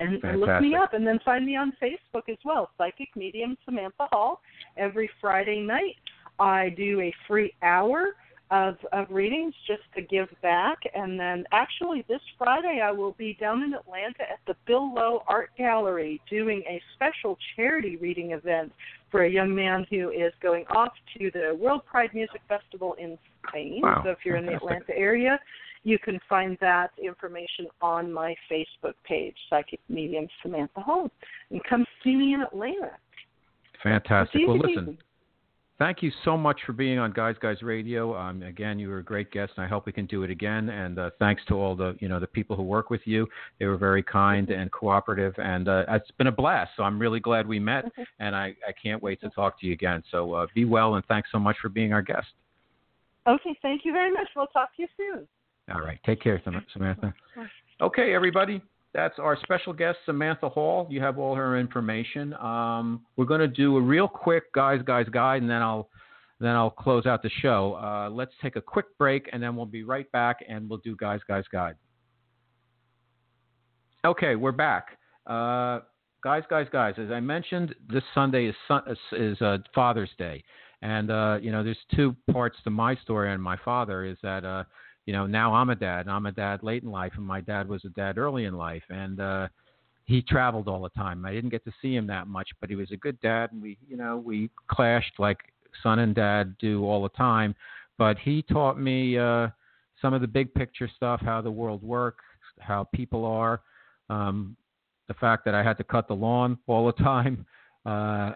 And, 0.00 0.22
and 0.22 0.40
look 0.40 0.60
me 0.60 0.76
up, 0.76 0.92
and 0.92 1.06
then 1.06 1.18
find 1.24 1.44
me 1.44 1.56
on 1.56 1.72
Facebook 1.82 2.28
as 2.28 2.38
well, 2.44 2.70
Psychic 2.78 3.14
Medium 3.16 3.56
Samantha 3.64 4.08
Hall. 4.12 4.40
Every 4.76 5.10
Friday 5.20 5.60
night, 5.60 5.96
I 6.38 6.68
do 6.70 7.00
a 7.00 7.12
free 7.26 7.52
hour 7.62 8.14
of 8.50 8.76
of 8.92 9.06
readings 9.10 9.54
just 9.66 9.82
to 9.94 10.02
give 10.02 10.28
back. 10.42 10.78
And 10.94 11.18
then 11.18 11.44
actually 11.52 12.04
this 12.08 12.20
Friday 12.36 12.80
I 12.84 12.90
will 12.90 13.12
be 13.12 13.36
down 13.40 13.62
in 13.62 13.74
Atlanta 13.74 14.22
at 14.22 14.40
the 14.46 14.54
Bill 14.66 14.92
Lowe 14.94 15.22
Art 15.26 15.50
Gallery 15.56 16.20
doing 16.30 16.62
a 16.68 16.80
special 16.94 17.38
charity 17.56 17.96
reading 17.96 18.32
event 18.32 18.72
for 19.10 19.24
a 19.24 19.30
young 19.30 19.54
man 19.54 19.86
who 19.90 20.10
is 20.10 20.32
going 20.42 20.64
off 20.66 20.92
to 21.16 21.30
the 21.30 21.56
World 21.58 21.82
Pride 21.86 22.10
Music 22.12 22.40
Festival 22.48 22.94
in 22.98 23.16
Spain. 23.48 23.80
Wow, 23.82 24.02
So 24.04 24.10
if 24.10 24.18
you're 24.24 24.36
in 24.36 24.46
the. 24.46 24.58
Atlanta 24.58 24.96
area, 24.96 25.38
you 25.84 25.98
can 25.98 26.18
find 26.28 26.58
that 26.60 26.90
information 27.02 27.66
on 27.80 28.12
my 28.12 28.34
Facebook 28.50 28.94
page, 29.04 29.34
Psychic 29.48 29.80
Medium 29.88 30.26
Samantha 30.42 30.80
Hall. 30.80 31.10
And 31.50 31.62
come 31.64 31.86
see 32.02 32.14
me 32.14 32.34
in 32.34 32.42
Atlanta. 32.42 32.90
Fantastic. 33.82 34.42
Well, 34.46 34.58
listen. 34.58 34.98
Thank 35.78 36.02
you 36.02 36.10
so 36.24 36.36
much 36.36 36.58
for 36.66 36.72
being 36.72 36.98
on 36.98 37.12
Guys 37.12 37.36
Guys 37.40 37.62
Radio. 37.62 38.16
Um, 38.16 38.42
again, 38.42 38.80
you 38.80 38.88
were 38.88 38.98
a 38.98 39.02
great 39.02 39.30
guest, 39.30 39.52
and 39.56 39.64
I 39.64 39.68
hope 39.68 39.86
we 39.86 39.92
can 39.92 40.06
do 40.06 40.24
it 40.24 40.30
again. 40.30 40.70
And 40.70 40.98
uh, 40.98 41.10
thanks 41.20 41.40
to 41.48 41.54
all 41.54 41.76
the 41.76 41.96
you 42.00 42.08
know 42.08 42.18
the 42.18 42.26
people 42.26 42.56
who 42.56 42.64
work 42.64 42.90
with 42.90 43.02
you. 43.04 43.28
They 43.60 43.66
were 43.66 43.76
very 43.76 44.02
kind 44.02 44.50
and 44.50 44.72
cooperative, 44.72 45.34
and 45.38 45.68
uh, 45.68 45.84
it's 45.90 46.10
been 46.12 46.26
a 46.26 46.32
blast. 46.32 46.72
So 46.76 46.82
I'm 46.82 46.98
really 46.98 47.20
glad 47.20 47.46
we 47.46 47.60
met, 47.60 47.84
and 48.18 48.34
I, 48.34 48.56
I 48.66 48.72
can't 48.82 49.00
wait 49.00 49.20
to 49.20 49.30
talk 49.30 49.60
to 49.60 49.66
you 49.66 49.72
again. 49.72 50.02
So 50.10 50.32
uh, 50.34 50.46
be 50.52 50.64
well, 50.64 50.96
and 50.96 51.04
thanks 51.06 51.28
so 51.30 51.38
much 51.38 51.56
for 51.62 51.68
being 51.68 51.92
our 51.92 52.02
guest. 52.02 52.26
Okay, 53.28 53.56
thank 53.62 53.84
you 53.84 53.92
very 53.92 54.12
much. 54.12 54.26
We'll 54.34 54.46
talk 54.48 54.74
to 54.76 54.82
you 54.82 54.88
soon. 54.96 55.28
All 55.72 55.80
right, 55.80 56.00
take 56.04 56.20
care, 56.20 56.42
Samantha. 56.72 57.14
Okay, 57.80 58.14
everybody. 58.14 58.60
That's 58.98 59.20
our 59.20 59.38
special 59.44 59.72
guest, 59.72 59.98
Samantha 60.06 60.48
Hall. 60.48 60.88
You 60.90 61.00
have 61.02 61.20
all 61.20 61.36
her 61.36 61.56
information. 61.56 62.34
Um, 62.34 63.06
we're 63.16 63.26
going 63.26 63.38
to 63.40 63.46
do 63.46 63.76
a 63.76 63.80
real 63.80 64.08
quick 64.08 64.52
guys, 64.52 64.80
guys 64.84 65.06
guide, 65.08 65.40
and 65.40 65.48
then 65.48 65.62
I'll 65.62 65.88
then 66.40 66.56
I'll 66.56 66.72
close 66.72 67.06
out 67.06 67.22
the 67.22 67.30
show. 67.40 67.78
Uh, 67.80 68.10
let's 68.10 68.32
take 68.42 68.56
a 68.56 68.60
quick 68.60 68.86
break, 68.98 69.28
and 69.32 69.40
then 69.40 69.54
we'll 69.54 69.66
be 69.66 69.84
right 69.84 70.10
back, 70.10 70.38
and 70.48 70.68
we'll 70.68 70.80
do 70.80 70.96
guys, 70.96 71.20
guys 71.28 71.44
guide. 71.52 71.76
Okay, 74.04 74.34
we're 74.34 74.50
back. 74.50 74.98
Uh, 75.28 75.78
guys, 76.24 76.42
guys, 76.50 76.66
guys. 76.72 76.94
As 76.98 77.12
I 77.12 77.20
mentioned, 77.20 77.76
this 77.88 78.02
Sunday 78.16 78.46
is 78.46 78.54
Sun- 78.66 78.96
is 79.12 79.40
uh, 79.40 79.58
Father's 79.76 80.10
Day, 80.18 80.42
and 80.82 81.12
uh, 81.12 81.38
you 81.40 81.52
know 81.52 81.62
there's 81.62 81.78
two 81.94 82.16
parts 82.32 82.56
to 82.64 82.70
my 82.70 82.96
story 82.96 83.32
and 83.32 83.40
my 83.40 83.58
father. 83.64 84.04
Is 84.04 84.18
that 84.24 84.44
uh, 84.44 84.64
you 85.08 85.14
know 85.14 85.26
now 85.26 85.54
I'm 85.54 85.70
a 85.70 85.74
dad. 85.74 86.06
I'm 86.06 86.26
a 86.26 86.32
dad 86.32 86.62
late 86.62 86.82
in 86.82 86.90
life, 86.90 87.12
and 87.16 87.24
my 87.24 87.40
dad 87.40 87.66
was 87.66 87.82
a 87.86 87.88
dad 87.88 88.18
early 88.18 88.44
in 88.44 88.52
life, 88.52 88.82
and 88.90 89.18
uh, 89.18 89.48
he 90.04 90.20
traveled 90.20 90.68
all 90.68 90.82
the 90.82 90.90
time. 90.90 91.24
I 91.24 91.32
didn't 91.32 91.48
get 91.48 91.64
to 91.64 91.72
see 91.80 91.96
him 91.96 92.06
that 92.08 92.26
much, 92.26 92.50
but 92.60 92.68
he 92.68 92.76
was 92.76 92.90
a 92.92 92.96
good 92.98 93.18
dad, 93.22 93.50
and 93.52 93.62
we 93.62 93.78
you 93.88 93.96
know 93.96 94.18
we 94.18 94.50
clashed 94.70 95.18
like 95.18 95.38
son 95.82 96.00
and 96.00 96.14
dad 96.14 96.54
do 96.58 96.84
all 96.84 97.02
the 97.02 97.08
time. 97.08 97.54
But 97.96 98.18
he 98.18 98.42
taught 98.42 98.78
me 98.78 99.16
uh, 99.16 99.48
some 100.02 100.12
of 100.12 100.20
the 100.20 100.26
big 100.26 100.52
picture 100.52 100.90
stuff, 100.94 101.22
how 101.22 101.40
the 101.40 101.50
world 101.50 101.82
works, 101.82 102.26
how 102.60 102.86
people 102.94 103.24
are. 103.24 103.62
Um, 104.10 104.58
the 105.06 105.14
fact 105.14 105.42
that 105.46 105.54
I 105.54 105.62
had 105.62 105.78
to 105.78 105.84
cut 105.84 106.06
the 106.06 106.16
lawn 106.16 106.58
all 106.66 106.84
the 106.84 106.92
time, 107.02 107.46
uh, 107.86 108.32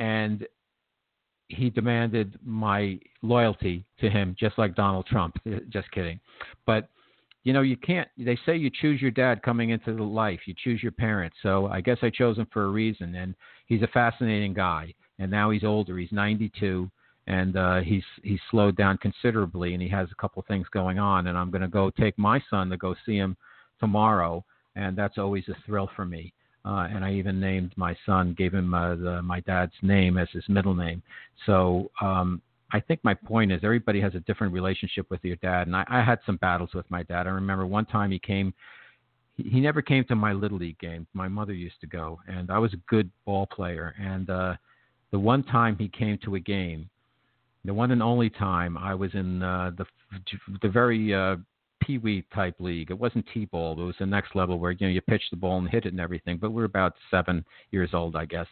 and 0.00 0.48
he 1.48 1.70
demanded 1.70 2.38
my 2.44 2.98
loyalty 3.22 3.84
to 4.00 4.10
him, 4.10 4.34
just 4.38 4.58
like 4.58 4.74
Donald 4.74 5.06
Trump. 5.06 5.36
Uh, 5.46 5.60
Just 5.68 5.90
kidding, 5.92 6.20
but 6.66 6.88
you 7.44 7.52
know 7.52 7.62
you 7.62 7.76
can't. 7.76 8.08
They 8.18 8.38
say 8.44 8.56
you 8.56 8.70
choose 8.70 9.00
your 9.00 9.12
dad 9.12 9.42
coming 9.42 9.70
into 9.70 9.94
the 9.94 10.02
life. 10.02 10.40
You 10.46 10.54
choose 10.62 10.82
your 10.82 10.92
parents. 10.92 11.36
So 11.42 11.66
I 11.68 11.80
guess 11.80 11.98
I 12.02 12.10
chose 12.10 12.38
him 12.38 12.48
for 12.52 12.64
a 12.64 12.70
reason, 12.70 13.14
and 13.14 13.34
he's 13.66 13.82
a 13.82 13.88
fascinating 13.88 14.54
guy. 14.54 14.92
And 15.18 15.30
now 15.30 15.50
he's 15.50 15.64
older. 15.64 15.96
He's 15.96 16.12
92, 16.12 16.90
and 17.26 17.56
uh, 17.56 17.80
he's 17.80 18.04
he's 18.22 18.40
slowed 18.50 18.76
down 18.76 18.98
considerably, 18.98 19.72
and 19.74 19.82
he 19.82 19.88
has 19.88 20.08
a 20.10 20.20
couple 20.20 20.44
things 20.46 20.66
going 20.72 20.98
on. 20.98 21.28
And 21.28 21.38
I'm 21.38 21.50
going 21.50 21.62
to 21.62 21.68
go 21.68 21.90
take 21.90 22.18
my 22.18 22.42
son 22.50 22.68
to 22.70 22.76
go 22.76 22.94
see 23.06 23.16
him 23.16 23.36
tomorrow, 23.78 24.44
and 24.74 24.96
that's 24.96 25.18
always 25.18 25.44
a 25.48 25.56
thrill 25.64 25.88
for 25.94 26.04
me. 26.04 26.32
Uh, 26.66 26.88
and 26.90 27.04
I 27.04 27.12
even 27.12 27.38
named 27.38 27.72
my 27.76 27.96
son, 28.04 28.34
gave 28.36 28.52
him 28.52 28.74
uh, 28.74 28.96
the, 28.96 29.22
my 29.22 29.38
dad's 29.40 29.72
name 29.82 30.18
as 30.18 30.28
his 30.32 30.42
middle 30.48 30.74
name. 30.74 31.00
So 31.46 31.90
um, 32.00 32.42
I 32.72 32.80
think 32.80 33.00
my 33.04 33.14
point 33.14 33.52
is 33.52 33.60
everybody 33.62 34.00
has 34.00 34.14
a 34.16 34.20
different 34.20 34.52
relationship 34.52 35.08
with 35.08 35.24
your 35.24 35.36
dad, 35.36 35.68
and 35.68 35.76
I, 35.76 35.84
I 35.88 36.02
had 36.02 36.18
some 36.26 36.36
battles 36.38 36.70
with 36.74 36.90
my 36.90 37.04
dad. 37.04 37.26
I 37.26 37.30
remember 37.30 37.66
one 37.66 37.86
time 37.86 38.10
he 38.10 38.18
came. 38.18 38.52
He, 39.36 39.60
never 39.60 39.82
came 39.82 40.02
to 40.04 40.16
my 40.16 40.32
little 40.32 40.58
league 40.58 40.78
game. 40.78 41.06
My 41.12 41.28
mother 41.28 41.52
used 41.52 41.80
to 41.82 41.86
go, 41.86 42.18
and 42.26 42.50
I 42.50 42.58
was 42.58 42.72
a 42.72 42.78
good 42.88 43.10
ball 43.26 43.46
player. 43.46 43.94
And 44.00 44.30
uh, 44.30 44.54
the 45.12 45.18
one 45.18 45.44
time 45.44 45.76
he 45.78 45.88
came 45.88 46.18
to 46.24 46.34
a 46.36 46.40
game, 46.40 46.88
the 47.64 47.74
one 47.74 47.90
and 47.90 48.02
only 48.02 48.30
time 48.30 48.76
I 48.78 48.94
was 48.94 49.14
in 49.14 49.42
uh, 49.42 49.72
the 49.76 49.84
the 50.62 50.68
very 50.68 51.14
uh, 51.14 51.36
pee 51.86 52.24
type 52.34 52.56
league. 52.58 52.90
It 52.90 52.98
wasn't 52.98 53.26
t-ball. 53.32 53.80
It 53.80 53.84
was 53.84 53.94
the 53.98 54.06
next 54.06 54.34
level 54.34 54.58
where 54.58 54.72
you 54.72 54.86
know 54.86 54.92
you 54.92 55.00
pitch 55.00 55.22
the 55.30 55.36
ball 55.36 55.58
and 55.58 55.68
hit 55.68 55.86
it 55.86 55.92
and 55.92 56.00
everything. 56.00 56.38
But 56.38 56.50
we 56.50 56.56
were 56.56 56.64
about 56.64 56.94
seven 57.10 57.44
years 57.70 57.90
old, 57.92 58.16
I 58.16 58.24
guess. 58.24 58.46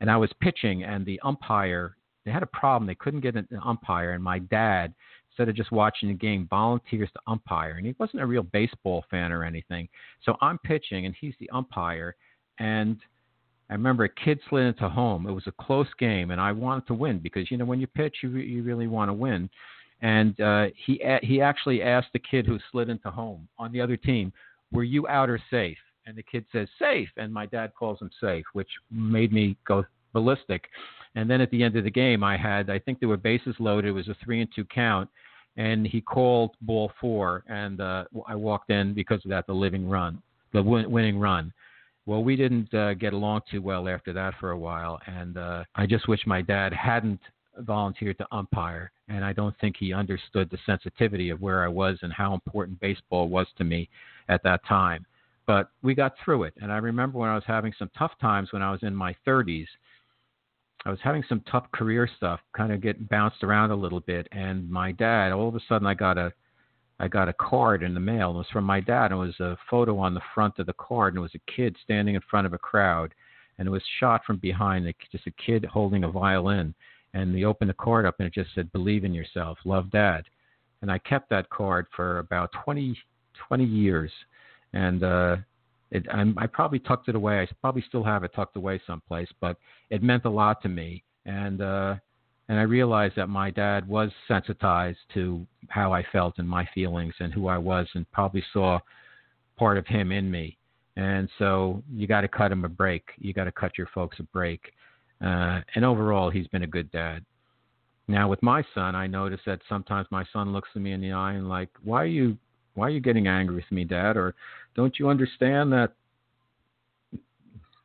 And 0.00 0.10
I 0.10 0.16
was 0.16 0.30
pitching, 0.40 0.84
and 0.84 1.06
the 1.06 1.20
umpire 1.22 1.96
they 2.24 2.30
had 2.30 2.42
a 2.42 2.46
problem. 2.46 2.86
They 2.86 2.94
couldn't 2.94 3.20
get 3.20 3.34
an 3.34 3.48
umpire, 3.64 4.12
and 4.12 4.22
my 4.22 4.38
dad, 4.38 4.94
instead 5.30 5.48
of 5.48 5.56
just 5.56 5.72
watching 5.72 6.08
the 6.08 6.14
game, 6.14 6.46
volunteers 6.48 7.10
to 7.14 7.20
umpire. 7.26 7.72
And 7.72 7.86
he 7.86 7.94
wasn't 7.98 8.22
a 8.22 8.26
real 8.26 8.44
baseball 8.44 9.04
fan 9.10 9.32
or 9.32 9.44
anything. 9.44 9.88
So 10.24 10.36
I'm 10.40 10.58
pitching, 10.58 11.06
and 11.06 11.14
he's 11.20 11.34
the 11.40 11.50
umpire, 11.50 12.14
and 12.58 12.98
I 13.70 13.74
remember 13.74 14.04
a 14.04 14.08
kid 14.08 14.38
slid 14.48 14.66
into 14.66 14.88
home. 14.88 15.26
It 15.26 15.32
was 15.32 15.46
a 15.46 15.64
close 15.64 15.88
game, 15.98 16.30
and 16.30 16.40
I 16.40 16.52
wanted 16.52 16.86
to 16.88 16.94
win 16.94 17.18
because 17.18 17.50
you 17.50 17.56
know 17.56 17.64
when 17.64 17.80
you 17.80 17.86
pitch, 17.86 18.16
you 18.22 18.30
re- 18.30 18.46
you 18.46 18.62
really 18.62 18.86
want 18.86 19.08
to 19.08 19.14
win. 19.14 19.48
And 20.02 20.38
uh, 20.40 20.66
he 20.84 21.00
a- 21.00 21.24
he 21.24 21.40
actually 21.40 21.82
asked 21.82 22.12
the 22.12 22.18
kid 22.18 22.46
who 22.46 22.58
slid 22.70 22.88
into 22.88 23.10
home 23.10 23.48
on 23.58 23.72
the 23.72 23.80
other 23.80 23.96
team, 23.96 24.32
"Were 24.72 24.82
you 24.82 25.06
out 25.08 25.30
or 25.30 25.40
safe?" 25.50 25.78
And 26.06 26.16
the 26.16 26.22
kid 26.24 26.44
says, 26.52 26.68
"Safe." 26.78 27.08
And 27.16 27.32
my 27.32 27.46
dad 27.46 27.72
calls 27.78 28.00
him 28.00 28.10
safe, 28.20 28.44
which 28.52 28.68
made 28.90 29.32
me 29.32 29.56
go 29.64 29.84
ballistic. 30.12 30.68
And 31.14 31.30
then 31.30 31.40
at 31.40 31.50
the 31.50 31.62
end 31.62 31.76
of 31.76 31.84
the 31.84 31.90
game, 31.90 32.24
I 32.24 32.36
had 32.36 32.68
I 32.68 32.78
think 32.80 32.98
there 32.98 33.08
were 33.08 33.16
bases 33.16 33.54
loaded. 33.58 33.88
It 33.88 33.92
was 33.92 34.08
a 34.08 34.16
three 34.24 34.40
and 34.40 34.50
two 34.54 34.64
count, 34.64 35.08
and 35.56 35.86
he 35.86 36.00
called 36.00 36.56
ball 36.62 36.90
four, 37.00 37.44
and 37.48 37.80
uh, 37.80 38.04
I 38.26 38.34
walked 38.34 38.70
in 38.70 38.94
because 38.94 39.24
of 39.24 39.30
that 39.30 39.46
the 39.46 39.52
living 39.54 39.88
run, 39.88 40.20
the 40.52 40.62
win- 40.62 40.90
winning 40.90 41.18
run. 41.18 41.52
Well, 42.06 42.24
we 42.24 42.34
didn't 42.34 42.74
uh, 42.74 42.94
get 42.94 43.12
along 43.12 43.42
too 43.48 43.62
well 43.62 43.88
after 43.88 44.12
that 44.14 44.34
for 44.40 44.50
a 44.50 44.58
while, 44.58 44.98
and 45.06 45.36
uh, 45.36 45.62
I 45.76 45.86
just 45.86 46.08
wish 46.08 46.26
my 46.26 46.42
dad 46.42 46.72
hadn't 46.72 47.20
volunteered 47.58 48.18
to 48.18 48.26
umpire, 48.32 48.92
and 49.08 49.24
I 49.24 49.32
don't 49.32 49.54
think 49.60 49.76
he 49.76 49.92
understood 49.92 50.50
the 50.50 50.58
sensitivity 50.64 51.30
of 51.30 51.40
where 51.40 51.64
I 51.64 51.68
was 51.68 51.98
and 52.02 52.12
how 52.12 52.34
important 52.34 52.80
baseball 52.80 53.28
was 53.28 53.46
to 53.58 53.64
me 53.64 53.88
at 54.28 54.42
that 54.44 54.64
time. 54.66 55.06
But 55.46 55.70
we 55.82 55.94
got 55.94 56.14
through 56.24 56.44
it, 56.44 56.54
and 56.60 56.72
I 56.72 56.78
remember 56.78 57.18
when 57.18 57.28
I 57.28 57.34
was 57.34 57.44
having 57.46 57.72
some 57.78 57.90
tough 57.98 58.12
times 58.20 58.52
when 58.52 58.62
I 58.62 58.70
was 58.70 58.82
in 58.82 58.94
my 58.94 59.14
30s. 59.26 59.66
I 60.84 60.90
was 60.90 61.00
having 61.02 61.22
some 61.28 61.40
tough 61.50 61.70
career 61.72 62.08
stuff, 62.16 62.40
kind 62.56 62.72
of 62.72 62.80
getting 62.80 63.04
bounced 63.04 63.42
around 63.42 63.70
a 63.70 63.76
little 63.76 64.00
bit, 64.00 64.28
and 64.32 64.68
my 64.68 64.92
dad. 64.92 65.32
All 65.32 65.48
of 65.48 65.54
a 65.54 65.60
sudden, 65.68 65.86
I 65.86 65.94
got 65.94 66.18
a 66.18 66.32
I 67.02 67.08
got 67.08 67.28
a 67.28 67.32
card 67.32 67.82
in 67.82 67.94
the 67.94 68.00
mail. 68.00 68.30
It 68.30 68.34
was 68.34 68.46
from 68.52 68.64
my 68.64 68.78
dad. 68.78 69.06
And 69.06 69.14
it 69.14 69.16
was 69.16 69.40
a 69.40 69.58
photo 69.68 69.98
on 69.98 70.14
the 70.14 70.20
front 70.34 70.60
of 70.60 70.66
the 70.66 70.74
card, 70.74 71.14
and 71.14 71.18
it 71.18 71.22
was 71.22 71.34
a 71.34 71.50
kid 71.50 71.76
standing 71.82 72.14
in 72.14 72.20
front 72.30 72.46
of 72.46 72.52
a 72.52 72.58
crowd, 72.58 73.12
and 73.58 73.66
it 73.66 73.72
was 73.72 73.82
shot 73.98 74.22
from 74.24 74.36
behind, 74.36 74.92
just 75.10 75.26
a 75.26 75.32
kid 75.32 75.64
holding 75.64 76.04
a 76.04 76.10
violin. 76.10 76.74
And 77.14 77.34
they 77.34 77.44
opened 77.44 77.70
the 77.70 77.74
card 77.74 78.06
up, 78.06 78.16
and 78.18 78.26
it 78.26 78.34
just 78.34 78.54
said, 78.54 78.72
"Believe 78.72 79.04
in 79.04 79.12
yourself, 79.12 79.58
love 79.64 79.90
Dad." 79.90 80.24
And 80.80 80.90
I 80.90 80.98
kept 80.98 81.30
that 81.30 81.48
card 81.50 81.86
for 81.94 82.18
about 82.18 82.50
20, 82.64 82.98
20 83.48 83.64
years, 83.64 84.10
and 84.72 85.04
uh, 85.04 85.36
it, 85.90 86.06
I'm, 86.10 86.36
I 86.38 86.46
probably 86.46 86.78
tucked 86.78 87.08
it 87.08 87.14
away. 87.14 87.40
I 87.40 87.48
probably 87.60 87.84
still 87.86 88.02
have 88.02 88.24
it 88.24 88.32
tucked 88.34 88.56
away 88.56 88.80
someplace, 88.86 89.28
but 89.40 89.58
it 89.90 90.02
meant 90.02 90.24
a 90.24 90.30
lot 90.30 90.62
to 90.62 90.68
me. 90.68 91.04
And 91.26 91.60
uh, 91.60 91.96
and 92.48 92.58
I 92.58 92.62
realized 92.62 93.16
that 93.16 93.28
my 93.28 93.50
dad 93.50 93.86
was 93.86 94.10
sensitized 94.26 94.98
to 95.14 95.46
how 95.68 95.92
I 95.92 96.04
felt 96.10 96.34
and 96.38 96.48
my 96.48 96.68
feelings 96.74 97.14
and 97.20 97.32
who 97.32 97.46
I 97.46 97.58
was, 97.58 97.86
and 97.94 98.10
probably 98.10 98.42
saw 98.52 98.80
part 99.56 99.78
of 99.78 99.86
him 99.86 100.12
in 100.12 100.30
me. 100.30 100.56
And 100.96 101.28
so 101.38 101.82
you 101.90 102.06
got 102.06 102.22
to 102.22 102.28
cut 102.28 102.52
him 102.52 102.64
a 102.64 102.68
break. 102.68 103.04
You 103.18 103.32
got 103.32 103.44
to 103.44 103.52
cut 103.52 103.78
your 103.78 103.88
folks 103.94 104.18
a 104.18 104.24
break. 104.24 104.72
Uh, 105.22 105.60
and 105.74 105.84
overall, 105.84 106.30
he's 106.30 106.48
been 106.48 106.64
a 106.64 106.66
good 106.66 106.90
dad. 106.90 107.24
Now 108.08 108.28
with 108.28 108.42
my 108.42 108.64
son, 108.74 108.94
I 108.94 109.06
notice 109.06 109.40
that 109.46 109.60
sometimes 109.68 110.08
my 110.10 110.24
son 110.32 110.52
looks 110.52 110.68
at 110.74 110.82
me 110.82 110.92
in 110.92 111.00
the 111.00 111.12
eye 111.12 111.34
and 111.34 111.48
like, 111.48 111.68
why 111.82 112.02
are 112.02 112.06
you, 112.06 112.36
why 112.74 112.86
are 112.86 112.90
you 112.90 113.00
getting 113.00 113.28
angry 113.28 113.56
with 113.56 113.70
me, 113.70 113.84
Dad? 113.84 114.16
Or 114.16 114.34
don't 114.74 114.98
you 114.98 115.08
understand 115.08 115.72
that 115.72 115.92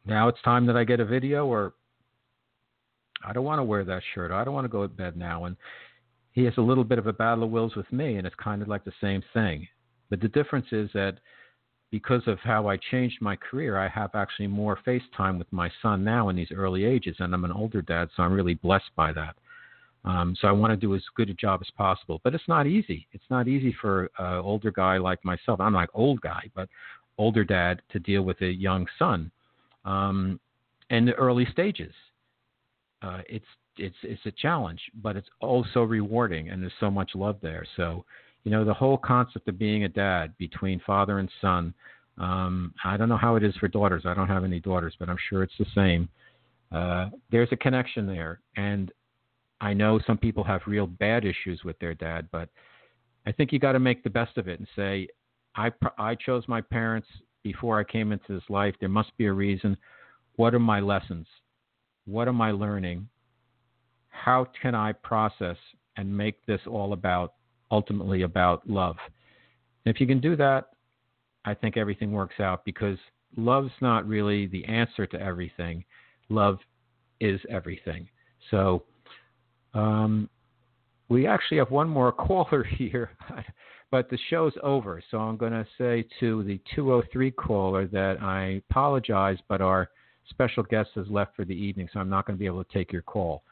now 0.05 0.27
it's 0.27 0.41
time 0.43 0.65
that 0.65 0.75
I 0.75 0.83
get 0.83 0.99
a 0.99 1.05
video? 1.05 1.45
Or 1.45 1.73
I 3.23 3.33
don't 3.33 3.45
want 3.45 3.59
to 3.59 3.63
wear 3.63 3.83
that 3.85 4.01
shirt. 4.15 4.31
I 4.31 4.43
don't 4.43 4.53
want 4.53 4.65
to 4.65 4.69
go 4.69 4.81
to 4.81 4.87
bed 4.87 5.15
now. 5.15 5.45
And 5.45 5.55
he 6.31 6.43
has 6.45 6.53
a 6.57 6.61
little 6.61 6.83
bit 6.83 6.99
of 6.99 7.07
a 7.07 7.13
battle 7.13 7.43
of 7.43 7.49
wills 7.51 7.75
with 7.75 7.91
me, 7.91 8.15
and 8.15 8.25
it's 8.25 8.35
kind 8.35 8.61
of 8.61 8.67
like 8.67 8.83
the 8.83 8.93
same 9.01 9.23
thing. 9.33 9.67
But 10.09 10.21
the 10.21 10.27
difference 10.27 10.67
is 10.71 10.89
that 10.93 11.17
because 11.91 12.21
of 12.27 12.39
how 12.39 12.67
I 12.67 12.77
changed 12.91 13.21
my 13.21 13.35
career, 13.35 13.77
I 13.77 13.87
have 13.87 14.11
actually 14.13 14.47
more 14.47 14.79
face 14.83 15.03
time 15.15 15.37
with 15.37 15.51
my 15.51 15.69
son 15.81 16.03
now 16.03 16.29
in 16.29 16.35
these 16.35 16.51
early 16.53 16.83
ages, 16.83 17.15
and 17.19 17.33
I'm 17.33 17.45
an 17.45 17.51
older 17.51 17.81
dad, 17.81 18.09
so 18.15 18.23
I'm 18.23 18.33
really 18.33 18.55
blessed 18.55 18.91
by 18.95 19.13
that. 19.13 19.35
Um, 20.05 20.35
so 20.39 20.47
I 20.47 20.51
want 20.51 20.71
to 20.71 20.77
do 20.77 20.95
as 20.95 21.01
good 21.15 21.29
a 21.29 21.33
job 21.33 21.59
as 21.61 21.69
possible, 21.77 22.21
but 22.23 22.33
it's 22.33 22.47
not 22.47 22.67
easy. 22.67 23.07
It's 23.11 23.29
not 23.29 23.47
easy 23.47 23.75
for 23.81 24.09
an 24.19 24.39
older 24.39 24.71
guy 24.71 24.97
like 24.97 25.23
myself. 25.25 25.59
I'm 25.59 25.73
like 25.73 25.89
old 25.93 26.21
guy, 26.21 26.49
but 26.55 26.69
older 27.17 27.43
dad 27.43 27.81
to 27.91 27.99
deal 27.99 28.21
with 28.21 28.39
a 28.41 28.51
young 28.51 28.85
son 28.99 29.31
um, 29.85 30.39
in 30.89 31.05
the 31.05 31.13
early 31.13 31.45
stages 31.51 31.93
uh, 33.01 33.21
it's 33.27 33.45
it's 33.77 33.95
it's 34.03 34.25
a 34.25 34.31
challenge, 34.31 34.81
but 35.01 35.15
it's 35.15 35.27
also 35.39 35.83
rewarding, 35.83 36.49
and 36.49 36.61
there's 36.61 36.73
so 36.79 36.89
much 36.89 37.11
love 37.13 37.37
there. 37.41 37.65
So, 37.75 38.05
you 38.43 38.51
know, 38.51 38.63
the 38.63 38.73
whole 38.73 38.97
concept 38.97 39.47
of 39.47 39.59
being 39.59 39.83
a 39.83 39.89
dad 39.89 40.33
between 40.37 40.79
father 40.85 41.19
and 41.19 41.29
son. 41.41 41.73
Um, 42.17 42.73
I 42.83 42.97
don't 42.97 43.09
know 43.09 43.17
how 43.17 43.35
it 43.35 43.43
is 43.43 43.55
for 43.57 43.67
daughters. 43.67 44.03
I 44.05 44.13
don't 44.13 44.27
have 44.27 44.43
any 44.43 44.59
daughters, 44.59 44.95
but 44.99 45.09
I'm 45.09 45.17
sure 45.29 45.43
it's 45.43 45.57
the 45.59 45.65
same. 45.75 46.09
Uh, 46.71 47.09
there's 47.31 47.49
a 47.51 47.57
connection 47.57 48.07
there, 48.07 48.41
and 48.55 48.91
I 49.61 49.73
know 49.73 49.99
some 50.05 50.17
people 50.17 50.43
have 50.43 50.61
real 50.65 50.87
bad 50.87 51.25
issues 51.25 51.63
with 51.63 51.77
their 51.79 51.93
dad, 51.93 52.27
but 52.31 52.49
I 53.25 53.31
think 53.31 53.51
you 53.51 53.59
got 53.59 53.73
to 53.73 53.79
make 53.79 54.03
the 54.03 54.09
best 54.09 54.37
of 54.37 54.47
it 54.47 54.59
and 54.59 54.67
say, 54.75 55.07
I 55.55 55.71
I 55.97 56.15
chose 56.15 56.43
my 56.47 56.61
parents 56.61 57.07
before 57.43 57.79
I 57.79 57.83
came 57.83 58.11
into 58.11 58.33
this 58.33 58.49
life. 58.49 58.75
There 58.79 58.89
must 58.89 59.15
be 59.17 59.25
a 59.25 59.33
reason. 59.33 59.77
What 60.35 60.53
are 60.53 60.59
my 60.59 60.79
lessons? 60.79 61.27
What 62.05 62.27
am 62.27 62.41
I 62.41 62.51
learning? 62.51 63.09
How 64.09 64.47
can 64.61 64.75
I 64.75 64.93
process 64.93 65.57
and 65.97 66.15
make 66.15 66.45
this 66.45 66.61
all 66.67 66.93
about 66.93 67.33
ultimately 67.71 68.23
about 68.23 68.67
love? 68.69 68.95
And 69.85 69.93
if 69.93 70.01
you 70.01 70.07
can 70.07 70.19
do 70.19 70.35
that, 70.35 70.69
I 71.45 71.53
think 71.53 71.77
everything 71.77 72.11
works 72.11 72.39
out 72.39 72.65
because 72.65 72.97
love's 73.37 73.71
not 73.81 74.07
really 74.07 74.47
the 74.47 74.65
answer 74.65 75.05
to 75.07 75.21
everything. 75.21 75.83
Love 76.29 76.59
is 77.19 77.39
everything. 77.49 78.07
So 78.51 78.83
um, 79.73 80.29
we 81.09 81.27
actually 81.27 81.57
have 81.57 81.71
one 81.71 81.89
more 81.89 82.11
caller 82.27 82.63
here, 82.63 83.11
but 83.91 84.09
the 84.09 84.17
show's 84.29 84.53
over. 84.61 85.01
So 85.09 85.19
I'm 85.19 85.37
going 85.37 85.53
to 85.53 85.65
say 85.77 86.05
to 86.19 86.43
the 86.43 86.59
203 86.75 87.31
caller 87.31 87.87
that 87.87 88.21
I 88.21 88.61
apologize, 88.69 89.37
but 89.47 89.61
our 89.61 89.89
special 90.29 90.63
guest 90.63 90.89
has 90.95 91.07
left 91.09 91.35
for 91.35 91.45
the 91.45 91.55
evening, 91.55 91.87
so 91.93 91.99
I'm 91.99 92.09
not 92.09 92.25
going 92.25 92.37
to 92.37 92.39
be 92.39 92.45
able 92.45 92.63
to 92.63 92.73
take 92.73 92.91
your 92.91 93.03
call. 93.03 93.43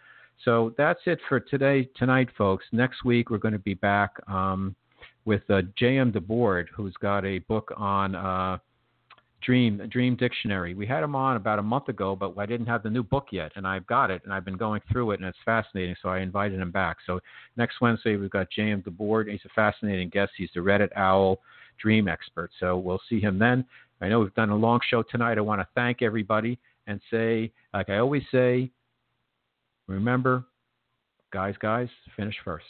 So 0.44 0.74
that's 0.78 1.00
it 1.06 1.20
for 1.28 1.40
today, 1.40 1.90
tonight, 1.96 2.30
folks. 2.38 2.66
Next 2.72 3.04
week 3.04 3.30
we're 3.30 3.38
going 3.38 3.54
to 3.54 3.60
be 3.60 3.74
back 3.74 4.12
um, 4.28 4.76
with 5.26 5.42
uh, 5.50 5.62
J.M. 5.78 6.12
DeBord, 6.12 6.66
who's 6.76 6.94
got 7.02 7.26
a 7.26 7.40
book 7.40 7.72
on 7.76 8.16
uh, 8.16 8.58
Dream 9.42 9.82
Dream 9.92 10.16
Dictionary. 10.16 10.74
We 10.74 10.88
had 10.88 11.04
him 11.04 11.16
on 11.16 11.36
about 11.36 11.60
a 11.60 11.64
month 11.64 11.90
ago, 11.90 12.16
but 12.16 12.38
I 12.38 12.46
didn't 12.46 12.66
have 12.66 12.84
the 12.84 12.90
new 12.90 13.04
book 13.04 13.28
yet, 13.32 13.52
and 13.56 13.68
I've 13.68 13.86
got 13.88 14.10
it, 14.12 14.22
and 14.24 14.34
I've 14.34 14.46
been 14.46 14.58
going 14.58 14.82
through 14.92 15.12
it, 15.12 15.20
and 15.20 15.28
it's 15.28 15.38
fascinating. 15.46 15.96
So 16.02 16.10
I 16.10 16.20
invited 16.20 16.60
him 16.60 16.72
back. 16.72 16.98
So 17.06 17.20
next 17.58 17.82
Wednesday 17.82 18.16
we've 18.16 18.30
got 18.30 18.50
J.M. 18.50 18.82
DeBord. 18.82 19.32
He's 19.32 19.40
a 19.46 19.50
fascinating 19.50 20.10
guest. 20.10 20.32
He's 20.38 20.50
the 20.54 20.62
Reddit 20.62 20.90
owl 20.96 21.40
dream 21.80 22.08
expert. 22.08 22.52
So 22.60 22.78
we'll 22.78 23.02
see 23.10 23.20
him 23.20 23.38
then. 23.38 23.66
I 24.02 24.10
know 24.10 24.20
we've 24.20 24.34
done 24.34 24.50
a 24.50 24.56
long 24.56 24.80
show 24.90 25.04
tonight. 25.04 25.38
I 25.38 25.42
want 25.42 25.62
to 25.62 25.68
thank 25.76 26.02
everybody 26.02 26.60
and 26.88 27.00
say, 27.12 27.52
like 27.74 27.90
I 27.90 27.98
always 27.98 28.24
say, 28.32 28.72
remember, 29.88 30.46
guys, 31.32 31.56
guys, 31.60 31.90
finish 32.16 32.36
first. 32.44 32.66